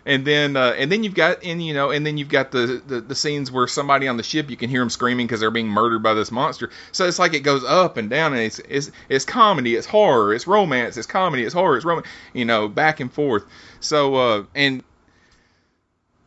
And 0.05 0.25
then 0.25 0.55
uh, 0.55 0.73
and 0.77 0.91
then 0.91 1.03
you've 1.03 1.13
got 1.13 1.43
and 1.43 1.63
you 1.63 1.73
know 1.73 1.91
and 1.91 2.05
then 2.05 2.17
you've 2.17 2.29
got 2.29 2.51
the, 2.51 2.81
the 2.85 3.01
the 3.01 3.15
scenes 3.15 3.51
where 3.51 3.67
somebody 3.67 4.07
on 4.07 4.17
the 4.17 4.23
ship 4.23 4.49
you 4.49 4.57
can 4.57 4.69
hear 4.69 4.81
them 4.81 4.89
screaming 4.89 5.27
because 5.27 5.39
they're 5.39 5.51
being 5.51 5.67
murdered 5.67 6.01
by 6.01 6.13
this 6.13 6.31
monster. 6.31 6.69
So 6.91 7.05
it's 7.05 7.19
like 7.19 7.33
it 7.33 7.41
goes 7.41 7.63
up 7.63 7.97
and 7.97 8.09
down 8.09 8.33
and 8.33 8.41
it's 8.41 8.59
it's 8.59 8.91
it's 9.09 9.25
comedy 9.25 9.75
it's 9.75 9.87
horror 9.87 10.33
it's 10.33 10.47
romance 10.47 10.97
it's 10.97 11.07
comedy 11.07 11.43
it's 11.43 11.53
horror 11.53 11.75
it's 11.77 11.85
romance 11.85 12.07
you 12.33 12.45
know 12.45 12.67
back 12.67 12.99
and 12.99 13.11
forth. 13.11 13.45
So 13.79 14.15
uh 14.15 14.43
and 14.55 14.83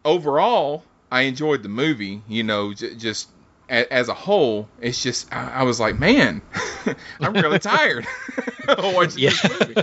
overall 0.05 0.85
I 1.11 1.23
enjoyed 1.23 1.63
the 1.63 1.69
movie 1.69 2.23
you 2.29 2.43
know 2.43 2.75
j- 2.75 2.95
just 2.95 3.29
a, 3.71 3.91
as 3.93 4.09
a 4.09 4.15
whole. 4.15 4.69
It's 4.81 5.03
just 5.03 5.33
I, 5.35 5.49
I 5.49 5.63
was 5.65 5.81
like 5.81 5.99
man 5.99 6.43
I'm 7.21 7.33
really 7.33 7.59
tired 7.61 8.07
watching 8.69 9.25
this 9.25 9.61
movie 9.61 9.75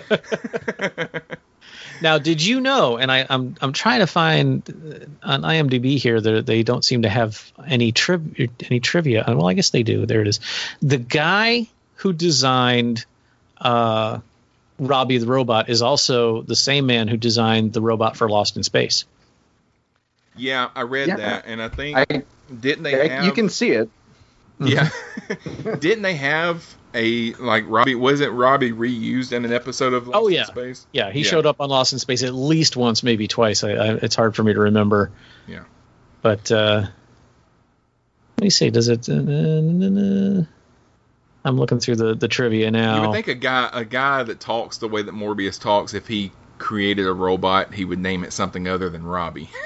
Now, 2.02 2.18
did 2.18 2.44
you 2.44 2.62
know? 2.62 2.98
And 2.98 3.12
I, 3.12 3.26
I'm 3.30 3.56
I'm 3.62 3.74
trying 3.74 4.00
to 4.00 4.08
find 4.08 4.64
uh, 5.24 5.28
on 5.28 5.42
IMDb 5.44 5.98
here 5.98 6.20
that 6.20 6.46
they 6.46 6.64
don't 6.64 6.84
seem 6.84 7.04
to 7.04 7.10
have 7.10 7.52
any 7.66 7.92
triv- 7.92 8.50
any 8.64 8.80
trivia. 8.80 9.24
Well, 9.28 9.48
I 9.48 9.54
guess 9.54 9.70
they 9.70 9.84
do. 9.84 10.06
There 10.06 10.22
it 10.22 10.28
is. 10.28 10.40
The 10.82 10.98
guy 10.98 11.68
who 11.96 12.14
designed 12.14 13.06
uh, 13.60 14.20
Robbie 14.80 15.20
the 15.20 15.28
robot 15.28 15.70
is 15.70 15.82
also 15.82 16.42
the 16.42 16.56
same 16.56 16.88
man 16.88 17.08
who 17.08 17.18
designed 17.18 17.74
the 17.74 17.82
robot 17.82 18.18
for 18.18 18.28
Lost 18.28 18.58
in 18.58 18.64
Space. 18.64 19.06
Yeah, 20.36 20.70
I 20.76 20.82
read 20.84 21.10
Yeah. 21.10 21.18
that, 21.18 21.44
and 21.46 21.62
I 21.62 21.70
think 21.70 21.98
I- 21.98 22.24
didn't 22.60 22.84
they 22.84 23.10
have? 23.10 23.26
you 23.26 23.32
can 23.32 23.50
see 23.50 23.72
it. 23.72 23.90
Yeah. 24.60 24.90
didn't 25.80 26.02
they 26.02 26.16
have 26.16 26.66
a 26.94 27.34
like 27.36 27.66
Robbie? 27.68 27.96
Wasn't 27.96 28.32
Robbie 28.32 28.72
reused 28.72 29.32
in 29.32 29.46
an 29.46 29.54
episode 29.54 29.94
of 29.94 30.08
Lost 30.08 30.20
Oh 30.22 30.28
in 30.28 30.34
yeah, 30.34 30.46
Space? 30.46 30.86
yeah. 30.92 31.12
He 31.12 31.24
showed 31.24 31.46
up 31.46 31.62
on 31.62 31.70
Lost 31.70 31.94
in 31.94 32.00
Space 32.00 32.24
at 32.24 32.34
least 32.34 32.76
once, 32.76 33.04
maybe 33.04 33.28
twice. 33.28 33.64
I, 33.64 33.72
I, 33.72 33.88
it's 33.96 34.16
hard 34.16 34.36
for 34.36 34.44
me 34.44 34.54
to 34.54 34.60
remember. 34.60 35.12
Yeah. 35.48 35.64
But 36.22 36.52
uh, 36.52 36.88
let 38.38 38.44
me 38.44 38.50
see. 38.50 38.70
Does 38.70 38.88
it? 38.88 39.10
Uh, 39.10 40.46
I'm 41.44 41.58
looking 41.58 41.80
through 41.80 41.96
the, 41.96 42.14
the 42.14 42.28
trivia 42.28 42.70
now. 42.72 42.96
You 42.96 43.02
would 43.08 43.14
think 43.14 43.28
a 43.28 43.36
guy 43.36 43.70
a 43.74 43.86
guy 43.86 44.24
that 44.24 44.40
talks 44.40 44.78
the 44.78 44.88
way 44.88 45.02
that 45.02 45.14
Morbius 45.14 45.60
talks, 45.60 45.94
if 45.94 46.08
he 46.08 46.32
created 46.58 47.08
a 47.08 47.14
robot, 47.14 47.74
he 47.74 47.86
would 47.86 48.00
name 48.00 48.24
it 48.24 48.32
something 48.34 48.68
other 48.68 48.90
than 48.90 49.04
Robbie. 49.04 49.50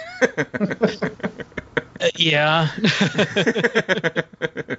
Uh, 1.98 2.10
yeah. 2.18 2.68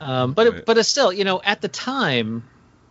um, 0.00 0.32
but 0.32 0.46
it, 0.46 0.66
but 0.66 0.78
it's 0.78 0.88
still, 0.88 1.12
you 1.12 1.24
know, 1.24 1.40
at 1.42 1.60
the 1.60 1.68
time, 1.68 2.44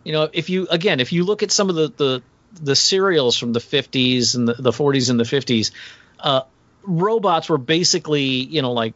you 0.04 0.12
know, 0.12 0.28
if 0.32 0.50
you 0.50 0.66
again, 0.68 1.00
if 1.00 1.12
you 1.12 1.24
look 1.24 1.42
at 1.42 1.50
some 1.50 1.68
of 1.70 1.76
the 1.76 1.88
the, 1.88 2.22
the 2.60 2.76
serials 2.76 3.36
from 3.36 3.52
the 3.52 3.60
50s 3.60 4.34
and 4.34 4.48
the, 4.48 4.54
the 4.54 4.70
40s 4.70 5.10
and 5.10 5.20
the 5.20 5.24
50s, 5.24 5.72
uh, 6.20 6.42
robots 6.84 7.48
were 7.48 7.58
basically, 7.58 8.24
you 8.24 8.62
know, 8.62 8.72
like 8.72 8.94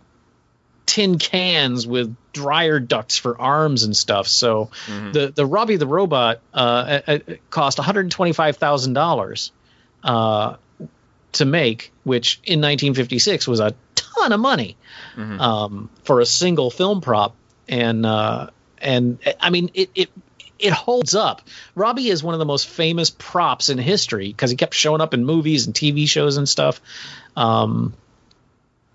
tin 0.87 1.19
cans 1.19 1.87
with 1.87 2.15
dryer 2.33 2.81
ducts 2.81 3.17
for 3.17 3.41
arms 3.41 3.85
and 3.85 3.97
stuff. 3.97 4.27
So 4.27 4.71
the 5.13 5.29
the 5.29 5.47
Robbie 5.47 5.77
the 5.77 5.87
robot 5.87 6.41
uh, 6.53 7.01
cost 7.51 7.79
one 7.79 7.85
hundred 7.85 8.11
twenty 8.11 8.33
five 8.33 8.57
thousand 8.57 8.95
dollars 8.95 9.53
uh, 10.03 10.57
to 11.33 11.45
make, 11.45 11.93
which 12.03 12.41
in 12.45 12.61
1956 12.61 13.47
was 13.47 13.61
a 13.61 13.75
ton 13.95 14.33
of 14.33 14.41
money 14.41 14.77
um, 15.41 15.91
for 16.03 16.21
a 16.21 16.27
single 16.27 16.71
film 16.71 17.01
prop. 17.01 17.37
And 17.71 18.05
uh, 18.05 18.51
and 18.79 19.19
I 19.41 19.49
mean 19.49 19.71
it 19.73 19.91
it 19.95 20.11
it 20.59 20.73
holds 20.73 21.15
up. 21.15 21.43
Robbie 21.75 22.09
is 22.09 22.23
one 22.23 22.35
of 22.35 22.39
the 22.39 22.45
most 22.45 22.69
famous 22.69 23.11
props 23.11 23.71
in 23.71 23.79
history 23.79 24.29
because 24.29 24.51
he 24.51 24.57
kept 24.57 24.75
showing 24.75 25.01
up 25.01 25.15
in 25.15 25.25
movies 25.25 25.67
and 25.67 25.75
TV 25.75 26.07
shows 26.07 26.37
and 26.37 26.49
stuff. 26.49 26.81
Um, 27.37 27.95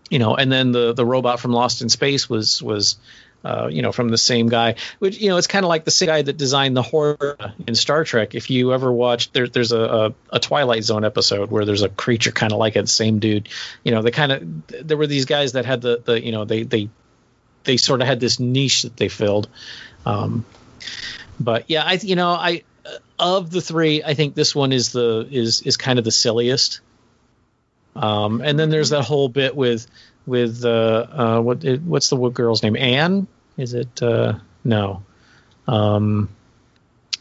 you 0.09 0.19
know, 0.19 0.35
and 0.35 0.51
then 0.51 0.71
the 0.71 0.93
the 0.93 1.05
robot 1.05 1.39
from 1.39 1.51
Lost 1.51 1.81
in 1.81 1.89
Space 1.89 2.29
was 2.29 2.61
was 2.61 2.97
uh, 3.43 3.67
you 3.71 3.81
know 3.81 3.91
from 3.91 4.09
the 4.09 4.17
same 4.17 4.49
guy, 4.49 4.75
which 4.99 5.19
you 5.19 5.29
know 5.29 5.37
it's 5.37 5.47
kind 5.47 5.65
of 5.65 5.69
like 5.69 5.83
the 5.83 5.91
same 5.91 6.07
guy 6.07 6.21
that 6.21 6.37
designed 6.37 6.77
the 6.77 6.83
Horta 6.83 7.53
in 7.65 7.73
Star 7.73 8.03
Trek. 8.03 8.35
If 8.35 8.49
you 8.49 8.73
ever 8.73 8.91
watched, 8.91 9.33
there, 9.33 9.47
there's 9.47 9.71
a, 9.71 9.79
a 9.79 10.13
a 10.35 10.39
Twilight 10.39 10.83
Zone 10.83 11.03
episode 11.03 11.49
where 11.49 11.65
there's 11.65 11.81
a 11.81 11.89
creature 11.89 12.31
kind 12.31 12.51
of 12.53 12.59
like 12.59 12.75
it, 12.75 12.87
same 12.87 13.19
dude. 13.19 13.49
You 13.83 13.91
know, 13.91 14.03
they 14.03 14.11
kind 14.11 14.31
of 14.31 14.87
there 14.87 14.97
were 14.97 15.07
these 15.07 15.25
guys 15.25 15.53
that 15.53 15.65
had 15.65 15.81
the 15.81 16.01
the 16.03 16.23
you 16.23 16.31
know 16.31 16.45
they 16.45 16.63
they 16.63 16.89
they 17.65 17.77
sort 17.77 18.01
of 18.01 18.07
had 18.07 18.19
this 18.19 18.39
niche 18.39 18.83
that 18.83 18.97
they 18.97 19.09
filled. 19.09 19.49
Um, 20.05 20.45
but 21.39 21.69
yeah, 21.69 21.83
I 21.85 21.93
you 21.93 22.15
know 22.15 22.29
I 22.29 22.63
of 23.19 23.49
the 23.49 23.61
three, 23.61 24.03
I 24.03 24.13
think 24.13 24.35
this 24.35 24.53
one 24.53 24.71
is 24.71 24.91
the 24.91 25.27
is 25.29 25.61
is 25.61 25.77
kind 25.77 25.99
of 25.99 26.05
the 26.05 26.11
silliest. 26.11 26.81
Um, 27.95 28.41
and 28.41 28.59
then 28.59 28.69
there's 28.69 28.89
that 28.89 29.03
whole 29.03 29.29
bit 29.29 29.55
with 29.55 29.87
with 30.25 30.65
uh, 30.65 31.05
uh, 31.11 31.41
what 31.41 31.63
what's 31.63 32.09
the 32.09 32.17
girl's 32.29 32.63
name? 32.63 32.75
Anne? 32.75 33.27
Is 33.57 33.73
it? 33.73 34.01
Uh, 34.01 34.39
no. 34.63 35.03
Um, 35.67 36.29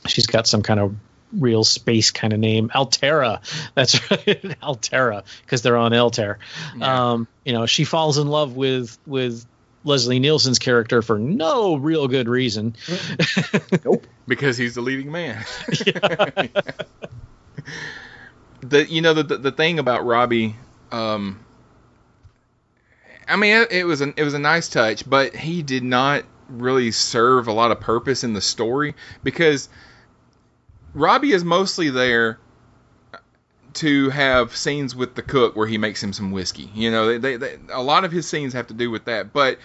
she's 0.07 0.27
got 0.27 0.47
some 0.47 0.63
kind 0.63 0.81
of 0.81 0.95
real 1.33 1.65
space 1.65 2.11
kind 2.11 2.33
of 2.33 2.41
name. 2.41 2.71
Altaira. 2.75 3.41
That's 3.75 4.11
right, 4.11 4.57
Altaira, 4.63 5.25
because 5.43 5.63
they're 5.63 5.77
on 5.77 5.93
Altair. 5.93 6.39
Um, 6.81 7.29
you 7.45 7.53
know, 7.53 7.67
she 7.67 7.85
falls 7.85 8.19
in 8.19 8.27
love 8.27 8.57
with 8.57 8.99
with 9.07 9.47
Leslie 9.85 10.19
Nielsen's 10.19 10.59
character 10.59 11.03
for 11.03 11.19
no 11.19 11.77
real 11.77 12.09
good 12.09 12.29
reason. 12.29 12.75
Nope. 13.85 14.07
because 14.27 14.57
he's 14.57 14.75
the 14.75 14.81
leading 14.81 15.13
man. 15.13 15.45
the 18.61 18.87
you 18.89 19.03
know 19.03 19.15
the, 19.15 19.23
the 19.23 19.37
the 19.37 19.53
thing 19.53 19.79
about 19.79 20.05
Robbie, 20.07 20.57
um, 20.91 21.39
I 23.29 23.37
mean 23.37 23.63
it, 23.63 23.73
it 23.73 23.85
was 23.85 24.01
an 24.01 24.15
it 24.17 24.25
was 24.25 24.35
a 24.35 24.39
nice 24.39 24.69
touch, 24.69 25.09
but 25.09 25.37
he 25.37 25.63
did 25.63 25.85
not 25.85 26.25
really 26.49 26.91
serve 26.91 27.47
a 27.49 27.53
lot 27.53 27.71
of 27.71 27.81
purpose 27.81 28.25
in 28.25 28.33
the 28.33 28.41
story 28.41 28.95
because 29.23 29.69
Robbie 30.95 31.33
is 31.33 31.45
mostly 31.45 31.91
there 31.91 32.39
to 33.75 34.11
have 34.11 34.57
scenes 34.57 34.95
with 34.95 35.15
the 35.15 35.23
cook 35.23 35.57
where 35.57 35.67
he 35.67 35.79
makes 35.79 36.03
him 36.03 36.13
some 36.13 36.31
whiskey. 36.31 36.71
You 36.75 36.91
know, 36.91 37.07
they, 37.07 37.19
they, 37.19 37.37
they, 37.37 37.59
a 37.73 37.83
lot 37.83 38.05
of 38.05 38.13
his 38.13 38.29
scenes 38.29 38.53
have 38.53 38.69
to 38.69 38.75
do 38.75 38.91
with 38.91 39.07
that, 39.07 39.33
but 39.33 39.59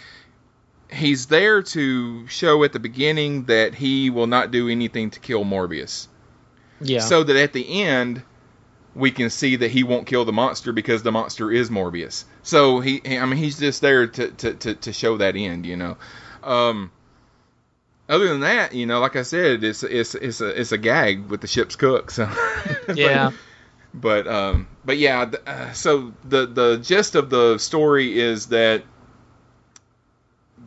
he's 0.91 1.27
there 1.27 1.61
to 1.61 2.27
show 2.27 2.64
at 2.64 2.73
the 2.73 2.80
beginning 2.80 3.45
that 3.45 3.76
he 3.76 4.10
will 4.10 4.27
not 4.27 4.52
do 4.52 4.69
anything 4.69 5.11
to 5.11 5.19
kill 5.19 5.44
Morbius. 5.44 6.07
Yeah. 6.81 6.99
So 6.99 7.23
that 7.23 7.36
at 7.36 7.53
the 7.53 7.84
end 7.84 8.23
we 8.95 9.11
can 9.11 9.30
see 9.30 9.56
that 9.57 9.72
he 9.72 9.84
won't 9.84 10.07
kill 10.07 10.26
the 10.26 10.34
monster 10.34 10.73
because 10.73 11.03
the 11.03 11.11
monster 11.11 11.52
is 11.52 11.69
Morbius. 11.69 12.26
So 12.44 12.80
he, 12.80 13.02
I 13.06 13.26
mean, 13.26 13.38
he's 13.38 13.60
just 13.60 13.81
there 13.81 14.07
to 14.07 14.31
to, 14.31 14.53
to, 14.53 14.76
to 14.76 14.94
show 14.94 15.18
that 15.18 15.36
end, 15.36 15.65
you 15.65 15.77
know. 15.77 15.98
Um, 16.44 16.91
other 18.07 18.27
than 18.27 18.41
that, 18.41 18.73
you 18.73 18.86
know, 18.86 18.99
like 18.99 19.15
I 19.15 19.22
said, 19.22 19.64
it's 19.64 19.84
it's 19.84 20.15
it's 20.15 20.41
a 20.41 20.60
it's 20.60 20.72
a 20.72 20.77
gag 20.77 21.27
with 21.27 21.41
the 21.41 21.48
ship's 21.48 21.76
cook. 21.76 22.11
So 22.11 22.30
Yeah. 22.95 23.31
But 23.94 24.28
um, 24.28 24.68
but 24.86 24.98
yeah. 24.98 25.26
th- 25.26 25.44
Uh, 25.45 25.72
so 25.74 26.14
the 26.24 26.45
the 26.45 26.78
gist 26.78 27.16
of 27.16 27.30
the 27.30 27.57
story 27.57 28.20
is 28.20 28.48
that 28.48 28.84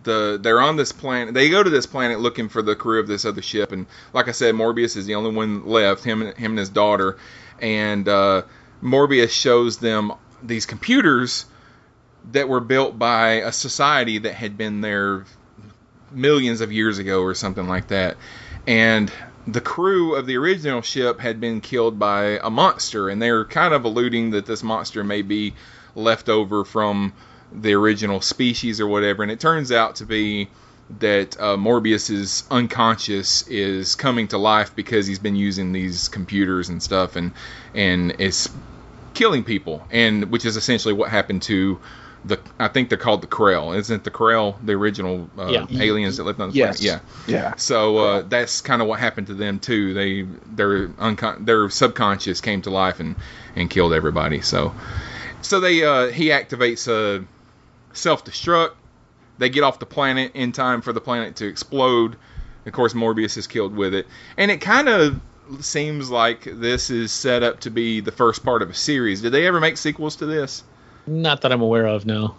the 0.04 0.38
they're 0.42 0.60
on 0.60 0.76
this 0.76 0.92
planet. 0.92 1.34
They 1.34 1.48
go 1.50 1.62
to 1.62 1.70
this 1.70 1.86
planet 1.86 2.20
looking 2.20 2.48
for 2.48 2.62
the 2.62 2.74
crew 2.74 3.00
of 3.00 3.06
this 3.06 3.24
other 3.24 3.42
ship, 3.42 3.72
and 3.72 3.86
like 4.12 4.28
I 4.28 4.32
said, 4.32 4.54
Morbius 4.54 4.96
is 4.96 5.06
the 5.06 5.14
only 5.14 5.30
one 5.30 5.66
left. 5.66 6.04
Him 6.04 6.22
and 6.22 6.36
him 6.36 6.52
and 6.52 6.58
his 6.58 6.70
daughter, 6.70 7.18
and 7.60 8.08
uh, 8.08 8.42
Morbius 8.82 9.30
shows 9.30 9.78
them 9.78 10.12
these 10.42 10.66
computers 10.66 11.46
that 12.32 12.48
were 12.48 12.60
built 12.60 12.98
by 12.98 13.34
a 13.34 13.52
society 13.52 14.18
that 14.18 14.34
had 14.34 14.56
been 14.56 14.80
there 14.80 15.24
millions 16.10 16.60
of 16.60 16.72
years 16.72 16.98
ago 16.98 17.22
or 17.22 17.34
something 17.34 17.66
like 17.68 17.88
that. 17.88 18.16
And 18.66 19.12
the 19.46 19.60
crew 19.60 20.14
of 20.14 20.26
the 20.26 20.36
original 20.36 20.82
ship 20.82 21.20
had 21.20 21.40
been 21.40 21.60
killed 21.60 21.98
by 21.98 22.38
a 22.42 22.50
monster, 22.50 23.08
and 23.08 23.20
they're 23.20 23.44
kind 23.44 23.74
of 23.74 23.84
alluding 23.84 24.30
that 24.30 24.46
this 24.46 24.62
monster 24.62 25.02
may 25.02 25.22
be 25.22 25.54
left 25.94 26.28
over 26.28 26.64
from 26.64 27.12
the 27.52 27.74
original 27.74 28.20
species 28.20 28.80
or 28.80 28.86
whatever. 28.86 29.22
And 29.22 29.32
it 29.32 29.40
turns 29.40 29.72
out 29.72 29.96
to 29.96 30.06
be 30.06 30.48
that 31.00 31.38
uh, 31.40 31.56
Morbius's 31.56 32.44
unconscious 32.50 33.46
is 33.48 33.94
coming 33.94 34.28
to 34.28 34.38
life 34.38 34.74
because 34.74 35.06
he's 35.06 35.18
been 35.18 35.36
using 35.36 35.72
these 35.72 36.08
computers 36.08 36.68
and 36.68 36.82
stuff, 36.82 37.16
and 37.16 37.32
and 37.74 38.14
it's 38.18 38.48
killing 39.14 39.44
people, 39.44 39.86
and 39.90 40.30
which 40.30 40.44
is 40.44 40.56
essentially 40.56 40.94
what 40.94 41.10
happened 41.10 41.42
to 41.42 41.80
the 42.24 42.38
I 42.58 42.68
think 42.68 42.88
they're 42.88 42.98
called 42.98 43.20
the 43.22 43.26
Krell. 43.26 43.76
Isn't 43.76 44.04
the 44.04 44.10
Krell 44.10 44.54
the 44.64 44.72
original 44.74 45.28
uh, 45.38 45.48
Yeah. 45.48 45.66
aliens 45.70 46.16
that 46.18 46.24
lived 46.24 46.40
on 46.40 46.50
the 46.50 46.56
Yes. 46.56 46.80
planet? 46.80 47.02
Yeah. 47.26 47.34
Yeah. 47.34 47.54
So 47.56 47.98
uh, 47.98 48.22
that's 48.28 48.60
kind 48.60 48.80
of 48.82 48.88
what 48.88 49.00
happened 49.00 49.26
to 49.28 49.34
them 49.34 49.58
too. 49.58 49.92
They 49.94 50.22
their 50.54 50.88
uncon- 50.88 51.44
their 51.46 51.68
subconscious 51.68 52.40
came 52.40 52.62
to 52.62 52.70
life 52.70 53.00
and 53.00 53.16
and 53.56 53.68
killed 53.68 53.92
everybody. 53.92 54.40
So 54.40 54.74
so 55.40 55.58
they 55.60 55.82
uh, 55.84 56.06
he 56.08 56.26
activates 56.28 56.86
a 56.88 57.24
self 57.92 58.24
destruct. 58.24 58.72
They 59.38 59.48
get 59.48 59.64
off 59.64 59.78
the 59.80 59.86
planet 59.86 60.32
in 60.34 60.52
time 60.52 60.82
for 60.82 60.92
the 60.92 61.00
planet 61.00 61.36
to 61.36 61.46
explode. 61.46 62.16
Of 62.64 62.72
course, 62.72 62.94
Morbius 62.94 63.36
is 63.36 63.48
killed 63.48 63.74
with 63.74 63.92
it, 63.94 64.06
and 64.36 64.50
it 64.50 64.60
kind 64.60 64.88
of 64.88 65.20
seems 65.60 66.08
like 66.10 66.44
this 66.44 66.90
is 66.90 67.10
set 67.10 67.42
up 67.42 67.58
to 67.60 67.70
be 67.70 68.00
the 68.00 68.12
first 68.12 68.44
part 68.44 68.62
of 68.62 68.70
a 68.70 68.74
series. 68.74 69.20
Did 69.22 69.32
they 69.32 69.46
ever 69.48 69.58
make 69.58 69.76
sequels 69.76 70.14
to 70.16 70.26
this? 70.26 70.62
Not 71.06 71.42
that 71.42 71.52
I'm 71.52 71.62
aware 71.62 71.86
of. 71.86 72.06
No. 72.06 72.36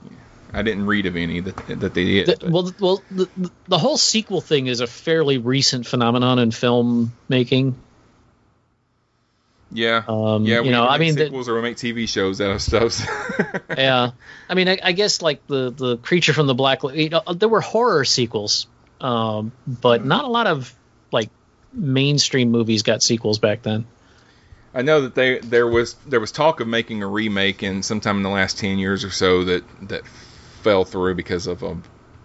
I 0.56 0.62
didn't 0.62 0.86
read 0.86 1.06
of 1.08 1.16
any 1.16 1.40
that 1.40 1.56
that 1.80 1.94
they 1.94 2.06
did. 2.24 2.40
The- 2.40 2.50
well, 2.52 2.72
well, 2.80 3.04
the, 3.10 3.28
the 3.68 3.78
whole 3.80 3.98
sequel 3.98 4.40
thing 4.40 4.68
is 4.68 4.82
a 4.82 4.88
fairly 4.88 5.40
recent 5.40 5.88
phenomenon 5.88 6.38
in 6.40 6.52
film 6.52 7.12
making. 7.28 7.76
Yeah, 9.76 10.04
Um, 10.08 10.46
yeah. 10.46 10.58
you 10.58 10.64
we 10.64 10.70
know, 10.70 10.88
I 10.88 11.00
mean, 11.00 11.16
the- 11.16 11.26
sequels 11.26 11.50
or 11.50 11.56
we 11.56 11.62
make 11.64 11.78
TV 11.78 12.08
shows 12.08 12.40
out 12.40 12.52
of 12.52 12.62
stuff. 12.62 13.02
yeah, 13.78 14.12
I 14.48 14.54
mean, 14.54 14.70
I, 14.70 14.78
I 14.84 14.92
guess 14.92 15.24
like 15.24 15.46
the 15.48 15.72
the 15.72 15.98
creature 15.98 16.34
from 16.34 16.46
the 16.46 16.54
black, 16.54 16.84
you 16.84 17.10
know, 17.10 17.24
there 17.34 17.50
were 17.50 17.62
horror 17.62 18.06
sequels, 18.06 18.68
um, 19.02 19.52
but 19.68 20.06
not 20.06 20.26
a 20.26 20.28
lot 20.28 20.46
of 20.46 20.72
like 21.12 21.32
mainstream 21.74 22.52
movies 22.52 22.84
got 22.84 23.02
sequels 23.02 23.40
back 23.40 23.64
then. 23.64 23.86
I 24.74 24.82
know 24.82 25.02
that 25.02 25.16
they 25.16 25.40
there 25.40 25.68
was 25.68 25.94
there 26.08 26.20
was 26.20 26.32
talk 26.32 26.60
of 26.60 26.68
making 26.68 27.04
a 27.04 27.08
remake 27.08 27.64
in 27.64 27.84
sometime 27.84 28.18
in 28.18 28.24
the 28.24 28.30
last 28.30 28.58
ten 28.58 28.78
years 28.78 29.04
or 29.04 29.12
so 29.12 29.44
that 29.46 29.64
that 29.90 30.06
fell 30.62 30.86
through 30.86 31.16
because 31.16 31.48
of 31.48 31.64
a 31.64 31.78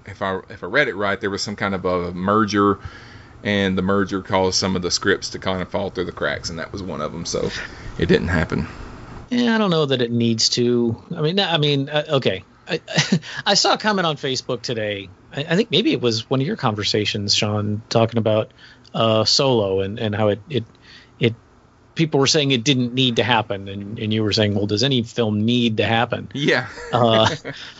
if 0.06 0.22
I 0.22 0.40
if 0.48 0.62
I 0.62 0.66
read 0.66 0.88
it 0.88 0.94
right 0.94 1.20
there 1.20 1.30
was 1.30 1.42
some 1.42 1.56
kind 1.56 1.74
of 1.74 1.84
a 1.84 2.12
merger 2.12 2.78
and 3.44 3.76
the 3.76 3.82
merger 3.82 4.22
caused 4.22 4.58
some 4.58 4.76
of 4.76 4.82
the 4.82 4.90
scripts 4.90 5.30
to 5.30 5.38
kind 5.38 5.62
of 5.62 5.68
fall 5.68 5.90
through 5.90 6.06
the 6.06 6.12
cracks 6.12 6.50
and 6.50 6.58
that 6.58 6.72
was 6.72 6.82
one 6.82 7.00
of 7.00 7.12
them 7.12 7.24
so 7.24 7.50
it 7.98 8.06
didn't 8.06 8.28
happen. 8.28 8.66
Yeah, 9.30 9.54
I 9.54 9.58
don't 9.58 9.70
know 9.70 9.84
that 9.84 10.00
it 10.00 10.10
needs 10.10 10.48
to. 10.50 11.02
I 11.14 11.20
mean, 11.20 11.38
I 11.38 11.58
mean, 11.58 11.88
uh, 11.88 12.04
okay. 12.08 12.44
I, 12.66 12.80
I 13.46 13.54
saw 13.54 13.74
a 13.74 13.78
comment 13.78 14.06
on 14.06 14.16
Facebook 14.16 14.62
today. 14.62 15.10
I, 15.34 15.40
I 15.40 15.56
think 15.56 15.70
maybe 15.70 15.92
it 15.92 16.00
was 16.00 16.28
one 16.30 16.40
of 16.40 16.46
your 16.46 16.56
conversations, 16.56 17.34
Sean, 17.34 17.82
talking 17.90 18.18
about 18.18 18.52
uh, 18.94 19.24
Solo 19.24 19.80
and, 19.80 19.98
and 19.98 20.14
how 20.14 20.28
it, 20.28 20.40
it 20.48 20.64
it 21.20 21.34
people 21.98 22.20
were 22.20 22.28
saying 22.28 22.52
it 22.52 22.64
didn't 22.64 22.94
need 22.94 23.16
to 23.16 23.24
happen, 23.24 23.68
and, 23.68 23.98
and 23.98 24.14
you 24.14 24.22
were 24.22 24.32
saying, 24.32 24.54
well, 24.54 24.66
does 24.66 24.84
any 24.84 25.02
film 25.02 25.44
need 25.44 25.78
to 25.78 25.84
happen? 25.84 26.30
Yeah. 26.32 26.68
uh, 26.92 27.28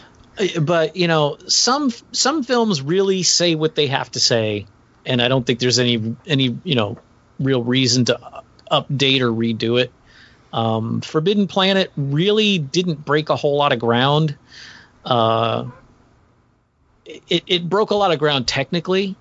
but 0.61 0.97
you 0.97 1.07
know, 1.07 1.39
some 1.47 1.91
some 2.13 2.43
films 2.43 2.83
really 2.83 3.23
say 3.23 3.55
what 3.55 3.77
they 3.77 3.87
have 3.87 4.11
to 4.13 4.21
say, 4.21 4.67
and 5.07 5.23
I 5.23 5.29
don't 5.29 5.47
think 5.47 5.61
there's 5.61 5.79
any 5.79 6.17
any 6.27 6.59
you 6.65 6.75
know 6.75 6.99
real 7.39 7.63
reason 7.63 8.05
to 8.07 8.19
update 8.71 9.21
or 9.21 9.31
redo 9.31 9.81
it. 9.81 9.93
Um, 10.53 11.01
Forbidden 11.01 11.47
Planet 11.47 11.93
really 11.97 12.59
didn't 12.59 13.05
break 13.05 13.31
a 13.31 13.37
whole 13.37 13.57
lot 13.57 13.73
of 13.73 13.79
ground. 13.79 14.37
Uh, 15.05 15.67
it, 17.07 17.45
it 17.47 17.69
broke 17.69 17.91
a 17.91 17.95
lot 17.95 18.13
of 18.13 18.19
ground 18.19 18.49
technically, 18.49 19.15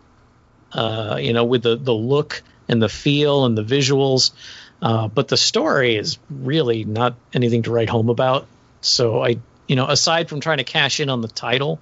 uh, 0.74 1.20
you 1.22 1.34
know, 1.34 1.46
with 1.46 1.64
the, 1.64 1.76
the 1.76 1.94
look 1.94 2.42
and 2.68 2.82
the 2.82 2.90
feel 2.90 3.46
and 3.46 3.58
the 3.58 3.64
visuals. 3.64 4.32
Uh, 4.82 5.08
but 5.08 5.28
the 5.28 5.38
story 5.38 5.96
is 5.96 6.20
really 6.30 6.84
not 6.84 7.16
anything 7.34 7.64
to 7.64 7.72
write 7.72 7.90
home 7.90 8.10
about. 8.10 8.46
So 8.82 9.24
I, 9.24 9.38
you 9.68 9.76
know, 9.76 9.88
aside 9.88 10.30
from 10.30 10.40
trying 10.40 10.60
to 10.60 10.64
cash 10.64 11.00
in 11.00 11.10
on 11.10 11.22
the 11.22 11.28
title, 11.28 11.80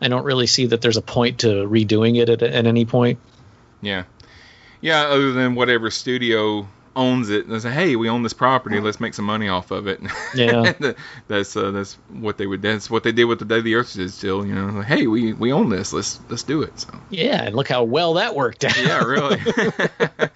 I 0.00 0.08
don't 0.08 0.24
really 0.24 0.46
see 0.46 0.66
that 0.66 0.80
there's 0.80 0.96
a 0.96 1.02
point 1.02 1.40
to 1.40 1.48
redoing 1.48 2.20
it 2.20 2.28
at, 2.28 2.42
at 2.42 2.66
any 2.66 2.84
point. 2.86 3.18
Yeah. 3.82 4.04
Yeah, 4.80 5.02
other 5.02 5.32
than 5.32 5.54
whatever 5.54 5.90
studio 5.90 6.66
owns 6.96 7.30
it 7.30 7.46
and 7.46 7.60
say, 7.60 7.70
"Hey, 7.70 7.96
we 7.96 8.08
own 8.08 8.22
this 8.22 8.32
property. 8.32 8.80
Let's 8.80 8.98
make 8.98 9.14
some 9.14 9.26
money 9.26 9.48
off 9.48 9.70
of 9.70 9.86
it." 9.86 10.00
Yeah, 10.34 10.72
that's 11.28 11.56
uh, 11.56 11.70
that's 11.70 11.94
what 12.08 12.38
they 12.38 12.46
would. 12.46 12.62
That's 12.62 12.88
what 12.88 13.02
they 13.02 13.12
did 13.12 13.24
with 13.24 13.40
the 13.40 13.44
Day 13.44 13.60
the 13.60 13.74
Earth 13.74 13.94
did. 13.94 14.10
Still, 14.12 14.46
you 14.46 14.54
know, 14.54 14.66
like, 14.66 14.86
hey, 14.86 15.06
we 15.06 15.32
we 15.32 15.52
own 15.52 15.68
this. 15.68 15.92
Let's 15.92 16.20
let's 16.28 16.44
do 16.44 16.62
it. 16.62 16.78
So 16.78 16.88
yeah, 17.10 17.42
and 17.42 17.54
look 17.56 17.68
how 17.68 17.82
well 17.84 18.14
that 18.14 18.34
worked 18.34 18.64
out. 18.64 18.80
yeah, 18.80 19.02
really. 19.02 19.40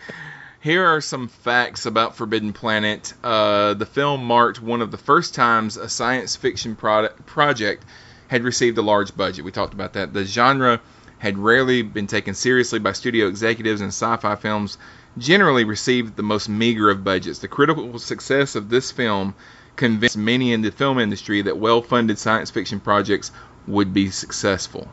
Here 0.65 0.86
are 0.86 1.03
some 1.03 1.28
facts 1.28 1.85
about 1.85 2.16
Forbidden 2.16 2.55
Planet. 2.55 3.12
Uh, 3.23 3.74
the 3.74 3.85
film 3.85 4.24
marked 4.24 4.62
one 4.62 4.81
of 4.81 4.91
the 4.91 4.97
first 4.97 5.35
times 5.35 5.77
a 5.77 5.91
science 5.91 6.36
fiction 6.36 6.74
product, 6.74 7.27
project 7.27 7.85
had 8.28 8.45
received 8.45 8.78
a 8.78 8.81
large 8.81 9.15
budget. 9.15 9.45
We 9.45 9.53
talked 9.53 9.74
about 9.74 9.93
that. 9.93 10.15
The 10.15 10.24
genre 10.24 10.81
had 11.19 11.36
rarely 11.36 11.82
been 11.82 12.07
taken 12.07 12.32
seriously 12.32 12.78
by 12.78 12.93
studio 12.93 13.27
executives, 13.27 13.82
and 13.82 13.91
sci-fi 13.91 14.36
films 14.36 14.78
generally 15.19 15.65
received 15.65 16.16
the 16.16 16.23
most 16.23 16.49
meager 16.49 16.89
of 16.89 17.05
budgets. 17.05 17.41
The 17.41 17.49
critical 17.49 17.99
success 17.99 18.55
of 18.55 18.70
this 18.70 18.91
film 18.91 19.35
convinced 19.77 20.16
many 20.16 20.55
in 20.55 20.62
the 20.62 20.70
film 20.70 20.99
industry 20.99 21.43
that 21.43 21.59
well 21.59 21.82
funded 21.82 22.16
science 22.19 22.51
fiction 22.51 22.81
projects 22.81 23.32
would 23.66 23.93
be 23.93 24.09
successful. 24.09 24.89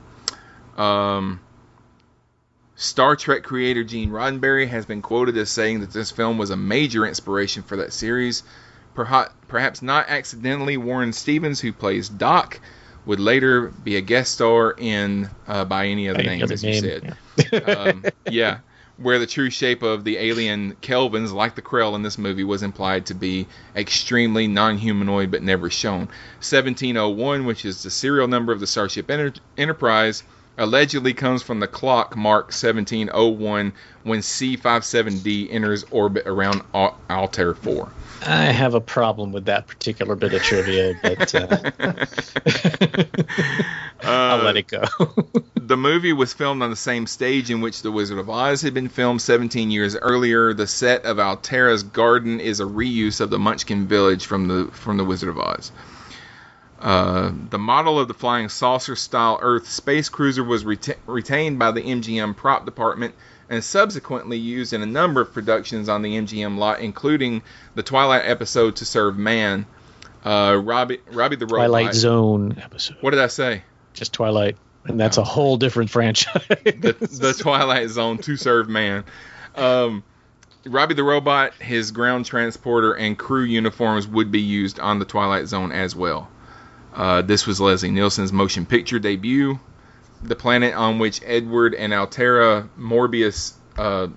Um, 0.75 1.39
Star 2.81 3.15
Trek 3.15 3.43
creator 3.43 3.83
Gene 3.83 4.09
Roddenberry 4.09 4.67
has 4.67 4.87
been 4.87 5.03
quoted 5.03 5.37
as 5.37 5.51
saying 5.51 5.81
that 5.81 5.91
this 5.91 6.09
film 6.09 6.39
was 6.39 6.49
a 6.49 6.57
major 6.57 7.05
inspiration 7.05 7.61
for 7.61 7.77
that 7.77 7.93
series. 7.93 8.41
Perhaps, 8.95 9.83
not 9.83 10.09
accidentally, 10.09 10.77
Warren 10.77 11.13
Stevens, 11.13 11.59
who 11.61 11.73
plays 11.73 12.09
Doc, 12.09 12.59
would 13.05 13.19
later 13.19 13.67
be 13.67 13.97
a 13.97 14.01
guest 14.01 14.33
star 14.33 14.73
in 14.75 15.29
uh, 15.47 15.63
by 15.65 15.85
any 15.87 16.09
other 16.09 16.21
Any 16.21 16.29
name, 16.29 16.43
other 16.43 16.53
as 16.55 16.63
name, 16.63 16.83
you 16.83 17.13
said. 17.51 17.77
um, 17.77 18.03
yeah, 18.27 18.57
where 18.97 19.19
the 19.19 19.27
true 19.27 19.51
shape 19.51 19.83
of 19.83 20.03
the 20.03 20.17
alien 20.17 20.75
Kelvans, 20.81 21.31
like 21.31 21.53
the 21.53 21.61
Krell 21.61 21.93
in 21.93 22.01
this 22.01 22.17
movie, 22.17 22.43
was 22.43 22.63
implied 22.63 23.05
to 23.05 23.13
be 23.13 23.47
extremely 23.75 24.47
non-humanoid 24.47 25.29
but 25.29 25.43
never 25.43 25.69
shown. 25.69 26.07
1701, 26.39 27.45
which 27.45 27.63
is 27.63 27.83
the 27.83 27.91
serial 27.91 28.27
number 28.27 28.51
of 28.51 28.59
the 28.59 28.67
Starship 28.67 29.11
Enter- 29.11 29.39
Enterprise, 29.55 30.23
allegedly 30.57 31.13
comes 31.13 31.41
from 31.41 31.59
the 31.59 31.67
clock 31.67 32.15
mark 32.15 32.45
1701 32.45 33.73
when 34.03 34.19
C57D 34.19 35.47
enters 35.51 35.83
orbit 35.91 36.27
around 36.27 36.61
Al- 36.73 36.97
Altair 37.09 37.53
4. 37.53 37.91
I 38.25 38.45
have 38.45 38.75
a 38.75 38.81
problem 38.81 39.31
with 39.31 39.45
that 39.45 39.67
particular 39.67 40.15
bit 40.15 40.33
of 40.33 40.43
trivia, 40.43 40.93
but 41.01 41.33
uh, 41.33 41.71
I'll 44.03 44.43
let 44.43 44.57
it 44.57 44.67
go. 44.67 44.83
the 45.55 45.77
movie 45.77 46.13
was 46.13 46.31
filmed 46.31 46.61
on 46.61 46.69
the 46.69 46.75
same 46.75 47.07
stage 47.07 47.49
in 47.49 47.61
which 47.61 47.81
The 47.81 47.91
Wizard 47.91 48.19
of 48.19 48.29
Oz 48.29 48.61
had 48.61 48.75
been 48.75 48.89
filmed 48.89 49.21
17 49.21 49.71
years 49.71 49.95
earlier. 49.95 50.53
The 50.53 50.67
set 50.67 51.05
of 51.05 51.19
Altaira's 51.19 51.81
garden 51.81 52.39
is 52.39 52.59
a 52.59 52.65
reuse 52.65 53.21
of 53.21 53.31
the 53.31 53.39
Munchkin 53.39 53.87
Village 53.87 54.25
from 54.25 54.47
the 54.47 54.65
from 54.71 54.97
The 54.97 55.05
Wizard 55.05 55.29
of 55.29 55.39
Oz. 55.39 55.71
Uh, 56.81 57.31
the 57.51 57.59
model 57.59 57.99
of 57.99 58.07
the 58.07 58.13
flying 58.13 58.49
saucer 58.49 58.95
style 58.95 59.37
Earth 59.41 59.69
space 59.69 60.09
cruiser 60.09 60.43
was 60.43 60.63
reta- 60.63 60.97
retained 61.05 61.59
by 61.59 61.71
the 61.71 61.81
MGM 61.81 62.35
prop 62.35 62.65
department 62.65 63.13
and 63.49 63.63
subsequently 63.63 64.37
used 64.37 64.73
in 64.73 64.81
a 64.81 64.85
number 64.85 65.21
of 65.21 65.31
productions 65.31 65.89
on 65.89 66.01
the 66.01 66.17
MGM 66.17 66.57
lot, 66.57 66.79
including 66.79 67.43
the 67.75 67.83
Twilight 67.83 68.23
episode 68.25 68.77
To 68.77 68.85
Serve 68.85 69.17
Man, 69.17 69.67
uh, 70.25 70.59
Robbie, 70.63 70.99
Robbie 71.11 71.35
the 71.35 71.45
Twilight 71.45 71.93
Zone 71.93 72.57
episode. 72.59 72.97
What 73.01 73.11
did 73.11 73.19
I 73.19 73.27
say? 73.27 73.63
Just 73.93 74.13
Twilight, 74.13 74.57
and 74.85 74.99
that's 74.99 75.17
a 75.17 75.23
whole 75.23 75.57
different 75.57 75.89
franchise. 75.91 76.45
the, 76.47 76.95
the 76.99 77.35
Twilight 77.37 77.89
Zone 77.89 78.17
to 78.19 78.37
serve 78.37 78.69
man. 78.69 79.03
Um, 79.55 80.03
Robbie 80.65 80.93
the 80.93 81.03
Robot, 81.03 81.53
his 81.55 81.91
ground 81.91 82.25
transporter, 82.25 82.93
and 82.93 83.19
crew 83.19 83.43
uniforms 83.43 84.07
would 84.07 84.31
be 84.31 84.41
used 84.41 84.79
on 84.79 84.99
the 84.99 85.05
Twilight 85.05 85.47
Zone 85.47 85.71
as 85.71 85.95
well. 85.95 86.29
Uh, 86.93 87.21
this 87.21 87.47
was 87.47 87.61
Leslie 87.61 87.91
Nielsen's 87.91 88.33
motion 88.33 88.65
picture 88.65 88.99
debut. 88.99 89.59
The 90.23 90.35
planet 90.35 90.73
on 90.75 90.99
which 90.99 91.21
Edward 91.25 91.73
and 91.73 91.93
Altaira 91.93 92.69
Morbius 92.77 93.53
uh, 93.77 94.07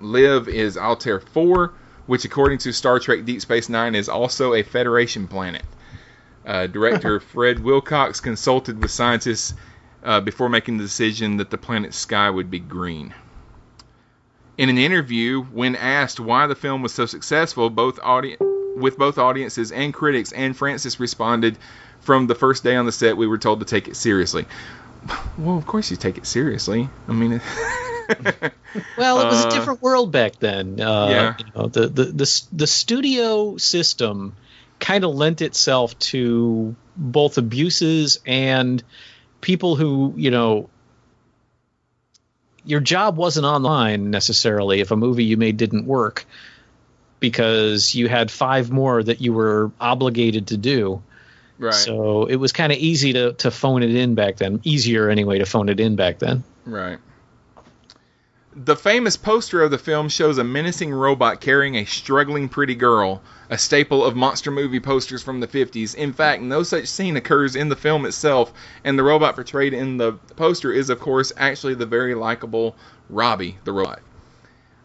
live 0.00 0.48
is 0.48 0.76
Altair 0.76 1.20
4, 1.20 1.74
which, 2.06 2.24
according 2.24 2.58
to 2.58 2.72
Star 2.72 2.98
Trek 2.98 3.24
Deep 3.24 3.40
Space 3.40 3.68
Nine, 3.68 3.94
is 3.94 4.08
also 4.08 4.54
a 4.54 4.62
Federation 4.62 5.28
planet. 5.28 5.64
Uh, 6.46 6.66
director 6.66 7.20
Fred 7.32 7.58
Wilcox 7.58 8.20
consulted 8.20 8.80
with 8.80 8.90
scientists 8.90 9.54
uh, 10.02 10.20
before 10.20 10.48
making 10.48 10.78
the 10.78 10.84
decision 10.84 11.36
that 11.36 11.50
the 11.50 11.58
planet's 11.58 11.96
sky 11.96 12.30
would 12.30 12.50
be 12.50 12.58
green. 12.58 13.12
In 14.56 14.68
an 14.68 14.78
interview, 14.78 15.42
when 15.42 15.76
asked 15.76 16.20
why 16.20 16.46
the 16.46 16.54
film 16.54 16.82
was 16.82 16.92
so 16.92 17.06
successful, 17.06 17.68
both 17.68 17.98
audi- 18.02 18.36
with 18.76 18.96
both 18.98 19.18
audiences 19.18 19.72
and 19.72 19.92
critics, 19.92 20.32
Anne 20.32 20.52
Francis 20.54 20.98
responded, 21.00 21.56
"From 22.00 22.26
the 22.26 22.34
first 22.34 22.64
day 22.64 22.76
on 22.76 22.86
the 22.86 22.92
set, 22.92 23.16
we 23.16 23.26
were 23.26 23.38
told 23.38 23.60
to 23.60 23.66
take 23.66 23.88
it 23.88 23.96
seriously." 23.96 24.46
Well, 25.38 25.56
of 25.56 25.66
course 25.66 25.90
you 25.90 25.96
take 25.96 26.18
it 26.18 26.26
seriously. 26.26 26.88
I 27.08 27.12
mean, 27.12 27.40
Well, 28.96 29.20
it 29.20 29.28
was 29.28 29.44
Uh, 29.44 29.48
a 29.48 29.50
different 29.50 29.82
world 29.82 30.12
back 30.12 30.38
then. 30.38 30.80
Uh, 30.80 31.08
Yeah. 31.10 31.34
you 31.38 31.44
know, 31.54 31.66
the, 31.68 31.88
the 31.88 32.04
the 32.04 32.42
the 32.52 32.66
studio 32.66 33.56
system 33.56 34.34
kind 34.78 35.04
of 35.04 35.14
lent 35.14 35.42
itself 35.42 35.98
to 35.98 36.74
both 36.96 37.38
abuses 37.38 38.18
and 38.26 38.82
people 39.40 39.76
who 39.76 40.12
you 40.16 40.30
know 40.30 40.68
your 42.64 42.80
job 42.80 43.16
wasn't 43.16 43.46
online 43.46 44.10
necessarily 44.10 44.80
if 44.80 44.90
a 44.90 44.96
movie 44.96 45.24
you 45.24 45.36
made 45.36 45.56
didn't 45.56 45.86
work 45.86 46.26
because 47.20 47.94
you 47.94 48.08
had 48.08 48.30
five 48.30 48.70
more 48.70 49.02
that 49.02 49.20
you 49.20 49.32
were 49.32 49.70
obligated 49.80 50.48
to 50.48 50.56
do. 50.56 51.02
Right. 51.58 51.74
So 51.74 52.24
it 52.24 52.36
was 52.36 52.52
kind 52.52 52.72
of 52.72 52.78
easy 52.78 53.12
to, 53.12 53.34
to 53.34 53.50
phone 53.50 53.82
it 53.82 53.94
in 53.94 54.14
back 54.14 54.38
then. 54.38 54.60
Easier 54.64 55.10
anyway 55.10 55.38
to 55.38 55.46
phone 55.46 55.68
it 55.68 55.78
in 55.78 55.94
back 55.94 56.18
then. 56.18 56.42
Right. 56.64 56.98
The 58.56 58.74
famous 58.74 59.16
poster 59.16 59.62
of 59.62 59.70
the 59.70 59.78
film 59.78 60.08
shows 60.08 60.38
a 60.38 60.44
menacing 60.44 60.92
robot 60.92 61.40
carrying 61.40 61.76
a 61.76 61.84
struggling 61.84 62.48
pretty 62.48 62.74
girl, 62.74 63.22
a 63.48 63.56
staple 63.56 64.04
of 64.04 64.16
monster 64.16 64.50
movie 64.50 64.80
posters 64.80 65.22
from 65.22 65.38
the 65.38 65.46
50s. 65.46 65.94
In 65.94 66.12
fact, 66.12 66.42
no 66.42 66.64
such 66.64 66.86
scene 66.86 67.16
occurs 67.16 67.54
in 67.54 67.68
the 67.68 67.76
film 67.76 68.06
itself, 68.06 68.52
and 68.82 68.98
the 68.98 69.04
robot 69.04 69.36
portrayed 69.36 69.72
in 69.72 69.98
the 69.98 70.14
poster 70.34 70.72
is, 70.72 70.90
of 70.90 70.98
course, 70.98 71.32
actually 71.36 71.74
the 71.74 71.86
very 71.86 72.14
likable 72.14 72.74
Robbie 73.08 73.56
the 73.64 73.72
robot. 73.72 74.00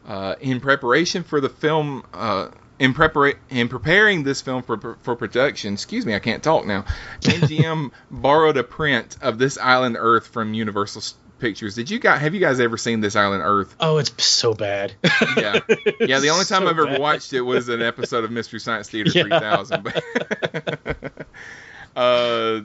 Uh, 0.07 0.36
in 0.40 0.60
preparation 0.60 1.23
for 1.23 1.41
the 1.41 1.49
film, 1.49 2.03
uh, 2.14 2.49
in 2.77 2.94
prepara- 2.94 3.38
in 3.49 3.68
preparing 3.69 4.23
this 4.23 4.41
film 4.41 4.61
for, 4.61 4.98
for 5.02 5.15
production, 5.15 5.73
excuse 5.73 6.06
me, 6.06 6.14
I 6.14 6.19
can't 6.19 6.44
talk 6.44 6.65
now. 6.65 6.86
MGM 7.22 7.91
borrowed 8.11 8.57
a 8.57 8.64
print 8.64 9.18
of 9.22 9.38
this 9.40 9.57
island 9.57 9.95
Earth 9.99 10.27
from 10.27 10.53
Universal 10.53 11.02
pictures. 11.40 11.73
Did 11.76 11.90
you 11.90 11.99
guys 11.99 12.22
have 12.22 12.34
you 12.34 12.40
guys 12.40 12.60
ever 12.60 12.77
seen 12.77 13.02
This 13.02 13.15
Island 13.15 13.41
Earth? 13.44 13.76
Oh, 13.80 13.98
it's 13.98 14.23
so 14.23 14.53
bad. 14.53 14.94
Yeah, 15.38 15.60
yeah. 15.99 16.19
The 16.19 16.30
only 16.30 16.45
time 16.45 16.61
So 16.61 16.68
I've 16.68 16.69
ever 16.69 16.86
bad. 16.86 17.02
watched 17.02 17.34
it 17.34 17.41
was 17.41 17.68
an 17.69 17.82
episode 17.82 18.23
of 18.23 18.32
Mystery 18.32 18.60
Science 18.60 18.90
Theater 18.90 19.11
Yeah. 19.15 19.23
3000. 19.23 19.84
But 19.84 20.03
uh, 21.95 22.61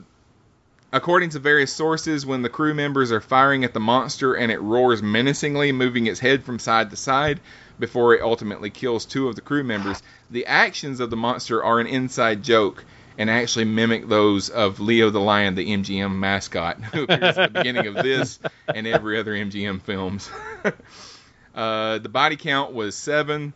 according 0.91 1.29
to 1.29 1.39
various 1.39 1.73
sources, 1.73 2.25
when 2.25 2.41
the 2.41 2.49
crew 2.49 2.73
members 2.73 3.11
are 3.11 3.21
firing 3.21 3.63
at 3.63 3.73
the 3.73 3.79
monster 3.79 4.33
and 4.33 4.51
it 4.51 4.61
roars 4.61 5.01
menacingly, 5.01 5.71
moving 5.71 6.07
its 6.07 6.19
head 6.19 6.43
from 6.43 6.59
side 6.59 6.89
to 6.89 6.95
side 6.95 7.39
before 7.79 8.13
it 8.13 8.21
ultimately 8.21 8.69
kills 8.69 9.05
two 9.05 9.27
of 9.27 9.35
the 9.35 9.41
crew 9.41 9.63
members, 9.63 10.01
the 10.29 10.45
actions 10.45 10.99
of 10.99 11.09
the 11.09 11.15
monster 11.15 11.63
are 11.63 11.79
an 11.79 11.87
inside 11.87 12.43
joke 12.43 12.85
and 13.17 13.29
actually 13.29 13.65
mimic 13.65 14.07
those 14.07 14.49
of 14.49 14.79
Leo 14.79 15.09
the 15.09 15.19
Lion, 15.19 15.55
the 15.55 15.67
MGM 15.67 16.15
mascot, 16.15 16.81
who 16.93 17.03
appears 17.03 17.37
at 17.37 17.53
the 17.53 17.59
beginning 17.59 17.87
of 17.87 17.95
this 17.95 18.39
and 18.73 18.87
every 18.87 19.19
other 19.19 19.33
MGM 19.33 19.81
films. 19.81 20.29
uh, 21.55 21.97
the 21.97 22.09
body 22.09 22.35
count 22.35 22.73
was 22.73 22.95
seven, 22.95 23.53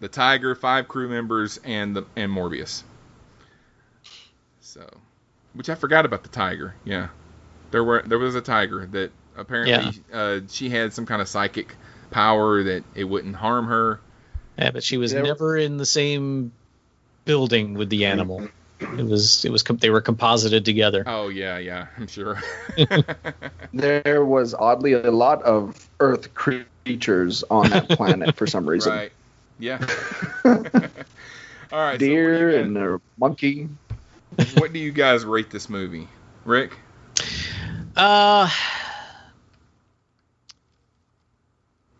the 0.00 0.08
tiger, 0.08 0.54
five 0.54 0.88
crew 0.88 1.08
members, 1.08 1.58
and 1.64 1.96
the 1.96 2.04
and 2.16 2.30
Morbius. 2.30 2.82
So, 4.60 4.86
which 5.58 5.68
I 5.68 5.74
forgot 5.74 6.06
about 6.06 6.22
the 6.22 6.28
tiger. 6.28 6.74
Yeah, 6.84 7.08
there 7.72 7.82
were 7.82 8.02
there 8.06 8.18
was 8.18 8.36
a 8.36 8.40
tiger 8.40 8.86
that 8.92 9.10
apparently 9.36 10.00
uh, 10.12 10.40
she 10.48 10.70
had 10.70 10.92
some 10.94 11.04
kind 11.04 11.20
of 11.20 11.26
psychic 11.28 11.74
power 12.12 12.62
that 12.62 12.84
it 12.94 13.04
wouldn't 13.04 13.34
harm 13.34 13.66
her. 13.66 13.98
Yeah, 14.56 14.70
but 14.70 14.84
she 14.84 14.96
was 14.96 15.12
There- 15.12 15.24
never 15.24 15.56
in 15.56 15.76
the 15.76 15.84
same 15.84 16.52
building 17.24 17.74
with 17.74 17.90
the 17.90 18.06
animal. 18.06 18.48
It 18.80 19.04
was 19.04 19.44
it 19.44 19.50
was 19.50 19.64
they 19.64 19.90
were 19.90 20.00
composited 20.00 20.64
together. 20.64 21.02
Oh 21.04 21.28
yeah, 21.28 21.58
yeah, 21.58 21.88
I'm 21.98 22.06
sure. 22.06 22.40
There 23.72 24.24
was 24.24 24.54
oddly 24.54 24.92
a 24.94 25.10
lot 25.10 25.42
of 25.42 25.88
Earth 26.00 26.32
creatures 26.34 27.44
on 27.50 27.68
that 27.70 27.88
planet 27.90 28.36
for 28.36 28.46
some 28.46 28.68
reason. 28.68 28.92
Right. 28.92 29.12
Yeah. 29.58 29.84
All 30.44 31.78
right. 31.78 31.98
Deer 31.98 32.60
and 32.60 32.76
a 32.78 33.00
monkey. 33.18 33.68
What 34.54 34.72
do 34.72 34.78
you 34.78 34.92
guys 34.92 35.24
rate 35.24 35.50
this 35.50 35.68
movie, 35.68 36.08
Rick? 36.44 36.76
Uh 37.96 38.48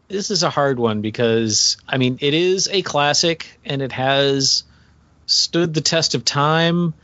this 0.08 0.30
is 0.30 0.42
a 0.42 0.50
hard 0.50 0.78
one 0.78 1.02
because 1.02 1.76
I 1.86 1.98
mean 1.98 2.18
it 2.20 2.34
is 2.34 2.68
a 2.68 2.82
classic 2.82 3.58
and 3.64 3.82
it 3.82 3.92
has 3.92 4.64
stood 5.26 5.74
the 5.74 5.80
test 5.80 6.14
of 6.14 6.24
time, 6.24 6.94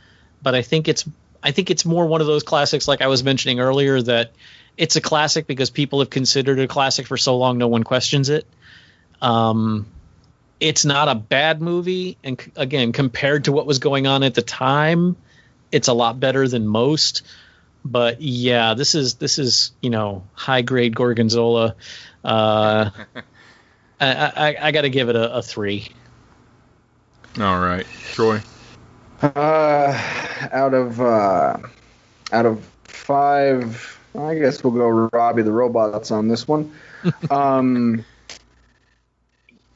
but 0.42 0.54
I 0.54 0.62
think 0.62 0.88
it's 0.88 1.04
I 1.42 1.50
think 1.50 1.70
it's 1.70 1.84
more 1.84 2.06
one 2.06 2.20
of 2.20 2.26
those 2.26 2.42
classics 2.42 2.88
like 2.88 3.02
I 3.02 3.08
was 3.08 3.22
mentioning 3.22 3.60
earlier 3.60 4.00
that 4.02 4.32
it's 4.76 4.96
a 4.96 5.00
classic 5.00 5.46
because 5.46 5.70
people 5.70 6.00
have 6.00 6.10
considered 6.10 6.58
it 6.58 6.64
a 6.64 6.68
classic 6.68 7.06
for 7.06 7.16
so 7.16 7.36
long 7.36 7.58
no 7.58 7.68
one 7.68 7.84
questions 7.84 8.30
it. 8.30 8.46
Um 9.20 9.86
it's 10.60 10.84
not 10.84 11.08
a 11.08 11.14
bad 11.14 11.60
movie 11.60 12.16
and 12.24 12.40
c- 12.40 12.52
again 12.56 12.92
compared 12.92 13.44
to 13.44 13.52
what 13.52 13.66
was 13.66 13.78
going 13.78 14.06
on 14.06 14.22
at 14.22 14.34
the 14.34 14.42
time 14.42 15.16
it's 15.72 15.88
a 15.88 15.92
lot 15.92 16.18
better 16.18 16.46
than 16.48 16.66
most 16.66 17.22
but 17.84 18.20
yeah 18.20 18.74
this 18.74 18.94
is 18.94 19.14
this 19.14 19.38
is 19.38 19.72
you 19.80 19.90
know 19.90 20.26
high 20.32 20.62
grade 20.62 20.94
gorgonzola 20.94 21.74
uh 22.24 22.90
I, 24.00 24.32
I, 24.36 24.56
I 24.60 24.72
gotta 24.72 24.88
give 24.88 25.08
it 25.08 25.16
a, 25.16 25.36
a 25.36 25.42
three 25.42 25.88
All 27.40 27.58
right, 27.58 27.84
Troy. 28.12 28.40
Uh, 29.20 30.00
out 30.52 30.72
of 30.72 31.00
uh, 31.00 31.56
out 32.30 32.46
of 32.46 32.64
five, 32.84 34.00
I 34.16 34.36
guess 34.36 34.62
we'll 34.62 34.72
go 34.72 35.08
Robbie 35.12 35.42
the 35.42 35.50
robots 35.50 36.12
on 36.12 36.28
this 36.28 36.46
one. 36.46 36.72
um, 37.30 38.04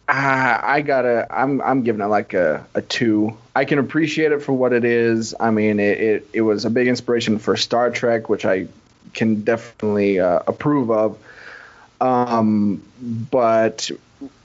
I, 0.09 0.60
I 0.62 0.80
gotta, 0.80 1.26
I'm 1.30 1.60
I'm 1.60 1.82
giving 1.82 2.01
it 2.01 2.06
like 2.06 2.32
a, 2.35 2.66
a 2.74 2.80
two. 2.82 3.36
I 3.55 3.64
can 3.64 3.78
appreciate 3.78 4.32
it 4.32 4.43
for 4.43 4.52
what 4.52 4.72
it 4.72 4.85
is. 4.85 5.35
I 5.39 5.51
mean, 5.51 5.78
it, 5.80 6.01
it, 6.01 6.28
it 6.32 6.40
was 6.40 6.64
a 6.64 6.70
big 6.70 6.89
inspiration 6.89 7.39
for 7.39 7.56
Star 7.56 7.90
Trek, 7.90 8.28
which 8.28 8.44
I 8.44 8.68
can 9.12 9.43
definitely 9.43 10.18
uh, 10.20 10.40
approve 10.47 10.90
of. 10.90 11.18
Um, 12.01 12.82
but 13.30 13.90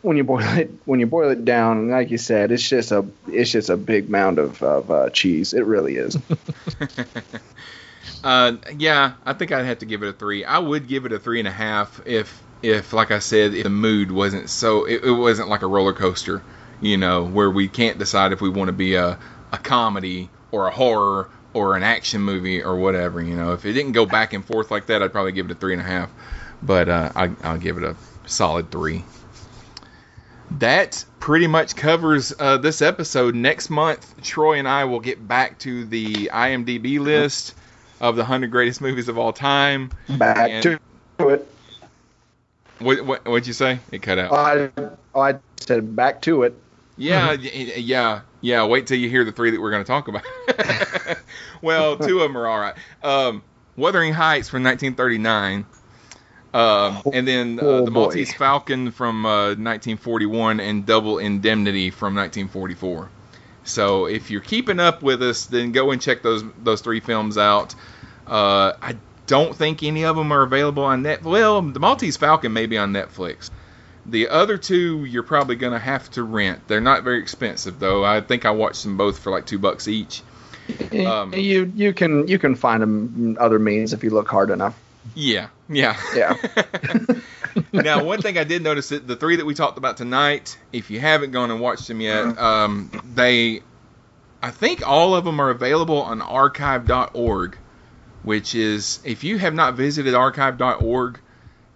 when 0.02 0.18
you 0.18 0.23
boil 0.23 0.41
it 0.57 0.72
when 0.85 0.99
you 0.99 1.07
boil 1.07 1.30
it 1.30 1.45
down, 1.45 1.90
like 1.90 2.11
you 2.11 2.18
said, 2.18 2.52
it's 2.52 2.68
just 2.68 2.91
a 2.91 3.06
it's 3.27 3.52
just 3.52 3.69
a 3.69 3.77
big 3.77 4.10
mound 4.10 4.40
of, 4.40 4.61
of 4.61 4.91
uh, 4.91 5.10
cheese. 5.11 5.53
It 5.53 5.65
really 5.65 5.95
is. 5.95 6.18
Uh, 8.23 8.56
yeah, 8.77 9.14
I 9.26 9.34
think 9.34 9.52
I'd 9.52 9.65
have 9.65 9.80
to 9.80 9.85
give 9.85 10.02
it 10.02 10.07
a 10.07 10.14
three. 10.14 10.45
I 10.45 10.57
would 10.57 10.88
give 10.88 11.06
it 11.06 11.11
a 11.11 11.19
three 11.19 11.40
and 11.40 11.48
a 11.48 11.52
half 11.52 12.02
if, 12.06 12.41
if 12.64 12.94
like 12.94 13.11
I 13.11 13.19
said, 13.19 13.53
if 13.53 13.64
the 13.64 13.69
mood 13.69 14.11
wasn't 14.11 14.49
so, 14.49 14.85
it, 14.85 15.03
it 15.03 15.11
wasn't 15.11 15.49
like 15.49 15.61
a 15.61 15.68
roller 15.68 15.94
coaster, 15.94 16.41
you 16.81 16.98
know, 16.98 17.23
where 17.26 17.52
we 17.52 17.68
can't 17.68 17.99
decide 17.99 18.31
if 18.31 18.41
we 18.41 18.49
want 18.49 18.69
to 18.69 18.73
be 18.73 18.95
a, 18.95 19.19
a 19.52 19.57
comedy 19.57 20.30
or 20.52 20.68
a 20.68 20.72
horror 20.72 21.30
or 21.53 21.76
an 21.77 21.84
action 21.84 22.22
movie 22.22 22.64
or 22.64 22.76
whatever, 22.77 23.22
you 23.22 23.35
know. 23.35 23.53
If 23.53 23.65
it 23.65 23.73
didn't 23.73 23.91
go 23.91 24.06
back 24.07 24.34
and 24.34 24.44
forth 24.44 24.72
like 24.72 24.88
that, 24.88 25.03
I'd 25.03 25.11
probably 25.11 25.34
give 25.34 25.45
it 25.48 25.52
a 25.52 25.56
three 25.56 25.73
and 25.73 25.81
a 25.81 25.85
half. 25.85 26.10
But 26.64 26.90
uh, 26.90 27.11
I, 27.15 27.31
I'll 27.44 27.60
give 27.60 27.77
it 27.77 27.84
a 27.84 27.95
solid 28.26 28.72
three. 28.72 29.03
That 30.60 31.03
pretty 31.19 31.48
much 31.48 31.76
covers 31.76 32.34
uh, 32.38 32.57
this 32.57 32.81
episode. 32.81 33.35
Next 33.35 33.69
month, 33.69 34.22
Troy 34.22 34.60
and 34.60 34.68
I 34.68 34.85
will 34.85 34.99
get 34.99 35.27
back 35.27 35.60
to 35.60 35.85
the 35.85 36.30
IMDb 36.34 36.99
list 36.99 37.56
of 37.99 38.15
the 38.15 38.22
100 38.22 38.52
greatest 38.52 38.80
movies 38.81 39.07
of 39.10 39.18
all 39.18 39.34
time. 39.34 39.91
Back 40.10 40.49
And- 40.49 40.64
to 40.64 41.30
it. 41.30 41.48
What, 42.84 43.05
what, 43.05 43.26
what'd 43.27 43.47
you 43.47 43.53
say? 43.53 43.80
It 43.91 44.01
cut 44.01 44.19
out. 44.19 44.31
I, 44.34 44.69
I 45.15 45.35
said 45.60 45.95
back 45.95 46.22
to 46.23 46.43
it. 46.43 46.55
Yeah, 46.97 47.31
yeah, 47.41 48.22
yeah. 48.41 48.65
Wait 48.65 48.88
till 48.88 48.97
you 48.97 49.10
hear 49.10 49.23
the 49.23 49.31
three 49.31 49.51
that 49.51 49.60
we're 49.61 49.72
going 49.72 49.84
to 49.84 49.88
talk 49.88 50.07
about. 50.07 50.23
well, 51.61 51.97
two 51.97 52.19
of 52.19 52.30
them 52.30 52.38
are 52.38 52.47
all 52.47 52.60
right. 52.60 52.76
Um, 53.01 53.43
Wuthering 53.76 54.14
Heights 54.14 54.49
from 54.49 54.64
1939, 54.64 55.65
um, 56.53 57.01
and 57.11 57.27
then 57.27 57.60
uh, 57.60 57.64
Oh, 57.64 57.85
The 57.85 57.91
boy. 57.91 57.99
Maltese 58.01 58.34
Falcon 58.35 58.91
from 58.91 59.26
uh, 59.26 59.55
1941, 59.55 60.60
and 60.60 60.85
Double 60.85 61.18
Indemnity 61.18 61.89
from 61.89 62.14
1944. 62.15 63.10
So 63.64 64.05
if 64.05 64.30
you're 64.30 64.41
keeping 64.41 64.80
up 64.80 65.01
with 65.01 65.23
us, 65.23 65.45
then 65.45 65.72
go 65.72 65.91
and 65.91 66.01
check 66.01 66.22
those 66.22 66.43
those 66.61 66.81
three 66.81 66.99
films 66.99 67.38
out. 67.38 67.73
Uh, 68.27 68.73
I 68.81 68.95
don't 69.27 69.55
think 69.55 69.83
any 69.83 70.05
of 70.05 70.15
them 70.15 70.31
are 70.31 70.41
available 70.41 70.83
on 70.83 71.03
net. 71.03 71.23
Well, 71.23 71.61
The 71.61 71.79
Maltese 71.79 72.17
Falcon 72.17 72.53
may 72.53 72.65
be 72.65 72.77
on 72.77 72.93
Netflix. 72.93 73.49
The 74.05 74.29
other 74.29 74.57
two 74.57 75.05
you're 75.05 75.23
probably 75.23 75.55
gonna 75.55 75.79
have 75.79 76.11
to 76.11 76.23
rent. 76.23 76.67
They're 76.67 76.81
not 76.81 77.03
very 77.03 77.19
expensive 77.19 77.79
though. 77.79 78.03
I 78.03 78.21
think 78.21 78.45
I 78.45 78.51
watched 78.51 78.83
them 78.83 78.97
both 78.97 79.19
for 79.19 79.31
like 79.31 79.45
two 79.45 79.59
bucks 79.59 79.87
each. 79.87 80.21
Um, 81.05 81.33
you 81.33 81.71
you 81.75 81.93
can 81.93 82.27
you 82.27 82.37
can 82.39 82.55
find 82.55 82.81
them 82.81 83.37
other 83.39 83.59
means 83.59 83.93
if 83.93 84.03
you 84.03 84.09
look 84.09 84.27
hard 84.27 84.49
enough. 84.49 84.77
Yeah, 85.15 85.49
yeah, 85.69 85.97
yeah. 86.15 86.37
now, 87.73 88.03
one 88.03 88.21
thing 88.21 88.37
I 88.37 88.43
did 88.43 88.61
notice 88.61 88.89
that 88.89 89.05
the 89.07 89.15
three 89.15 89.35
that 89.35 89.45
we 89.45 89.53
talked 89.53 89.77
about 89.77 89.97
tonight, 89.97 90.57
if 90.71 90.89
you 90.89 90.99
haven't 90.99 91.31
gone 91.31 91.51
and 91.51 91.59
watched 91.59 91.87
them 91.87 91.99
yet, 92.01 92.37
um, 92.39 92.89
they, 93.13 93.61
I 94.41 94.51
think 94.51 94.87
all 94.87 95.15
of 95.15 95.25
them 95.25 95.39
are 95.39 95.49
available 95.49 96.01
on 96.01 96.21
archive.org, 96.21 97.57
which 98.23 98.55
is, 98.55 98.99
if 99.05 99.23
you 99.23 99.37
have 99.37 99.53
not 99.53 99.75
visited 99.75 100.15
archive.org, 100.15 101.19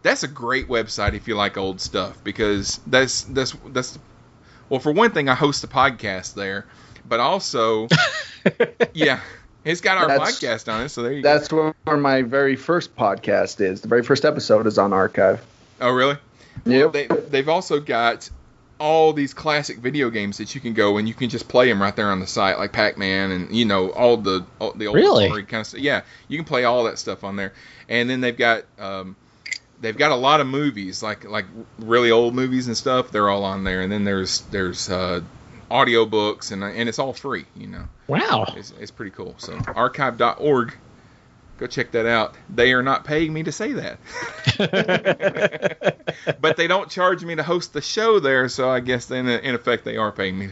that's 0.04 0.24
a 0.24 0.28
great 0.28 0.68
website 0.68 1.14
if 1.14 1.28
you 1.28 1.36
like 1.36 1.58
old 1.58 1.82
stuff 1.82 2.24
because 2.24 2.80
that's 2.88 3.24
that's 3.24 3.56
that's 3.68 4.00
well 4.70 4.80
for 4.80 4.92
one 4.92 5.12
thing 5.12 5.28
I 5.28 5.36
host 5.36 5.64
a 5.64 5.68
podcast 5.68 6.34
there, 6.34 6.66
but 7.08 7.20
also 7.20 7.88
yeah, 8.94 9.20
it's 9.66 9.82
got 9.82 9.98
our 9.98 10.08
That's- 10.08 10.40
podcast 10.40 10.72
on 10.72 10.84
it, 10.84 10.90
so 10.90 11.04
there 11.04 11.12
you 11.12 11.22
go. 11.22 11.34
That's 11.34 11.52
where 11.52 11.98
my 11.98 12.22
very 12.22 12.56
first 12.56 12.96
podcast 12.96 13.60
is. 13.60 13.82
The 13.82 13.90
very 13.90 14.04
first 14.04 14.24
episode 14.24 14.66
is 14.66 14.78
on 14.78 14.94
archive. 14.94 15.46
Oh, 15.82 15.92
really? 15.92 16.18
Yep. 16.66 16.94
They, 16.94 17.08
they've 17.08 17.50
also 17.50 17.80
got 17.80 18.30
all 18.80 19.14
these 19.14 19.34
classic 19.34 19.78
video 19.80 20.10
games 20.10 20.38
that 20.38 20.54
you 20.54 20.62
can 20.62 20.74
go 20.74 20.98
and 20.98 21.08
you 21.08 21.14
can 21.14 21.30
just 21.30 21.48
play 21.48 21.68
them 21.68 21.82
right 21.82 21.96
there 21.96 22.12
on 22.12 22.20
the 22.20 22.28
site, 22.28 22.58
like 22.60 22.72
Pac-Man 22.72 23.32
and 23.32 23.56
you 23.56 23.66
know 23.66 23.90
all 23.92 24.18
the 24.18 24.46
all, 24.60 24.74
the 24.74 24.88
old 24.88 24.96
Really? 24.96 25.26
story 25.28 25.44
kind 25.44 25.62
of 25.62 25.68
stuff. 25.68 25.80
Yeah, 25.82 26.02
you 26.28 26.38
can 26.38 26.46
play 26.46 26.64
all 26.64 26.84
that 26.86 27.00
stuff 27.00 27.24
on 27.24 27.36
there. 27.36 27.54
And 27.90 28.10
then 28.10 28.22
they've 28.22 28.38
got 28.38 28.66
um, 28.78 29.16
they've 29.82 29.98
got 29.98 30.12
a 30.12 30.16
lot 30.16 30.42
of 30.42 30.48
movies, 30.48 31.02
like 31.02 31.24
like 31.26 31.46
really 31.80 32.12
old 32.12 32.36
movies 32.36 32.68
and 32.68 32.78
stuff. 32.78 33.12
They're 33.12 33.30
all 33.30 33.44
on 33.44 33.64
there. 33.64 33.82
And 33.82 33.92
then 33.92 34.04
there's 34.04 34.42
there's 34.52 34.90
uh, 34.90 35.22
audio 35.72 36.06
books 36.06 36.52
and 36.52 36.64
and 36.64 36.88
it's 36.88 37.00
all 37.00 37.14
free. 37.14 37.46
You 37.56 37.68
know. 37.68 37.88
Wow. 38.08 38.54
It's, 38.56 38.74
it's 38.80 38.92
pretty 38.92 39.12
cool. 39.12 39.36
So 39.38 39.58
archive.org. 39.76 40.76
Go 41.58 41.66
check 41.68 41.92
that 41.92 42.06
out. 42.06 42.36
They 42.54 42.74
are 42.74 42.84
not 42.84 43.04
paying 43.04 43.34
me 43.34 43.44
to 43.44 43.52
say 43.52 43.74
that. 43.74 43.98
but 46.40 46.56
they 46.56 46.68
don't 46.68 46.90
charge 46.90 47.24
me 47.24 47.36
to 47.36 47.44
host 47.44 47.74
the 47.74 47.82
show 47.82 48.20
there, 48.20 48.48
so 48.48 48.70
I 48.70 48.80
guess 48.80 49.08
then 49.08 49.28
in 49.28 49.56
effect 49.56 49.84
they 49.84 49.98
are 49.98 50.12
paying 50.12 50.38
me. 50.38 50.50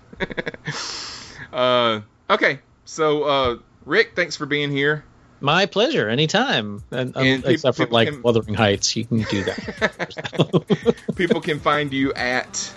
uh, 1.54 2.02
okay, 2.30 2.60
so 2.86 3.24
uh, 3.24 3.58
Rick, 3.86 4.14
thanks 4.16 4.36
for 4.36 4.48
being 4.48 4.72
here. 4.72 5.04
My 5.42 5.68
pleasure, 5.68 6.10
anytime. 6.10 6.82
And, 6.90 7.16
um, 7.16 7.24
And 7.24 7.44
peop- 7.44 7.54
except 7.54 7.78
for 7.78 7.86
like 7.88 8.10
can- 8.10 8.24
Wuthering 8.24 8.56
Heights, 8.56 8.96
you 8.96 9.06
can 9.06 9.22
do 9.24 9.44
that. 9.44 10.96
People 11.16 11.42
can 11.42 11.60
find 11.60 11.94
you 11.94 12.14
at 12.14 12.72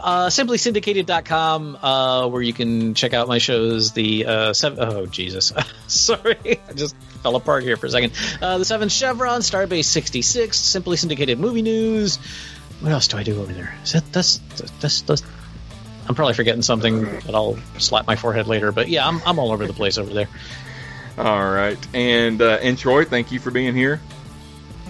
uh, 0.00 0.26
simplysyndicated.com, 0.28 1.76
uh, 1.82 2.28
where 2.28 2.42
you 2.42 2.52
can 2.52 2.94
check 2.94 3.14
out 3.14 3.28
my 3.28 3.38
shows. 3.38 3.92
The 3.92 4.26
uh, 4.26 4.52
seven, 4.52 4.78
oh 4.80 5.06
Jesus, 5.06 5.52
sorry, 5.86 6.60
I 6.68 6.72
just 6.74 6.96
fell 7.22 7.36
apart 7.36 7.62
here 7.62 7.76
for 7.76 7.86
a 7.86 7.90
second. 7.90 8.12
Uh, 8.40 8.58
the 8.58 8.64
Seventh 8.64 8.92
Chevron, 8.92 9.40
Starbase 9.40 9.84
66, 9.86 10.56
Simply 10.58 10.96
Syndicated 10.96 11.38
Movie 11.38 11.62
News. 11.62 12.18
What 12.80 12.92
else 12.92 13.08
do 13.08 13.16
I 13.16 13.22
do 13.22 13.40
over 13.40 13.52
there? 13.52 13.74
Is 13.82 13.92
that 13.92 14.12
that's 14.12 14.38
that's 14.80 15.02
that's. 15.02 15.22
I'm 16.08 16.14
probably 16.14 16.34
forgetting 16.34 16.62
something, 16.62 17.04
that 17.04 17.34
I'll 17.34 17.58
slap 17.78 18.06
my 18.06 18.16
forehead 18.16 18.46
later. 18.46 18.72
But 18.72 18.88
yeah, 18.88 19.06
I'm 19.06 19.20
I'm 19.26 19.38
all 19.38 19.52
over 19.52 19.66
the 19.66 19.72
place 19.74 19.98
over 19.98 20.12
there. 20.14 20.28
All 21.18 21.50
right, 21.50 21.76
and 21.92 22.40
uh, 22.40 22.58
and 22.62 22.78
Troy, 22.78 23.04
thank 23.04 23.32
you 23.32 23.40
for 23.40 23.50
being 23.50 23.74
here. 23.74 24.00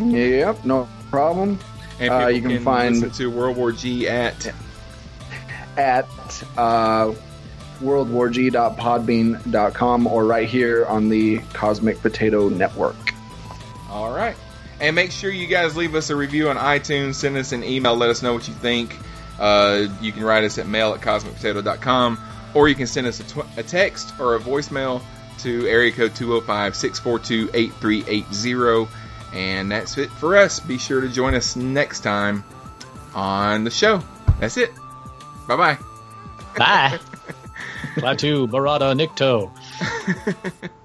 Yep, 0.00 0.64
no 0.64 0.88
problem. 1.10 1.58
And 1.98 2.12
Uh, 2.12 2.26
you 2.28 2.40
can, 2.42 2.62
find 2.62 3.00
listen 3.00 3.10
to 3.12 3.30
World 3.30 3.56
War 3.56 3.72
G 3.72 4.08
at 4.08 4.52
at 5.78 6.08
uh, 6.56 7.14
worldwarg.podbean.com 7.80 10.06
or 10.06 10.26
right 10.26 10.48
here 10.48 10.86
on 10.86 11.08
the 11.08 11.38
Cosmic 11.52 12.00
Potato 12.02 12.48
Network. 12.48 12.96
All 13.88 14.12
right. 14.12 14.36
And 14.80 14.94
make 14.94 15.10
sure 15.10 15.30
you 15.30 15.46
guys 15.46 15.76
leave 15.76 15.94
us 15.94 16.10
a 16.10 16.16
review 16.16 16.50
on 16.50 16.56
iTunes. 16.56 17.14
Send 17.14 17.36
us 17.36 17.52
an 17.52 17.64
email. 17.64 17.96
Let 17.96 18.10
us 18.10 18.22
know 18.22 18.34
what 18.34 18.48
you 18.48 18.54
think. 18.54 18.96
Uh, 19.38 19.86
you 20.00 20.12
can 20.12 20.24
write 20.24 20.44
us 20.44 20.58
at 20.58 20.66
mail 20.66 20.94
at 20.94 21.00
cosmicpotato.com 21.00 22.20
or 22.54 22.68
you 22.68 22.74
can 22.74 22.86
send 22.86 23.06
us 23.06 23.20
a, 23.20 23.24
tw- 23.24 23.58
a 23.58 23.62
text 23.62 24.18
or 24.18 24.34
a 24.34 24.40
voicemail 24.40 25.02
to 25.38 25.66
area 25.66 25.92
code 25.92 26.14
205 26.16 26.74
642 26.74 27.50
8380. 27.54 28.88
And 29.32 29.70
that's 29.70 29.98
it 29.98 30.10
for 30.10 30.36
us. 30.36 30.58
Be 30.58 30.78
sure 30.78 31.00
to 31.00 31.08
join 31.08 31.34
us 31.34 31.54
next 31.54 32.00
time 32.00 32.42
on 33.14 33.64
the 33.64 33.70
show. 33.70 34.02
That's 34.40 34.56
it. 34.56 34.72
Bye 35.48 35.56
bye. 35.56 35.78
Bye. 36.56 36.98
Klaatu 37.96 38.46
Barada 38.46 38.94
Nikto. 38.94 39.50